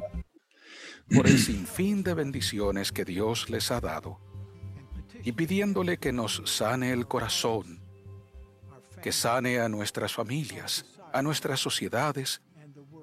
por 1.15 1.27
el 1.27 1.37
sinfín 1.37 2.03
de 2.03 2.13
bendiciones 2.13 2.91
que 2.91 3.05
Dios 3.05 3.49
les 3.49 3.71
ha 3.71 3.79
dado 3.79 4.19
y 5.23 5.31
pidiéndole 5.31 5.97
que 5.97 6.11
nos 6.11 6.41
sane 6.45 6.91
el 6.91 7.07
corazón, 7.07 7.79
que 9.07 9.13
sane 9.13 9.57
a 9.57 9.69
nuestras 9.69 10.11
familias, 10.11 10.85
a 11.13 11.21
nuestras 11.21 11.61
sociedades 11.61 12.41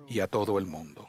y 0.07 0.20
a 0.20 0.26
todo 0.26 0.59
el 0.59 0.66
mundo. 0.66 1.09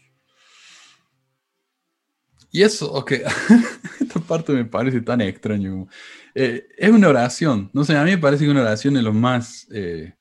Y 2.49 2.63
eso, 2.63 2.89
ok, 2.93 3.11
esta 3.99 4.21
parte 4.21 4.53
me 4.53 4.63
parece 4.63 5.01
tan 5.01 5.19
extraño. 5.19 5.85
Eh, 6.33 6.65
es 6.77 6.89
una 6.89 7.09
oración, 7.09 7.69
no 7.73 7.83
sé, 7.83 7.97
a 7.97 8.05
mí 8.05 8.11
me 8.11 8.19
parece 8.19 8.45
que 8.45 8.51
una 8.51 8.61
oración 8.61 8.95
es 8.95 9.03
lo 9.03 9.11
más 9.11 9.67
eh, 9.69 10.15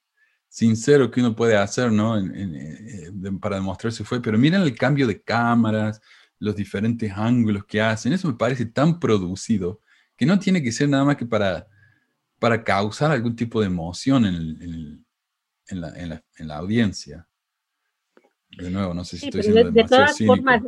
sincero 0.49 1.09
que 1.09 1.20
uno 1.20 1.37
puede 1.37 1.57
hacer, 1.57 1.93
¿no? 1.93 2.18
Eh, 2.18 3.12
para 3.41 3.55
demostrar 3.55 3.93
si 3.93 4.03
fue, 4.03 4.20
pero 4.20 4.37
miren 4.37 4.62
el 4.62 4.75
cambio 4.75 5.07
de 5.07 5.22
cámaras, 5.22 6.01
los 6.41 6.57
diferentes 6.57 7.12
ángulos 7.14 7.64
que 7.64 7.81
hacen, 7.81 8.12
eso 8.12 8.27
me 8.27 8.35
parece 8.35 8.66
tan 8.66 8.99
producido 8.99 9.81
que 10.16 10.27
no 10.27 10.37
tiene 10.41 10.61
que 10.61 10.72
ser 10.72 10.89
nada 10.89 11.05
más 11.05 11.16
que 11.16 11.27
para, 11.27 11.68
para 12.45 12.63
causar 12.63 13.11
algún 13.11 13.35
tipo 13.35 13.63
de 13.63 13.69
emoción 13.69 14.27
en, 14.27 15.07
en, 15.69 15.81
la, 15.81 16.23
en 16.37 16.47
la, 16.47 16.57
audiencia. 16.57 17.27
De 18.51 18.71
nuevo, 18.71 18.93
no 18.93 19.03
sé 19.03 19.17
si 19.17 19.29
estoy 19.29 19.41
diciendo 19.41 19.71
de, 19.71 19.83
de 19.83 19.89
todas 19.89 20.19
formas, 20.19 20.61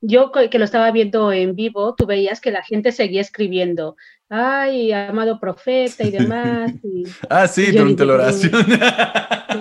yo 0.00 0.32
que 0.32 0.58
lo 0.58 0.64
estaba 0.64 0.90
viendo 0.90 1.34
en 1.34 1.54
vivo, 1.54 1.94
tú 1.94 2.06
veías 2.06 2.40
que 2.40 2.50
la 2.50 2.62
gente 2.62 2.92
seguía 2.92 3.20
escribiendo, 3.20 3.94
ay, 4.30 4.90
amado 4.92 5.38
profeta 5.38 6.02
y 6.02 6.10
demás. 6.12 6.72
ah, 7.28 7.46
sí, 7.46 7.72
durante 7.72 8.06
la 8.06 8.14
oración. 8.14 8.52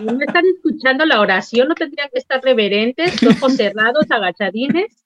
No 0.06 0.20
están 0.26 0.46
escuchando 0.56 1.06
la 1.06 1.20
oración, 1.20 1.68
no 1.68 1.76
tendrían 1.76 2.08
que 2.14 2.20
estar 2.20 2.42
reverentes, 2.42 3.22
ojos 3.24 3.58
cerrados, 3.58 4.06
agachadines, 4.10 5.06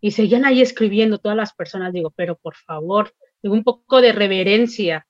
y 0.00 0.12
seguían 0.12 0.44
ahí 0.44 0.62
escribiendo 0.62 1.18
todas 1.18 1.36
las 1.36 1.52
personas. 1.52 1.92
Digo, 1.92 2.12
pero 2.14 2.36
por 2.36 2.54
favor, 2.54 3.12
un 3.42 3.64
poco 3.64 4.00
de 4.00 4.12
reverencia. 4.12 5.04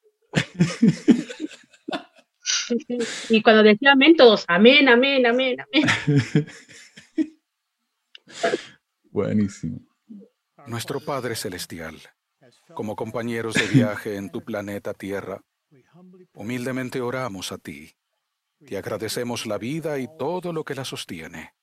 Y 3.28 3.42
cuando 3.42 3.62
decía 3.62 3.92
amén, 3.92 4.16
todos, 4.16 4.44
amén, 4.48 4.88
amén, 4.88 5.26
amén, 5.26 5.56
amén. 5.60 5.86
Buenísimo. 9.10 9.80
Nuestro 10.66 11.00
Padre 11.00 11.34
Celestial, 11.34 11.96
como 12.74 12.94
compañeros 12.94 13.54
de 13.54 13.66
viaje 13.66 14.16
en 14.16 14.30
tu 14.30 14.44
planeta 14.44 14.92
Tierra, 14.92 15.42
humildemente 16.34 17.00
oramos 17.00 17.52
a 17.52 17.58
ti. 17.58 17.94
Te 18.66 18.76
agradecemos 18.76 19.46
la 19.46 19.56
vida 19.56 19.98
y 19.98 20.08
todo 20.18 20.52
lo 20.52 20.64
que 20.64 20.74
la 20.74 20.84
sostiene. 20.84 21.54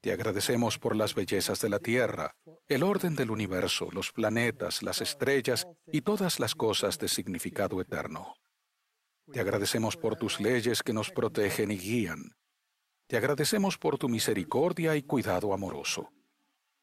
Te 0.00 0.12
agradecemos 0.12 0.78
por 0.78 0.94
las 0.94 1.14
bellezas 1.14 1.60
de 1.60 1.68
la 1.68 1.80
Tierra, 1.80 2.36
el 2.68 2.84
orden 2.84 3.16
del 3.16 3.32
universo, 3.32 3.88
los 3.90 4.12
planetas, 4.12 4.82
las 4.82 5.00
estrellas 5.00 5.66
y 5.90 6.02
todas 6.02 6.38
las 6.38 6.54
cosas 6.54 6.98
de 6.98 7.08
significado 7.08 7.80
eterno. 7.80 8.34
Te 9.32 9.40
agradecemos 9.40 9.96
por 9.96 10.14
tus 10.16 10.40
leyes 10.40 10.82
que 10.82 10.92
nos 10.92 11.10
protegen 11.10 11.72
y 11.72 11.78
guían. 11.78 12.36
Te 13.08 13.16
agradecemos 13.16 13.76
por 13.76 13.98
tu 13.98 14.08
misericordia 14.08 14.94
y 14.94 15.02
cuidado 15.02 15.52
amoroso. 15.52 16.12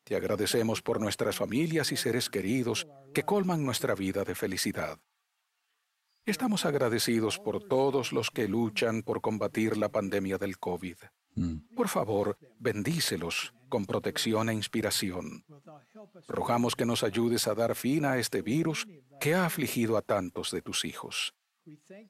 Te 0.04 0.16
agradecemos 0.16 0.82
por 0.82 1.00
nuestras 1.00 1.38
familias 1.38 1.92
y 1.92 1.98
seres 1.98 2.30
queridos 2.30 2.86
que 3.14 3.24
colman 3.24 3.66
nuestra 3.66 3.96
vida 3.96 4.24
de 4.24 4.36
felicidad. 4.36 5.00
Estamos 6.26 6.66
agradecidos 6.66 7.38
por 7.38 7.64
todos 7.64 8.12
los 8.12 8.32
que 8.32 8.48
luchan 8.48 9.04
por 9.04 9.22
combatir 9.22 9.78
la 9.78 9.90
pandemia 9.90 10.40
del 10.40 10.58
COVID. 10.58 10.98
Mm. 11.36 11.76
Por 11.76 11.88
favor, 11.88 12.38
bendícelos 12.58 13.54
con 13.70 13.86
protección 13.86 14.50
e 14.50 14.54
inspiración. 14.54 15.46
Rogamos 16.28 16.76
que 16.76 16.86
nos 16.86 17.04
ayudes 17.04 17.48
a 17.48 17.54
dar 17.54 17.76
fin 17.76 18.06
a 18.06 18.18
este 18.18 18.42
virus 18.42 18.88
que 19.20 19.36
ha 19.36 19.46
afligido 19.46 19.98
a 19.98 20.02
tantos 20.02 20.50
de 20.50 20.64
tus 20.64 20.84
hijos. 20.84 21.36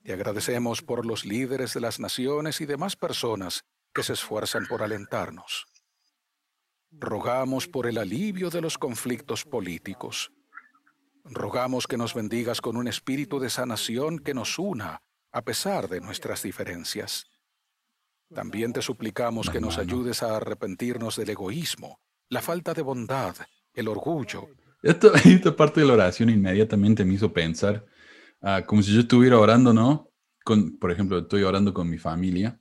Te 0.03 0.13
agradecemos 0.13 0.81
por 0.81 1.05
los 1.05 1.25
líderes 1.25 1.73
de 1.73 1.81
las 1.81 1.99
naciones 1.99 2.61
y 2.61 2.65
demás 2.65 2.95
personas 2.95 3.65
que 3.93 4.03
se 4.03 4.13
esfuerzan 4.13 4.65
por 4.67 4.81
alentarnos. 4.81 5.65
Rogamos 6.91 7.67
por 7.67 7.87
el 7.87 7.97
alivio 7.97 8.49
de 8.49 8.61
los 8.61 8.77
conflictos 8.77 9.43
políticos. 9.43 10.31
Rogamos 11.25 11.87
que 11.87 11.97
nos 11.97 12.13
bendigas 12.13 12.61
con 12.61 12.77
un 12.77 12.87
espíritu 12.87 13.39
de 13.39 13.49
sanación 13.49 14.19
que 14.19 14.33
nos 14.33 14.59
una 14.59 15.01
a 15.31 15.41
pesar 15.41 15.89
de 15.89 15.99
nuestras 15.99 16.43
diferencias. 16.43 17.25
También 18.33 18.73
te 18.73 18.81
suplicamos 18.81 19.49
que 19.49 19.59
nos 19.59 19.77
ayudes 19.77 20.23
a 20.23 20.37
arrepentirnos 20.37 21.15
del 21.17 21.29
egoísmo, 21.29 21.99
la 22.29 22.41
falta 22.41 22.73
de 22.73 22.83
bondad, 22.83 23.35
el 23.73 23.87
orgullo. 23.87 24.47
esta 24.83 25.55
parte 25.55 25.81
de 25.81 25.87
la 25.87 25.93
oración 25.93 26.29
inmediatamente 26.29 27.03
me 27.03 27.15
hizo 27.15 27.33
pensar, 27.33 27.85
ah, 28.41 28.63
como 28.65 28.83
si 28.83 28.93
yo 28.93 29.01
estuviera 29.01 29.39
orando, 29.39 29.73
¿no? 29.73 30.11
Con, 30.43 30.77
por 30.77 30.91
ejemplo, 30.91 31.19
estoy 31.19 31.43
orando 31.43 31.73
con 31.73 31.89
mi 31.89 31.97
familia 31.97 32.59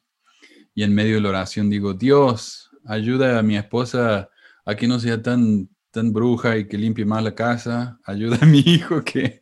y 0.74 0.82
en 0.82 0.94
medio 0.94 1.16
de 1.16 1.20
la 1.20 1.28
oración 1.28 1.68
digo, 1.68 1.92
Dios, 1.92 2.70
ayuda 2.86 3.38
a 3.38 3.42
mi 3.42 3.56
esposa 3.56 4.30
a 4.64 4.74
que 4.74 4.88
no 4.88 4.98
sea 4.98 5.22
tan, 5.22 5.68
tan 5.95 6.12
bruja 6.12 6.59
y 6.59 6.66
que 6.66 6.76
limpie 6.76 7.07
más 7.07 7.22
la 7.22 7.34
casa, 7.34 7.99
ayuda 8.05 8.38
a 8.42 8.47
mi 8.47 8.59
hijo 8.59 9.03
que, 9.03 9.40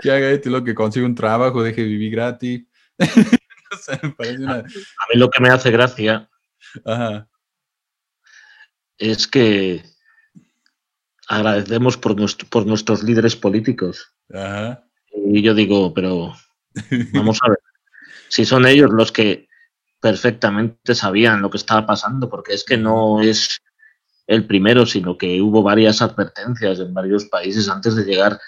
que 0.00 0.10
haga 0.10 0.30
esto 0.30 0.48
y 0.48 0.52
lo 0.52 0.64
que 0.64 0.74
consiga 0.74 1.04
un 1.04 1.14
trabajo, 1.14 1.62
deje 1.62 1.82
de 1.82 1.88
vivir 1.88 2.12
gratis. 2.12 2.64
A 3.88 5.06
mí 5.12 5.18
lo 5.18 5.28
que 5.28 5.42
me 5.42 5.50
hace 5.50 5.70
gracia 5.70 6.30
es 8.96 9.26
que 9.26 9.84
agradecemos 11.28 11.96
por, 11.96 12.16
por 12.48 12.66
nuestros 12.66 13.02
líderes 13.02 13.36
políticos. 13.36 14.14
Y 15.12 15.42
yo 15.42 15.54
digo, 15.54 15.92
pero 15.92 16.32
vamos 17.12 17.38
a 17.42 17.50
ver, 17.50 17.58
si 18.28 18.44
son 18.44 18.66
ellos 18.66 18.90
los 18.92 19.12
que 19.12 19.48
perfectamente 20.00 20.94
sabían 20.94 21.42
lo 21.42 21.50
que 21.50 21.58
estaba 21.58 21.86
pasando, 21.86 22.30
porque 22.30 22.54
es 22.54 22.64
que 22.64 22.76
no 22.76 23.20
es 23.20 23.60
el 24.26 24.46
primero, 24.46 24.86
sino 24.86 25.16
que 25.16 25.40
hubo 25.40 25.62
varias 25.62 26.02
advertencias 26.02 26.80
en 26.80 26.92
varios 26.92 27.26
países 27.26 27.68
antes 27.68 27.94
de 27.94 28.04
llegar, 28.04 28.40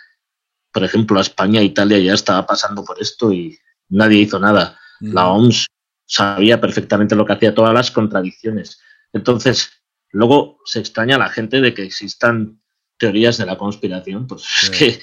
por 0.72 0.85
ejemplo, 0.85 1.18
a 1.18 1.22
España, 1.22 1.62
Italia 1.62 1.99
ya 1.99 2.14
estaba 2.14 2.47
pasando 2.47 2.85
por 2.85 3.01
esto 3.01 3.33
y 3.33 3.59
nadie 3.89 4.20
hizo 4.20 4.39
nada. 4.39 4.79
La 5.01 5.29
OMS 5.29 5.66
sabía 6.05 6.61
perfectamente 6.61 7.14
lo 7.14 7.24
que 7.24 7.35
hacía, 7.35 7.55
todas 7.55 7.72
las 7.72 7.91
contradicciones. 7.91 8.81
Entonces, 9.12 9.70
luego 10.11 10.59
se 10.64 10.81
extraña 10.81 11.18
la 11.18 11.29
gente 11.29 11.61
de 11.61 11.74
que 11.74 11.85
existan 11.85 12.61
teorías 12.97 13.39
de 13.39 13.47
la 13.47 13.57
conspiración, 13.57 14.26
pues 14.26 14.45
es 14.62 14.70
que 14.70 15.01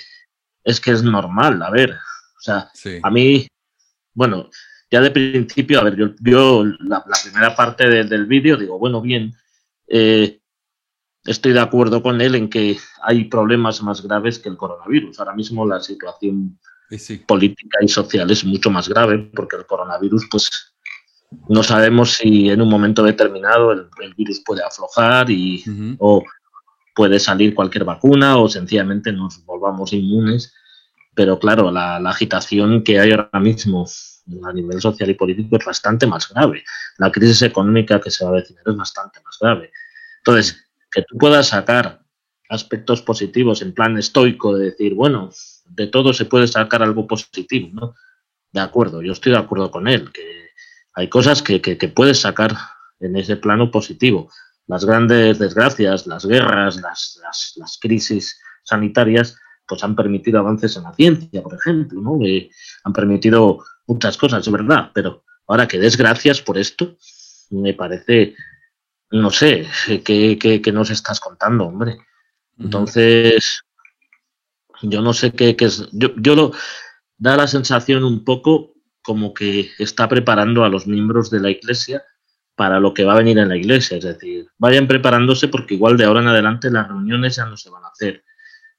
es 0.65 0.81
que 0.81 0.91
es 0.91 1.03
normal, 1.03 1.61
a 1.61 1.69
ver, 1.69 1.91
o 1.91 2.41
sea, 2.41 2.69
a 3.03 3.11
mí, 3.11 3.47
bueno, 4.13 4.49
ya 4.89 4.99
de 4.99 5.11
principio, 5.11 5.79
a 5.79 5.83
ver, 5.83 5.95
yo, 5.95 6.07
yo 6.19 6.65
la, 6.79 7.03
primera 7.23 7.55
parte 7.55 8.03
del 8.03 8.25
vídeo 8.25 8.57
digo, 8.57 8.79
bueno, 8.79 8.99
bien, 8.99 9.33
eh, 9.87 10.39
estoy 11.25 11.53
de 11.53 11.59
acuerdo 11.59 12.01
con 12.01 12.21
él 12.21 12.35
en 12.35 12.49
que 12.49 12.77
hay 13.01 13.25
problemas 13.25 13.81
más 13.81 14.01
graves 14.01 14.39
que 14.39 14.49
el 14.49 14.57
coronavirus. 14.57 15.19
Ahora 15.19 15.33
mismo 15.33 15.65
la 15.65 15.79
situación 15.81 16.59
política 17.25 17.79
y 17.81 17.87
social 17.87 18.29
es 18.29 18.45
mucho 18.45 18.69
más 18.69 18.87
grave 18.87 19.31
porque 19.35 19.55
el 19.57 19.65
coronavirus, 19.65 20.27
pues 20.29 20.73
no 21.49 21.63
sabemos 21.63 22.13
si 22.13 22.49
en 22.49 22.61
un 22.61 22.69
momento 22.69 23.03
determinado 23.03 23.71
el, 23.71 23.89
virus 24.15 24.41
puede 24.45 24.63
aflojar 24.63 25.29
y, 25.29 25.63
o 25.99 26.23
puede 26.95 27.19
salir 27.19 27.55
cualquier 27.55 27.83
vacuna 27.83 28.37
o 28.37 28.47
sencillamente 28.47 29.11
nos 29.11 29.43
volvamos 29.45 29.93
inmunes. 29.93 30.53
Pero 31.15 31.39
claro, 31.39 31.71
la, 31.71 31.99
la 31.99 32.09
agitación 32.11 32.83
que 32.83 32.99
hay 32.99 33.11
ahora 33.11 33.39
mismo 33.39 33.85
a 34.43 34.53
nivel 34.53 34.81
social 34.81 35.09
y 35.09 35.13
político 35.13 35.57
es 35.57 35.65
bastante 35.65 36.05
más 36.05 36.29
grave. 36.29 36.63
La 36.97 37.11
crisis 37.11 37.41
económica 37.41 37.99
que 37.99 38.11
se 38.11 38.23
va 38.23 38.31
a 38.31 38.33
avecinar 38.33 38.63
es 38.65 38.75
bastante 38.75 39.21
más 39.23 39.37
grave. 39.39 39.71
Entonces, 40.17 40.64
que 40.95 41.03
tú 41.03 41.17
puedas 41.17 41.49
sacar 41.49 41.99
aspectos 42.47 43.01
positivos 43.01 43.61
en 43.61 43.73
plan 43.73 43.97
estoico 43.97 44.55
de 44.55 44.71
decir, 44.71 44.93
bueno, 44.93 45.29
de 45.65 45.87
todo 45.87 46.13
se 46.13 46.23
puede 46.23 46.47
sacar 46.47 46.81
algo 46.81 47.05
positivo, 47.05 47.69
¿no? 47.73 47.95
De 48.53 48.61
acuerdo, 48.61 49.01
yo 49.01 49.11
estoy 49.11 49.33
de 49.33 49.39
acuerdo 49.39 49.69
con 49.71 49.89
él, 49.89 50.13
que 50.13 50.51
hay 50.93 51.09
cosas 51.09 51.41
que, 51.41 51.59
puedes 51.93 52.21
sacar 52.21 52.55
en 53.01 53.17
ese 53.17 53.35
plano 53.35 53.69
positivo. 53.71 54.31
Las 54.67 54.85
grandes 54.85 55.37
desgracias, 55.37 56.07
las 56.07 56.25
guerras, 56.25 56.77
las, 56.77 57.19
las, 57.57 57.77
crisis 57.81 58.39
sanitarias, 58.63 59.37
pues 59.67 59.83
han 59.83 59.97
permitido 59.97 60.39
avances 60.39 60.77
en 60.77 60.83
la 60.83 60.93
ciencia, 60.93 61.43
por 61.43 61.55
ejemplo, 61.55 62.01
¿no? 62.01 62.17
han 62.85 62.93
permitido 62.93 63.65
muchas 63.85 64.15
cosas, 64.15 64.47
es 64.47 64.53
verdad, 64.53 64.91
pero 64.93 65.25
ahora 65.47 65.67
que 65.67 65.77
desgracias 65.77 66.41
por 66.41 66.57
esto, 66.57 66.95
me 67.49 67.73
parece, 67.73 68.35
no 69.11 69.29
sé, 69.29 69.67
¿qué, 70.03 70.37
qué, 70.39 70.71
nos 70.71 70.89
estás 70.89 71.19
contando, 71.19 71.65
hombre? 71.65 71.97
Entonces, 72.57 73.61
yo 74.81 75.01
no 75.01 75.13
sé 75.13 75.31
qué, 75.31 75.55
es. 75.59 75.87
Yo, 75.91 76.09
yo 76.17 76.35
lo 76.35 76.51
da 77.17 77.37
la 77.37 77.47
sensación 77.47 78.03
un 78.03 78.23
poco 78.23 78.73
como 79.01 79.33
que 79.33 79.71
está 79.79 80.09
preparando 80.09 80.63
a 80.63 80.69
los 80.69 80.87
miembros 80.87 81.29
de 81.29 81.39
la 81.39 81.49
iglesia 81.49 82.03
para 82.55 82.79
lo 82.79 82.93
que 82.93 83.03
va 83.05 83.13
a 83.13 83.17
venir 83.17 83.37
en 83.37 83.49
la 83.49 83.57
iglesia. 83.57 83.97
Es 83.97 84.03
decir, 84.03 84.47
vayan 84.57 84.87
preparándose 84.87 85.47
porque 85.47 85.75
igual 85.75 85.97
de 85.97 86.05
ahora 86.05 86.21
en 86.21 86.27
adelante 86.27 86.71
las 86.71 86.87
reuniones 86.87 87.35
ya 87.35 87.45
no 87.45 87.57
se 87.57 87.69
van 87.69 87.83
a 87.83 87.89
hacer 87.89 88.23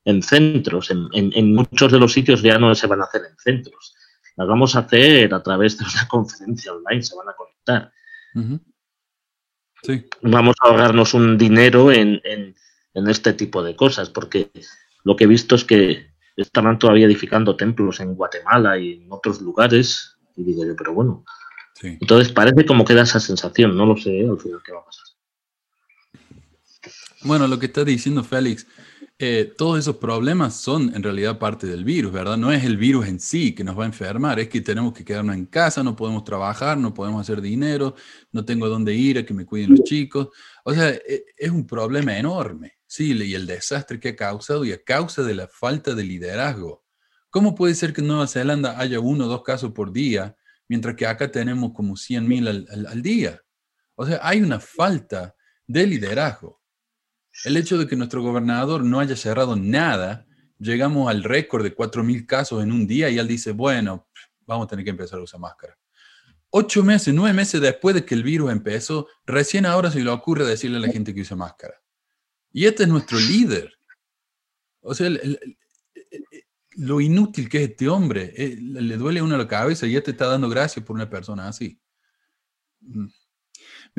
en 0.04 0.22
centros. 0.22 0.90
En, 0.90 1.08
en 1.12 1.54
muchos 1.54 1.92
de 1.92 1.98
los 1.98 2.12
sitios 2.12 2.42
ya 2.42 2.58
no 2.58 2.74
se 2.74 2.86
van 2.86 3.00
a 3.02 3.04
hacer 3.04 3.22
en 3.30 3.36
centros. 3.38 3.94
Las 4.36 4.48
vamos 4.48 4.76
a 4.76 4.80
hacer 4.80 5.32
a 5.32 5.42
través 5.42 5.78
de 5.78 5.84
una 5.84 6.08
conferencia 6.08 6.72
online, 6.72 7.02
se 7.02 7.16
van 7.16 7.28
a 7.28 7.34
conectar. 7.34 7.92
Vamos 10.22 10.54
a 10.60 10.68
ahorrarnos 10.68 11.14
un 11.14 11.38
dinero 11.38 11.92
en, 11.92 12.20
este 12.94 13.32
tipo 13.34 13.62
de 13.62 13.76
cosas, 13.76 14.10
porque 14.10 14.50
lo 15.04 15.16
que 15.16 15.24
he 15.24 15.26
visto 15.26 15.54
es 15.54 15.64
que 15.64 16.06
estaban 16.36 16.78
todavía 16.78 17.06
edificando 17.06 17.56
templos 17.56 18.00
en 18.00 18.14
Guatemala 18.14 18.78
y 18.78 18.94
en 18.94 19.12
otros 19.12 19.40
lugares, 19.40 20.16
y 20.36 20.44
digo 20.44 20.64
yo, 20.64 20.74
pero 20.76 20.94
bueno. 20.94 21.24
Entonces 21.82 22.32
parece 22.32 22.64
como 22.64 22.84
que 22.84 22.94
da 22.94 23.02
esa 23.02 23.20
sensación, 23.20 23.76
no 23.76 23.84
lo 23.84 23.96
sé 23.96 24.20
¿eh? 24.20 24.28
al 24.28 24.40
final 24.40 24.60
qué 24.64 24.72
va 24.72 24.80
a 24.80 24.84
pasar. 24.84 25.04
Bueno, 27.22 27.46
lo 27.48 27.58
que 27.58 27.66
está 27.66 27.84
diciendo 27.84 28.24
Félix, 28.24 28.66
eh, 29.18 29.54
todos 29.56 29.78
esos 29.78 29.96
problemas 29.96 30.60
son 30.60 30.94
en 30.94 31.02
realidad 31.02 31.38
parte 31.38 31.66
del 31.66 31.84
virus, 31.84 32.12
¿verdad? 32.12 32.36
No 32.36 32.52
es 32.52 32.64
el 32.64 32.76
virus 32.76 33.06
en 33.06 33.18
sí 33.18 33.54
que 33.54 33.64
nos 33.64 33.78
va 33.78 33.84
a 33.84 33.86
enfermar, 33.86 34.38
es 34.38 34.48
que 34.48 34.60
tenemos 34.60 34.92
que 34.92 35.06
quedarnos 35.06 35.34
en 35.34 35.46
casa, 35.46 35.82
no 35.82 35.96
podemos 35.96 36.22
trabajar, 36.22 36.76
no 36.76 36.92
podemos 36.92 37.22
hacer 37.22 37.40
dinero, 37.40 37.94
no 38.32 38.44
tengo 38.44 38.68
dónde 38.68 38.94
ir 38.94 39.18
a 39.18 39.24
que 39.24 39.32
me 39.32 39.46
cuiden 39.46 39.70
los 39.70 39.84
chicos. 39.84 40.28
O 40.64 40.74
sea, 40.74 40.90
e, 40.90 41.24
es 41.34 41.50
un 41.50 41.66
problema 41.66 42.18
enorme, 42.18 42.74
sí, 42.86 43.14
y 43.14 43.34
el 43.34 43.46
desastre 43.46 43.98
que 43.98 44.10
ha 44.10 44.16
causado 44.16 44.66
y 44.66 44.72
a 44.72 44.84
causa 44.84 45.22
de 45.22 45.34
la 45.34 45.48
falta 45.48 45.94
de 45.94 46.04
liderazgo. 46.04 46.84
¿Cómo 47.30 47.54
puede 47.54 47.74
ser 47.74 47.94
que 47.94 48.02
en 48.02 48.08
Nueva 48.08 48.26
Zelanda 48.26 48.78
haya 48.78 49.00
uno 49.00 49.24
o 49.24 49.28
dos 49.28 49.42
casos 49.42 49.72
por 49.72 49.92
día, 49.92 50.36
mientras 50.68 50.94
que 50.94 51.06
acá 51.06 51.30
tenemos 51.30 51.72
como 51.72 51.96
100 51.96 52.28
mil 52.28 52.48
al, 52.48 52.86
al 52.86 53.00
día? 53.00 53.40
O 53.94 54.04
sea, 54.06 54.20
hay 54.22 54.42
una 54.42 54.60
falta 54.60 55.34
de 55.66 55.86
liderazgo. 55.86 56.60
El 57.44 57.56
hecho 57.56 57.78
de 57.78 57.86
que 57.86 57.96
nuestro 57.96 58.22
gobernador 58.22 58.84
no 58.84 59.00
haya 59.00 59.16
cerrado 59.16 59.56
nada, 59.56 60.26
llegamos 60.58 61.10
al 61.10 61.22
récord 61.22 61.62
de 61.62 61.74
4.000 61.74 62.26
casos 62.26 62.62
en 62.62 62.72
un 62.72 62.86
día 62.86 63.10
y 63.10 63.18
él 63.18 63.28
dice, 63.28 63.52
bueno, 63.52 64.08
vamos 64.46 64.66
a 64.66 64.68
tener 64.68 64.84
que 64.84 64.90
empezar 64.90 65.18
a 65.18 65.22
usar 65.22 65.40
máscara. 65.40 65.76
Ocho 66.50 66.82
meses, 66.82 67.12
nueve 67.12 67.34
meses 67.34 67.60
después 67.60 67.94
de 67.94 68.04
que 68.04 68.14
el 68.14 68.22
virus 68.22 68.50
empezó, 68.50 69.08
recién 69.26 69.66
ahora 69.66 69.90
se 69.90 70.00
le 70.00 70.10
ocurre 70.10 70.44
decirle 70.46 70.78
a 70.78 70.80
la 70.80 70.92
gente 70.92 71.12
que 71.12 71.20
use 71.20 71.34
máscara. 71.34 71.74
Y 72.52 72.64
este 72.64 72.84
es 72.84 72.88
nuestro 72.88 73.18
líder. 73.18 73.72
O 74.80 74.94
sea, 74.94 75.10
lo 76.76 77.00
inútil 77.00 77.48
que 77.48 77.64
es 77.64 77.70
este 77.70 77.88
hombre, 77.88 78.32
eh, 78.36 78.56
le 78.58 78.96
duele 78.96 79.20
a 79.20 79.24
uno 79.24 79.36
la 79.36 79.48
cabeza 79.48 79.86
y 79.86 79.92
ya 79.92 80.02
te 80.02 80.12
está 80.12 80.26
dando 80.26 80.48
gracias 80.48 80.84
por 80.84 80.94
una 80.94 81.10
persona 81.10 81.48
así. 81.48 81.80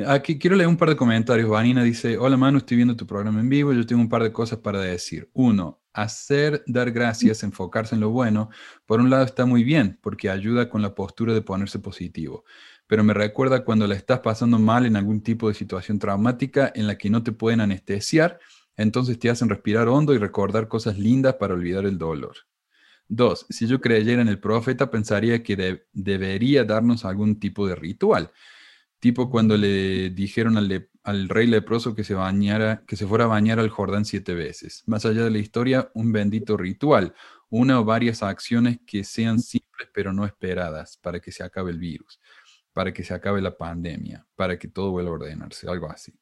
Aquí 0.06 0.38
quiero 0.38 0.56
leer 0.56 0.70
un 0.70 0.78
par 0.78 0.90
de 0.90 0.96
comentarios. 0.96 1.50
Vanina 1.50 1.84
dice, 1.84 2.20
hola 2.20 2.38
Manu, 2.38 2.60
estoy 2.60 2.78
viendo 2.78 2.96
tu 2.96 3.08
programa 3.08 3.40
en 3.40 3.50
vivo. 3.50 3.74
Yo 3.74 3.84
tengo 3.84 4.02
un 4.02 4.10
par 4.10 4.22
de 4.22 4.32
cosas 4.32 4.60
para 4.60 4.80
decir. 4.80 5.28
Uno, 5.34 5.82
hacer, 5.92 6.64
dar 6.68 6.92
gracias, 6.92 7.42
enfocarse 7.42 7.96
en 7.96 8.02
lo 8.02 8.12
bueno, 8.12 8.50
por 8.86 9.00
un 9.00 9.10
lado 9.10 9.26
está 9.26 9.48
muy 9.48 9.64
bien, 9.64 9.98
porque 10.04 10.30
ayuda 10.30 10.70
con 10.70 10.84
la 10.84 10.94
postura 10.94 11.34
de 11.34 11.42
ponerse 11.42 11.80
positivo. 11.80 12.46
Pero 12.86 13.04
me 13.04 13.16
recuerda 13.16 13.66
cuando 13.66 13.88
la 13.88 13.96
estás 13.96 14.20
pasando 14.20 14.60
mal 14.60 14.86
en 14.86 14.98
algún 14.98 15.24
tipo 15.24 15.48
de 15.48 15.56
situación 15.56 15.98
traumática 15.98 16.72
en 16.76 16.86
la 16.86 16.96
que 16.96 17.10
no 17.10 17.24
te 17.24 17.32
pueden 17.32 17.62
anestesiar, 17.62 18.40
entonces 18.76 19.18
te 19.18 19.32
hacen 19.32 19.50
respirar 19.50 19.88
hondo 19.88 20.14
y 20.14 20.20
recordar 20.20 20.68
cosas 20.68 21.00
lindas 21.00 21.36
para 21.40 21.56
olvidar 21.56 21.86
el 21.86 21.98
dolor. 21.98 22.36
Dos, 23.08 23.48
si 23.50 23.66
yo 23.66 23.82
creyera 23.82 24.22
en 24.22 24.28
el 24.28 24.40
profeta, 24.40 24.92
pensaría 24.92 25.42
que 25.42 25.82
debería 25.92 26.66
darnos 26.66 27.04
algún 27.04 27.40
tipo 27.40 27.68
de 27.68 27.74
ritual 27.74 28.32
Tipo 29.00 29.30
cuando 29.30 29.58
le 29.58 30.10
dijeron 30.10 30.58
al, 30.58 31.30
rey 31.30 31.48
leproso 31.48 31.94
que 31.94 32.04
se 32.04 32.16
bañara, 32.16 32.84
que 32.88 32.96
se 32.96 33.06
fuera 33.06 33.26
a 33.26 33.28
bañar 33.28 33.60
al 33.60 33.70
Jordán 33.70 34.06
siete 34.06 34.34
veces. 34.34 34.84
Más 34.88 35.06
allá 35.06 35.24
de 35.24 35.30
la 35.30 35.38
historia, 35.38 35.92
un 35.94 36.12
bendito 36.12 36.58
ritual, 36.58 37.14
una 37.50 37.80
o 37.80 37.86
varias 37.86 38.24
acciones 38.24 38.80
que 38.86 39.04
sean 39.04 39.40
simples 39.40 39.90
pero 39.94 40.14
no 40.14 40.26
esperadas 40.26 40.98
para 40.98 41.20
que 41.20 41.32
se 41.32 41.44
acabe 41.44 41.72
el 41.72 41.80
virus, 41.80 42.20
para 42.74 42.92
que 42.92 43.04
se 43.04 43.14
acabe 43.14 43.42
la 43.42 43.56
pandemia, 43.56 44.26
para 44.36 44.58
que 44.58 44.68
todo 44.68 44.92
vuelva 44.92 45.12
a 45.12 45.14
ordenarse, 45.14 45.70
algo 45.70 45.90
así. 45.90 46.14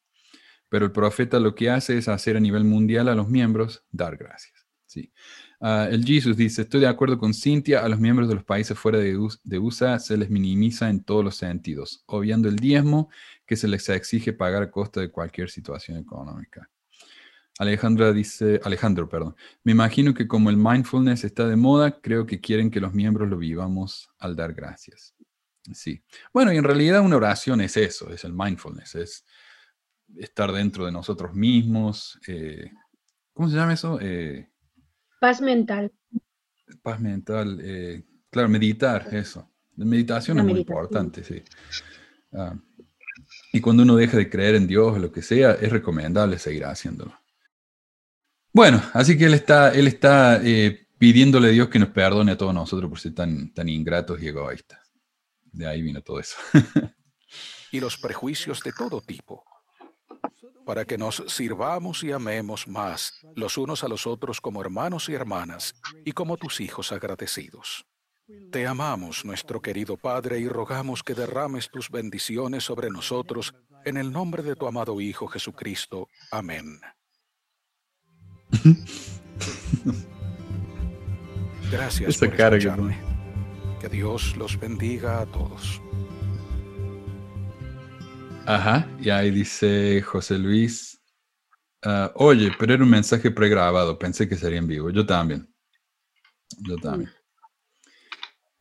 Pero 0.68 0.86
el 0.86 0.92
profeta 0.92 1.40
lo 1.40 1.56
que 1.56 1.70
hace 1.70 1.98
es 1.98 2.08
hacer 2.10 2.36
a 2.36 2.42
nivel 2.42 2.66
mundial 2.66 3.08
a 3.08 3.16
los 3.16 3.30
miembros 3.30 3.86
dar 3.92 4.18
gracias. 4.18 4.66
Sí. 4.86 5.12
Ah, 5.62 5.88
el 5.90 6.06
Jesus 6.06 6.36
dice, 6.36 6.64
estoy 6.64 6.82
de 6.82 6.88
acuerdo 6.88 7.18
con 7.18 7.34
Cintia, 7.34 7.84
a 7.84 7.90
los 7.90 8.00
miembros 8.00 8.28
de 8.28 8.36
los 8.36 8.44
países 8.44 8.78
fuera 8.78 9.00
de, 9.00 9.18
USA 9.58 10.00
se 10.00 10.18
les 10.18 10.30
minimiza 10.30 10.90
en 10.90 11.04
todos 11.04 11.24
los 11.24 11.38
sentidos, 11.38 12.04
obviando 12.08 12.50
el 12.50 12.58
diezmo 12.58 13.10
que 13.46 13.56
se 13.56 13.68
les 13.68 13.88
exige 13.90 14.34
pagar 14.34 14.64
a 14.64 14.72
costa 14.72 15.00
de 15.00 15.10
cualquier 15.10 15.50
situación 15.50 15.98
económica. 15.98 16.70
Alejandra 17.58 18.12
dice, 18.12 18.60
Alejandro, 18.66 19.08
perdón, 19.08 19.36
me 19.64 19.72
imagino 19.72 20.14
que 20.14 20.28
como 20.28 20.50
el 20.50 20.58
mindfulness 20.58 21.24
está 21.24 21.48
de 21.48 21.56
moda, 21.56 22.02
creo 22.02 22.26
que 22.26 22.42
quieren 22.42 22.70
que 22.70 22.82
los 22.82 22.94
miembros 22.94 23.30
lo 23.30 23.38
vivamos 23.38 24.10
al 24.20 24.36
dar 24.36 24.54
gracias. 24.54 25.16
Sí. 25.74 26.04
Bueno, 26.34 26.54
y 26.54 26.58
en 26.58 26.64
realidad 26.66 27.02
una 27.02 27.16
oración 27.16 27.62
es 27.62 27.78
eso, 27.78 28.12
es 28.12 28.24
el 28.26 28.34
mindfulness, 28.34 28.96
es 28.96 29.26
estar 30.18 30.52
dentro 30.52 30.86
de 30.86 30.92
nosotros 30.92 31.34
mismos. 31.34 32.20
Eh, 32.28 32.72
¿Cómo 33.34 33.50
se 33.50 33.56
llama 33.56 33.74
eso? 33.74 34.00
Eh, 34.02 34.50
Paz 35.20 35.42
mental. 35.42 35.92
Paz 36.82 37.00
mental, 37.00 37.60
eh, 37.64 38.04
claro, 38.30 38.50
meditar, 38.50 39.08
eso. 39.12 39.50
La 39.76 39.86
meditación 39.86 40.40
es 40.40 40.46
muy 40.46 40.60
importante, 40.60 41.24
sí. 41.24 41.42
Ah, 42.34 42.56
y 43.52 43.62
cuando 43.62 43.84
uno 43.84 43.96
deja 43.96 44.18
de 44.18 44.30
creer 44.30 44.56
en 44.56 44.68
Dios 44.68 44.96
o 44.96 45.00
lo 45.00 45.12
que 45.12 45.22
sea, 45.22 45.54
es 45.54 45.72
recomendable 45.72 46.38
seguir 46.38 46.66
haciéndolo. 46.66 47.18
Bueno, 48.52 48.82
así 48.94 49.18
que 49.18 49.26
él 49.26 49.34
está, 49.34 49.74
él 49.74 49.88
está 49.88 50.42
eh, 50.44 50.88
pidiéndole 50.98 51.50
a 51.50 51.52
Dios 51.52 51.70
que 51.70 51.80
nos 51.80 51.90
perdone 51.90 52.34
a 52.34 52.38
todos 52.38 52.54
nosotros 52.54 52.90
por 52.90 53.00
ser 53.00 53.14
tan, 53.14 53.54
tan 53.54 53.68
ingratos 53.70 54.22
y 54.22 54.28
egoístas. 54.28 54.80
De 55.44 55.68
ahí 55.68 55.82
vino 55.82 56.02
todo 56.02 56.20
eso. 56.20 56.38
y 57.72 57.80
los 57.80 57.98
prejuicios 57.98 58.62
de 58.62 58.72
todo 58.72 59.02
tipo 59.02 59.44
para 60.66 60.86
que 60.86 60.98
nos 60.98 61.24
sirvamos 61.28 62.04
y 62.04 62.12
amemos 62.12 62.68
más 62.68 63.14
los 63.36 63.58
unos 63.58 63.84
a 63.84 63.88
los 63.88 64.08
otros 64.08 64.42
como 64.42 64.62
hermanos 64.62 65.10
y 65.10 65.14
hermanas 65.14 65.76
y 66.04 66.12
como 66.12 66.38
tus 66.38 66.60
hijos 66.60 66.92
agradecidos. 66.92 67.86
Te 68.52 68.66
amamos, 68.66 69.24
nuestro 69.24 69.62
querido 69.62 69.98
Padre, 69.98 70.40
y 70.40 70.48
rogamos 70.48 71.04
que 71.04 71.14
derrames 71.14 71.70
tus 71.70 71.92
bendiciones 71.92 72.64
sobre 72.64 72.90
nosotros 72.90 73.54
en 73.86 73.98
el 73.98 74.12
nombre 74.12 74.42
de 74.42 74.56
tu 74.56 74.66
amado 74.66 75.00
Hijo 75.00 75.28
Jesucristo. 75.28 76.10
Amén. 76.32 76.80
Gracias 81.72 82.18
por 82.18 82.34
escucharme. 82.34 82.98
Que 83.80 83.90
Dios 83.90 84.36
los 84.38 84.60
bendiga 84.60 85.22
a 85.22 85.26
todos. 85.28 85.82
Ajá, 88.48 88.88
y 89.02 89.10
ahí 89.10 89.32
dice 89.32 90.04
José 90.04 90.38
Luis, 90.38 91.02
ah, 91.84 92.12
oye, 92.14 92.52
pero 92.60 92.76
era 92.76 92.84
un 92.84 92.90
mensaje 92.92 93.32
pregrabado, 93.32 93.98
pensé 93.98 94.30
que 94.30 94.36
sería 94.36 94.60
en 94.60 94.68
vivo, 94.68 94.92
yo 94.92 95.04
también. 95.04 95.52
Yo 96.60 96.76
también. 96.78 97.10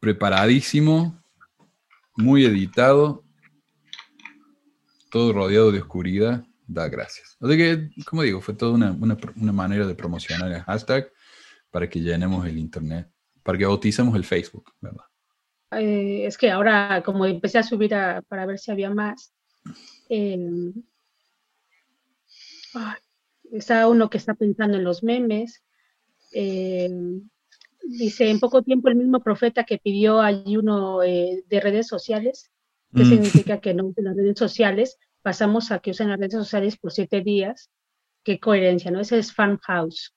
Preparadísimo, 0.00 1.22
muy 2.16 2.46
editado, 2.46 3.24
todo 5.10 5.34
rodeado 5.34 5.70
de 5.70 5.80
oscuridad, 5.80 6.42
da 6.66 6.88
gracias. 6.88 7.36
O 7.40 7.46
sea 7.46 7.54
que, 7.54 7.90
como 8.06 8.22
digo, 8.22 8.40
fue 8.40 8.54
toda 8.54 8.72
una, 8.72 9.52
manera 9.52 9.86
de 9.86 9.94
promocionar 9.94 10.50
el 10.50 10.62
hashtag 10.62 11.12
para 11.70 11.90
que 11.90 12.00
llenemos 12.00 12.46
el 12.46 12.56
internet, 12.56 13.10
para 13.42 13.58
que 13.58 13.66
bauticemos 13.66 14.16
el 14.16 14.24
Facebook, 14.24 14.72
¿verdad? 14.80 15.04
Eh, 15.72 16.24
es 16.24 16.38
que 16.38 16.50
ahora, 16.50 17.02
como 17.04 17.26
empecé 17.26 17.58
a 17.58 17.62
subir 17.62 17.90
para 18.28 18.46
ver 18.46 18.58
si 18.58 18.70
había 18.70 18.88
más, 18.88 19.34
eh, 20.08 20.72
está 23.52 23.88
uno 23.88 24.10
que 24.10 24.18
está 24.18 24.34
pensando 24.34 24.76
en 24.76 24.84
los 24.84 25.02
memes. 25.02 25.62
Em, 26.32 27.28
dice, 27.82 28.30
en 28.30 28.40
poco 28.40 28.62
tiempo 28.62 28.88
el 28.88 28.96
mismo 28.96 29.20
profeta 29.20 29.64
que 29.64 29.78
pidió 29.78 30.20
ayuno 30.20 31.02
eh, 31.02 31.44
de 31.48 31.60
redes 31.60 31.86
sociales, 31.86 32.50
que 32.94 33.04
mm. 33.04 33.08
significa 33.08 33.60
que 33.60 33.74
no 33.74 33.86
usen 33.86 34.04
las 34.04 34.16
redes 34.16 34.38
sociales, 34.38 34.98
pasamos 35.22 35.70
a 35.70 35.78
que 35.78 35.92
usen 35.92 36.08
las 36.08 36.18
redes 36.18 36.34
sociales 36.34 36.76
por 36.76 36.92
siete 36.92 37.20
días. 37.20 37.70
Qué 38.24 38.40
coherencia, 38.40 38.90
¿no? 38.90 39.00
Ese 39.00 39.18
es 39.18 39.34
Farmhouse, 39.34 40.14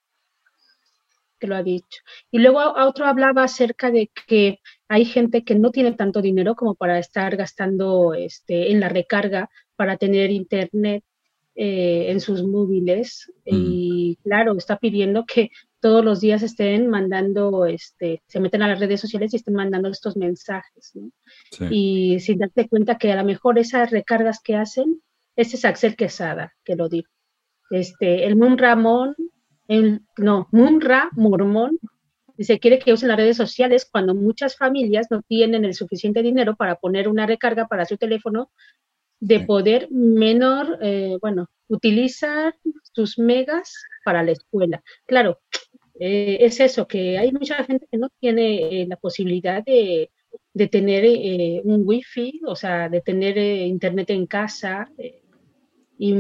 que 1.40 1.48
lo 1.48 1.56
ha 1.56 1.64
dicho. 1.64 2.02
Y 2.32 2.40
luego 2.40 2.60
otro 2.60 3.06
hablaba 3.06 3.44
acerca 3.44 3.92
de 3.92 4.10
que 4.28 4.60
hay 4.88 5.06
gente 5.06 5.44
que 5.44 5.56
no 5.56 5.72
tiene 5.72 5.94
tanto 5.94 6.22
dinero 6.22 6.56
como 6.56 6.76
para 6.76 7.00
estar 7.00 7.36
gastando 7.36 8.14
este, 8.14 8.72
en 8.72 8.80
la 8.80 8.90
recarga 8.90 9.50
para 9.76 9.98
tener 9.98 10.32
internet 10.32 11.04
eh, 11.56 12.12
en 12.12 12.20
sus 12.20 12.44
móviles. 12.44 13.32
Mm. 13.46 13.50
Y 13.52 14.18
claro, 14.24 14.56
está 14.56 14.78
pidiendo 14.78 15.26
que 15.26 15.50
todos 15.80 16.04
los 16.04 16.22
días 16.22 16.42
estén 16.42 16.88
mandando, 16.88 17.66
este, 17.66 18.22
se 18.28 18.40
meten 18.40 18.62
a 18.62 18.68
las 18.68 18.80
redes 18.80 19.02
sociales 19.02 19.34
y 19.34 19.38
estén 19.38 19.56
mandando 19.56 19.90
estos 19.90 20.16
mensajes. 20.16 20.94
Y 21.70 22.20
sin 22.20 22.40
darte 22.40 22.68
cuenta 22.68 22.98
que 22.98 23.12
a 23.12 23.16
lo 23.16 23.24
mejor 23.24 23.60
esas 23.60 23.92
recargas 23.92 24.40
que 24.42 24.56
hacen, 24.56 25.02
ese 25.36 25.58
es 25.58 25.66
Axel 25.66 25.96
Quesada, 25.96 26.54
que 26.64 26.76
lo 26.76 26.90
dijo. 26.90 27.12
Este, 27.70 28.26
el 28.26 28.38
Moon 28.38 28.58
Ramón, 28.58 29.16
el, 29.68 30.02
no, 30.18 30.48
Munra 30.52 31.10
Mormón 31.14 31.78
Dice, 32.38 32.60
quiere 32.60 32.78
que 32.78 32.94
usen 32.94 33.10
las 33.10 33.18
redes 33.18 33.36
sociales 33.36 33.88
cuando 33.92 34.14
muchas 34.14 34.56
familias 34.56 35.08
no 35.10 35.24
tienen 35.24 35.66
el 35.66 35.74
suficiente 35.74 36.22
dinero 36.22 36.56
para 36.56 36.76
poner 36.76 37.08
una 37.08 37.26
recarga 37.26 37.68
para 37.68 37.86
su 37.86 37.98
teléfono 37.98 38.52
de 39.20 39.40
poder 39.40 39.88
menor, 39.90 40.78
eh, 40.84 41.18
bueno, 41.20 41.48
utilizar 41.68 42.56
sus 42.94 43.18
megas 43.18 43.74
para 44.06 44.22
la 44.22 44.34
escuela. 44.34 44.84
Claro, 45.08 45.40
eh, 46.00 46.38
es 46.42 46.60
eso, 46.60 46.88
que 46.88 47.18
hay 47.18 47.32
mucha 47.32 47.64
gente 47.64 47.88
que 47.90 47.98
no 47.98 48.10
tiene 48.20 48.86
la 48.88 48.98
posibilidad 48.98 49.66
de, 49.66 50.12
de 50.54 50.68
tener 50.68 51.04
un 51.64 51.82
wifi, 51.86 52.42
o 52.46 52.56
sea, 52.56 52.88
de 52.88 53.02
tener 53.02 53.40
internet 53.40 54.12
en 54.12 54.28
casa 54.28 54.92
y 55.98 56.14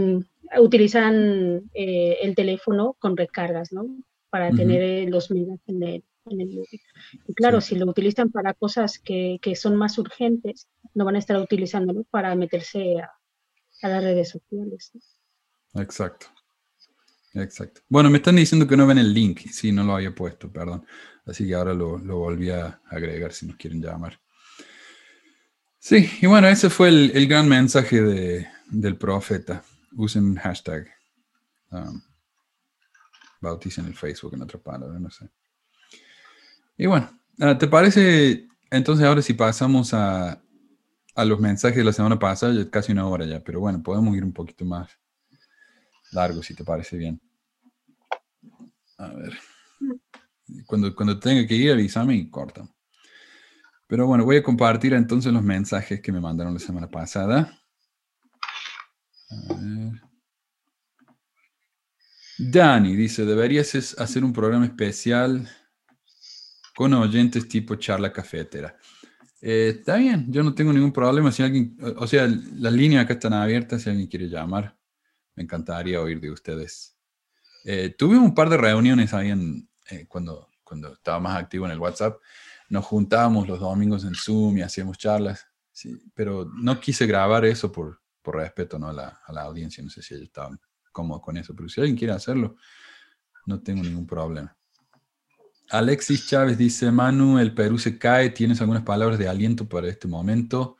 utilizan 0.57 1.69
el 1.75 2.35
teléfono 2.35 2.95
con 2.99 3.15
recargas, 3.15 3.71
¿no? 3.71 3.85
Para 4.29 4.51
tener 4.51 5.09
los 5.09 5.31
megas 5.31 5.59
en 5.67 5.83
el, 5.83 6.03
y 6.29 7.33
claro, 7.33 7.61
si 7.61 7.75
lo 7.75 7.85
utilizan 7.85 8.29
para 8.31 8.53
cosas 8.53 8.99
que, 8.99 9.39
que, 9.41 9.55
son 9.55 9.75
más 9.75 9.97
urgentes, 9.97 10.67
no 10.93 11.05
van 11.05 11.15
a 11.15 11.19
estar 11.19 11.37
utilizándolo 11.37 12.03
para 12.11 12.35
meterse 12.35 12.99
a, 12.99 13.11
a 13.83 13.89
las 13.89 14.03
redes 14.03 14.29
sociales. 14.29 14.91
Exacto. 15.75 16.27
Exacto. 17.33 17.81
Bueno, 17.87 18.09
me 18.09 18.17
están 18.17 18.35
diciendo 18.35 18.67
que 18.67 18.77
no 18.77 18.87
ven 18.87 18.97
el 18.97 19.13
link. 19.13 19.41
Sí, 19.51 19.71
no 19.71 19.83
lo 19.83 19.95
había 19.95 20.13
puesto, 20.13 20.51
perdón. 20.51 20.85
Así 21.25 21.45
que 21.45 21.53
ahora 21.53 21.73
lo, 21.73 21.97
lo 21.97 22.17
volví 22.17 22.49
a 22.49 22.81
agregar 22.89 23.31
si 23.31 23.45
nos 23.45 23.57
quieren 23.57 23.81
llamar. 23.81 24.19
Sí, 25.77 26.09
y 26.21 26.25
bueno, 26.25 26.47
ese 26.47 26.69
fue 26.69 26.89
el, 26.89 27.11
el 27.13 27.27
gran 27.27 27.47
mensaje 27.47 28.01
de, 28.01 28.47
del 28.71 28.97
profeta. 28.97 29.63
Usen 29.95 30.35
hashtag. 30.35 30.87
Um, 31.71 32.01
bauticen 33.41 33.85
el 33.85 33.95
Facebook 33.95 34.33
en 34.33 34.41
otra 34.41 34.59
palabra, 34.59 34.99
no 34.99 35.09
sé. 35.09 35.29
Y 36.77 36.85
bueno, 36.85 37.09
ah, 37.39 37.57
¿te 37.57 37.67
parece 37.67 38.47
entonces 38.69 39.05
ahora 39.05 39.21
si 39.21 39.33
pasamos 39.33 39.93
a, 39.93 40.41
los 41.15 41.39
mensajes 41.39 41.77
de 41.77 41.83
la 41.83 41.93
semana 41.93 42.19
pasada? 42.19 42.53
Ya 42.53 42.69
casi 42.69 42.91
una 42.91 43.07
hora 43.07 43.25
ya, 43.25 43.43
pero 43.43 43.59
bueno, 43.59 43.81
podemos 43.81 44.15
ir 44.15 44.23
un 44.23 44.33
poquito 44.33 44.65
más 44.65 44.89
largo 46.11 46.43
si 46.43 46.53
te 46.53 46.63
parece 46.63 46.97
bien. 46.97 47.19
A 48.97 49.07
ver. 49.09 49.37
Cuando, 50.65 50.95
cuando 50.95 51.19
tenga 51.19 51.45
que 51.45 51.55
ir, 51.55 51.71
avísame 51.71 52.15
y 52.15 52.29
corta. 52.29 52.67
Pero 53.87 54.05
bueno, 54.05 54.25
voy 54.25 54.37
a 54.37 54.43
compartir 54.43 54.93
entonces 54.93 55.31
los 55.31 55.43
mensajes 55.43 56.01
que 56.01 56.11
me 56.11 56.19
mandaron 56.19 56.53
la 56.53 56.59
semana 56.59 56.87
pasada. 56.87 57.59
A 59.29 59.53
ver. 59.53 60.06
Dani 62.37 62.95
dice, 62.95 63.25
deberías 63.25 63.73
hacer 63.97 64.23
un 64.23 64.31
programa 64.31 64.65
especial 64.65 65.49
con 66.75 66.93
oyentes 66.93 67.47
tipo 67.47 67.75
charla 67.75 68.13
cafetera. 68.13 68.77
Eh, 69.41 69.75
está 69.79 69.97
bien, 69.97 70.31
yo 70.31 70.43
no 70.43 70.53
tengo 70.53 70.71
ningún 70.71 70.93
problema. 70.93 71.31
Si 71.31 71.41
alguien, 71.41 71.75
o 71.97 72.05
sea, 72.05 72.27
las 72.27 72.73
líneas 72.73 73.03
acá 73.03 73.13
están 73.13 73.33
abiertas, 73.33 73.81
si 73.81 73.89
alguien 73.89 74.07
quiere 74.07 74.29
llamar, 74.29 74.77
me 75.35 75.43
encantaría 75.43 76.01
oír 76.01 76.19
de 76.19 76.31
ustedes. 76.31 76.95
Eh, 77.63 77.95
tuve 77.97 78.17
un 78.17 78.35
par 78.35 78.49
de 78.49 78.57
reuniones 78.57 79.13
ahí 79.13 79.29
en, 79.29 79.67
eh, 79.89 80.05
cuando, 80.07 80.49
cuando 80.63 80.93
estaba 80.93 81.19
más 81.19 81.37
activo 81.37 81.65
en 81.65 81.71
el 81.71 81.79
WhatsApp. 81.79 82.19
Nos 82.69 82.85
juntábamos 82.85 83.47
los 83.47 83.59
domingos 83.59 84.03
en 84.03 84.13
Zoom 84.13 84.57
y 84.57 84.61
hacíamos 84.61 84.97
charlas, 84.97 85.47
pero 86.13 86.51
no 86.55 86.79
quise 86.79 87.07
grabar 87.07 87.45
eso 87.45 87.71
por, 87.71 88.01
por 88.21 88.35
respeto 88.35 88.77
¿no? 88.77 88.89
a, 88.89 88.93
la, 88.93 89.21
a 89.25 89.33
la 89.33 89.41
audiencia. 89.43 89.83
No 89.83 89.89
sé 89.89 90.01
si 90.01 90.13
ellos 90.13 90.27
estaban 90.27 90.59
cómodos 90.97 91.21
con 91.21 91.37
eso, 91.37 91.53
pero 91.55 91.69
si 91.69 91.79
alguien 91.79 91.95
quiere 91.95 92.13
hacerlo, 92.13 92.55
no 93.45 93.61
tengo 93.61 93.83
ningún 93.83 94.07
problema. 94.07 94.57
Alexis 95.69 96.27
Chávez 96.27 96.57
dice, 96.57 96.91
Manu, 96.91 97.37
el 97.37 97.53
Perú 97.53 97.77
se 97.77 97.99
cae, 97.99 98.31
¿tienes 98.31 98.59
algunas 98.61 98.81
palabras 98.81 99.19
de 99.19 99.27
aliento 99.27 99.69
para 99.69 99.87
este 99.87 100.07
momento? 100.07 100.77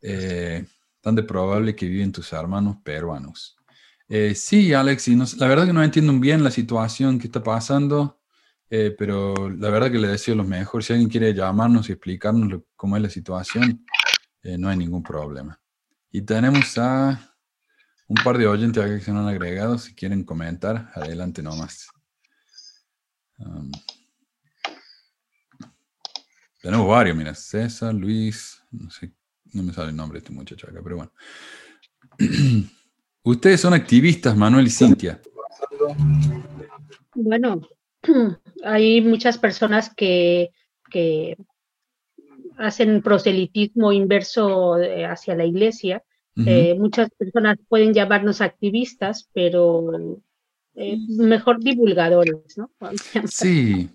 Eh, 0.00 0.64
tan 1.02 1.14
de 1.14 1.22
probable 1.22 1.76
que 1.76 1.86
viven 1.86 2.12
tus 2.12 2.32
hermanos 2.32 2.78
peruanos. 2.82 3.58
Eh, 4.08 4.34
sí, 4.34 4.72
Alexis, 4.72 5.36
la 5.36 5.48
verdad 5.48 5.66
que 5.66 5.74
no 5.74 5.82
entiendo 5.82 6.18
bien 6.18 6.42
la 6.42 6.50
situación 6.50 7.18
que 7.18 7.26
está 7.26 7.42
pasando, 7.42 8.20
eh, 8.70 8.94
pero 8.96 9.50
la 9.50 9.68
verdad 9.68 9.90
que 9.90 9.98
le 9.98 10.08
deseo 10.08 10.34
lo 10.34 10.44
mejor. 10.44 10.82
Si 10.82 10.94
alguien 10.94 11.10
quiere 11.10 11.34
llamarnos 11.34 11.88
y 11.88 11.92
explicarnos 11.92 12.62
cómo 12.74 12.96
es 12.96 13.02
la 13.02 13.10
situación, 13.10 13.84
no 14.58 14.68
hay 14.68 14.76
ningún 14.76 15.02
problema. 15.02 15.60
Y 16.10 16.22
tenemos 16.22 16.78
a 16.78 17.35
un 18.08 18.16
par 18.22 18.38
de 18.38 18.46
oyentes 18.46 18.84
que 18.84 19.00
se 19.00 19.10
han 19.10 19.28
agregado. 19.28 19.78
Si 19.78 19.94
quieren 19.94 20.24
comentar, 20.24 20.90
adelante 20.94 21.42
nomás. 21.42 21.88
Um, 23.38 23.70
tenemos 26.60 26.88
varios, 26.88 27.16
mira, 27.16 27.34
César, 27.34 27.94
Luis, 27.94 28.62
no 28.70 28.90
sé, 28.90 29.12
no 29.52 29.62
me 29.62 29.72
sale 29.72 29.90
el 29.90 29.96
nombre 29.96 30.18
de 30.18 30.24
este 30.24 30.32
muchacho 30.32 30.66
acá, 30.68 30.80
pero 30.82 30.96
bueno. 30.96 31.12
Ustedes 33.22 33.60
son 33.60 33.74
activistas, 33.74 34.36
Manuel 34.36 34.66
y 34.66 34.70
Cintia. 34.70 35.20
Bueno, 37.14 37.60
hay 38.64 39.00
muchas 39.00 39.38
personas 39.38 39.92
que, 39.94 40.50
hacen 42.58 43.02
proselitismo 43.02 43.92
inverso 43.92 44.78
eh, 44.78 45.04
hacia 45.04 45.34
la 45.34 45.44
iglesia. 45.44 46.02
Eh, 46.44 46.74
muchas 46.78 47.08
personas 47.16 47.56
pueden 47.66 47.94
llamarnos 47.94 48.42
activistas, 48.42 49.28
pero 49.32 50.20
eh, 50.74 50.98
mejor 51.08 51.62
divulgadores, 51.62 52.56
¿no? 52.56 52.70
Sí. 53.26 53.88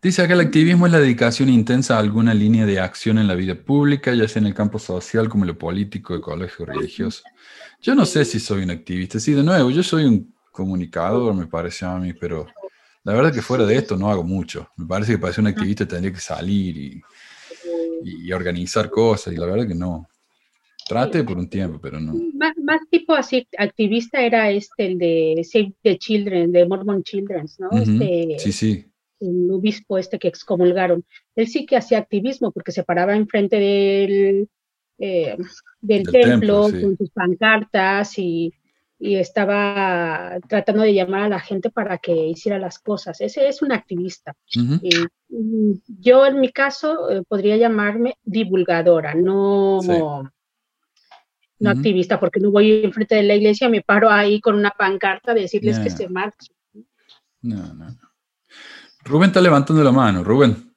Dice 0.00 0.20
acá 0.20 0.34
el 0.34 0.40
activismo 0.40 0.86
es 0.86 0.92
la 0.92 1.00
dedicación 1.00 1.48
intensa 1.48 1.96
a 1.96 1.98
alguna 1.98 2.34
línea 2.34 2.66
de 2.66 2.78
acción 2.78 3.16
en 3.16 3.26
la 3.26 3.34
vida 3.34 3.54
pública, 3.54 4.12
ya 4.14 4.28
sea 4.28 4.40
en 4.40 4.46
el 4.46 4.54
campo 4.54 4.78
social 4.78 5.30
como 5.30 5.46
lo 5.46 5.56
político, 5.56 6.14
ecológico, 6.14 6.66
religioso. 6.66 7.22
Yo 7.80 7.94
no 7.94 8.04
sé 8.04 8.26
si 8.26 8.38
soy 8.38 8.64
un 8.64 8.70
activista. 8.70 9.18
Sí, 9.18 9.32
de 9.32 9.42
nuevo, 9.42 9.70
yo 9.70 9.82
soy 9.82 10.04
un 10.04 10.34
comunicador, 10.52 11.32
me 11.34 11.46
parece 11.46 11.86
a 11.86 11.96
mí, 11.96 12.12
pero 12.12 12.46
la 13.02 13.14
verdad 13.14 13.32
que 13.32 13.40
fuera 13.40 13.64
de 13.64 13.76
esto 13.76 13.96
no 13.96 14.10
hago 14.10 14.22
mucho. 14.22 14.68
Me 14.76 14.86
parece 14.86 15.12
que 15.12 15.18
para 15.18 15.32
ser 15.32 15.40
un 15.40 15.48
activista 15.48 15.88
tendría 15.88 16.12
que 16.12 16.20
salir 16.20 16.76
y, 16.76 17.02
y 18.04 18.30
organizar 18.32 18.90
cosas, 18.90 19.32
y 19.32 19.36
la 19.36 19.46
verdad 19.46 19.66
que 19.66 19.74
no. 19.74 20.06
Trate 20.86 21.24
por 21.24 21.38
un 21.38 21.48
tiempo, 21.48 21.78
pero 21.80 21.98
no. 21.98 22.14
Más, 22.34 22.80
tipo 22.90 23.14
así, 23.14 23.46
activista 23.56 24.20
era 24.20 24.50
este, 24.50 24.86
el 24.86 24.98
de 24.98 25.42
Save 25.42 25.72
the 25.82 25.98
Children, 25.98 26.52
de 26.52 26.66
Mormon 26.66 27.02
Children, 27.02 27.46
¿no? 27.58 27.70
este, 27.70 28.36
sí, 28.38 28.52
sí. 28.52 28.86
El 29.20 29.50
obispo 29.50 29.96
este 29.96 30.18
que 30.18 30.28
excomulgaron. 30.28 31.04
Él 31.36 31.48
sí 31.48 31.64
que 31.64 31.76
hacía 31.76 31.98
activismo 31.98 32.52
porque 32.52 32.72
se 32.72 32.84
paraba 32.84 33.16
enfrente 33.16 33.56
del, 33.56 34.48
eh, 34.98 35.36
del, 35.80 36.02
templo, 36.02 36.62
con 36.64 36.96
sus 36.98 37.10
pancartas 37.10 38.18
y, 38.18 38.52
y, 38.98 39.14
estaba 39.16 40.38
tratando 40.46 40.82
de 40.82 40.92
llamar 40.92 41.22
a 41.22 41.28
la 41.30 41.40
gente 41.40 41.70
para 41.70 41.96
que 41.96 42.14
hiciera 42.14 42.58
las 42.58 42.78
cosas. 42.78 43.22
Ese 43.22 43.48
es 43.48 43.62
un 43.62 43.72
activista. 43.72 44.36
y, 44.54 44.90
yo 46.00 46.26
en 46.26 46.40
mi 46.40 46.52
caso 46.52 47.10
eh, 47.10 47.22
podría 47.26 47.56
llamarme 47.56 48.18
divulgadora, 48.22 49.14
no 49.14 49.80
no 51.64 51.70
activista, 51.70 52.20
porque 52.20 52.40
no 52.40 52.50
voy 52.50 52.84
enfrente 52.84 53.14
de 53.14 53.22
la 53.24 53.34
iglesia, 53.34 53.68
me 53.68 53.80
paro 53.80 54.10
ahí 54.10 54.40
con 54.40 54.54
una 54.54 54.70
pancarta 54.70 55.32
a 55.32 55.34
decirles 55.34 55.78
que 55.78 55.90
se 55.90 56.08
marchen. 56.08 56.54
No, 57.42 57.74
no, 57.74 57.90
no. 57.90 57.98
Rubén 59.04 59.28
está 59.28 59.40
levantando 59.40 59.82
la 59.82 59.92
mano, 59.92 60.24
Rubén. 60.24 60.74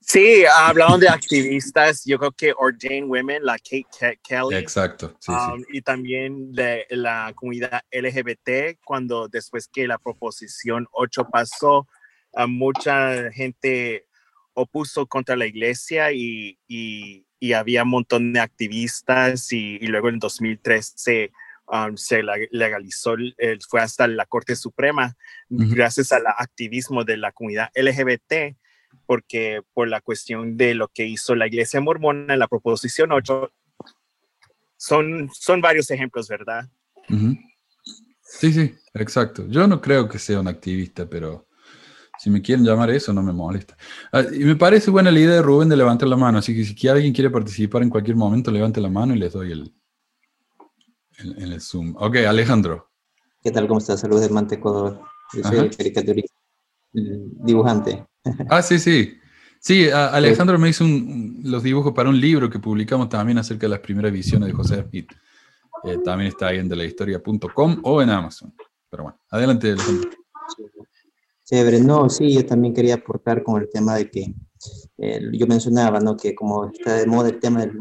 Sí, 0.00 0.44
hablaron 0.44 1.00
de 1.00 1.08
activistas, 1.08 2.04
yo 2.04 2.18
creo 2.18 2.32
que 2.32 2.52
Ordained 2.56 3.08
Women, 3.08 3.44
la 3.44 3.56
Kate 3.58 4.18
Kelly. 4.22 4.56
Exacto. 4.56 5.16
Um, 5.28 5.64
y 5.72 5.80
también 5.80 6.52
de 6.52 6.86
la 6.90 7.32
comunidad 7.34 7.80
LGBT, 7.90 8.78
cuando 8.84 9.28
después 9.28 9.66
que 9.66 9.88
la 9.88 9.98
proposición 9.98 10.86
8 10.92 11.28
pasó, 11.32 11.88
a 12.34 12.46
mucha 12.46 13.30
gente 13.32 14.06
opuso 14.52 15.06
contra 15.06 15.36
la 15.36 15.46
iglesia 15.46 16.12
y, 16.12 16.58
y 16.68 17.26
y 17.40 17.52
había 17.52 17.82
un 17.82 17.90
montón 17.90 18.32
de 18.32 18.40
activistas 18.40 19.52
y, 19.52 19.78
luego 19.80 20.08
en 20.08 20.18
2013 20.18 21.32
um, 21.68 21.96
se 21.96 22.22
legalizó, 22.50 23.16
fue 23.68 23.80
hasta 23.80 24.06
la 24.06 24.26
Corte 24.26 24.56
Suprema 24.56 25.16
gracias 25.48 26.12
al 26.12 26.26
activismo 26.26 27.04
de 27.04 27.16
la 27.16 27.32
comunidad 27.32 27.70
LGBT, 27.74 28.56
porque 29.06 29.62
por 29.72 29.88
la 29.88 30.00
cuestión 30.00 30.56
de 30.56 30.74
lo 30.74 30.88
que 30.88 31.06
hizo 31.06 31.34
la 31.34 31.46
Iglesia 31.46 31.80
Mormona 31.80 32.34
en 32.34 32.40
la 32.40 32.48
Proposición 32.48 33.12
8, 33.12 33.52
son, 34.76 35.30
son 35.32 35.60
varios 35.60 35.90
ejemplos, 35.90 36.28
¿verdad? 36.28 36.68
Sí, 38.22 38.52
sí, 38.52 38.74
exacto. 38.94 39.46
Yo 39.48 39.66
no 39.66 39.80
creo 39.80 40.08
que 40.08 40.18
sea 40.18 40.40
un 40.40 40.48
activista, 40.48 41.08
pero 41.08 41.46
si 42.24 42.30
me 42.30 42.40
quieren 42.40 42.64
llamar 42.64 42.88
eso, 42.88 43.12
no 43.12 43.22
me 43.22 43.34
molesta. 43.34 43.76
Ah, 44.10 44.22
y 44.32 44.46
me 44.46 44.56
parece 44.56 44.90
buena 44.90 45.10
la 45.10 45.20
idea 45.20 45.34
de 45.34 45.42
Rubén 45.42 45.68
de 45.68 45.76
levantar 45.76 46.08
la 46.08 46.16
mano, 46.16 46.38
así 46.38 46.56
que 46.56 46.64
si 46.64 46.88
alguien 46.88 47.12
quiere 47.12 47.28
participar 47.28 47.82
en 47.82 47.90
cualquier 47.90 48.16
momento, 48.16 48.50
levante 48.50 48.80
la 48.80 48.88
mano 48.88 49.14
y 49.14 49.18
les 49.18 49.34
doy 49.34 49.52
el, 49.52 49.74
el, 51.18 51.60
Zoom. 51.60 51.94
Ok, 51.98 52.16
Alejandro. 52.26 52.88
¿Qué 53.42 53.50
tal? 53.50 53.68
¿Cómo 53.68 53.78
estás? 53.78 54.00
Saludos 54.00 54.22
de 54.22 54.30
Manteco. 54.30 55.06
Yo 55.34 55.42
soy 55.42 55.58
el 55.58 55.76
caricaturista, 55.76 56.34
dibujante. 56.92 58.06
Ah, 58.48 58.62
sí, 58.62 58.78
sí. 58.78 59.18
Sí, 59.60 59.90
Alejandro 59.90 60.58
me 60.58 60.70
hizo 60.70 60.86
los 61.42 61.62
dibujos 61.62 61.92
para 61.92 62.08
un 62.08 62.18
libro 62.18 62.48
que 62.48 62.58
publicamos 62.58 63.10
también 63.10 63.36
acerca 63.36 63.66
de 63.66 63.70
las 63.70 63.80
primeras 63.80 64.12
visiones 64.12 64.46
de 64.46 64.54
José 64.54 64.82
Smith. 64.88 65.12
Eh, 65.84 65.98
también 66.02 66.28
está 66.28 66.46
ahí 66.46 66.58
en 66.58 66.70
delahistoria.com 66.70 67.80
o 67.82 68.00
en 68.00 68.08
Amazon. 68.08 68.54
Pero 68.88 69.02
bueno, 69.02 69.20
adelante, 69.28 69.72
Alejandro. 69.72 70.10
Chévere, 71.44 71.78
no, 71.80 72.08
sí, 72.08 72.32
yo 72.32 72.46
también 72.46 72.72
quería 72.72 72.94
aportar 72.94 73.42
con 73.42 73.60
el 73.60 73.68
tema 73.68 73.96
de 73.96 74.10
que 74.10 74.34
eh, 74.98 75.20
yo 75.32 75.46
mencionaba, 75.46 76.00
¿no? 76.00 76.16
Que 76.16 76.34
como 76.34 76.70
está 76.70 76.96
de 76.96 77.06
moda 77.06 77.28
el 77.28 77.38
tema 77.38 77.60
del 77.60 77.78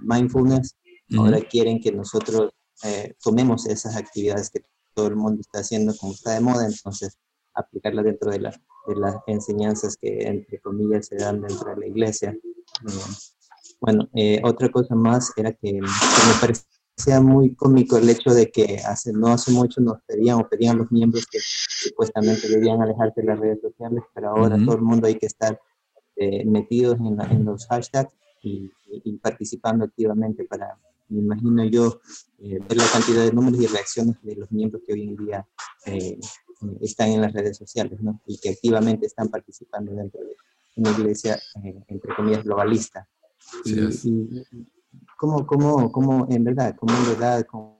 mindfulness, 0.00 0.76
ahora 1.16 1.40
quieren 1.40 1.80
que 1.80 1.90
nosotros 1.90 2.50
eh, 2.84 3.14
tomemos 3.22 3.66
esas 3.66 3.96
actividades 3.96 4.50
que 4.50 4.60
todo 4.92 5.06
el 5.06 5.16
mundo 5.16 5.40
está 5.40 5.60
haciendo 5.60 5.94
como 5.96 6.12
está 6.12 6.32
de 6.34 6.40
moda, 6.40 6.66
entonces 6.66 7.16
aplicarlas 7.54 8.04
dentro 8.04 8.30
de, 8.30 8.40
de 8.40 8.96
las 8.96 9.16
enseñanzas 9.26 9.96
que, 9.96 10.26
entre 10.26 10.60
comillas, 10.60 11.06
se 11.06 11.16
dan 11.16 11.40
dentro 11.40 11.70
de 11.70 11.80
la 11.80 11.86
iglesia. 11.86 12.30
Eh, 12.32 13.72
bueno, 13.80 14.08
otra 14.42 14.70
cosa 14.70 14.94
más 14.94 15.32
era 15.36 15.52
que, 15.52 15.72
me 15.72 16.40
parecía 16.40 16.75
muy 17.22 17.54
cómico 17.54 17.96
el 17.98 18.08
hecho 18.08 18.30
de 18.30 18.50
que 18.50 18.78
hace, 18.84 19.12
no 19.12 19.28
hace 19.28 19.52
mucho 19.52 19.80
nos 19.80 20.00
pedían 20.02 20.40
o 20.40 20.48
pedían 20.48 20.78
los 20.78 20.90
miembros 20.90 21.26
que 21.26 21.38
supuestamente 21.40 22.48
debían 22.48 22.82
alejarse 22.82 23.20
de 23.20 23.26
las 23.26 23.38
redes 23.38 23.60
sociales, 23.60 24.02
pero 24.14 24.30
ahora 24.30 24.56
todo 24.56 24.76
el 24.76 24.82
mundo 24.82 25.06
hay 25.06 25.16
que 25.16 25.26
estar 25.26 25.60
eh, 26.16 26.44
metidos 26.46 26.98
en, 26.98 27.20
en, 27.30 27.44
los 27.44 27.66
hashtags 27.66 28.12
y, 28.42 28.70
participando 29.20 29.84
activamente 29.84 30.44
para, 30.44 30.78
me 31.08 31.20
imagino 31.20 31.64
yo, 31.64 32.00
eh, 32.38 32.58
ver 32.66 32.78
la 32.78 32.88
cantidad 32.92 33.24
de 33.24 33.32
números 33.32 33.60
y 33.60 33.66
reacciones 33.66 34.16
de 34.22 34.36
los 34.36 34.50
miembros 34.50 34.82
que 34.86 34.94
hoy 34.94 35.02
en 35.02 35.16
día 35.16 35.46
eh, 35.84 36.18
están 36.80 37.10
en 37.10 37.20
las 37.20 37.32
redes 37.32 37.56
sociales 37.56 38.00
¿no? 38.00 38.20
y 38.26 38.38
que 38.38 38.50
activamente 38.50 39.06
están 39.06 39.28
participando 39.28 39.92
dentro 39.94 40.20
de 40.22 40.36
una 40.76 40.90
iglesia, 40.92 41.38
entre 41.88 42.14
comillas, 42.14 42.44
globalista. 42.44 43.08
y, 43.64 44.75
cómo, 45.16 45.46
cómo, 45.46 45.90
cómo, 45.90 46.26
en 46.30 46.44
verdad, 46.44 46.76
cómo 46.78 46.94
en 46.96 47.08
verdad, 47.08 47.46
con 47.46 47.76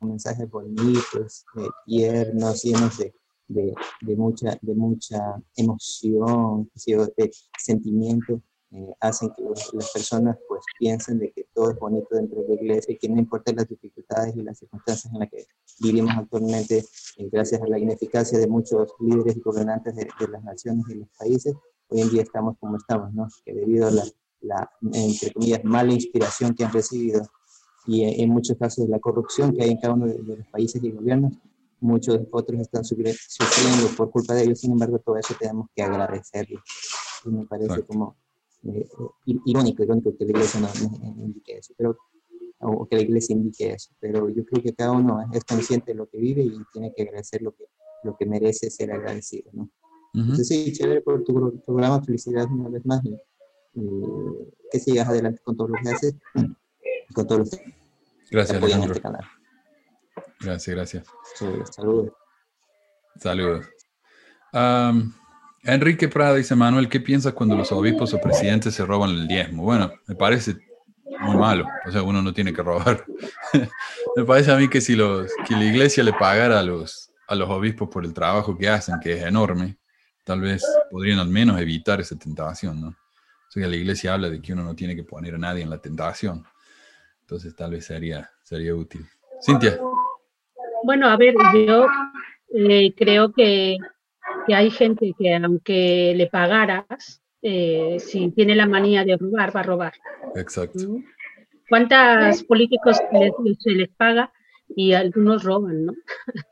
mensajes 0.00 0.48
bonitos, 0.50 1.44
tiernos, 1.84 2.62
llenos 2.62 2.98
de, 2.98 3.14
de, 3.48 3.74
de, 4.00 4.16
mucha, 4.16 4.58
de 4.60 4.74
mucha 4.74 5.42
emoción, 5.56 6.70
de 6.74 7.30
sentimiento, 7.58 8.40
eh, 8.70 8.94
hacen 9.00 9.30
que 9.34 9.42
las 9.44 9.90
personas 9.92 10.36
pues 10.46 10.60
piensen 10.78 11.18
de 11.18 11.32
que 11.32 11.46
todo 11.54 11.70
es 11.70 11.78
bonito 11.78 12.08
dentro 12.10 12.42
de 12.42 12.48
la 12.48 12.54
iglesia 12.54 12.92
y 12.92 12.98
que 12.98 13.08
no 13.08 13.18
importa 13.18 13.50
las 13.54 13.66
dificultades 13.66 14.36
y 14.36 14.42
las 14.42 14.58
circunstancias 14.58 15.10
en 15.10 15.20
las 15.20 15.30
que 15.30 15.46
vivimos 15.80 16.12
actualmente, 16.14 16.84
eh, 17.16 17.28
gracias 17.32 17.62
a 17.62 17.66
la 17.66 17.78
ineficacia 17.78 18.38
de 18.38 18.46
muchos 18.46 18.92
líderes 19.00 19.38
y 19.38 19.40
gobernantes 19.40 19.96
de, 19.96 20.06
las 20.30 20.44
naciones 20.44 20.84
y 20.90 20.96
los 20.96 21.08
países, 21.18 21.54
hoy 21.88 22.02
en 22.02 22.10
día 22.10 22.22
estamos 22.22 22.58
como 22.60 22.76
estamos, 22.76 23.14
¿no? 23.14 23.26
Que 23.42 23.54
debido 23.54 23.88
a 23.88 23.90
la, 23.90 24.04
la 24.40 24.70
entre 24.92 25.32
comillas, 25.32 25.64
mala 25.64 25.92
inspiración 25.92 26.54
que 26.54 26.64
han 26.64 26.72
recibido 26.72 27.22
y 27.86 28.04
eh, 28.04 28.22
en 28.22 28.30
muchos 28.30 28.56
casos 28.58 28.84
de 28.84 28.90
la 28.90 28.98
corrupción 28.98 29.54
que 29.54 29.62
hay 29.62 29.70
en 29.70 29.78
cada 29.78 29.94
uno 29.94 30.06
de 30.06 30.36
los 30.36 30.46
países 30.48 30.82
y 30.84 30.90
gobiernos, 30.90 31.32
muchos 31.80 32.20
otros 32.30 32.60
están 32.60 32.84
sufriendo 32.84 33.16
por 33.96 34.10
culpa 34.10 34.34
de 34.34 34.44
ellos, 34.44 34.60
sin 34.60 34.72
embargo, 34.72 34.98
todo 34.98 35.16
eso 35.16 35.34
tenemos 35.38 35.68
que 35.74 35.82
agradecerlo. 35.82 36.60
Y 37.24 37.30
me 37.30 37.46
parece 37.46 37.82
como 37.82 38.16
eh, 38.64 38.86
eh, 39.26 39.36
irónico, 39.46 39.82
irónico 39.82 40.16
que 40.16 40.24
la 40.24 40.30
iglesia 40.32 40.60
no, 40.60 40.68
indique 41.24 41.58
eso, 41.58 41.72
pero, 41.76 41.96
o 42.60 42.86
que 42.86 42.96
la 42.96 43.02
iglesia 43.02 43.34
indique 43.34 43.72
eso, 43.72 43.90
pero 44.00 44.28
yo 44.28 44.44
creo 44.44 44.62
que 44.62 44.74
cada 44.74 44.92
uno 44.92 45.24
es 45.32 45.44
consciente 45.44 45.92
de 45.92 45.96
lo 45.96 46.08
que 46.08 46.18
vive 46.18 46.42
y 46.42 46.58
tiene 46.72 46.92
que 46.94 47.02
agradecer 47.02 47.40
lo 47.40 47.54
que, 47.54 47.64
lo 48.02 48.16
que 48.16 48.26
merece 48.26 48.70
ser 48.70 48.92
agradecido, 48.92 49.50
¿no? 49.52 49.70
Entonces, 50.14 50.48
sí, 50.48 50.72
chévere 50.72 51.02
por 51.02 51.22
tu 51.22 51.62
programa, 51.64 52.02
felicidades 52.02 52.50
una 52.50 52.70
vez 52.70 52.84
más 52.84 53.04
y, 53.04 53.14
que 54.70 54.78
sigas 54.78 55.08
adelante 55.08 55.40
con 55.42 55.56
todo 55.56 55.68
lo 55.68 55.74
que 55.82 55.90
haces 55.90 56.14
y 57.08 57.14
con 57.14 57.26
todos 57.26 57.40
los 57.40 57.50
que 57.50 57.74
Gracias, 58.30 58.58
apoyan 58.58 58.82
este 58.82 59.00
canal. 59.00 59.24
Gracias, 60.40 60.76
gracias. 60.76 61.06
saludos. 61.74 62.12
Saludos. 63.16 63.66
Enrique 65.64 66.08
Prada 66.08 66.36
dice, 66.36 66.54
Manuel, 66.54 66.88
¿qué 66.88 67.00
piensas 67.00 67.32
cuando 67.32 67.56
los 67.56 67.72
obispos 67.72 68.14
o 68.14 68.20
presidentes 68.20 68.74
se 68.74 68.84
roban 68.84 69.10
el 69.10 69.26
diezmo? 69.26 69.64
Bueno, 69.64 69.92
me 70.06 70.14
parece 70.14 70.56
muy 71.20 71.36
malo. 71.36 71.66
O 71.86 71.90
sea, 71.90 72.02
uno 72.02 72.22
no 72.22 72.32
tiene 72.32 72.52
que 72.52 72.62
robar. 72.62 73.04
me 74.16 74.24
parece 74.24 74.52
a 74.52 74.56
mí 74.56 74.68
que 74.68 74.80
si 74.80 74.94
los, 74.94 75.30
que 75.46 75.54
la 75.54 75.64
iglesia 75.64 76.04
le 76.04 76.12
pagara 76.12 76.60
a 76.60 76.62
los, 76.62 77.10
a 77.26 77.34
los 77.34 77.48
obispos 77.50 77.88
por 77.88 78.04
el 78.04 78.14
trabajo 78.14 78.56
que 78.56 78.68
hacen, 78.68 79.00
que 79.00 79.14
es 79.14 79.24
enorme, 79.24 79.78
tal 80.24 80.40
vez 80.40 80.64
podrían 80.90 81.18
al 81.18 81.28
menos 81.28 81.60
evitar 81.60 82.00
esa 82.00 82.16
tentación, 82.16 82.80
¿no? 82.80 82.96
O 83.48 83.50
sea, 83.50 83.62
que 83.62 83.68
la 83.68 83.76
iglesia 83.76 84.14
habla 84.14 84.28
de 84.28 84.42
que 84.42 84.52
uno 84.52 84.62
no 84.62 84.74
tiene 84.74 84.94
que 84.94 85.04
poner 85.04 85.34
a 85.34 85.38
nadie 85.38 85.62
en 85.62 85.70
la 85.70 85.78
tentación. 85.78 86.44
Entonces 87.22 87.54
tal 87.56 87.70
vez 87.72 87.86
sería, 87.86 88.30
sería 88.42 88.74
útil. 88.74 89.06
Cintia. 89.40 89.78
Bueno, 90.84 91.08
a 91.08 91.16
ver, 91.16 91.34
yo 91.66 91.86
eh, 92.54 92.94
creo 92.94 93.32
que, 93.32 93.76
hay 94.48 94.70
gente 94.70 95.14
que 95.18 95.34
aunque 95.34 96.12
le 96.14 96.26
pagaras, 96.26 97.22
eh, 97.42 97.96
si 98.00 98.30
tiene 98.30 98.54
la 98.54 98.66
manía 98.66 99.04
de 99.04 99.16
robar, 99.16 99.54
va 99.54 99.60
a 99.60 99.64
robar. 99.64 99.94
Exacto. 100.34 100.80
¿Cuántos 101.68 102.44
políticos 102.44 102.98
se 103.58 103.70
les 103.70 103.88
paga 103.90 104.32
y 104.68 104.92
algunos 104.92 105.44
roban, 105.44 105.86
no? 105.86 105.92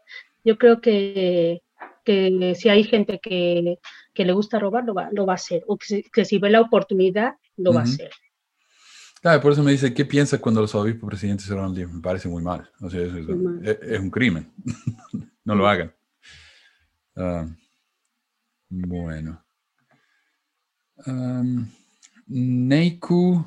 Yo 0.44 0.58
creo 0.58 0.80
que, 0.80 1.62
si 2.06 2.68
hay 2.68 2.84
gente 2.84 3.20
que, 3.20 3.78
le 4.14 4.32
gusta 4.32 4.58
robar, 4.58 4.84
lo 4.84 4.94
va, 4.94 5.08
lo 5.12 5.26
va 5.26 5.34
a 5.34 5.36
hacer. 5.36 5.62
O 5.66 5.76
que 5.76 6.24
si, 6.24 6.38
ve 6.38 6.50
la 6.50 6.60
oportunidad, 6.60 7.34
lo 7.56 7.72
va 7.72 7.80
a 7.80 7.84
hacer. 7.84 8.10
Claro, 9.20 9.40
por 9.40 9.52
eso 9.52 9.62
me 9.62 9.72
dice, 9.72 9.92
¿qué 9.92 10.04
piensa 10.04 10.38
cuando 10.38 10.60
los 10.60 10.74
obispos 10.74 11.08
presidentes 11.08 11.46
se 11.46 11.54
roban 11.54 11.72
Me 11.72 12.00
parece 12.00 12.28
muy 12.28 12.42
mal. 12.42 12.70
O 12.80 12.88
sea, 12.88 13.00
es, 13.02 14.00
un 14.00 14.10
crimen. 14.10 14.52
no 15.44 15.54
lo 15.54 15.66
hagan. 15.66 15.92
Ah, 17.16 17.46
bueno. 18.68 19.42
Um, 21.06 21.66
Neiku 22.28 23.44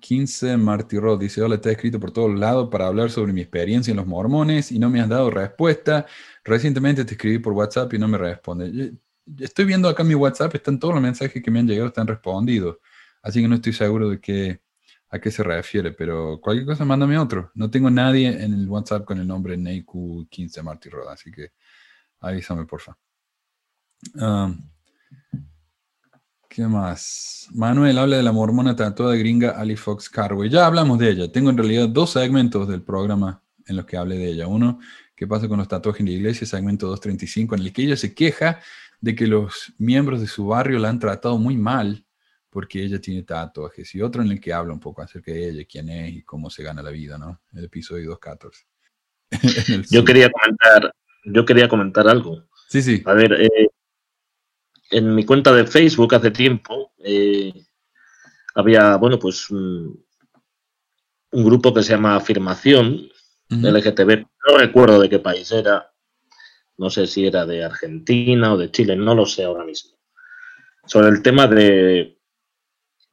15 0.00 0.56
Martirro 0.56 1.16
dice, 1.16 1.42
hola, 1.42 1.60
he 1.64 1.70
escrito 1.70 1.98
por 1.98 2.12
todos 2.12 2.38
lados 2.38 2.68
para 2.70 2.86
hablar 2.86 3.10
sobre 3.10 3.32
mi 3.32 3.40
experiencia 3.40 3.90
en 3.90 3.96
los 3.96 4.06
mormones 4.06 4.70
y 4.70 4.78
no 4.78 4.88
me 4.88 5.00
has 5.00 5.08
dado 5.08 5.30
respuesta. 5.30 6.06
Recientemente 6.44 7.04
te 7.04 7.14
escribí 7.14 7.40
por 7.40 7.52
WhatsApp 7.54 7.92
y 7.94 7.98
no 7.98 8.06
me 8.06 8.18
responde. 8.18 8.94
Estoy 9.38 9.64
viendo 9.64 9.88
acá 9.88 10.04
mi 10.04 10.14
WhatsApp, 10.14 10.54
están 10.54 10.78
todos 10.78 10.94
los 10.94 11.02
mensajes 11.02 11.42
que 11.42 11.50
me 11.50 11.58
han 11.58 11.66
llegado, 11.66 11.88
están 11.88 12.06
respondidos. 12.06 12.78
Así 13.22 13.42
que 13.42 13.48
no 13.48 13.56
estoy 13.56 13.72
seguro 13.72 14.10
de 14.10 14.20
que 14.20 14.60
a 15.10 15.18
qué 15.18 15.30
se 15.32 15.42
refiere, 15.42 15.90
pero 15.90 16.40
cualquier 16.40 16.66
cosa 16.66 16.84
mándame 16.84 17.18
otro. 17.18 17.50
No 17.54 17.68
tengo 17.68 17.90
nadie 17.90 18.28
en 18.28 18.54
el 18.54 18.68
WhatsApp 18.68 19.04
con 19.04 19.18
el 19.18 19.26
nombre 19.26 19.58
Neiku15 19.58 20.62
Marty 20.62 20.88
Roda, 20.88 21.14
así 21.14 21.32
que 21.32 21.50
avísame, 22.20 22.64
porfa. 22.64 22.96
Um, 24.14 24.70
¿Qué 26.50 26.66
más? 26.66 27.46
Manuel 27.54 27.96
habla 27.96 28.16
de 28.16 28.24
la 28.24 28.32
mormona 28.32 28.74
tatuada 28.74 29.14
gringa 29.14 29.50
Ali 29.50 29.76
Fox 29.76 30.10
Carway. 30.10 30.50
Ya 30.50 30.66
hablamos 30.66 30.98
de 30.98 31.10
ella. 31.10 31.30
Tengo 31.30 31.48
en 31.48 31.56
realidad 31.56 31.88
dos 31.88 32.10
segmentos 32.10 32.66
del 32.66 32.82
programa 32.82 33.40
en 33.68 33.76
los 33.76 33.86
que 33.86 33.96
hablé 33.96 34.18
de 34.18 34.30
ella. 34.30 34.48
Uno, 34.48 34.80
¿qué 35.14 35.28
pasa 35.28 35.46
con 35.46 35.58
los 35.58 35.68
tatuajes 35.68 36.00
en 36.00 36.06
la 36.06 36.12
iglesia? 36.12 36.48
Segmento 36.48 36.88
235, 36.88 37.54
en 37.54 37.62
el 37.62 37.72
que 37.72 37.82
ella 37.82 37.96
se 37.96 38.12
queja 38.16 38.58
de 39.00 39.14
que 39.14 39.28
los 39.28 39.72
miembros 39.78 40.20
de 40.20 40.26
su 40.26 40.48
barrio 40.48 40.80
la 40.80 40.88
han 40.88 40.98
tratado 40.98 41.38
muy 41.38 41.56
mal 41.56 42.04
porque 42.50 42.82
ella 42.82 43.00
tiene 43.00 43.22
tatuajes, 43.22 43.94
y 43.94 44.02
otro 44.02 44.20
en 44.20 44.32
el 44.32 44.40
que 44.40 44.52
habla 44.52 44.72
un 44.72 44.80
poco 44.80 45.02
acerca 45.02 45.30
de 45.30 45.50
ella, 45.50 45.64
quién 45.70 45.88
es 45.88 46.14
y 46.14 46.22
cómo 46.24 46.50
se 46.50 46.64
gana 46.64 46.82
la 46.82 46.90
vida, 46.90 47.16
¿no? 47.16 47.40
El 47.52 47.66
episodio 47.66 48.10
214. 48.10 48.66
yo 49.88 50.04
quería 50.04 50.28
comentar, 50.32 50.92
yo 51.26 51.44
quería 51.44 51.68
comentar 51.68 52.08
algo. 52.08 52.42
Sí, 52.68 52.82
sí. 52.82 53.04
A 53.06 53.12
ver, 53.12 53.34
eh, 53.34 53.68
en 54.90 55.14
mi 55.14 55.24
cuenta 55.24 55.52
de 55.52 55.66
Facebook 55.66 56.14
hace 56.14 56.30
tiempo 56.30 56.92
eh, 56.98 57.52
había, 58.54 58.96
bueno, 58.96 59.18
pues 59.18 59.50
un, 59.50 60.04
grupo 61.32 61.72
que 61.72 61.82
se 61.82 61.92
llama 61.92 62.16
Afirmación 62.16 63.08
LGTB. 63.48 64.26
No 64.48 64.58
recuerdo 64.58 65.00
de 65.00 65.08
qué 65.08 65.20
país 65.20 65.50
era. 65.52 65.92
No 66.76 66.90
sé 66.90 67.06
si 67.06 67.26
era 67.26 67.46
de 67.46 67.64
Argentina 67.64 68.52
o 68.52 68.56
de 68.56 68.70
Chile, 68.70 68.96
no 68.96 69.14
lo 69.14 69.26
sé 69.26 69.44
ahora 69.44 69.64
mismo. 69.64 69.96
Sobre 70.86 71.08
el 71.08 71.22
tema 71.22 71.46
de 71.46 72.18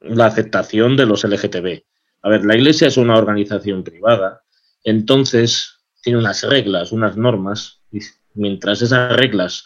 la 0.01 0.25
aceptación 0.25 0.97
de 0.97 1.05
los 1.05 1.23
LGTB. 1.23 1.84
A 2.23 2.30
ver, 2.30 2.45
la 2.45 2.55
Iglesia 2.55 2.88
es 2.88 2.97
una 2.97 3.17
organización 3.17 3.84
privada, 3.84 4.41
entonces 4.84 5.80
tiene 6.01 6.19
unas 6.19 6.43
reglas, 6.43 6.91
unas 6.91 7.17
normas, 7.17 7.82
y 7.91 7.99
mientras 8.34 8.82
esas 8.82 9.15
reglas 9.15 9.65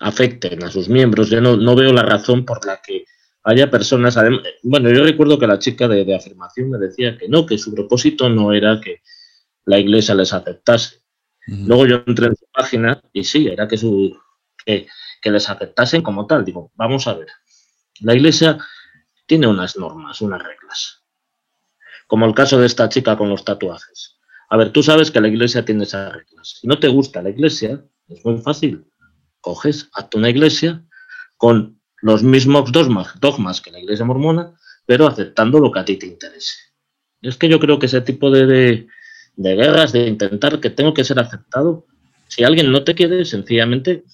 afecten 0.00 0.62
a 0.64 0.70
sus 0.70 0.88
miembros, 0.88 1.30
yo 1.30 1.40
no, 1.40 1.76
veo 1.76 1.92
la 1.92 2.02
razón 2.02 2.44
por 2.44 2.64
la 2.66 2.80
que 2.82 3.04
haya 3.44 3.70
personas, 3.70 4.18
bueno, 4.62 4.90
yo 4.90 5.04
recuerdo 5.04 5.38
que 5.38 5.46
la 5.46 5.58
chica 5.58 5.86
de, 5.88 6.14
afirmación 6.14 6.70
me 6.70 6.78
decía 6.78 7.16
que 7.16 7.28
no, 7.28 7.46
que 7.46 7.58
su 7.58 7.74
propósito 7.74 8.28
no 8.28 8.52
era 8.52 8.80
que 8.80 9.02
la 9.66 9.78
iglesia 9.78 10.14
les 10.14 10.32
aceptase. 10.32 11.02
Luego 11.46 11.86
yo 11.86 12.02
entré 12.06 12.26
en 12.26 12.36
su 12.36 12.46
página 12.52 13.02
y 13.12 13.22
sí, 13.24 13.48
era 13.48 13.68
que, 13.68 13.76
su, 13.76 14.18
que 14.64 15.30
les 15.30 15.48
aceptasen 15.48 16.02
como 16.02 16.26
tal. 16.26 16.44
Digo, 16.44 16.72
vamos 16.74 17.06
a 17.06 17.14
ver, 17.14 17.28
La 18.00 18.14
iglesia 18.14 18.58
tiene 19.26 19.46
unas 19.46 19.76
normas, 19.76 20.20
unas 20.20 20.42
reglas. 20.42 21.02
Como 22.06 22.26
el 22.26 22.34
caso 22.34 22.58
de 22.58 22.66
esta 22.66 22.88
chica 22.88 23.16
con 23.16 23.28
los 23.28 23.44
tatuajes. 23.44 24.18
A 24.50 24.56
ver, 24.56 24.70
tú 24.70 24.82
sabes 24.82 25.10
que 25.10 25.20
la 25.20 25.28
iglesia 25.28 25.64
tiene 25.64 25.84
esas 25.84 26.12
reglas. 26.12 26.58
Si 26.60 26.66
no 26.66 26.78
te 26.78 26.88
gusta 26.88 27.22
la 27.22 27.30
iglesia, 27.30 27.82
es 28.08 28.24
muy 28.24 28.38
fácil. 28.38 28.84
Coges, 29.44 29.90
hazte 29.92 30.16
una 30.16 30.30
iglesia 30.30 30.82
con 31.36 31.78
los 32.00 32.22
mismos 32.22 32.72
dogmas, 32.72 33.60
que 33.60 33.70
la 33.70 33.78
iglesia 33.78 34.06
mormona, 34.06 34.54
pero 34.86 35.06
aceptando 35.06 35.60
lo 35.60 35.70
que 35.70 35.80
a 35.80 35.84
ti 35.84 35.98
te 35.98 36.06
interese. 36.06 36.54
Es 37.20 37.36
que 37.36 37.50
yo 37.50 37.60
creo 37.60 37.78
que 37.78 37.84
ese 37.84 38.00
tipo 38.00 38.30
de, 38.30 38.46
de, 38.46 38.86
de 39.36 39.54
guerras, 39.54 39.92
de 39.92 40.06
intentar 40.06 40.60
que 40.60 40.70
tengo 40.70 40.94
que 40.94 41.04
ser 41.04 41.18
aceptado, 41.18 41.86
si 42.28 42.42
alguien 42.42 42.72
no 42.72 42.84
te 42.84 42.94
quiere, 42.94 43.26
sencillamente, 43.26 44.04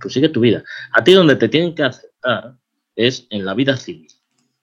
tú 0.00 0.10
sigue 0.10 0.28
tu 0.28 0.40
vida. 0.40 0.64
A 0.90 1.04
ti 1.04 1.12
donde 1.12 1.36
te 1.36 1.48
tienen 1.48 1.76
que 1.76 1.84
aceptar 1.84 2.56
es 2.96 3.28
en 3.30 3.44
la 3.44 3.54
vida 3.54 3.76
civil. 3.76 4.08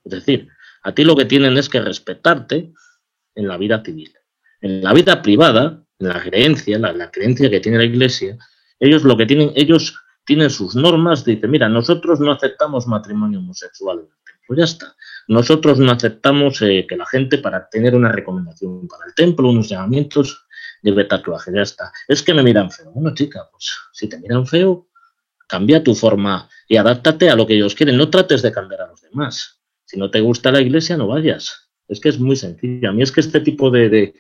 Es 0.04 0.12
decir, 0.12 0.50
a 0.84 0.94
ti 0.94 1.06
lo 1.06 1.16
que 1.16 1.26
tienen 1.26 1.58
es 1.58 1.70
que 1.70 1.80
respetarte 1.80 2.74
en 3.36 3.48
la 3.48 3.56
vida 3.56 3.82
civil. 3.86 4.14
En 4.60 4.84
la 4.84 4.92
vida 4.92 5.22
privada, 5.22 5.82
en 5.98 6.10
la 6.10 6.22
creencia, 6.22 6.78
la, 6.78 7.10
creencia 7.10 7.50
que 7.50 7.62
tiene 7.62 7.78
la 7.78 7.86
iglesia, 7.86 8.38
ellos 8.82 9.04
lo 9.04 9.16
que 9.16 9.26
tienen, 9.26 9.54
ellos 9.56 9.96
tienen 10.30 10.52
sus 10.52 10.76
normas, 10.76 11.26
dicen, 11.26 11.50
mira, 11.50 11.68
nosotros 11.68 12.20
no 12.20 12.32
aceptamos 12.32 12.86
matrimonio 12.86 13.40
homosexual 13.40 14.08
Pues 14.46 14.60
ya 14.60 14.66
está. 14.66 14.96
Nosotros 15.28 15.80
no 15.80 15.92
aceptamos 15.92 16.62
eh, 16.62 16.86
que 16.88 16.96
la 16.96 17.08
gente 17.08 17.40
para 17.40 17.68
tener 17.68 17.96
una 17.96 18.12
recomendación 18.12 18.88
para 18.88 19.08
el 19.08 19.16
templo, 19.16 19.50
unos 19.50 19.70
llamamientos, 19.70 20.46
lleve 20.84 21.06
tatuaje, 21.06 21.52
ya 21.52 21.64
está. 21.64 21.92
Es 22.08 22.22
que 22.22 22.36
me 22.36 22.44
miran 22.44 22.70
feo. 22.70 22.92
Bueno, 22.92 23.16
chica, 23.16 23.50
pues 23.52 23.76
si 23.92 24.08
te 24.08 24.20
miran 24.20 24.46
feo, 24.46 24.88
cambia 25.48 25.84
tu 25.84 25.96
forma 25.96 26.48
y 26.68 26.78
adáptate 26.78 27.32
a 27.32 27.36
lo 27.36 27.48
que 27.48 27.56
ellos 27.56 27.74
quieren. 27.74 27.98
No 27.98 28.12
trates 28.12 28.44
de 28.44 28.52
cambiar 28.52 28.82
a 28.82 28.88
los 28.88 29.02
demás. 29.02 29.64
Si 29.86 29.98
no 29.98 30.12
te 30.12 30.22
gusta 30.22 30.52
la 30.52 30.62
iglesia, 30.62 30.96
no 30.96 31.08
vayas. 31.08 31.72
Es 31.88 32.00
que 32.00 32.10
es 32.10 32.20
muy 32.20 32.36
sencillo. 32.36 32.88
A 32.88 32.94
mí 32.94 33.02
es 33.02 33.12
que 33.12 33.22
este 33.22 33.40
tipo 33.40 33.72
de, 33.72 34.14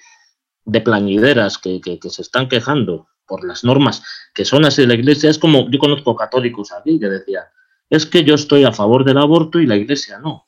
de, 0.65 0.81
plañideras 0.81 1.59
que, 1.59 1.79
se 2.01 2.21
están 2.23 2.49
quejando 2.49 3.09
por 3.29 3.45
las 3.45 3.63
normas 3.63 4.03
que 4.33 4.43
son 4.43 4.65
así 4.65 4.81
de 4.81 4.87
la 4.87 4.95
iglesia, 4.95 5.29
es 5.29 5.37
como 5.37 5.69
yo 5.69 5.79
conozco 5.79 6.15
católicos 6.15 6.71
aquí 6.71 6.99
que 6.99 7.07
decían, 7.07 7.45
es 7.89 8.05
que 8.05 8.23
yo 8.23 8.35
estoy 8.35 8.63
a 8.65 8.71
favor 8.71 9.05
del 9.05 9.17
aborto 9.17 9.59
y 9.59 9.67
la 9.67 9.77
iglesia 9.77 10.19
no. 10.19 10.45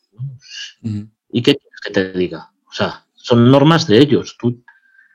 ¿Y 0.81 1.41
qué 1.41 1.55
quieres 1.55 1.79
que 1.83 1.91
te 1.91 2.11
diga? 2.11 2.51
O 2.67 2.73
sea, 2.73 3.05
son 3.13 3.49
normas 3.51 3.87
de 3.87 3.99
ellos, 3.99 4.35
tú 4.39 4.63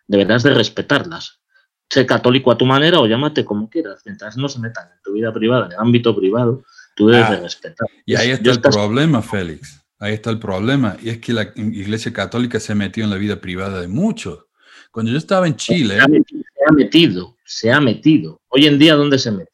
deberás 0.06 0.42
de 0.42 0.54
respetarlas. 0.54 1.40
Sé 1.88 2.04
católico 2.04 2.50
a 2.50 2.58
tu 2.58 2.66
manera 2.66 2.98
o 3.00 3.06
llámate 3.06 3.44
como 3.44 3.68
quieras, 3.68 4.02
mientras 4.04 4.36
no 4.36 4.48
se 4.48 4.58
metan 4.60 4.88
en 4.88 5.02
tu 5.02 5.12
vida 5.12 5.32
privada, 5.32 5.66
en 5.66 5.72
el 5.72 5.78
ámbito 5.78 6.16
privado, 6.16 6.64
tú 6.96 7.08
debes 7.08 7.30
de 7.30 7.36
ah, 7.36 7.40
respetar. 7.40 7.88
Y 8.04 8.16
ahí 8.16 8.30
está 8.30 8.50
el 8.50 8.60
problema, 8.60 9.22
Félix. 9.22 9.82
Ahí 9.98 10.14
está 10.14 10.30
el 10.30 10.38
problema. 10.38 10.96
Y 11.00 11.10
es 11.10 11.18
que 11.18 11.32
la 11.32 11.52
Iglesia 11.54 12.12
Católica 12.12 12.60
se 12.60 12.72
ha 12.72 12.74
metido 12.74 13.04
en 13.04 13.10
la 13.10 13.16
vida 13.16 13.40
privada 13.40 13.80
de 13.80 13.88
muchos. 13.88 14.46
Cuando 14.90 15.12
yo 15.12 15.18
estaba 15.18 15.46
en 15.46 15.56
Chile. 15.56 15.96
Se 15.96 16.00
ha 16.00 16.08
metido, 16.08 16.42
se 16.42 16.64
ha 16.68 16.72
metido. 16.72 17.35
Hoy 18.48 18.66
en 18.66 18.78
día, 18.78 18.94
¿dónde 18.94 19.18
se 19.18 19.30
mete? 19.30 19.50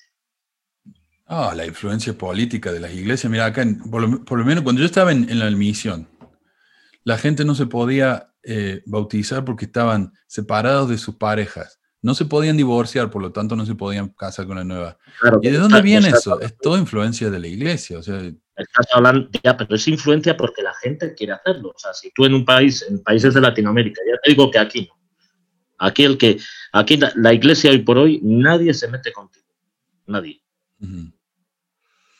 Ah, 1.26 1.54
la 1.56 1.66
influencia 1.66 2.12
política 2.16 2.72
de 2.72 2.80
las 2.80 2.92
iglesias. 2.92 3.30
Mira, 3.30 3.46
acá, 3.46 3.64
por, 3.90 4.02
lo, 4.02 4.44
menos 4.44 4.64
cuando 4.64 4.80
yo 4.80 4.86
estaba 4.86 5.12
en, 5.12 5.38
la 5.38 5.50
misión, 5.50 6.08
la 7.04 7.18
gente 7.18 7.44
no 7.44 7.54
se 7.54 7.66
podía 7.66 8.32
eh, 8.42 8.82
bautizar 8.86 9.44
porque 9.44 9.66
estaban 9.66 10.12
separados 10.26 10.88
de 10.88 10.98
sus 10.98 11.16
parejas. 11.16 11.80
No 12.02 12.14
se 12.14 12.24
podían 12.24 12.56
divorciar, 12.56 13.10
por 13.10 13.22
lo 13.22 13.30
tanto 13.32 13.54
no 13.54 13.64
se 13.64 13.76
podían 13.76 14.08
casar 14.08 14.46
con 14.46 14.56
la 14.56 14.64
nueva. 14.64 14.98
¿Y 15.40 15.50
de 15.50 15.58
dónde 15.58 15.80
viene 15.82 16.08
eso? 16.08 16.40
Es 16.40 16.56
toda 16.58 16.78
influencia 16.78 17.30
de 17.30 17.38
la 17.38 17.46
iglesia. 17.46 17.98
O 17.98 18.02
sea, 18.02 18.20
Estás 18.56 18.86
hablando, 18.92 19.30
ya, 19.42 19.56
pero 19.56 19.74
es 19.74 19.88
influencia 19.88 20.36
porque 20.36 20.62
la 20.62 20.74
gente 20.74 21.14
quiere 21.14 21.32
hacerlo. 21.32 21.70
O 21.74 21.78
sea, 21.78 21.94
si 21.94 22.10
tú 22.12 22.26
en 22.26 22.34
un 22.34 22.44
país, 22.44 22.84
en 22.88 23.02
países 23.02 23.32
de 23.32 23.40
Latinoamérica, 23.40 24.00
ya 24.06 24.18
te 24.22 24.30
digo 24.30 24.50
que 24.50 24.58
aquí 24.58 24.88
no. 24.88 25.01
Aquí 25.82 26.04
el 26.04 26.16
que, 26.16 26.38
aquí 26.72 26.96
la, 26.96 27.34
iglesia 27.34 27.72
hoy 27.72 27.80
por 27.80 27.98
hoy, 27.98 28.20
nadie 28.22 28.72
se 28.72 28.86
mete 28.86 29.12
contigo. 29.12 29.46
Nadie. 30.06 30.40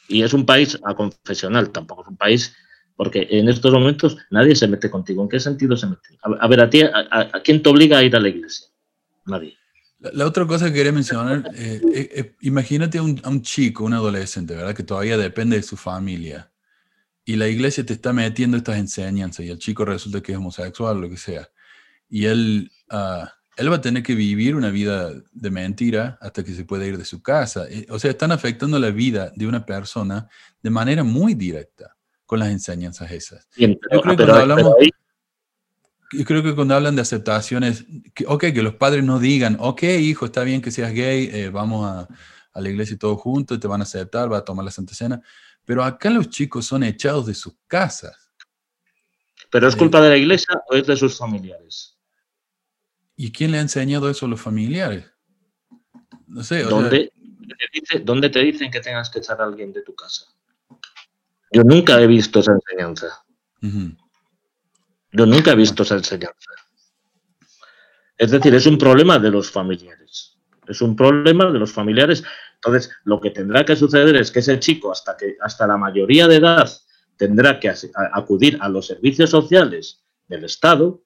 Y 0.08 0.22
es 0.22 0.32
un 0.32 0.44
país 0.44 0.76
aconfesional, 0.84 1.70
tampoco 1.70 2.02
es 2.02 2.08
un 2.08 2.16
país, 2.16 2.56
porque 2.96 3.28
en 3.30 3.48
estos 3.48 3.72
momentos 3.72 4.18
nadie 4.30 4.56
se 4.56 4.66
mete 4.66 4.90
contigo. 4.90 5.22
¿En 5.22 5.28
qué 5.28 5.38
sentido 5.38 5.76
se 5.76 5.86
mete? 5.86 6.18
A, 6.22 6.48
ver, 6.48 6.60
a 6.60 6.68
ti, 6.68 6.82
a, 6.82 7.30
quién 7.44 7.62
te 7.62 7.68
obliga 7.68 7.98
a 7.98 8.02
ir 8.02 8.16
a 8.16 8.20
la 8.20 8.30
iglesia? 8.30 8.66
Nadie. 9.26 9.56
La, 10.00 10.26
otra 10.26 10.44
cosa 10.44 10.66
que 10.66 10.74
quería 10.74 10.90
mencionar, 10.90 11.48
eh, 11.54 11.80
eh, 11.94 12.10
eh, 12.16 12.36
imagínate 12.40 12.98
a 12.98 13.02
un, 13.02 13.42
chico, 13.42 13.84
un 13.84 13.94
adolescente, 13.94 14.56
¿verdad? 14.56 14.74
Que 14.74 14.82
todavía 14.82 15.16
depende 15.16 15.54
de 15.54 15.62
su 15.62 15.76
familia. 15.76 16.50
Y 17.24 17.36
la 17.36 17.46
iglesia 17.46 17.86
te 17.86 17.92
está 17.92 18.12
metiendo 18.12 18.56
estas 18.56 18.78
enseñanzas 18.78 19.46
y 19.46 19.50
el 19.50 19.58
chico 19.58 19.84
resulta 19.84 20.20
que 20.20 20.32
es 20.32 20.38
homosexual, 20.38 21.00
lo 21.00 21.08
que 21.08 21.16
sea. 21.16 21.48
Y 22.08 22.24
él, 22.24 22.72
ah, 22.90 23.32
él 23.57 23.70
va 23.70 23.76
a 23.76 23.80
tener 23.80 24.03
que 24.03 24.14
vivir 24.14 24.57
una 24.57 24.70
vida 24.70 25.12
de 25.30 25.50
mentira 25.50 26.18
hasta 26.20 26.42
que 26.42 26.55
se 26.55 26.64
pueda 26.64 26.86
ir 26.86 26.96
de 26.96 27.05
su 27.05 27.22
casa. 27.22 27.66
O 27.90 27.98
sea, 27.98 28.11
están 28.11 28.32
afectando 28.32 28.78
la 28.78 28.90
vida 28.90 29.32
de 29.36 29.46
una 29.46 29.66
persona 29.66 30.28
de 30.62 30.70
manera 30.70 31.05
muy 31.05 31.34
directa 31.34 31.96
con 32.24 32.38
las 32.38 32.48
enseñanzas 32.48 33.11
esas. 33.11 33.48
Yo 33.57 33.76
creo 34.00 34.16
que 34.16 34.22
hablamos 34.24 34.74
yo 36.12 36.24
creo 36.24 36.42
que 36.42 36.55
cuando 36.55 36.74
hablan 36.74 36.94
de 36.94 37.03
aceptaciones, 37.03 37.84
que, 38.14 38.26
ok, 38.26 38.53
que 38.53 38.62
los 38.62 38.74
padres 38.74 39.03
no 39.03 39.18
digan, 39.18 39.57
ok, 39.59 39.82
hijo, 39.82 40.26
está 40.26 40.44
bien 40.44 40.61
que 40.61 40.70
seas 40.70 40.92
gay, 40.92 41.30
eh, 41.32 41.48
vamos 41.48 41.86
a, 41.86 42.07
a, 42.53 42.61
la 42.61 42.68
iglesia 42.68 42.98
todos 42.98 43.20
juntos, 43.20 43.59
te 43.59 43.66
van 43.66 43.80
a 43.80 43.84
aceptar, 43.84 44.30
va 44.30 44.38
a 44.38 44.44
tomar 44.44 44.64
la 44.64 44.70
Santa 44.70 44.94
Cena, 44.94 45.22
pero 45.64 45.82
acá 45.82 46.11
los 46.11 46.28
chicos 46.28 46.66
son 46.66 46.82
echados 46.82 47.26
de 47.26 47.34
sus 47.34 47.55
casas. 47.66 48.30
¿Pero 49.50 49.68
es 49.68 49.76
culpa 49.76 50.00
de 50.00 50.11
la 50.11 50.16
iglesia 50.16 50.55
o 50.68 50.74
es 50.74 50.86
de 50.86 50.96
sus 50.96 51.16
familiares? 51.16 51.91
¿Y 53.16 53.32
quién 53.32 53.52
le 53.52 53.58
ha 53.58 53.62
enseñado 53.62 54.08
eso 54.08 54.26
a 54.26 54.28
los 54.28 54.40
familiares? 54.40 55.04
No 56.26 56.42
sé. 56.42 56.62
¿Dónde, 56.62 57.12
te 57.12 57.80
dice, 57.80 57.98
¿Dónde 58.00 58.30
te 58.30 58.40
dicen 58.40 58.70
que 58.70 58.80
tengas 58.80 59.10
que 59.10 59.18
echar 59.18 59.40
a 59.40 59.44
alguien 59.44 59.72
de 59.72 59.82
tu 59.82 59.94
casa? 59.94 60.26
Yo 61.52 61.62
nunca 61.62 62.00
he 62.00 62.06
visto 62.06 62.40
esa 62.40 62.52
enseñanza. 62.52 63.24
Yo 63.60 65.26
nunca 65.26 65.52
he 65.52 65.56
visto 65.56 65.82
esa 65.82 65.96
enseñanza. 65.96 66.52
Es 68.16 68.30
decir, 68.30 68.54
es 68.54 68.66
un 68.66 68.78
problema 68.78 69.18
de 69.18 69.30
los 69.30 69.50
familiares. 69.50 70.38
Es 70.66 70.80
un 70.80 70.96
problema 70.96 71.50
de 71.50 71.58
los 71.58 71.72
familiares. 71.72 72.24
Entonces, 72.54 72.90
lo 73.04 73.20
que 73.20 73.30
tendrá 73.30 73.64
que 73.64 73.76
suceder 73.76 74.16
es 74.16 74.30
que 74.30 74.38
ese 74.38 74.58
chico, 74.58 74.90
hasta, 74.90 75.16
que, 75.16 75.36
hasta 75.40 75.66
la 75.66 75.76
mayoría 75.76 76.28
de 76.28 76.36
edad, 76.36 76.70
tendrá 77.16 77.60
que 77.60 77.72
acudir 78.12 78.58
a 78.60 78.68
los 78.68 78.86
servicios 78.86 79.30
sociales 79.30 80.02
del 80.28 80.44
Estado, 80.44 81.02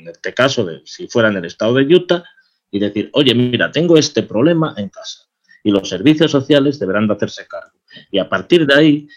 en 0.00 0.08
este 0.08 0.34
caso, 0.34 0.64
de, 0.64 0.82
si 0.84 1.08
fuera 1.08 1.28
en 1.28 1.36
el 1.36 1.44
Estado 1.44 1.74
de 1.74 1.94
Utah, 1.94 2.24
y 2.70 2.78
decir, 2.78 3.10
oye, 3.14 3.34
mira, 3.34 3.72
tengo 3.72 3.96
este 3.96 4.22
problema 4.22 4.74
en 4.76 4.88
casa. 4.88 5.26
Y 5.62 5.70
los 5.70 5.88
servicios 5.88 6.30
sociales 6.30 6.78
deberán 6.78 7.06
de 7.06 7.14
hacerse 7.14 7.46
cargo. 7.46 7.78
Y 8.10 8.18
a 8.18 8.28
partir 8.28 8.66
de 8.66 8.74
ahí, 8.74 9.08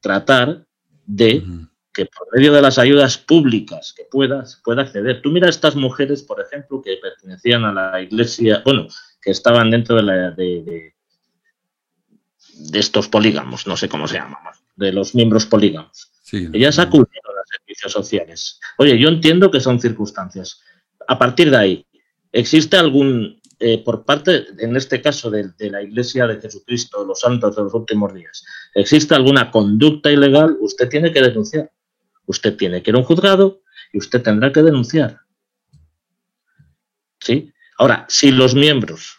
tratar 0.00 0.64
de 1.06 1.42
que 1.92 2.06
por 2.06 2.28
medio 2.32 2.52
de 2.52 2.62
las 2.62 2.78
ayudas 2.78 3.18
públicas 3.18 3.92
que 3.96 4.04
puedas, 4.04 4.60
pueda 4.64 4.82
acceder. 4.82 5.20
Tú 5.22 5.30
mira 5.30 5.48
a 5.48 5.50
estas 5.50 5.74
mujeres, 5.74 6.22
por 6.22 6.40
ejemplo, 6.40 6.80
que 6.80 6.98
pertenecían 7.02 7.64
a 7.64 7.72
la 7.72 8.00
iglesia, 8.00 8.62
bueno, 8.64 8.86
que 9.20 9.30
estaban 9.30 9.70
dentro 9.70 9.96
de, 9.96 10.02
la, 10.02 10.30
de, 10.30 10.94
de, 12.54 12.78
estos 12.78 13.08
polígamos, 13.08 13.66
no 13.66 13.76
sé 13.76 13.88
cómo 13.88 14.06
se 14.06 14.18
llaman, 14.18 14.38
de 14.76 14.92
los 14.92 15.14
miembros 15.14 15.46
polígamos. 15.46 16.12
Ellas 16.32 16.78
acudieron 16.78 17.29
servicios 17.50 17.92
sociales. 17.92 18.60
Oye, 18.78 18.98
yo 18.98 19.08
entiendo 19.08 19.50
que 19.50 19.60
son 19.60 19.80
circunstancias. 19.80 20.62
A 21.08 21.18
partir 21.18 21.50
de 21.50 21.56
ahí, 21.56 21.86
¿existe 22.32 22.76
algún, 22.76 23.40
eh, 23.58 23.82
por 23.84 24.04
parte, 24.04 24.46
en 24.58 24.76
este 24.76 25.02
caso, 25.02 25.30
de, 25.30 25.50
de, 25.58 25.70
la 25.70 25.82
Iglesia 25.82 26.26
de 26.26 26.40
Jesucristo, 26.40 27.04
los 27.04 27.20
santos 27.20 27.56
de 27.56 27.62
los 27.62 27.74
últimos 27.74 28.14
días, 28.14 28.44
¿existe 28.74 29.14
alguna 29.14 29.50
conducta 29.50 30.10
ilegal? 30.10 30.56
Usted 30.60 30.88
tiene 30.88 31.12
que 31.12 31.20
denunciar. 31.20 31.70
Usted 32.26 32.56
tiene 32.56 32.82
que 32.82 32.90
ir 32.90 32.96
a 32.96 32.98
un 33.00 33.04
juzgado 33.04 33.62
y 33.92 33.98
usted 33.98 34.22
tendrá 34.22 34.52
que 34.52 34.62
denunciar. 34.62 35.20
¿Sí? 37.18 37.52
Ahora, 37.76 38.06
si 38.08 38.30
los 38.30 38.54
miembros 38.54 39.18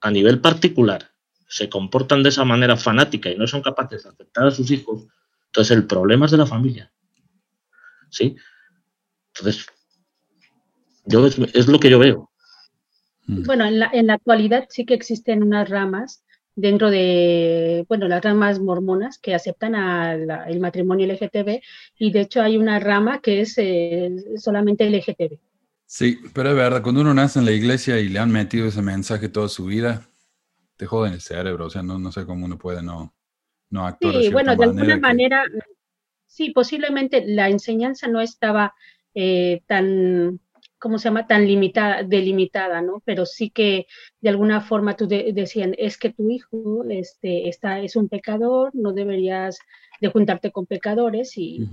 a 0.00 0.10
nivel 0.10 0.40
particular 0.40 1.10
se 1.48 1.68
comportan 1.68 2.22
de 2.22 2.28
esa 2.28 2.44
manera 2.44 2.76
fanática 2.76 3.30
y 3.30 3.36
no 3.36 3.46
son 3.46 3.62
capaces 3.62 4.02
de 4.02 4.10
aceptar 4.10 4.46
a 4.46 4.50
sus 4.50 4.70
hijos, 4.70 5.06
entonces 5.46 5.76
el 5.76 5.86
problema 5.86 6.26
es 6.26 6.32
de 6.32 6.38
la 6.38 6.46
familia. 6.46 6.92
¿Sí? 8.10 8.36
Entonces, 9.34 9.66
yo 11.06 11.26
es, 11.26 11.68
lo 11.68 11.78
que 11.78 11.90
yo 11.90 11.98
veo. 11.98 12.30
Bueno, 13.26 13.66
en 13.66 13.78
la, 13.78 13.90
en 13.92 14.06
la 14.06 14.14
actualidad 14.14 14.66
sí 14.70 14.86
que 14.86 14.94
existen 14.94 15.42
unas 15.42 15.68
ramas 15.68 16.24
dentro 16.58 16.90
de, 16.90 17.84
bueno, 17.88 18.08
las 18.08 18.22
ramas 18.22 18.58
mormonas 18.58 19.18
que 19.18 19.34
aceptan 19.34 19.74
el 19.76 20.60
matrimonio 20.60 21.06
LGTB 21.06 21.60
y 21.98 22.10
de 22.10 22.20
hecho 22.20 22.42
hay 22.42 22.56
una 22.56 22.80
rama 22.80 23.20
que 23.20 23.42
es 23.42 23.54
eh, 23.58 24.10
solamente 24.36 24.90
LGTB. 24.90 25.38
Sí, 25.86 26.18
pero 26.34 26.50
es 26.50 26.56
verdad, 26.56 26.82
cuando 26.82 27.00
uno 27.00 27.14
nace 27.14 27.38
en 27.38 27.44
la 27.44 27.52
iglesia 27.52 28.00
y 28.00 28.08
le 28.08 28.18
han 28.18 28.32
metido 28.32 28.66
ese 28.66 28.82
mensaje 28.82 29.28
toda 29.28 29.48
su 29.48 29.66
vida, 29.66 30.02
te 30.76 30.84
joden 30.86 31.12
el 31.12 31.20
cerebro, 31.20 31.66
o 31.66 31.70
sea, 31.70 31.82
no, 31.82 31.98
no 31.98 32.10
sé 32.10 32.26
cómo 32.26 32.44
uno 32.44 32.58
puede 32.58 32.82
no, 32.82 33.14
no 33.70 33.86
actuar 33.86 34.14
Sí, 34.20 34.30
bueno, 34.30 34.56
de 34.56 34.64
alguna 34.64 34.98
manera, 34.98 35.44
sí, 36.28 36.50
posiblemente 36.50 37.24
la 37.26 37.48
enseñanza 37.48 38.06
no 38.06 38.20
estaba 38.20 38.74
eh, 39.14 39.62
tan, 39.66 40.40
¿cómo 40.78 40.98
se 40.98 41.08
llama?, 41.08 41.26
tan 41.26 41.46
limitada, 41.46 42.04
delimitada, 42.04 42.80
¿no? 42.82 43.02
Pero 43.04 43.26
sí 43.26 43.50
que 43.50 43.86
de 44.20 44.28
alguna 44.28 44.60
forma 44.60 44.94
tú 44.94 45.08
decían, 45.08 45.74
es 45.78 45.98
que 45.98 46.12
tu 46.12 46.30
hijo 46.30 46.84
este, 46.88 47.48
está, 47.48 47.80
es 47.80 47.96
un 47.96 48.08
pecador, 48.08 48.70
no 48.74 48.92
deberías 48.92 49.58
de 50.00 50.08
juntarte 50.08 50.52
con 50.52 50.66
pecadores 50.66 51.36
y... 51.36 51.66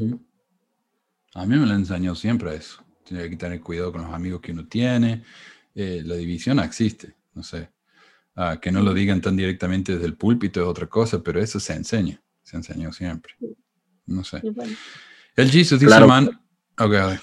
A 1.35 1.45
mí 1.45 1.57
me 1.57 1.65
lo 1.65 1.73
enseñó 1.73 2.15
siempre 2.15 2.55
eso. 2.55 2.81
Tiene 3.03 3.29
que 3.29 3.35
tener 3.35 3.59
cuidado 3.59 3.91
con 3.91 4.03
los 4.03 4.13
amigos 4.13 4.39
que 4.39 4.53
uno 4.53 4.65
tiene. 4.67 5.21
Eh, 5.75 6.01
la 6.03 6.15
división 6.15 6.59
existe, 6.59 7.13
no 7.33 7.43
sé. 7.43 7.69
Ah, 8.35 8.57
que 8.61 8.71
no 8.71 8.81
lo 8.81 8.93
digan 8.93 9.21
tan 9.21 9.35
directamente 9.35 9.93
desde 9.93 10.07
el 10.07 10.15
púlpito 10.15 10.61
es 10.61 10.67
otra 10.67 10.87
cosa, 10.87 11.21
pero 11.21 11.41
eso 11.41 11.59
se 11.59 11.73
enseña. 11.73 12.21
Se 12.41 12.55
enseñó 12.55 12.93
siempre. 12.93 13.33
No 14.07 14.23
sé. 14.23 14.41
El 15.35 15.51
Jesus 15.51 15.79
dice, 15.79 16.05
man... 16.05 16.29
Okay. 16.77 17.17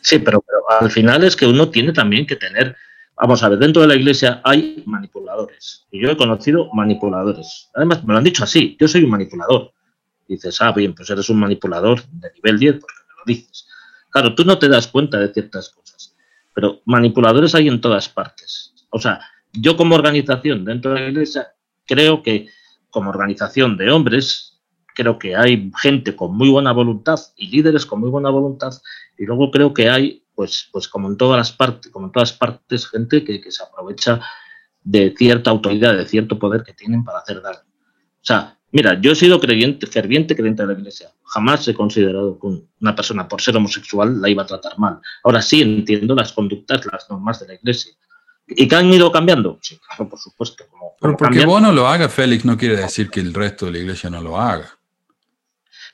Sí, 0.00 0.18
pero, 0.18 0.44
al 0.68 0.90
final 0.90 1.24
es 1.24 1.36
que 1.36 1.46
uno 1.46 1.68
tiene 1.68 1.92
también 1.92 2.26
que 2.26 2.36
tener, 2.36 2.76
vamos 3.16 3.42
a 3.42 3.48
ver, 3.48 3.58
dentro 3.58 3.82
de 3.82 3.88
la 3.88 3.96
iglesia 3.96 4.40
hay 4.44 4.82
manipuladores. 4.86 5.86
Y 5.90 6.02
yo 6.02 6.10
he 6.10 6.16
conocido 6.16 6.70
manipuladores. 6.72 7.70
Además, 7.74 8.04
me 8.04 8.12
lo 8.12 8.18
han 8.18 8.24
dicho 8.24 8.44
así, 8.44 8.76
yo 8.78 8.88
soy 8.88 9.04
un 9.04 9.10
manipulador. 9.10 9.72
dices, 10.28 10.60
ah, 10.60 10.72
bien, 10.72 10.94
pues 10.94 11.10
eres 11.10 11.28
un 11.28 11.40
manipulador 11.40 12.02
de 12.04 12.30
nivel 12.32 12.58
10 12.58 12.72
porque 12.74 12.94
me 13.08 13.14
lo 13.18 13.22
dices. 13.26 13.66
Claro, 14.10 14.34
tú 14.34 14.44
no 14.44 14.58
te 14.58 14.68
das 14.68 14.86
cuenta 14.86 15.18
de 15.18 15.32
ciertas 15.32 15.70
cosas, 15.70 16.16
pero 16.54 16.80
manipuladores 16.84 17.54
hay 17.54 17.68
en 17.68 17.80
todas 17.80 18.08
partes. 18.08 18.74
O 18.90 18.98
sea, 18.98 19.20
yo 19.52 19.76
como 19.76 19.94
organización 19.94 20.64
dentro 20.64 20.94
de 20.94 21.00
la 21.00 21.08
iglesia 21.08 21.48
creo 21.86 22.22
que 22.22 22.48
como 22.90 23.10
organización 23.10 23.76
de 23.76 23.90
hombres 23.90 24.49
creo 25.00 25.18
que 25.18 25.34
hay 25.34 25.72
gente 25.80 26.14
con 26.14 26.36
muy 26.36 26.50
buena 26.50 26.72
voluntad 26.72 27.18
y 27.34 27.48
líderes 27.48 27.86
con 27.86 28.00
muy 28.00 28.10
buena 28.10 28.28
voluntad 28.28 28.70
y 29.16 29.24
luego 29.24 29.50
creo 29.50 29.72
que 29.72 29.88
hay 29.88 30.22
pues 30.34 30.68
pues 30.70 30.88
como 30.88 31.08
en 31.08 31.16
todas 31.16 31.38
las 31.38 31.52
partes 31.52 31.90
como 31.90 32.06
en 32.06 32.12
todas 32.12 32.34
partes 32.34 32.86
gente 32.86 33.24
que, 33.24 33.40
se 33.50 33.62
aprovecha 33.62 34.20
de 34.84 35.14
cierta 35.16 35.48
autoridad 35.48 35.96
de 35.96 36.04
cierto 36.04 36.38
poder 36.38 36.64
que 36.64 36.74
tienen 36.74 37.02
para 37.02 37.20
hacer 37.20 37.40
daño 37.40 37.60
o 37.60 38.24
sea 38.24 38.58
mira 38.72 39.00
yo 39.00 39.12
he 39.12 39.14
sido 39.14 39.40
creyente 39.40 39.86
ferviente 39.86 40.36
creyente 40.36 40.64
de 40.64 40.74
la 40.74 40.78
iglesia 40.78 41.08
jamás 41.24 41.66
he 41.66 41.72
considerado 41.72 42.38
que 42.38 42.46
una 42.82 42.94
persona 42.94 43.26
por 43.26 43.40
ser 43.40 43.56
homosexual 43.56 44.20
la 44.20 44.28
iba 44.28 44.42
a 44.42 44.46
tratar 44.46 44.78
mal 44.78 45.00
ahora 45.24 45.40
sí 45.40 45.62
entiendo 45.62 46.14
las 46.14 46.34
conductas 46.34 46.84
las 46.92 47.08
normas 47.08 47.40
de 47.40 47.46
la 47.46 47.54
iglesia 47.54 47.94
¿Y 48.52 48.66
que 48.66 48.74
han 48.74 48.92
ido 48.92 49.12
cambiando? 49.12 49.60
Sí, 49.62 49.78
claro, 49.78 50.10
por 50.10 50.18
supuesto. 50.18 50.64
Pero 51.00 51.16
porque 51.16 51.46
vos 51.46 51.62
no 51.62 51.70
lo 51.70 51.86
hagas, 51.86 52.12
Félix, 52.12 52.44
no 52.44 52.56
quiere 52.56 52.74
decir 52.74 53.08
que 53.08 53.20
el 53.20 53.32
resto 53.32 53.66
de 53.66 53.72
la 53.72 53.78
iglesia 53.78 54.10
no 54.10 54.20
lo 54.20 54.40
haga. 54.40 54.79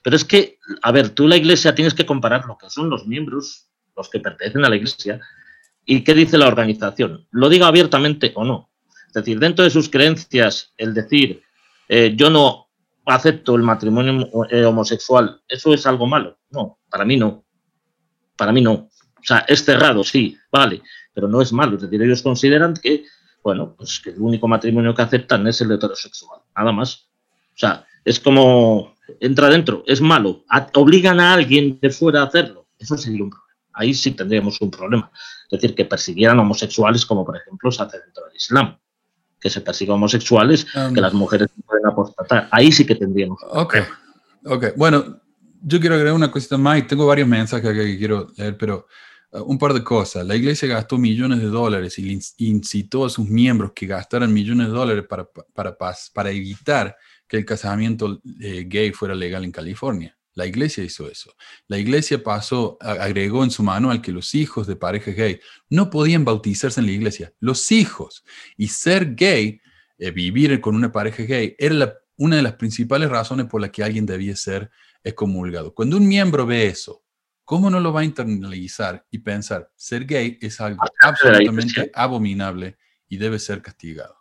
Pero 0.07 0.15
es 0.15 0.25
que, 0.25 0.61
a 0.83 0.93
ver, 0.93 1.11
tú 1.11 1.27
la 1.27 1.37
iglesia 1.37 1.75
tienes 1.75 1.93
que 1.93 2.07
comparar 2.07 2.47
lo 2.47 2.57
que 2.57 2.71
son 2.71 2.89
los 2.89 3.09
miembros, 3.09 3.67
los 3.97 4.09
que 4.09 4.21
pertenecen 4.21 4.65
a 4.65 4.69
la 4.69 4.77
iglesia, 4.77 5.21
y 5.85 6.05
qué 6.05 6.15
dice 6.15 6.39
la 6.39 6.47
organización. 6.47 7.27
Lo 7.33 7.49
diga 7.49 7.67
abiertamente 7.67 8.31
o 8.37 8.45
no. 8.45 8.71
Es 9.09 9.15
decir, 9.15 9.41
dentro 9.41 9.65
de 9.65 9.71
sus 9.71 9.89
creencias, 9.89 10.73
el 10.77 10.95
decir, 10.95 11.43
eh, 11.89 12.15
yo 12.15 12.31
no 12.31 12.69
acepto 13.05 13.57
el 13.57 13.63
matrimonio 13.63 14.31
eh, 14.49 14.65
homosexual, 14.65 15.43
¿eso 15.49 15.75
es 15.75 15.85
algo 15.87 16.07
malo? 16.07 16.39
No, 16.51 16.79
para 16.89 17.05
mí 17.05 17.17
no. 17.17 17.45
Para 18.37 18.53
mí 18.53 18.61
no. 18.61 18.75
O 18.75 19.25
sea, 19.25 19.39
es 19.49 19.65
cerrado, 19.65 20.05
sí, 20.05 20.39
vale, 20.53 20.83
pero 21.13 21.27
no 21.27 21.43
es 21.43 21.53
malo. 21.53 21.75
Es 21.75 21.83
decir, 21.83 22.01
ellos 22.01 22.23
consideran 22.23 22.75
que, 22.75 23.07
bueno, 23.43 23.75
pues 23.77 23.99
que 23.99 24.11
el 24.11 24.21
único 24.21 24.47
matrimonio 24.47 24.95
que 24.95 25.03
aceptan 25.03 25.49
es 25.49 25.61
el 25.63 25.73
heterosexual, 25.73 26.43
nada 26.57 26.71
más. 26.71 27.09
O 27.57 27.59
sea, 27.59 27.85
es 28.07 28.21
como 28.21 28.95
entra 29.21 29.51
dentro, 29.51 29.83
es 29.87 30.01
malo, 30.01 30.45
obligan 30.75 31.21
a 31.21 31.35
alguien 31.35 31.79
de 31.83 31.91
fuera 31.91 32.23
a 32.23 32.27
hacerlo, 32.27 32.69
eso 32.79 32.97
sería 32.97 33.25
un 33.25 33.31
problema. 33.31 33.47
Ahí 33.75 33.93
sí 33.93 34.13
tendríamos 34.13 34.59
un 34.63 34.71
problema. 34.71 35.11
Es 35.51 35.61
decir, 35.61 35.75
que 35.75 35.85
persiguieran 35.85 36.39
homosexuales 36.39 37.05
como 37.05 37.27
por 37.27 37.37
ejemplo 37.37 37.71
se 37.71 37.83
hace 37.83 37.99
dentro 38.01 38.25
del 38.25 38.37
Islam. 38.37 38.79
Que 39.39 39.51
se 39.51 39.61
persiga 39.61 39.93
homosexuales, 39.93 40.67
um, 40.75 40.95
que 40.95 41.01
las 41.01 41.13
mujeres 41.13 41.49
pueden 41.67 41.85
apostatar. 41.87 42.49
Ahí 42.53 42.73
sí 42.73 42.87
que 42.87 42.95
tendríamos. 42.95 43.39
Ok, 43.51 43.77
ok. 44.47 44.65
Bueno, 44.77 45.21
yo 45.63 45.79
quiero 45.79 45.97
agregar 45.97 46.17
una 46.17 46.31
cosita 46.31 46.57
más 46.57 46.79
y 46.79 46.83
tengo 46.83 47.07
varios 47.07 47.29
mensajes 47.29 47.71
que 47.71 47.99
quiero 47.99 48.29
leer, 48.37 48.57
pero 48.57 48.87
uh, 49.33 49.43
un 49.43 49.59
par 49.59 49.75
de 49.75 49.85
cosas. 49.85 50.27
La 50.27 50.37
iglesia 50.37 50.69
gastó 50.69 50.97
millones 50.97 51.41
de 51.41 51.49
dólares 51.49 51.99
y 51.99 52.19
incitó 52.39 53.05
a 53.05 53.11
sus 53.11 53.29
miembros 53.29 53.73
que 53.75 53.87
gastaran 53.87 54.33
millones 54.33 54.69
de 54.69 54.73
dólares 54.73 55.05
para, 55.07 55.29
para, 55.55 55.77
para 56.15 56.31
evitar 56.31 56.97
que 57.29 57.39
el 57.39 57.45
casamiento 57.45 58.21
eh, 58.41 58.65
gay 58.67 58.93
fuera 58.93 59.15
legal 59.15 59.45
en 59.45 59.53
California. 59.53 60.17
La 60.37 60.47
iglesia 60.47 60.85
hizo 60.85 61.11
eso. 61.11 61.35
La 61.67 61.79
iglesia 61.79 62.23
pasó, 62.23 62.77
agregó 62.81 63.43
en 63.43 63.51
su 63.51 63.63
manual 63.63 64.03
que 64.03 64.13
los 64.13 64.35
hijos 64.35 64.67
de 64.67 64.77
parejas 64.77 65.17
gay 65.17 65.41
no 65.71 65.89
podían 65.89 66.27
bautizarse 66.27 66.81
en 66.81 66.87
la 66.87 66.93
iglesia. 66.93 67.33
Los 67.41 67.73
hijos. 67.73 68.23
Y 68.57 68.69
ser 68.69 69.15
gay, 69.15 69.61
eh, 69.99 70.11
vivir 70.11 70.61
con 70.61 70.77
una 70.77 70.93
pareja 70.93 71.23
gay, 71.23 71.57
era 71.59 71.95
una 72.19 72.37
de 72.37 72.43
las 72.43 72.53
principales 72.55 73.09
razones 73.09 73.47
por 73.47 73.63
las 73.63 73.71
que 73.71 73.83
alguien 73.83 74.05
debía 74.05 74.37
ser 74.37 74.71
excomulgado. 75.03 75.75
Cuando 75.75 75.97
un 75.97 76.07
miembro 76.07 76.45
ve 76.45 76.67
eso, 76.67 77.03
¿cómo 77.43 77.71
no 77.71 77.81
lo 77.81 77.95
va 77.95 78.01
a 78.01 78.05
internalizar 78.05 79.07
y 79.11 79.19
pensar, 79.21 79.71
ser 79.75 80.05
gay 80.05 80.39
es 80.43 80.61
algo 80.61 80.83
absolutamente 81.01 81.91
abominable 81.95 82.77
y 83.09 83.17
debe 83.17 83.39
ser 83.39 83.63
castigado? 83.63 84.19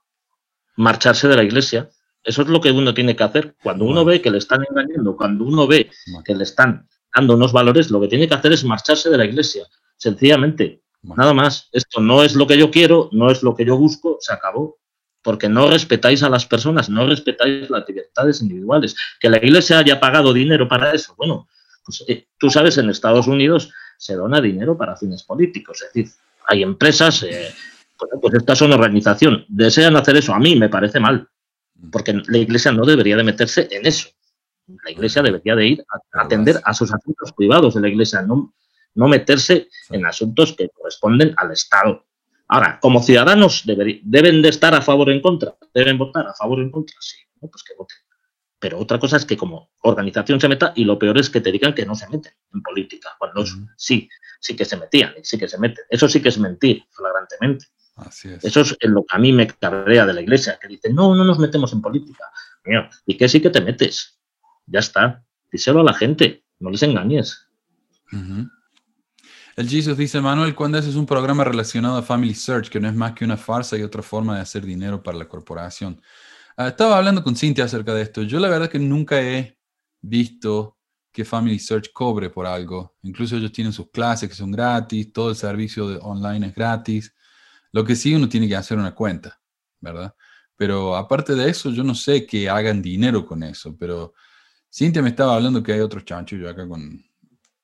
Marcharse 0.78 1.28
de 1.28 1.36
la 1.36 1.44
iglesia. 1.44 1.90
Eso 2.26 2.42
es 2.42 2.48
lo 2.48 2.60
que 2.60 2.72
uno 2.72 2.94
tiene 2.94 3.16
que 3.16 3.24
hacer. 3.24 3.56
Cuando 3.62 3.86
uno 3.86 4.04
ve 4.04 4.20
que 4.20 4.32
le 4.32 4.40
están 4.40 4.66
engañando, 4.68 5.16
cuando 5.16 5.46
uno 5.46 5.68
ve 5.68 5.92
que 6.26 6.34
le 6.34 6.44
están 6.44 6.90
dando 7.14 7.36
unos 7.36 7.54
valores, 7.54 7.92
lo 7.92 8.02
que 8.02 8.08
tiene 8.08 8.28
que 8.28 8.34
hacer 8.34 8.52
es 8.52 8.64
marcharse 8.64 9.12
de 9.12 9.18
la 9.18 9.26
iglesia. 9.26 9.68
Sencillamente. 9.96 10.82
Nada 11.04 11.36
más. 11.36 11.70
Esto 11.72 12.02
no 12.02 12.24
es 12.24 12.34
lo 12.36 12.48
que 12.48 12.58
yo 12.58 12.72
quiero, 12.72 13.10
no 13.12 13.30
es 13.30 13.44
lo 13.44 13.56
que 13.56 13.64
yo 13.64 13.78
busco, 13.78 14.18
se 14.20 14.34
acabó. 14.34 14.80
Porque 15.22 15.48
no 15.48 15.70
respetáis 15.70 16.24
a 16.24 16.30
las 16.30 16.46
personas, 16.46 16.90
no 16.90 17.06
respetáis 17.08 17.70
las 17.70 17.88
libertades 17.88 18.42
individuales. 18.42 18.96
Que 19.20 19.30
la 19.30 19.38
iglesia 19.38 19.80
haya 19.80 20.00
pagado 20.00 20.34
dinero 20.34 20.68
para 20.68 20.92
eso. 20.94 21.14
Bueno, 21.18 21.48
pues 21.86 22.04
eh, 22.08 22.28
tú 22.40 22.50
sabes, 22.50 22.80
en 22.80 22.90
Estados 22.90 23.28
Unidos 23.28 23.72
se 23.98 24.16
dona 24.16 24.42
dinero 24.42 24.76
para 24.76 24.98
fines 24.98 25.22
políticos. 25.24 25.84
Es 25.84 25.94
decir, 25.94 26.12
hay 26.48 26.64
empresas, 26.64 27.22
eh, 27.24 27.54
pues 28.20 28.34
estas 28.34 28.58
son 28.58 28.74
organización, 28.74 29.46
desean 29.48 29.96
hacer 29.96 30.18
eso. 30.18 30.34
A 30.34 30.40
mí 30.40 30.56
me 30.56 30.70
parece 30.70 31.00
mal 31.00 31.28
porque 31.92 32.14
la 32.14 32.38
iglesia 32.38 32.72
no 32.72 32.86
debería 32.86 33.18
de 33.18 33.24
meterse 33.24 33.68
en 33.72 33.86
eso. 33.86 34.10
La 34.84 34.92
iglesia 34.92 35.22
debería 35.22 35.56
de 35.56 35.68
ir 35.68 35.86
a 36.14 36.24
atender 36.24 36.60
a 36.64 36.74
sus 36.74 36.92
asuntos 36.92 37.32
privados 37.34 37.76
de 37.76 37.82
la 37.82 37.90
iglesia, 37.90 38.22
no, 38.22 38.54
no 38.96 39.08
meterse 39.08 39.70
en 39.90 40.06
asuntos 40.06 40.54
que 40.54 40.70
corresponden 40.70 41.34
al 41.38 41.52
Estado. 41.52 42.06
Ahora, 42.48 42.80
como 42.80 43.02
ciudadanos 43.02 43.64
deben 43.66 44.42
de 44.42 44.50
estar 44.50 44.74
a 44.74 44.82
favor 44.82 45.10
o 45.10 45.12
en 45.12 45.22
contra, 45.22 45.56
deben 45.74 45.98
votar 45.98 46.28
a 46.28 46.34
favor 46.34 46.60
o 46.60 46.62
en 46.62 46.72
contra, 46.72 46.96
sí, 47.00 47.18
pues 47.40 47.64
que 47.64 47.76
voten. 47.78 47.98
Pero 48.60 48.80
otra 48.80 49.00
cosa 49.00 49.18
es 49.18 49.26
que 49.26 49.38
como 49.38 49.70
organización 49.82 50.40
se 50.40 50.48
meta 50.48 50.74
y 50.76 50.86
lo 50.86 50.98
peor 50.98 51.18
es 51.20 51.30
que 51.30 51.42
te 51.42 51.52
digan 51.52 51.76
que 51.76 51.86
no 51.86 51.94
se 51.94 52.08
meten 52.10 52.34
en 52.54 52.62
política, 52.62 53.10
cuando 53.20 53.46
sí, 53.76 54.10
sí 54.40 54.56
que 54.56 54.66
se 54.66 54.78
metían, 54.78 55.14
sí 55.24 55.38
que 55.38 55.48
se 55.48 55.60
meten. 55.60 55.86
Eso 55.90 56.08
sí 56.08 56.22
que 56.22 56.30
es 56.30 56.40
mentir 56.40 56.84
flagrantemente. 56.90 57.66
Eso 58.42 58.62
es 58.62 58.78
lo 58.82 59.06
que 59.06 59.16
a 59.16 59.20
mí 59.20 59.32
me 59.32 59.48
cabrea 59.48 60.06
de 60.06 60.14
la 60.14 60.22
iglesia, 60.22 60.60
que 60.62 60.68
dice, 60.68 60.92
no, 60.92 61.16
no 61.16 61.24
nos 61.24 61.40
metemos 61.40 61.72
en 61.74 61.82
política. 61.82 62.26
¿Y 63.06 63.18
que 63.18 63.30
sí 63.30 63.42
que 63.42 63.50
te 63.50 63.62
metes? 63.62 64.20
Ya 64.66 64.80
está. 64.80 65.24
Díselo 65.52 65.82
a 65.82 65.84
la 65.84 65.94
gente, 65.94 66.44
no 66.60 66.70
les 66.70 66.84
engañes. 66.84 67.48
El 69.56 69.70
Jesus 69.70 69.98
dice, 69.98 70.20
Manuel, 70.20 70.54
cuando 70.54 70.78
es 70.78 70.96
un 70.96 71.06
programa 71.06 71.46
relacionado 71.46 71.98
a 71.98 72.04
Family 72.04 72.36
Search, 72.36 72.70
que 72.70 72.80
no 72.80 72.90
es 72.90 72.96
más 72.96 73.14
que 73.14 73.24
una 73.24 73.38
farsa 73.38 73.78
y 73.78 73.84
otra 73.84 74.02
forma 74.02 74.36
de 74.36 74.42
hacer 74.42 74.66
dinero 74.66 75.02
para 75.02 75.18
la 75.18 75.30
corporación. 75.30 76.02
Ah, 76.58 76.70
estaba 76.70 76.98
hablando 76.98 77.24
con 77.24 77.36
Cintia 77.36 77.64
acerca 77.64 77.94
de 77.94 78.02
esto. 78.02 78.24
Yo 78.24 78.40
la 78.40 78.50
verdad 78.50 78.70
que 78.70 78.80
nunca 78.80 79.22
he 79.22 79.58
visto 80.02 80.78
que 81.12 81.24
Family 81.24 81.60
Search 81.60 81.94
cobre 81.94 82.30
por 82.30 82.46
algo. 82.46 82.98
Incluso 83.04 83.38
ellos 83.38 83.54
tienen 83.54 83.72
sus 83.72 83.90
clases 83.90 84.28
que 84.28 84.36
son 84.36 84.52
gratis, 84.52 85.14
todo 85.14 85.30
el 85.30 85.38
servicio 85.38 85.88
de 85.88 86.00
online 86.02 86.48
es 86.48 86.56
gratis. 86.56 87.16
Lo 87.76 87.84
que 87.84 87.98
sí 87.98 88.16
uno 88.16 88.30
tiene 88.30 88.48
que 88.48 88.56
hacer 88.56 88.78
una 88.78 88.96
cuenta, 88.96 89.38
¿verdad? 89.82 90.16
Pero 90.56 90.96
aparte 90.96 91.36
de 91.36 91.50
eso, 91.50 91.72
yo 91.72 91.84
no 91.84 91.94
sé 91.94 92.26
que 92.26 92.50
hagan 92.50 92.82
dinero 92.82 93.26
con 93.26 93.44
eso, 93.44 93.76
pero 93.78 94.14
Cintia 94.74 95.02
me 95.02 95.10
estaba 95.10 95.36
hablando 95.36 95.62
que 95.62 95.74
hay 95.74 95.82
otros 95.82 96.06
chanchos 96.06 96.40
yo 96.40 96.50
acá 96.50 96.66
con, 96.70 97.04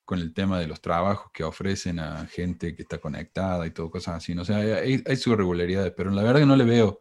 con 0.03 0.19
el 0.19 0.33
tema 0.33 0.59
de 0.59 0.67
los 0.67 0.81
trabajos 0.81 1.31
que 1.33 1.45
ofrecen 1.45 1.99
a 1.99 2.25
gente 2.25 2.75
que 2.75 2.81
está 2.81 2.97
conectada 2.97 3.65
y 3.65 3.71
todo, 3.71 3.89
cosas 3.89 4.15
así. 4.17 4.37
O 4.37 4.43
sea, 4.43 4.57
hay, 4.57 5.01
hay 5.05 5.15
sus 5.15 5.31
irregularidades, 5.31 5.93
pero 5.95 6.11
la 6.11 6.23
verdad 6.23 6.41
que 6.41 6.45
no 6.45 6.57
le 6.57 6.65
veo 6.65 6.99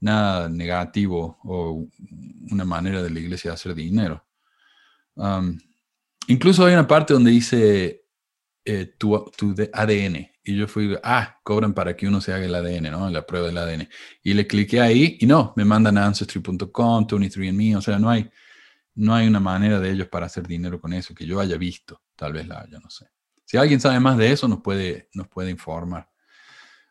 nada 0.00 0.48
negativo 0.48 1.38
o 1.44 1.86
una 2.50 2.64
manera 2.64 3.02
de 3.02 3.10
la 3.10 3.20
iglesia 3.20 3.50
de 3.50 3.56
hacer 3.56 3.74
dinero. 3.74 4.24
incluso 6.28 6.64
hay 6.64 6.72
una 6.72 6.88
parte 6.88 7.12
donde 7.12 7.30
dice 7.30 8.06
eh, 8.64 8.94
tu, 8.96 9.30
tu 9.36 9.54
ADN 9.70 10.30
y 10.48 10.56
yo 10.56 10.66
fui, 10.66 10.96
ah, 11.02 11.38
cobran 11.42 11.74
para 11.74 11.94
que 11.94 12.08
uno 12.08 12.22
se 12.22 12.32
haga 12.32 12.46
el 12.46 12.54
ADN, 12.54 12.90
¿no? 12.90 13.10
La 13.10 13.26
prueba 13.26 13.48
del 13.48 13.58
ADN. 13.58 13.86
Y 14.22 14.32
le 14.32 14.46
cliqué 14.46 14.80
ahí 14.80 15.18
y 15.20 15.26
no, 15.26 15.52
me 15.56 15.64
mandan 15.66 15.98
a 15.98 16.06
Ancestry.com, 16.06 17.06
23andMe, 17.06 17.76
o 17.76 17.82
sea, 17.82 17.98
no 17.98 18.08
hay, 18.08 18.30
no 18.94 19.14
hay 19.14 19.28
una 19.28 19.40
manera 19.40 19.78
de 19.78 19.90
ellos 19.90 20.08
para 20.08 20.24
hacer 20.24 20.46
dinero 20.46 20.80
con 20.80 20.94
eso 20.94 21.14
que 21.14 21.26
yo 21.26 21.38
haya 21.38 21.58
visto. 21.58 22.00
Tal 22.16 22.32
vez 22.32 22.48
la 22.48 22.62
haya, 22.62 22.78
no 22.78 22.88
sé. 22.88 23.10
Si 23.44 23.58
alguien 23.58 23.78
sabe 23.78 24.00
más 24.00 24.16
de 24.16 24.32
eso, 24.32 24.48
nos 24.48 24.62
puede, 24.62 25.10
nos 25.12 25.28
puede 25.28 25.50
informar. 25.50 26.08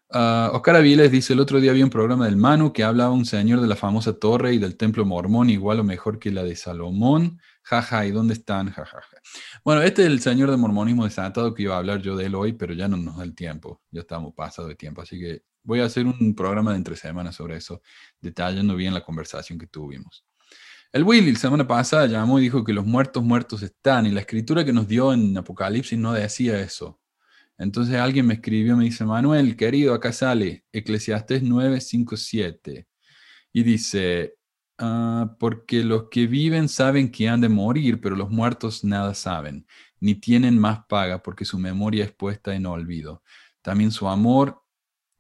Uh, 0.10 0.54
Oscar 0.56 0.76
Aviles 0.76 1.12
dice, 1.12 1.34
el 1.34 1.40
otro 1.40 1.60
día 1.60 1.72
había 1.72 1.84
un 1.84 1.90
programa 1.90 2.26
del 2.26 2.38
Manu 2.38 2.72
que 2.72 2.84
hablaba 2.84 3.10
un 3.10 3.26
señor 3.26 3.60
de 3.60 3.68
la 3.68 3.76
famosa 3.76 4.14
torre 4.20 4.54
y 4.54 4.60
del 4.60 4.78
templo 4.78 5.04
mormón, 5.04 5.50
igual 5.50 5.80
o 5.80 5.84
mejor 5.84 6.20
que 6.20 6.30
la 6.30 6.44
de 6.44 6.56
Salomón. 6.56 7.42
Jaja, 7.70 8.06
¿y 8.06 8.12
dónde 8.12 8.34
están? 8.34 8.72
Jajaja. 8.72 9.18
Bueno, 9.62 9.82
este 9.82 10.04
es 10.04 10.08
el 10.08 10.22
señor 10.22 10.50
de 10.50 10.56
mormonismo 10.56 11.04
desatado 11.04 11.54
que 11.54 11.64
iba 11.64 11.76
a 11.76 11.80
hablar 11.80 12.02
yo 12.02 12.16
de 12.16 12.28
él 12.28 12.36
hoy, 12.36 12.54
pero 12.54 12.74
ya 12.74 12.88
no 12.88 12.96
nos 12.96 13.18
da 13.18 13.26
el 13.26 13.36
tiempo, 13.36 13.82
ya 13.92 14.00
estamos 14.02 14.34
pasados 14.34 14.70
de 14.70 14.76
tiempo, 14.76 15.02
así 15.02 15.20
que 15.20 15.42
voy 15.64 15.82
a 15.82 15.86
hacer 15.86 16.06
un 16.06 16.34
programa 16.34 16.72
de 16.72 16.78
entre 16.78 16.96
semanas 16.96 17.36
sobre 17.36 17.58
eso, 17.58 17.82
detallando 18.22 18.74
bien 18.78 18.94
la 18.94 19.04
conversación 19.04 19.60
que 19.60 19.68
tuvimos. 19.68 20.26
El 20.94 21.04
Willy 21.04 21.34
la 21.34 21.40
semana 21.40 21.68
pasada 21.68 22.06
llamó 22.08 22.40
y 22.40 22.44
dijo 22.44 22.64
que 22.64 22.72
los 22.72 22.86
muertos 22.86 23.22
muertos 23.22 23.62
están, 23.62 24.06
y 24.06 24.12
la 24.12 24.22
escritura 24.22 24.64
que 24.64 24.72
nos 24.72 24.88
dio 24.88 25.12
en 25.12 25.38
Apocalipsis 25.38 26.00
no 26.00 26.14
decía 26.14 26.62
eso. 26.62 27.02
Entonces 27.58 27.96
alguien 27.96 28.28
me 28.28 28.36
escribió, 28.36 28.78
me 28.78 28.86
dice, 28.86 29.04
Manuel, 29.04 29.58
querido, 29.58 29.94
acá 29.94 30.14
sale 30.14 30.64
Eclesiastés 30.72 31.44
9:57. 31.44 32.88
Y 33.52 33.64
dice, 33.64 34.37
ah, 34.80 35.36
porque 35.40 35.84
los 35.84 36.10
que 36.10 36.28
viven 36.28 36.70
saben 36.70 37.12
que 37.12 37.30
han 37.30 37.42
de 37.42 37.50
morir, 37.50 38.00
pero 38.02 38.16
los 38.16 38.30
muertos 38.30 38.84
nada 38.84 39.14
saben, 39.14 39.68
ni 40.00 40.16
tienen 40.16 40.60
más 40.60 40.86
paga, 40.88 41.22
porque 41.24 41.46
su 41.46 41.60
memoria 41.60 42.06
es 42.06 42.12
puesta 42.12 42.56
en 42.56 42.66
olvido. 42.66 43.24
También 43.62 43.92
su 43.92 44.08
amor 44.08 44.64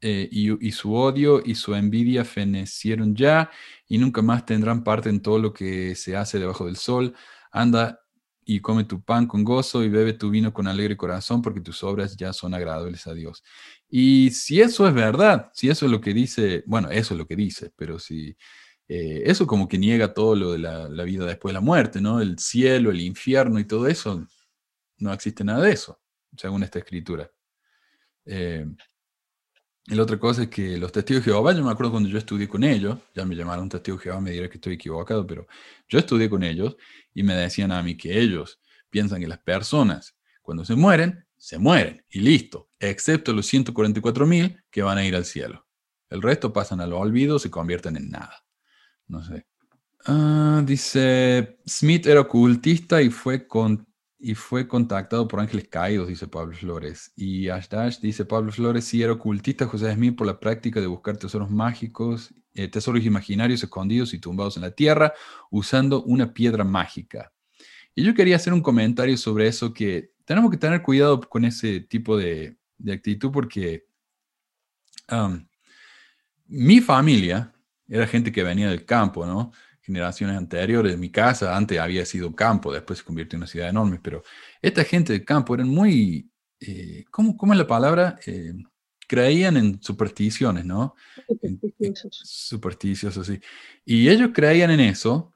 eh, 0.01 0.29
y, 0.31 0.67
y, 0.67 0.71
su 0.71 0.93
odio 0.93 1.41
y 1.43 1.55
su 1.55 1.73
envidia 1.75 2.23
fenecieron 2.25 3.15
ya, 3.15 3.49
y 3.87 3.97
nunca 3.97 4.21
más 4.21 4.45
tendrán 4.45 4.83
parte 4.83 5.09
en 5.09 5.21
todo 5.21 5.39
lo 5.39 5.53
que 5.53 5.95
se 5.95 6.15
hace 6.15 6.39
debajo 6.39 6.65
del 6.65 6.77
sol. 6.77 7.15
Anda 7.51 7.99
y 8.49 8.61
come 8.61 8.85
tu 8.85 9.01
pan 9.03 9.27
con 9.27 9.43
gozo 9.43 9.83
y 9.83 9.89
bebe 9.89 10.13
tu 10.13 10.29
vino 10.29 10.53
con 10.53 10.67
alegre 10.67 10.95
corazón, 10.95 11.41
porque 11.41 11.59
tus 11.59 11.83
obras 11.83 12.15
ya 12.15 12.31
son 12.31 12.53
agradables 12.53 13.05
a 13.05 13.13
Dios. 13.13 13.43
Y 13.89 14.31
si 14.31 14.61
eso 14.61 14.87
es 14.87 14.93
verdad, 14.93 15.51
si 15.53 15.69
eso 15.69 15.85
es 15.85 15.91
lo 15.91 15.99
que 15.99 16.13
dice, 16.13 16.63
bueno, 16.65 16.89
eso 16.89 17.13
es 17.13 17.17
lo 17.17 17.27
que 17.27 17.35
dice, 17.35 17.73
pero 17.75 17.99
si 17.99 18.37
eh, 18.87 19.23
eso 19.25 19.45
como 19.45 19.67
que 19.67 19.77
niega 19.77 20.13
todo 20.13 20.35
lo 20.35 20.53
de 20.53 20.59
la, 20.59 21.03
vida 21.03 21.25
después 21.25 21.51
de 21.51 21.55
la 21.55 21.61
muerte, 21.61 21.99
¿no? 22.01 22.21
El 22.21 22.39
cielo, 22.39 22.91
el 22.91 23.01
infierno 23.01 23.59
y 23.59 23.65
todo 23.65 23.87
eso, 23.87 24.25
no 24.97 25.13
existe 25.13 25.43
nada 25.43 25.63
de 25.63 25.71
eso, 25.71 25.99
según 26.37 26.63
esta 26.63 26.79
escritura. 26.79 27.29
Eh, 28.25 28.65
la 29.87 30.03
otra 30.03 30.19
cosa 30.19 30.43
es 30.43 30.49
que 30.49 30.77
los 30.77 30.91
testigos 30.91 31.23
de 31.23 31.31
Jehová, 31.31 31.53
yo 31.53 31.63
me 31.63 31.71
acuerdo 31.71 31.91
cuando 31.91 32.09
yo 32.09 32.17
estudié 32.17 32.47
con 32.47 32.63
ellos, 32.63 32.97
ya 33.15 33.25
me 33.25 33.35
llamaron 33.35 33.69
testigos 33.69 34.01
de 34.01 34.03
Jehová, 34.05 34.21
me 34.21 34.31
dirá 34.31 34.49
que 34.49 34.55
estoy 34.55 34.73
equivocado, 34.73 35.25
pero 35.25 35.47
yo 35.87 35.99
estudié 35.99 36.29
con 36.29 36.43
ellos 36.43 36.75
y 37.13 37.23
me 37.23 37.33
decían 37.35 37.71
a 37.71 37.81
mí 37.81 37.95
que 37.95 38.19
ellos 38.19 38.59
piensan 38.89 39.21
que 39.21 39.27
las 39.27 39.39
personas 39.39 40.17
cuando 40.41 40.63
se 40.65 40.75
mueren, 40.75 41.25
se 41.37 41.57
mueren 41.57 42.05
y 42.09 42.19
listo, 42.19 42.69
excepto 42.79 43.33
los 43.33 43.45
144 43.47 44.25
mil 44.25 44.61
que 44.69 44.81
van 44.81 44.97
a 44.97 45.05
ir 45.05 45.15
al 45.15 45.25
cielo. 45.25 45.65
El 46.09 46.21
resto 46.21 46.53
pasan 46.53 46.79
a 46.79 46.87
los 46.87 46.99
olvido, 46.99 47.37
se 47.37 47.51
convierten 47.51 47.97
en 47.97 48.09
nada. 48.09 48.46
No 49.07 49.23
sé. 49.23 49.45
Ah, 50.05 50.61
dice, 50.65 51.59
Smith 51.65 52.05
era 52.07 52.21
ocultista 52.21 53.01
y 53.01 53.09
fue 53.09 53.47
con 53.47 53.87
y 54.19 54.33
fue 54.33 54.67
contactado 54.67 55.27
por 55.27 55.39
ángeles 55.39 55.67
caídos, 55.67 56.07
dice 56.07 56.27
Pablo 56.27 56.55
Flores. 56.55 57.13
Y 57.15 57.49
Ashdash 57.49 57.99
dice, 57.99 58.25
Pablo 58.25 58.51
Flores 58.51 58.85
sí 58.85 59.03
era 59.03 59.13
ocultista 59.13 59.67
José 59.67 59.93
Smith 59.93 60.15
por 60.15 60.25
la 60.25 60.39
práctica 60.39 60.81
de 60.81 60.87
buscar 60.87 61.17
tesoros 61.17 61.51
mágicos, 61.51 62.33
eh, 62.53 62.67
tesoros 62.67 63.05
imaginarios 63.05 63.61
escondidos 63.61 64.13
y 64.13 64.19
tumbados 64.19 64.57
en 64.57 64.63
la 64.63 64.71
tierra 64.71 65.13
usando 65.51 66.03
una 66.03 66.33
piedra 66.33 66.63
mágica. 66.63 67.31
Y 67.93 68.03
yo 68.03 68.13
quería 68.13 68.37
hacer 68.37 68.53
un 68.53 68.61
comentario 68.61 69.17
sobre 69.17 69.47
eso, 69.47 69.73
que 69.73 70.11
tenemos 70.25 70.51
que 70.51 70.57
tener 70.57 70.81
cuidado 70.81 71.21
con 71.21 71.45
ese 71.45 71.81
tipo 71.81 72.17
de, 72.17 72.57
actitud 72.91 73.31
porque 73.31 73.85
um, 75.11 75.47
mi 76.45 76.79
familia 76.79 77.53
era 77.87 78.07
gente 78.07 78.31
que 78.31 78.43
venía 78.43 78.69
del 78.69 78.85
campo, 78.85 79.25
¿no? 79.25 79.51
generaciones 79.87 80.35
anteriores, 80.35 80.97
mi 80.97 81.09
casa 81.09 81.55
antes 81.55 81.79
había 81.79 82.05
sido 82.05 82.35
campo, 82.35 82.73
después 82.73 82.99
se 82.99 83.05
convirtió 83.05 83.37
en 83.37 83.43
una 83.43 83.47
ciudad 83.47 83.69
enorme, 83.69 84.01
pero 84.03 84.21
esta 84.61 84.83
gente 84.83 85.13
de 85.13 85.23
campo 85.23 85.55
eran 85.55 85.69
muy, 85.69 86.29
eh, 86.59 87.05
¿cómo, 87.09 87.37
¿cómo, 87.37 87.53
es 87.53 87.59
la 87.59 87.67
palabra? 87.67 88.19
Eh, 88.25 88.53
creían 89.07 89.55
en 89.55 89.81
supersticiones, 89.81 90.65
¿no? 90.65 90.93
Supersticiosos. 91.25 92.21
Supersticiosos, 92.25 93.27
sí. 93.27 93.39
Y 93.85 94.09
ellos 94.09 94.31
creían 94.33 94.71
en 94.71 94.81
eso. 94.81 95.33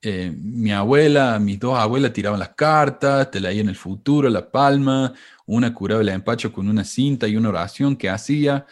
Eh, 0.00 0.32
mi 0.34 0.72
abuela, 0.72 1.38
mis 1.38 1.58
dos 1.60 1.78
abuelas 1.78 2.14
tiraban 2.14 2.38
las 2.38 2.54
cartas, 2.54 3.30
te 3.30 3.40
leían 3.40 3.68
el 3.68 3.76
futuro, 3.76 4.30
la 4.30 4.50
palma, 4.50 5.12
una 5.44 5.74
curaba 5.74 6.00
el 6.00 6.08
empacho 6.08 6.50
con 6.50 6.66
una 6.66 6.84
cinta 6.84 7.28
y 7.28 7.36
una 7.36 7.50
oración 7.50 7.94
que 7.94 8.08
hacía. 8.08 8.64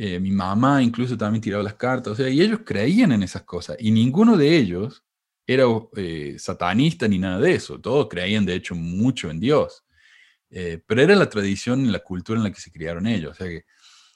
Eh, 0.00 0.20
mi 0.20 0.30
mamá 0.30 0.80
incluso 0.80 1.18
también 1.18 1.42
tiraba 1.42 1.64
las 1.64 1.74
cartas, 1.74 2.12
o 2.12 2.14
sea, 2.14 2.28
y 2.28 2.40
ellos 2.40 2.60
creían 2.64 3.10
en 3.10 3.24
esas 3.24 3.42
cosas, 3.42 3.76
y 3.80 3.90
ninguno 3.90 4.36
de 4.36 4.56
ellos 4.56 5.02
era 5.44 5.64
eh, 5.96 6.36
satanista 6.38 7.08
ni 7.08 7.18
nada 7.18 7.40
de 7.40 7.54
eso, 7.54 7.80
todos 7.80 8.06
creían 8.08 8.46
de 8.46 8.54
hecho 8.54 8.76
mucho 8.76 9.28
en 9.28 9.40
Dios, 9.40 9.84
eh, 10.50 10.80
pero 10.86 11.02
era 11.02 11.16
la 11.16 11.28
tradición 11.28 11.84
y 11.84 11.88
la 11.88 11.98
cultura 11.98 12.38
en 12.38 12.44
la 12.44 12.52
que 12.52 12.60
se 12.60 12.70
criaron 12.70 13.08
ellos, 13.08 13.32
o 13.32 13.34
sea 13.34 13.48
que 13.48 13.64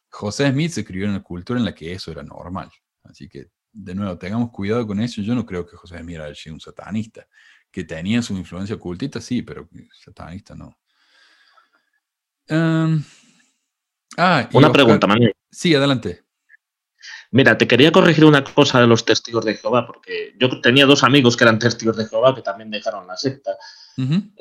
José 0.08 0.52
Smith 0.52 0.70
se 0.70 0.84
crió 0.84 1.06
en 1.06 1.10
una 1.10 1.22
cultura 1.24 1.58
en 1.58 1.64
la 1.64 1.74
que 1.74 1.92
eso 1.92 2.12
era 2.12 2.22
normal, 2.22 2.70
así 3.02 3.28
que 3.28 3.48
de 3.72 3.94
nuevo, 3.96 4.16
tengamos 4.16 4.52
cuidado 4.52 4.86
con 4.86 5.00
eso, 5.00 5.20
yo 5.20 5.34
no 5.34 5.44
creo 5.44 5.66
que 5.66 5.76
José 5.76 5.98
Smith 5.98 6.18
haya 6.18 6.34
sido 6.36 6.54
un 6.54 6.60
satanista, 6.60 7.26
que 7.72 7.82
tenía 7.82 8.22
su 8.22 8.36
influencia 8.36 8.76
ocultista, 8.76 9.20
sí, 9.20 9.42
pero 9.42 9.68
satanista 10.00 10.54
no. 10.54 10.78
Em, 12.46 13.02
ah, 14.16 14.48
Una 14.52 14.70
pregunta, 14.70 15.08
Manuel. 15.08 15.34
Sí, 15.52 15.74
adelante. 15.74 16.24
Mira, 17.30 17.56
te 17.56 17.68
quería 17.68 17.92
corregir 17.92 18.24
una 18.24 18.42
cosa 18.42 18.80
de 18.80 18.86
los 18.86 19.04
testigos 19.04 19.44
de 19.44 19.54
Jehová, 19.54 19.86
porque 19.86 20.34
yo 20.38 20.60
tenía 20.60 20.86
dos 20.86 21.02
amigos 21.04 21.36
que 21.36 21.44
eran 21.44 21.58
testigos 21.58 21.96
de 21.96 22.06
Jehová 22.06 22.34
que 22.34 22.42
también 22.42 22.70
dejaron 22.70 23.06
la 23.06 23.16
secta. 23.16 23.52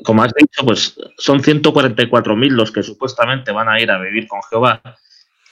Como 0.04 0.24
has 0.24 0.34
dicho, 0.34 0.64
pues 0.66 0.96
son 1.18 1.42
144.000 1.42 2.50
los 2.52 2.72
que 2.72 2.84
supuestamente 2.84 3.52
van 3.52 3.70
a 3.70 3.80
ir 3.80 3.92
a 3.92 4.02
vivir 4.02 4.28
con 4.28 4.42
Jehová. 4.50 4.82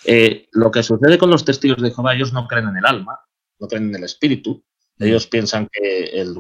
Eh, 0.06 0.48
lo 0.54 0.72
que 0.72 0.82
sucede 0.82 1.18
con 1.18 1.30
los 1.30 1.44
testigos 1.44 1.82
de 1.82 1.92
Jehová, 1.92 2.16
ellos 2.16 2.34
no 2.34 2.48
creen 2.48 2.70
en 2.70 2.78
el 2.78 2.86
alma, 2.86 3.20
no 3.60 3.68
creen 3.68 3.90
en 3.90 3.96
el 3.96 4.04
espíritu. 4.04 4.64
Ellos 4.98 5.28
piensan 5.28 5.70
que 5.72 6.06
el, 6.20 6.36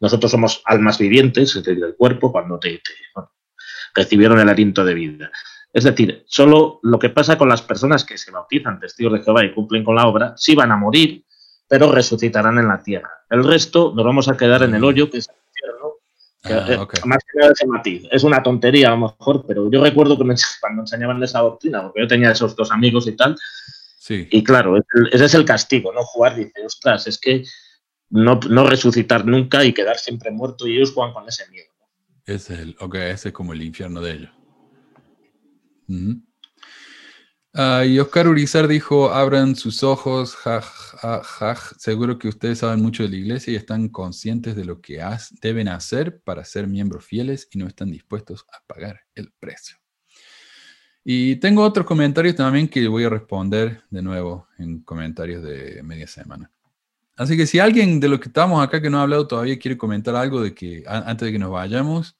nosotros 0.00 0.30
somos 0.30 0.62
almas 0.64 0.98
vivientes, 0.98 1.54
es 1.54 1.64
decir, 1.64 1.82
el 1.82 1.96
cuerpo, 1.96 2.32
cuando 2.32 2.58
te, 2.58 2.80
recibieron 3.94 4.38
el 4.40 4.48
aliento 4.48 4.84
de 4.84 4.94
vida. 4.94 5.30
Es 5.78 5.84
decir, 5.84 6.24
solo 6.26 6.80
lo 6.82 6.98
que 6.98 7.08
pasa 7.08 7.38
con 7.38 7.48
las 7.48 7.62
personas 7.62 8.04
que 8.04 8.18
se 8.18 8.32
bautizan 8.32 8.80
testigos 8.80 9.12
de 9.12 9.20
Jehová 9.20 9.44
y 9.44 9.54
cumplen 9.54 9.84
con 9.84 9.94
la 9.94 10.08
obra, 10.08 10.34
sí 10.36 10.56
van 10.56 10.72
a 10.72 10.76
morir, 10.76 11.24
pero 11.68 11.92
resucitarán 11.92 12.58
en 12.58 12.66
la 12.66 12.82
tierra. 12.82 13.08
El 13.30 13.44
resto 13.44 13.92
nos 13.94 14.04
vamos 14.04 14.28
a 14.28 14.36
quedar 14.36 14.64
en 14.64 14.74
el 14.74 14.82
hoyo, 14.82 15.08
que 15.08 15.18
es 15.18 15.28
el 15.28 15.36
infierno. 15.46 15.92
Que, 16.42 16.52
ah, 16.52 16.84
eh, 16.84 17.06
Más 17.06 17.18
que 17.18 17.38
nada 17.38 17.52
ese 17.52 17.68
matiz. 17.68 18.08
Es 18.10 18.24
una 18.24 18.42
tontería 18.42 18.88
a 18.88 18.96
lo 18.96 19.06
mejor, 19.06 19.44
pero 19.46 19.70
yo 19.70 19.80
recuerdo 19.80 20.18
que 20.18 20.24
cuando 20.60 20.82
enseñaban 20.82 21.22
esa 21.22 21.38
doctrina, 21.38 21.80
porque 21.84 22.00
yo 22.00 22.08
tenía 22.08 22.32
esos 22.32 22.56
dos 22.56 22.72
amigos 22.72 23.06
y 23.06 23.12
tal, 23.12 23.36
sí. 24.00 24.26
y 24.32 24.42
claro, 24.42 24.78
ese 25.12 25.24
es 25.26 25.34
el 25.34 25.44
castigo, 25.44 25.92
¿no? 25.92 26.02
Jugar, 26.02 26.34
dice, 26.34 26.66
ostras, 26.66 27.06
es 27.06 27.20
que 27.20 27.44
no, 28.10 28.40
no 28.50 28.66
resucitar 28.66 29.24
nunca 29.24 29.64
y 29.64 29.72
quedar 29.72 29.96
siempre 29.98 30.32
muerto, 30.32 30.66
y 30.66 30.74
ellos 30.74 30.92
juegan 30.92 31.14
con 31.14 31.28
ese 31.28 31.48
miedo. 31.50 31.70
Es 32.26 32.50
el, 32.50 32.74
ok, 32.80 32.96
ese 32.96 33.28
es 33.28 33.32
como 33.32 33.52
el 33.52 33.62
infierno 33.62 34.00
de 34.00 34.12
ellos. 34.14 34.37
Ah, 37.54 37.84
y 37.84 37.98
Oscar 37.98 38.28
Urizar 38.28 38.68
dijo, 38.68 39.10
abran 39.10 39.56
sus 39.56 39.82
ojos, 39.82 40.36
seguro 41.78 42.18
que 42.18 42.28
ustedes 42.28 42.58
saben 42.58 42.80
mucho 42.82 43.02
de 43.02 43.08
la 43.08 43.16
iglesia 43.16 43.52
y 43.52 43.56
están 43.56 43.88
conscientes 43.88 44.54
de 44.54 44.64
lo 44.64 44.80
que 44.80 45.02
deben 45.40 45.68
hacer 45.68 46.20
para 46.20 46.44
ser 46.44 46.68
miembros 46.68 47.04
fieles 47.04 47.48
y 47.50 47.58
no 47.58 47.66
están 47.66 47.90
dispuestos 47.90 48.44
a 48.52 48.62
pagar 48.66 49.00
el 49.14 49.32
precio. 49.40 49.76
Y 51.02 51.36
tengo 51.36 51.62
otros 51.62 51.86
comentarios 51.86 52.36
también 52.36 52.68
que 52.68 52.86
voy 52.86 53.04
a 53.04 53.08
responder 53.08 53.82
de 53.88 54.02
nuevo 54.02 54.46
en 54.58 54.82
comentarios 54.82 55.42
de 55.42 55.82
media 55.82 56.06
semana. 56.06 56.52
Así 57.16 57.36
que 57.36 57.46
si 57.46 57.58
alguien 57.58 57.98
de 57.98 58.08
los 58.08 58.20
que 58.20 58.28
estamos 58.28 58.62
acá 58.62 58.80
que 58.80 58.90
no 58.90 58.98
ha 58.98 59.02
hablado 59.02 59.26
todavía 59.26 59.58
quiere 59.58 59.78
comentar 59.78 60.14
algo 60.14 60.42
de 60.42 60.54
que 60.54 60.84
antes 60.86 61.26
de 61.26 61.32
que 61.32 61.38
nos 61.38 61.50
vayamos, 61.50 62.16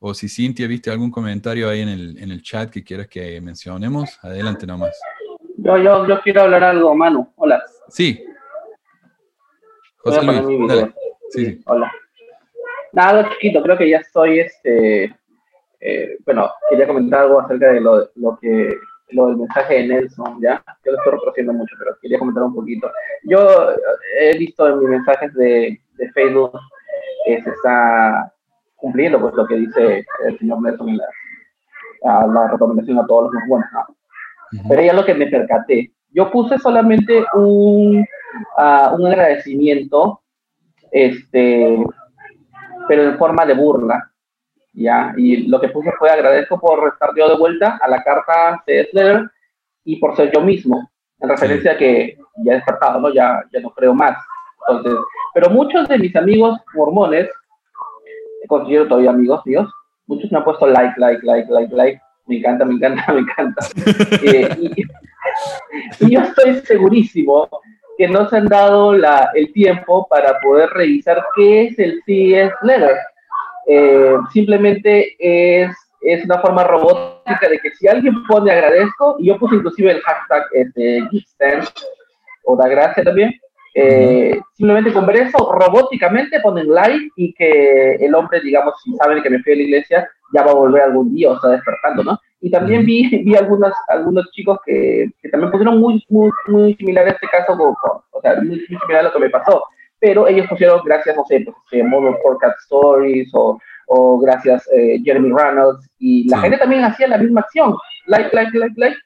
o 0.00 0.14
si 0.14 0.28
Cintia 0.28 0.66
viste 0.66 0.90
algún 0.90 1.10
comentario 1.10 1.68
ahí 1.68 1.82
en 1.82 1.88
el, 1.90 2.18
en 2.18 2.30
el 2.30 2.42
chat 2.42 2.70
que 2.70 2.82
quieras 2.82 3.06
que 3.06 3.40
mencionemos, 3.40 4.18
adelante 4.22 4.66
nomás. 4.66 4.98
Yo, 5.58 5.76
yo, 5.76 6.08
yo 6.08 6.20
quiero 6.22 6.42
hablar 6.42 6.64
algo, 6.64 6.94
Manu. 6.94 7.30
Hola. 7.36 7.62
Sí. 7.88 8.24
José 9.98 10.22
Luis, 10.22 10.86
Sí, 11.30 11.60
Hola. 11.66 11.92
Nada, 12.92 13.28
chiquito, 13.30 13.62
creo 13.62 13.76
que 13.76 13.88
ya 13.88 13.98
estoy 13.98 14.40
este, 14.40 15.14
eh, 15.78 16.16
bueno, 16.24 16.50
quería 16.68 16.88
comentar 16.88 17.20
algo 17.20 17.40
acerca 17.40 17.72
de 17.72 17.80
lo, 17.80 18.10
lo 18.16 18.38
que 18.40 18.74
lo 19.10 19.26
del 19.26 19.36
mensaje 19.36 19.74
de 19.74 19.88
Nelson, 19.88 20.40
¿ya? 20.40 20.62
Yo 20.84 20.92
lo 20.92 20.98
estoy 20.98 21.12
reproduciendo 21.12 21.52
mucho, 21.52 21.74
pero 21.78 21.96
quería 22.00 22.18
comentar 22.18 22.44
un 22.44 22.54
poquito. 22.54 22.90
Yo 23.24 23.74
he 24.18 24.36
visto 24.38 24.68
en 24.68 24.78
mis 24.78 24.88
mensajes 24.88 25.34
de, 25.34 25.80
de 25.94 26.12
Facebook 26.12 26.58
que 27.26 27.42
se 27.42 27.50
está 27.50 28.32
cumpliendo 28.80 29.20
pues 29.20 29.34
lo 29.34 29.46
que 29.46 29.56
dice 29.56 30.04
el 30.26 30.38
señor 30.38 30.62
Nelson 30.62 30.88
en 30.88 30.98
la, 30.98 32.26
la 32.26 32.48
recomendación 32.48 32.98
a 32.98 33.06
todos 33.06 33.32
los 33.32 33.42
buenos, 33.48 33.68
¿no? 33.72 33.86
Pero 34.68 34.82
ya 34.82 34.92
lo 34.92 35.04
que 35.04 35.14
me 35.14 35.26
percaté, 35.26 35.92
yo 36.10 36.30
puse 36.30 36.58
solamente 36.58 37.24
un, 37.34 38.04
uh, 38.58 38.94
un 38.94 39.06
agradecimiento, 39.06 40.22
este, 40.90 41.84
pero 42.88 43.04
en 43.04 43.18
forma 43.18 43.46
de 43.46 43.54
burla, 43.54 44.10
¿ya? 44.72 45.14
Y 45.16 45.46
lo 45.46 45.60
que 45.60 45.68
puse 45.68 45.92
fue 45.98 46.10
agradezco 46.10 46.58
por 46.58 46.88
estar 46.88 47.10
yo 47.16 47.28
de 47.28 47.36
vuelta 47.36 47.78
a 47.80 47.88
la 47.88 48.02
carta 48.02 48.62
de 48.66 48.88
Slater 48.90 49.30
y 49.84 49.96
por 49.96 50.16
ser 50.16 50.32
yo 50.32 50.40
mismo, 50.40 50.90
en 51.20 51.28
referencia 51.28 51.72
a 51.72 51.76
que 51.76 52.18
ya 52.44 52.52
he 52.52 52.56
despertado, 52.56 53.00
¿no? 53.00 53.12
Ya, 53.12 53.44
ya 53.52 53.60
no 53.60 53.70
creo 53.70 53.94
más. 53.94 54.16
Entonces, 54.68 55.00
pero 55.34 55.50
muchos 55.50 55.88
de 55.88 55.98
mis 55.98 56.14
amigos 56.16 56.58
mormones, 56.74 57.28
considero 58.48 58.88
todavía 58.88 59.10
amigos 59.10 59.44
míos, 59.46 59.68
muchos 60.06 60.30
me 60.32 60.38
han 60.38 60.44
puesto 60.44 60.66
like, 60.66 60.94
like, 60.98 61.24
like, 61.24 61.50
like, 61.50 61.74
like, 61.74 62.00
me 62.26 62.38
encanta, 62.38 62.64
me 62.64 62.74
encanta, 62.74 63.12
me 63.12 63.20
encanta. 63.20 63.66
eh, 64.22 64.56
y, 64.58 66.12
yo 66.12 66.20
estoy 66.20 66.60
segurísimo 66.60 67.48
que 67.96 68.08
no 68.08 68.28
se 68.28 68.38
han 68.38 68.46
dado 68.46 68.94
la, 68.94 69.30
el 69.34 69.52
tiempo 69.52 70.06
para 70.08 70.38
poder 70.40 70.70
revisar 70.70 71.22
qué 71.36 71.66
es 71.66 71.78
el 71.78 72.00
CS 72.06 72.54
Letter. 72.62 72.96
Eh, 73.66 74.16
simplemente 74.32 75.14
es, 75.18 75.76
es 76.00 76.24
una 76.24 76.38
forma 76.38 76.64
robótica 76.64 77.48
de 77.48 77.58
que 77.58 77.70
si 77.72 77.86
alguien 77.86 78.14
pone 78.26 78.50
agradezco, 78.50 79.16
y 79.18 79.26
yo 79.26 79.38
puse 79.38 79.56
inclusive 79.56 79.92
el 79.92 80.00
hashtag 80.00 80.44
este, 80.52 81.08
o 82.44 82.56
da 82.56 82.68
gracia 82.68 83.04
también, 83.04 83.32
eh, 83.74 84.40
simplemente 84.54 84.92
con 84.92 85.06
ver 85.06 85.16
eso, 85.16 85.52
robóticamente 85.52 86.40
ponen 86.40 86.68
like 86.72 87.08
y 87.16 87.32
que 87.34 87.94
el 87.96 88.14
hombre, 88.14 88.40
digamos, 88.40 88.74
si 88.82 88.94
saben 88.96 89.22
que 89.22 89.30
me 89.30 89.42
fui 89.42 89.52
a 89.52 89.56
la 89.56 89.62
iglesia, 89.62 90.08
ya 90.32 90.44
va 90.44 90.50
a 90.52 90.54
volver 90.54 90.82
algún 90.82 91.14
día 91.14 91.30
o 91.30 91.34
está 91.34 91.48
despertando, 91.48 92.04
¿no? 92.04 92.18
Y 92.40 92.50
también 92.50 92.84
vi, 92.84 93.08
vi 93.24 93.36
algunos, 93.36 93.72
algunos 93.88 94.30
chicos 94.32 94.58
que, 94.64 95.10
que 95.20 95.28
también 95.28 95.50
pusieron 95.50 95.78
muy, 95.78 96.04
muy, 96.08 96.30
muy 96.48 96.74
similar 96.74 97.06
a 97.06 97.10
este 97.10 97.28
caso, 97.28 97.56
con, 97.56 97.74
o 98.10 98.20
sea, 98.22 98.36
muy, 98.36 98.64
muy, 98.68 98.78
similar 98.78 99.00
a 99.00 99.02
lo 99.04 99.12
que 99.12 99.18
me 99.18 99.30
pasó, 99.30 99.62
pero 99.98 100.26
ellos 100.26 100.46
pusieron 100.48 100.80
gracias, 100.84 101.16
no 101.16 101.24
sé, 101.26 101.40
pues, 101.44 101.56
eh, 101.72 101.84
Model 101.84 102.16
Forecast 102.22 102.58
Stories 102.62 103.30
o, 103.34 103.58
o 103.88 104.18
gracias 104.18 104.66
eh, 104.74 104.98
Jeremy 105.04 105.32
Reynolds, 105.32 105.88
y 105.98 106.28
la 106.28 106.38
sí. 106.38 106.42
gente 106.44 106.58
también 106.58 106.84
hacía 106.84 107.08
la 107.08 107.18
misma 107.18 107.42
acción, 107.42 107.76
like, 108.06 108.34
like, 108.34 108.56
like, 108.56 108.74
like, 108.76 108.96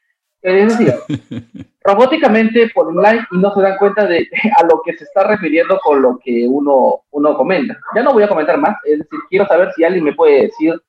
es 0.44 0.78
decir, 0.78 0.94
robóticamente 1.84 2.70
ponen 2.74 3.02
like 3.02 3.24
y 3.32 3.38
no 3.38 3.52
se 3.54 3.62
dan 3.62 3.78
cuenta 3.78 4.06
de 4.06 4.28
a 4.58 4.64
lo 4.64 4.82
que 4.84 4.96
se 4.96 5.04
está 5.04 5.24
refiriendo 5.24 5.78
con 5.82 6.02
lo 6.02 6.18
que 6.22 6.46
uno, 6.46 7.02
uno 7.10 7.36
comenta. 7.36 7.78
Ya 7.94 8.02
no 8.02 8.12
voy 8.12 8.22
a 8.22 8.28
comentar 8.28 8.58
más, 8.58 8.76
es 8.84 8.98
decir, 8.98 9.18
quiero 9.30 9.46
saber 9.46 9.72
si 9.74 9.84
alguien 9.84 10.04
me 10.04 10.14
puede 10.14 10.42
decir 10.42 10.80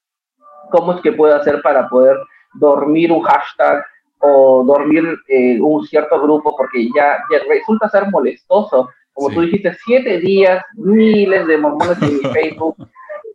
cómo 0.72 0.94
es 0.94 1.02
que 1.02 1.14
puedo 1.14 1.36
hacer 1.36 1.62
para 1.62 1.88
poder 1.88 2.18
dormir 2.54 3.12
un 3.12 3.22
hashtag 3.22 3.84
o 4.20 4.64
dormir 4.66 5.04
eh, 5.28 5.60
un 5.62 5.86
cierto 5.86 6.22
grupo, 6.22 6.56
porque 6.58 6.90
ya, 6.96 7.18
ya 7.32 7.40
resulta 7.48 7.90
ser 7.90 8.10
molestoso. 8.10 8.90
Como 9.14 9.30
sí. 9.30 9.36
tú 9.36 9.42
dijiste, 9.42 9.74
siete 9.86 10.20
días, 10.20 10.64
miles 10.76 11.48
de 11.48 11.58
mormones 11.58 12.02
en 12.02 12.18
mi 12.18 12.24
Facebook. 12.34 12.76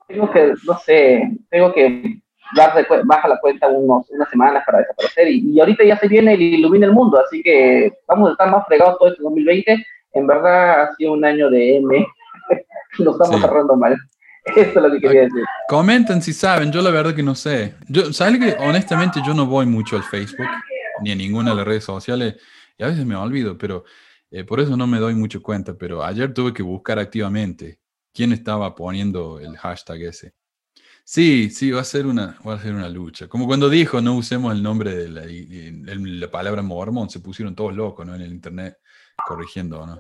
Tengo 0.07 0.31
que, 0.31 0.55
no 0.67 0.79
sé, 0.79 1.31
tengo 1.49 1.73
que 1.73 2.21
baja 3.05 3.29
la 3.29 3.39
cuenta 3.41 3.69
unos, 3.69 4.09
unas 4.11 4.29
semanas 4.31 4.63
para 4.67 4.79
desaparecer. 4.79 5.29
Y, 5.29 5.53
y, 5.55 5.61
ahorita 5.61 5.85
ya 5.85 5.99
se 5.99 6.09
viene 6.09 6.35
el 6.35 6.43
Ilumina 6.43 6.87
el 6.87 6.93
Mundo, 6.93 7.19
así 7.19 7.43
que 7.43 7.93
vamos 8.07 8.31
a 8.31 8.33
estar 8.33 8.51
más 8.51 8.67
fregados 8.67 8.99
todo 8.99 9.09
este 9.09 9.23
2020. 9.23 9.87
En 10.13 10.27
verdad 10.27 10.83
ha 10.83 10.95
sido 10.97 11.13
un 11.13 11.25
año 11.25 11.51
de 11.51 11.77
M. 11.77 12.07
Lo 12.99 13.13
estamos 13.13 13.37
sí. 13.37 13.43
cerrando 13.43 13.77
mal. 13.77 13.97
Esto 14.57 14.79
es 14.79 14.83
lo 14.87 14.91
que 14.91 15.01
quería 15.01 15.23
decir. 15.23 15.45
Comenten 15.69 16.23
si 16.23 16.33
saben, 16.33 16.73
yo 16.73 16.81
la 16.81 16.91
verdad 16.91 17.15
que 17.15 17.23
no 17.23 17.35
sé. 17.35 17.75
Yo, 17.89 18.13
¿Saben 18.13 18.41
que 18.41 18.57
honestamente 18.59 19.21
yo 19.25 19.35
no 19.35 19.47
voy 19.47 19.67
mucho 19.67 19.97
al 19.97 20.03
Facebook 20.03 20.47
ni 21.03 21.13
a 21.13 21.15
ninguna 21.15 21.51
de 21.51 21.57
las 21.57 21.67
redes 21.67 21.85
sociales 21.85 22.37
y 22.77 22.83
a 22.83 22.87
veces 22.87 23.05
me 23.05 23.15
olvido, 23.15 23.59
pero 23.59 23.85
eh, 24.31 24.45
por 24.45 24.61
eso 24.61 24.77
no 24.77 24.87
me 24.87 24.99
doy 24.99 25.15
mucho 25.15 25.43
cuenta. 25.43 25.75
Pero 25.77 26.03
ayer 26.03 26.33
tuve 26.33 26.53
que 26.53 26.63
buscar 26.63 26.99
activamente 26.99 27.79
quién 28.13 28.33
estaba 28.33 28.75
poniendo 28.75 29.39
el 29.39 29.57
hashtag 29.57 30.03
ese. 30.03 30.35
Sí, 31.13 31.51
sí, 31.51 31.73
va 31.73 31.81
a 31.81 31.85
ser 31.85 32.07
una, 32.07 32.37
va 32.47 32.55
a 32.55 32.59
ser 32.61 32.73
una 32.73 32.89
lucha. 32.89 33.27
Como 33.27 33.49
cuando 33.49 33.69
dijo 33.69 34.01
no 34.01 34.15
usemos 34.15 34.55
el 34.55 34.63
nombre 34.63 34.95
de 34.95 35.09
la, 35.09 35.23
la 35.27 36.31
palabra 36.31 36.63
mormón, 36.63 37.11
se 37.11 37.19
pusieron 37.19 37.57
todos 37.57 37.75
locos 37.75 38.07
¿no? 38.07 38.15
en 38.15 38.21
el 38.21 38.31
internet 38.31 38.77
corrigiéndonos. 39.27 39.99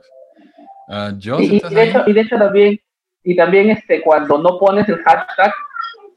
Uh, 0.87 1.19
y, 1.41 1.57
y, 1.57 1.61
de 1.75 1.83
hecho, 1.83 2.05
y 2.07 2.13
de 2.13 2.21
hecho 2.21 2.39
también 2.39 2.81
y 3.25 3.35
también 3.35 3.71
este, 3.71 4.03
cuando 4.03 4.39
no 4.39 4.57
pones 4.57 4.89
el 4.89 4.99
hashtag, 4.99 5.53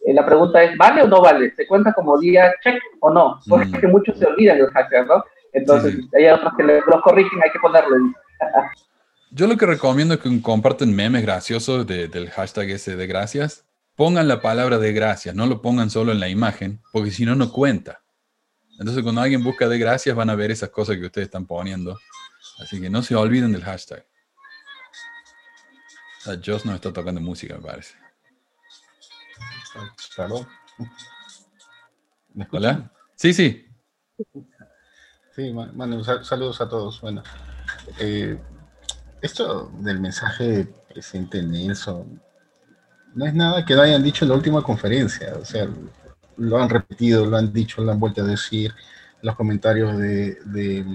eh, 0.06 0.14
la 0.14 0.28
pregunta 0.28 0.62
es, 0.62 0.78
¿vale 0.78 1.02
o 1.02 1.08
no 1.08 1.24
vale? 1.24 1.50
¿Se 1.56 1.66
cuenta 1.66 1.92
como 1.94 2.20
día 2.20 2.54
check 2.64 2.80
o 3.00 3.10
no? 3.10 3.40
Porque 3.50 3.88
mm. 3.88 3.92
muchos 3.92 4.20
se 4.20 4.28
olvidan 4.28 4.60
del 4.60 4.70
hashtag, 4.70 5.08
¿no? 5.08 5.24
Entonces, 5.54 5.96
sí, 5.96 6.02
sí. 6.04 6.10
hay 6.18 6.28
otros 6.28 6.54
que 6.56 6.62
los 6.62 7.02
corrigen, 7.02 7.42
hay 7.44 7.50
que 7.50 7.60
ponerlo. 7.60 7.96
Yo 9.32 9.48
lo 9.48 9.58
que 9.58 9.66
recomiendo 9.66 10.14
es 10.14 10.20
que 10.20 10.40
comparten 10.40 10.96
memes 10.96 11.24
graciosos 11.24 11.88
de, 11.88 12.08
del 12.08 12.30
hashtag 12.30 12.70
ese 12.70 12.96
de 12.96 13.08
gracias. 13.08 13.66
Pongan 13.96 14.28
la 14.28 14.42
palabra 14.42 14.80
de 14.80 14.92
gracias, 14.92 15.36
no 15.36 15.46
lo 15.46 15.62
pongan 15.62 15.90
solo 15.90 16.12
en 16.12 16.20
la 16.20 16.30
imagen, 16.30 16.82
porque 16.92 17.12
si 17.12 17.26
no, 17.26 17.36
no 17.36 17.52
cuenta. 17.52 18.04
Entonces, 18.80 19.04
cuando 19.04 19.22
alguien 19.22 19.44
busca 19.44 19.68
de 19.68 19.78
gracias, 19.78 20.16
van 20.16 20.32
a 20.32 20.36
ver 20.36 20.50
esas 20.50 20.70
cosas 20.70 20.98
que 20.98 21.06
ustedes 21.06 21.28
están 21.28 21.46
poniendo. 21.46 22.00
Así 22.60 22.82
que 22.82 22.90
no 22.90 23.04
se 23.04 23.16
olviden 23.16 23.52
del 23.52 23.64
hashtag. 23.64 24.06
A 26.26 26.36
Joss 26.44 26.66
nos 26.66 26.76
está 26.76 26.92
tocando 26.92 27.22
música, 27.22 27.56
me 27.56 27.62
parece. 27.62 27.96
Claro. 30.16 30.48
¿Me 32.34 32.48
¿Hola? 32.52 32.92
Sí, 33.16 33.34
sí. 33.34 33.68
Sí, 35.36 35.52
Manu, 35.52 36.04
saludos 36.04 36.62
a 36.62 36.70
todos. 36.70 37.02
Bueno, 37.02 37.24
eh, 38.00 38.40
esto 39.22 39.72
del 39.80 40.00
mensaje 40.00 40.66
presente 40.88 41.42
Nelson 41.44 42.22
no 43.16 43.26
es 43.26 43.34
nada 43.34 43.66
que 43.66 43.76
no 43.76 43.82
hayan 43.82 44.04
dicho 44.04 44.26
en 44.26 44.30
la 44.30 44.36
última 44.36 44.62
conferencia. 44.62 45.34
O 45.40 45.46
sea, 45.46 45.68
lo 46.38 46.58
han 46.58 46.70
repetido, 46.70 47.26
lo 47.26 47.38
han 47.38 47.52
dicho, 47.54 47.84
lo 47.84 47.92
han 47.92 48.00
vuelto 48.00 48.22
a 48.22 48.26
decir. 48.26 48.74
Los 49.22 49.36
comentarios 49.36 49.98
de, 49.98 50.38
de, 50.46 50.86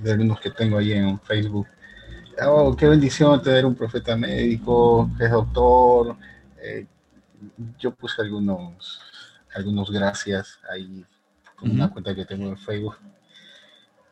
de 0.00 0.12
algunos 0.12 0.40
que 0.40 0.50
tengo 0.50 0.78
ahí 0.78 0.92
en 0.92 1.18
Facebook 1.20 1.66
oh, 2.46 2.76
qué 2.76 2.86
bendición 2.88 3.42
tener 3.42 3.66
un 3.66 3.74
profeta 3.74 4.16
médico, 4.16 5.10
que 5.16 5.24
es 5.24 5.30
doctor. 5.30 6.16
Eh, 6.62 6.86
yo 7.78 7.94
puse 7.94 8.22
algunos, 8.22 9.00
algunos 9.54 9.90
gracias 9.90 10.58
ahí, 10.70 11.04
con 11.56 11.70
uh 11.70 11.72
-huh. 11.72 11.76
una 11.76 11.90
cuenta 11.90 12.14
que 12.14 12.24
tengo 12.24 12.48
en 12.48 12.56
Facebook. 12.56 12.96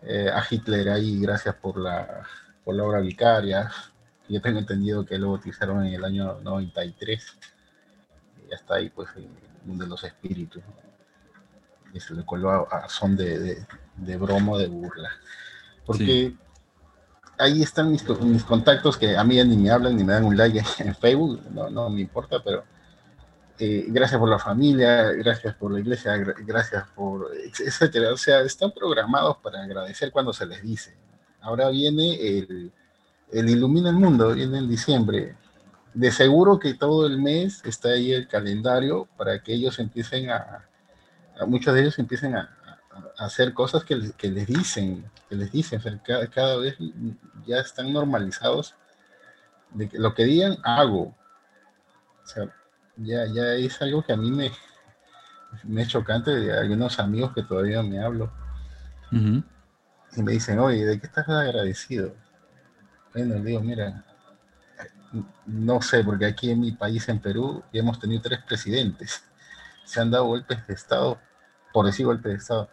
Eh, 0.02 0.30
a 0.32 0.42
Hitler 0.48 0.88
ahí, 0.90 1.20
gracias 1.20 1.54
por 1.56 1.78
la, 1.78 2.22
por 2.64 2.74
la 2.74 2.84
obra 2.84 3.00
vicaria. 3.00 3.70
Yo 4.28 4.40
tengo 4.40 4.58
entendido 4.58 5.04
que 5.04 5.18
lo 5.18 5.32
bautizaron 5.32 5.84
en 5.86 5.94
el 5.94 6.04
año 6.04 6.38
93. 6.42 7.24
Y 8.48 8.54
hasta 8.54 8.74
ahí, 8.74 8.90
pues, 8.90 9.08
uno 9.66 9.84
de 9.84 9.88
los 9.88 10.02
espíritus. 10.04 10.62
Y 11.92 12.00
se 12.00 12.14
le 12.14 12.24
coló 12.24 12.50
a, 12.50 12.84
a 12.84 12.88
son 12.88 13.16
de, 13.16 13.38
de, 13.38 13.66
de 13.96 14.16
broma, 14.16 14.58
de 14.58 14.68
burla. 14.68 15.10
Porque 15.84 16.04
sí 16.04 16.38
ahí 17.38 17.62
están 17.62 17.90
mis, 17.90 18.08
mis, 18.20 18.44
contactos 18.44 18.96
que 18.96 19.16
a 19.16 19.24
mí 19.24 19.42
ni 19.44 19.56
me 19.56 19.70
hablan 19.70 19.96
ni 19.96 20.04
me 20.04 20.12
dan 20.12 20.24
un 20.24 20.36
like 20.36 20.62
en 20.78 20.94
Facebook, 20.94 21.40
no, 21.50 21.70
no 21.70 21.90
me 21.90 22.00
importa, 22.00 22.42
pero 22.42 22.64
eh, 23.58 23.86
gracias 23.88 24.18
por 24.18 24.28
la 24.28 24.38
familia, 24.38 25.12
gracias 25.12 25.54
por 25.54 25.72
la 25.72 25.80
iglesia, 25.80 26.16
gracias 26.16 26.84
por, 26.94 27.30
etcétera. 27.34 28.12
O 28.12 28.16
sea, 28.16 28.40
están 28.40 28.70
programados 28.72 29.38
para 29.38 29.62
agradecer 29.62 30.12
cuando 30.12 30.32
se 30.32 30.46
les 30.46 30.62
dice. 30.62 30.94
Ahora 31.40 31.70
viene 31.70 32.38
el, 32.38 32.72
el 33.32 33.48
Ilumina 33.48 33.90
el 33.90 33.96
Mundo, 33.96 34.32
viene 34.34 34.58
en 34.58 34.68
diciembre. 34.68 35.36
De 35.94 36.12
seguro 36.12 36.58
que 36.58 36.74
todo 36.74 37.06
el 37.06 37.18
mes 37.20 37.62
está 37.64 37.90
ahí 37.90 38.12
el 38.12 38.28
calendario 38.28 39.08
para 39.16 39.42
que 39.42 39.54
ellos 39.54 39.78
empiecen 39.78 40.30
a, 40.30 40.66
a 41.38 41.46
muchos 41.46 41.74
de 41.74 41.80
ellos 41.80 41.98
empiecen 41.98 42.36
a, 42.36 42.50
hacer 43.18 43.52
cosas 43.52 43.84
que, 43.84 43.96
les, 43.96 44.12
que 44.14 44.28
les 44.28 44.46
dicen, 44.46 45.04
que 45.28 45.34
les 45.34 45.52
dicen, 45.52 45.78
o 45.78 45.82
sea, 45.82 46.02
cada, 46.02 46.26
cada, 46.28 46.56
vez 46.56 46.76
ya 47.46 47.58
están 47.58 47.92
normalizados 47.92 48.74
de 49.72 49.88
que 49.88 49.98
lo 49.98 50.14
que 50.14 50.24
digan, 50.24 50.56
hago. 50.64 51.14
O 52.24 52.26
sea, 52.26 52.44
ya, 52.96 53.26
ya 53.26 53.54
es 53.54 53.80
algo 53.82 54.02
que 54.02 54.12
a 54.12 54.16
mí 54.16 54.30
me, 54.30 54.50
me 55.64 55.82
es 55.82 55.88
chocante 55.88 56.30
de 56.30 56.58
algunos 56.58 56.98
amigos 56.98 57.32
que 57.34 57.42
todavía 57.42 57.82
me 57.82 58.02
hablo. 58.02 58.32
Uh 59.12 59.16
-huh. 59.16 59.44
Y 60.16 60.22
me 60.22 60.32
dicen, 60.32 60.58
oye, 60.58 60.84
¿de 60.86 60.98
qué 60.98 61.06
estás 61.06 61.28
agradecido? 61.28 62.14
Bueno, 63.16 63.36
digo, 63.36 63.60
mira, 63.60 64.04
no 65.46 65.80
sé, 65.80 66.04
porque 66.04 66.26
aquí 66.26 66.50
en 66.50 66.60
mi 66.60 66.72
país, 66.72 67.08
en 67.08 67.18
Perú, 67.18 67.62
hemos 67.72 67.98
tenido 67.98 68.20
tres 68.20 68.40
presidentes. 68.46 69.24
se 69.86 70.02
han 70.02 70.10
dado 70.10 70.26
golpes 70.26 70.66
de 70.66 70.74
Estado, 70.74 71.18
por 71.72 71.86
decir 71.86 72.04
golpes 72.04 72.32
de 72.32 72.36
Estado. 72.36 72.68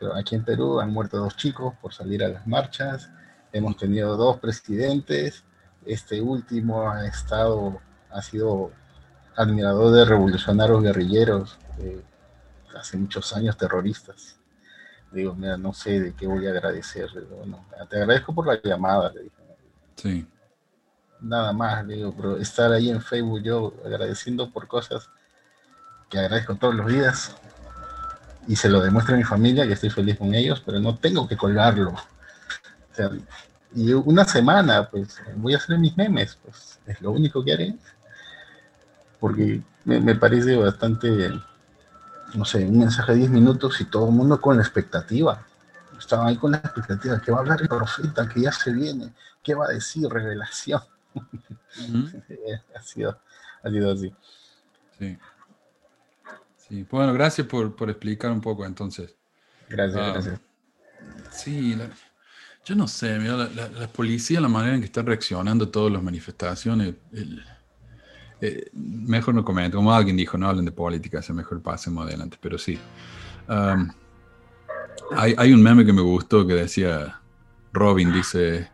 Pero 0.00 0.16
aquí 0.16 0.34
en 0.34 0.44
Perú 0.44 0.80
han 0.80 0.90
muerto 0.90 1.18
dos 1.18 1.36
chicos 1.36 1.74
por 1.80 1.94
salir 1.94 2.24
a 2.24 2.28
las 2.28 2.44
marchas, 2.44 3.08
hemos 3.52 3.76
tenido 3.76 4.16
dos 4.16 4.40
presidentes, 4.40 5.44
este 5.86 6.20
último 6.20 6.90
ha 6.90 7.06
estado, 7.06 7.80
ha 8.10 8.20
sido 8.20 8.72
admirador 9.36 9.94
de 9.94 10.04
revolucionarios 10.06 10.82
guerrilleros, 10.82 11.56
hace 12.76 12.96
muchos 12.96 13.32
años 13.32 13.56
terroristas. 13.56 14.40
Digo, 15.12 15.36
mira, 15.36 15.56
no 15.56 15.72
sé 15.72 16.00
de 16.00 16.14
qué 16.16 16.26
voy 16.26 16.48
a 16.48 16.50
agradecer. 16.50 17.08
te 17.88 17.96
agradezco 17.96 18.34
por 18.34 18.48
la 18.48 18.60
llamada, 18.60 19.12
le 19.12 19.22
dije. 19.22 19.43
Sí. 19.96 20.26
Nada 21.20 21.52
más, 21.52 21.86
digo, 21.86 22.14
pero 22.16 22.36
estar 22.36 22.72
ahí 22.72 22.90
en 22.90 23.00
Facebook 23.00 23.42
yo 23.42 23.74
agradeciendo 23.84 24.50
por 24.50 24.66
cosas 24.66 25.08
que 26.10 26.18
agradezco 26.18 26.54
todos 26.56 26.74
los 26.74 26.86
días 26.86 27.34
y 28.46 28.56
se 28.56 28.68
lo 28.68 28.80
demuestra 28.80 29.14
a 29.14 29.18
mi 29.18 29.24
familia 29.24 29.66
que 29.66 29.72
estoy 29.72 29.90
feliz 29.90 30.18
con 30.18 30.34
ellos, 30.34 30.62
pero 30.64 30.78
no 30.80 30.98
tengo 30.98 31.26
que 31.26 31.36
colgarlo. 31.36 31.90
O 31.90 32.94
sea, 32.94 33.10
y 33.74 33.92
una 33.92 34.24
semana, 34.24 34.88
pues 34.88 35.20
voy 35.36 35.54
a 35.54 35.56
hacer 35.56 35.78
mis 35.78 35.96
memes, 35.96 36.38
pues 36.44 36.78
es 36.86 37.00
lo 37.00 37.10
único 37.10 37.42
que 37.42 37.52
haré. 37.52 37.74
Porque 39.18 39.62
me, 39.84 40.00
me 40.00 40.14
parece 40.14 40.54
bastante 40.56 41.32
no 42.34 42.44
sé, 42.44 42.64
un 42.64 42.78
mensaje 42.78 43.12
de 43.12 43.18
10 43.18 43.30
minutos 43.30 43.80
y 43.80 43.84
todo 43.84 44.08
el 44.08 44.14
mundo 44.14 44.40
con 44.40 44.56
la 44.56 44.62
expectativa. 44.62 45.46
Estaban 46.04 46.28
ahí 46.28 46.36
con 46.36 46.52
la 46.52 46.58
expectativa, 46.58 47.20
que 47.20 47.32
va 47.32 47.38
a 47.38 47.40
hablar 47.40 47.62
el 47.62 47.68
profeta, 47.68 48.28
que 48.28 48.42
ya 48.42 48.52
se 48.52 48.72
viene, 48.72 49.12
qué 49.42 49.54
va 49.54 49.66
a 49.66 49.68
decir, 49.70 50.06
revelación. 50.08 50.80
ha, 52.76 52.82
sido, 52.82 53.18
ha 53.62 53.70
sido 53.70 53.92
así. 53.92 54.14
Sí. 54.98 55.18
Sí, 56.56 56.86
bueno, 56.90 57.12
gracias 57.12 57.46
por, 57.46 57.74
por 57.74 57.90
explicar 57.90 58.30
un 58.30 58.40
poco 58.40 58.64
entonces. 58.64 59.14
Gracias, 59.68 60.00
ah, 60.02 60.12
gracias. 60.12 60.40
Sí, 61.30 61.76
yo 62.64 62.74
no 62.74 62.86
sé, 62.88 63.18
mira, 63.18 63.36
la, 63.36 63.68
la, 63.68 63.88
policía, 63.88 64.40
la 64.40 64.48
manera 64.48 64.74
en 64.74 64.80
que 64.80 64.86
está 64.86 65.02
reaccionando 65.02 65.66
a 65.66 65.70
todas 65.70 65.92
las 65.92 66.02
manifestaciones, 66.02 66.94
el, 67.12 67.44
eh, 68.40 68.70
mejor 68.72 69.34
no 69.34 69.44
comento, 69.44 69.78
como 69.78 69.94
alguien 69.94 70.16
dijo, 70.16 70.36
no 70.36 70.48
hablen 70.48 70.64
de 70.64 70.72
política, 70.72 71.20
es 71.20 71.30
mejor 71.30 71.62
pasemos 71.62 72.06
adelante, 72.06 72.36
pero 72.40 72.58
sí. 72.58 72.78
Hay, 75.16 75.34
hay, 75.36 75.52
un 75.52 75.62
meme 75.62 75.84
que 75.84 75.92
me 75.92 76.02
gustó 76.02 76.46
que 76.46 76.54
decía, 76.54 77.20
Robin 77.72 78.12
dice, 78.12 78.68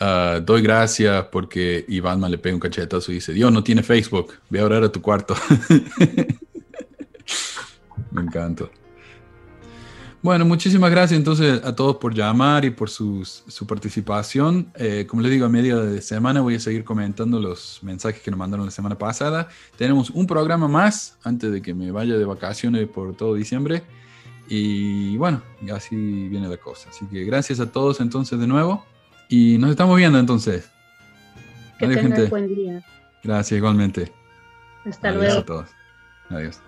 ah, 0.00 0.40
doy 0.44 0.62
gracias 0.62 1.26
porque 1.30 1.84
Iván 1.88 2.20
le 2.30 2.38
pega 2.38 2.54
un 2.54 2.60
cachetazo 2.60 3.12
y 3.12 3.16
dice, 3.16 3.32
Dios 3.32 3.52
no 3.52 3.62
tiene 3.62 3.82
Facebook, 3.82 4.34
voy 4.48 4.60
a 4.60 4.64
orar 4.64 4.84
a 4.84 4.90
tu 4.90 5.02
cuarto. 5.02 5.34
me 8.10 8.22
encanta. 8.22 8.64
Bueno, 10.20 10.44
muchísimas 10.44 10.90
gracias 10.90 11.16
entonces 11.16 11.64
a 11.64 11.76
todos 11.76 11.98
por 11.98 12.12
llamar 12.12 12.64
y 12.64 12.70
por 12.70 12.90
su, 12.90 13.24
participación. 13.68 14.72
Eh, 14.74 15.06
como 15.08 15.22
les 15.22 15.30
digo, 15.30 15.46
a 15.46 15.48
media 15.48 15.76
de 15.76 16.02
semana 16.02 16.40
voy 16.40 16.56
a 16.56 16.60
seguir 16.60 16.82
comentando 16.82 17.38
los 17.38 17.78
mensajes 17.82 18.20
que 18.20 18.30
nos 18.32 18.38
mandaron 18.38 18.66
la 18.66 18.72
semana 18.72 18.98
pasada. 18.98 19.48
Tenemos 19.76 20.10
un 20.10 20.26
programa 20.26 20.66
más 20.66 21.16
antes 21.22 21.52
de 21.52 21.62
que 21.62 21.72
me 21.72 21.92
vaya 21.92 22.18
de 22.18 22.24
vacaciones 22.24 22.88
por 22.88 23.16
todo 23.16 23.34
diciembre. 23.34 23.84
Y 24.48 25.16
bueno, 25.18 25.42
así 25.74 25.94
viene 26.28 26.48
la 26.48 26.56
cosa. 26.56 26.88
Así 26.88 27.06
que 27.06 27.24
gracias 27.24 27.60
a 27.60 27.70
todos 27.70 28.00
entonces 28.00 28.38
de 28.38 28.46
nuevo. 28.46 28.84
Y 29.28 29.58
nos 29.58 29.70
estamos 29.70 29.96
viendo 29.96 30.18
entonces. 30.18 30.70
Que 31.78 31.86
Adiós, 31.86 32.00
gente. 32.00 32.26
buen 32.26 32.54
día. 32.54 32.82
Gracias 33.22 33.58
igualmente. 33.58 34.12
Hasta 34.84 35.10
luego. 35.10 35.40
a 35.40 35.44
todos. 35.44 35.70
Adiós. 36.30 36.60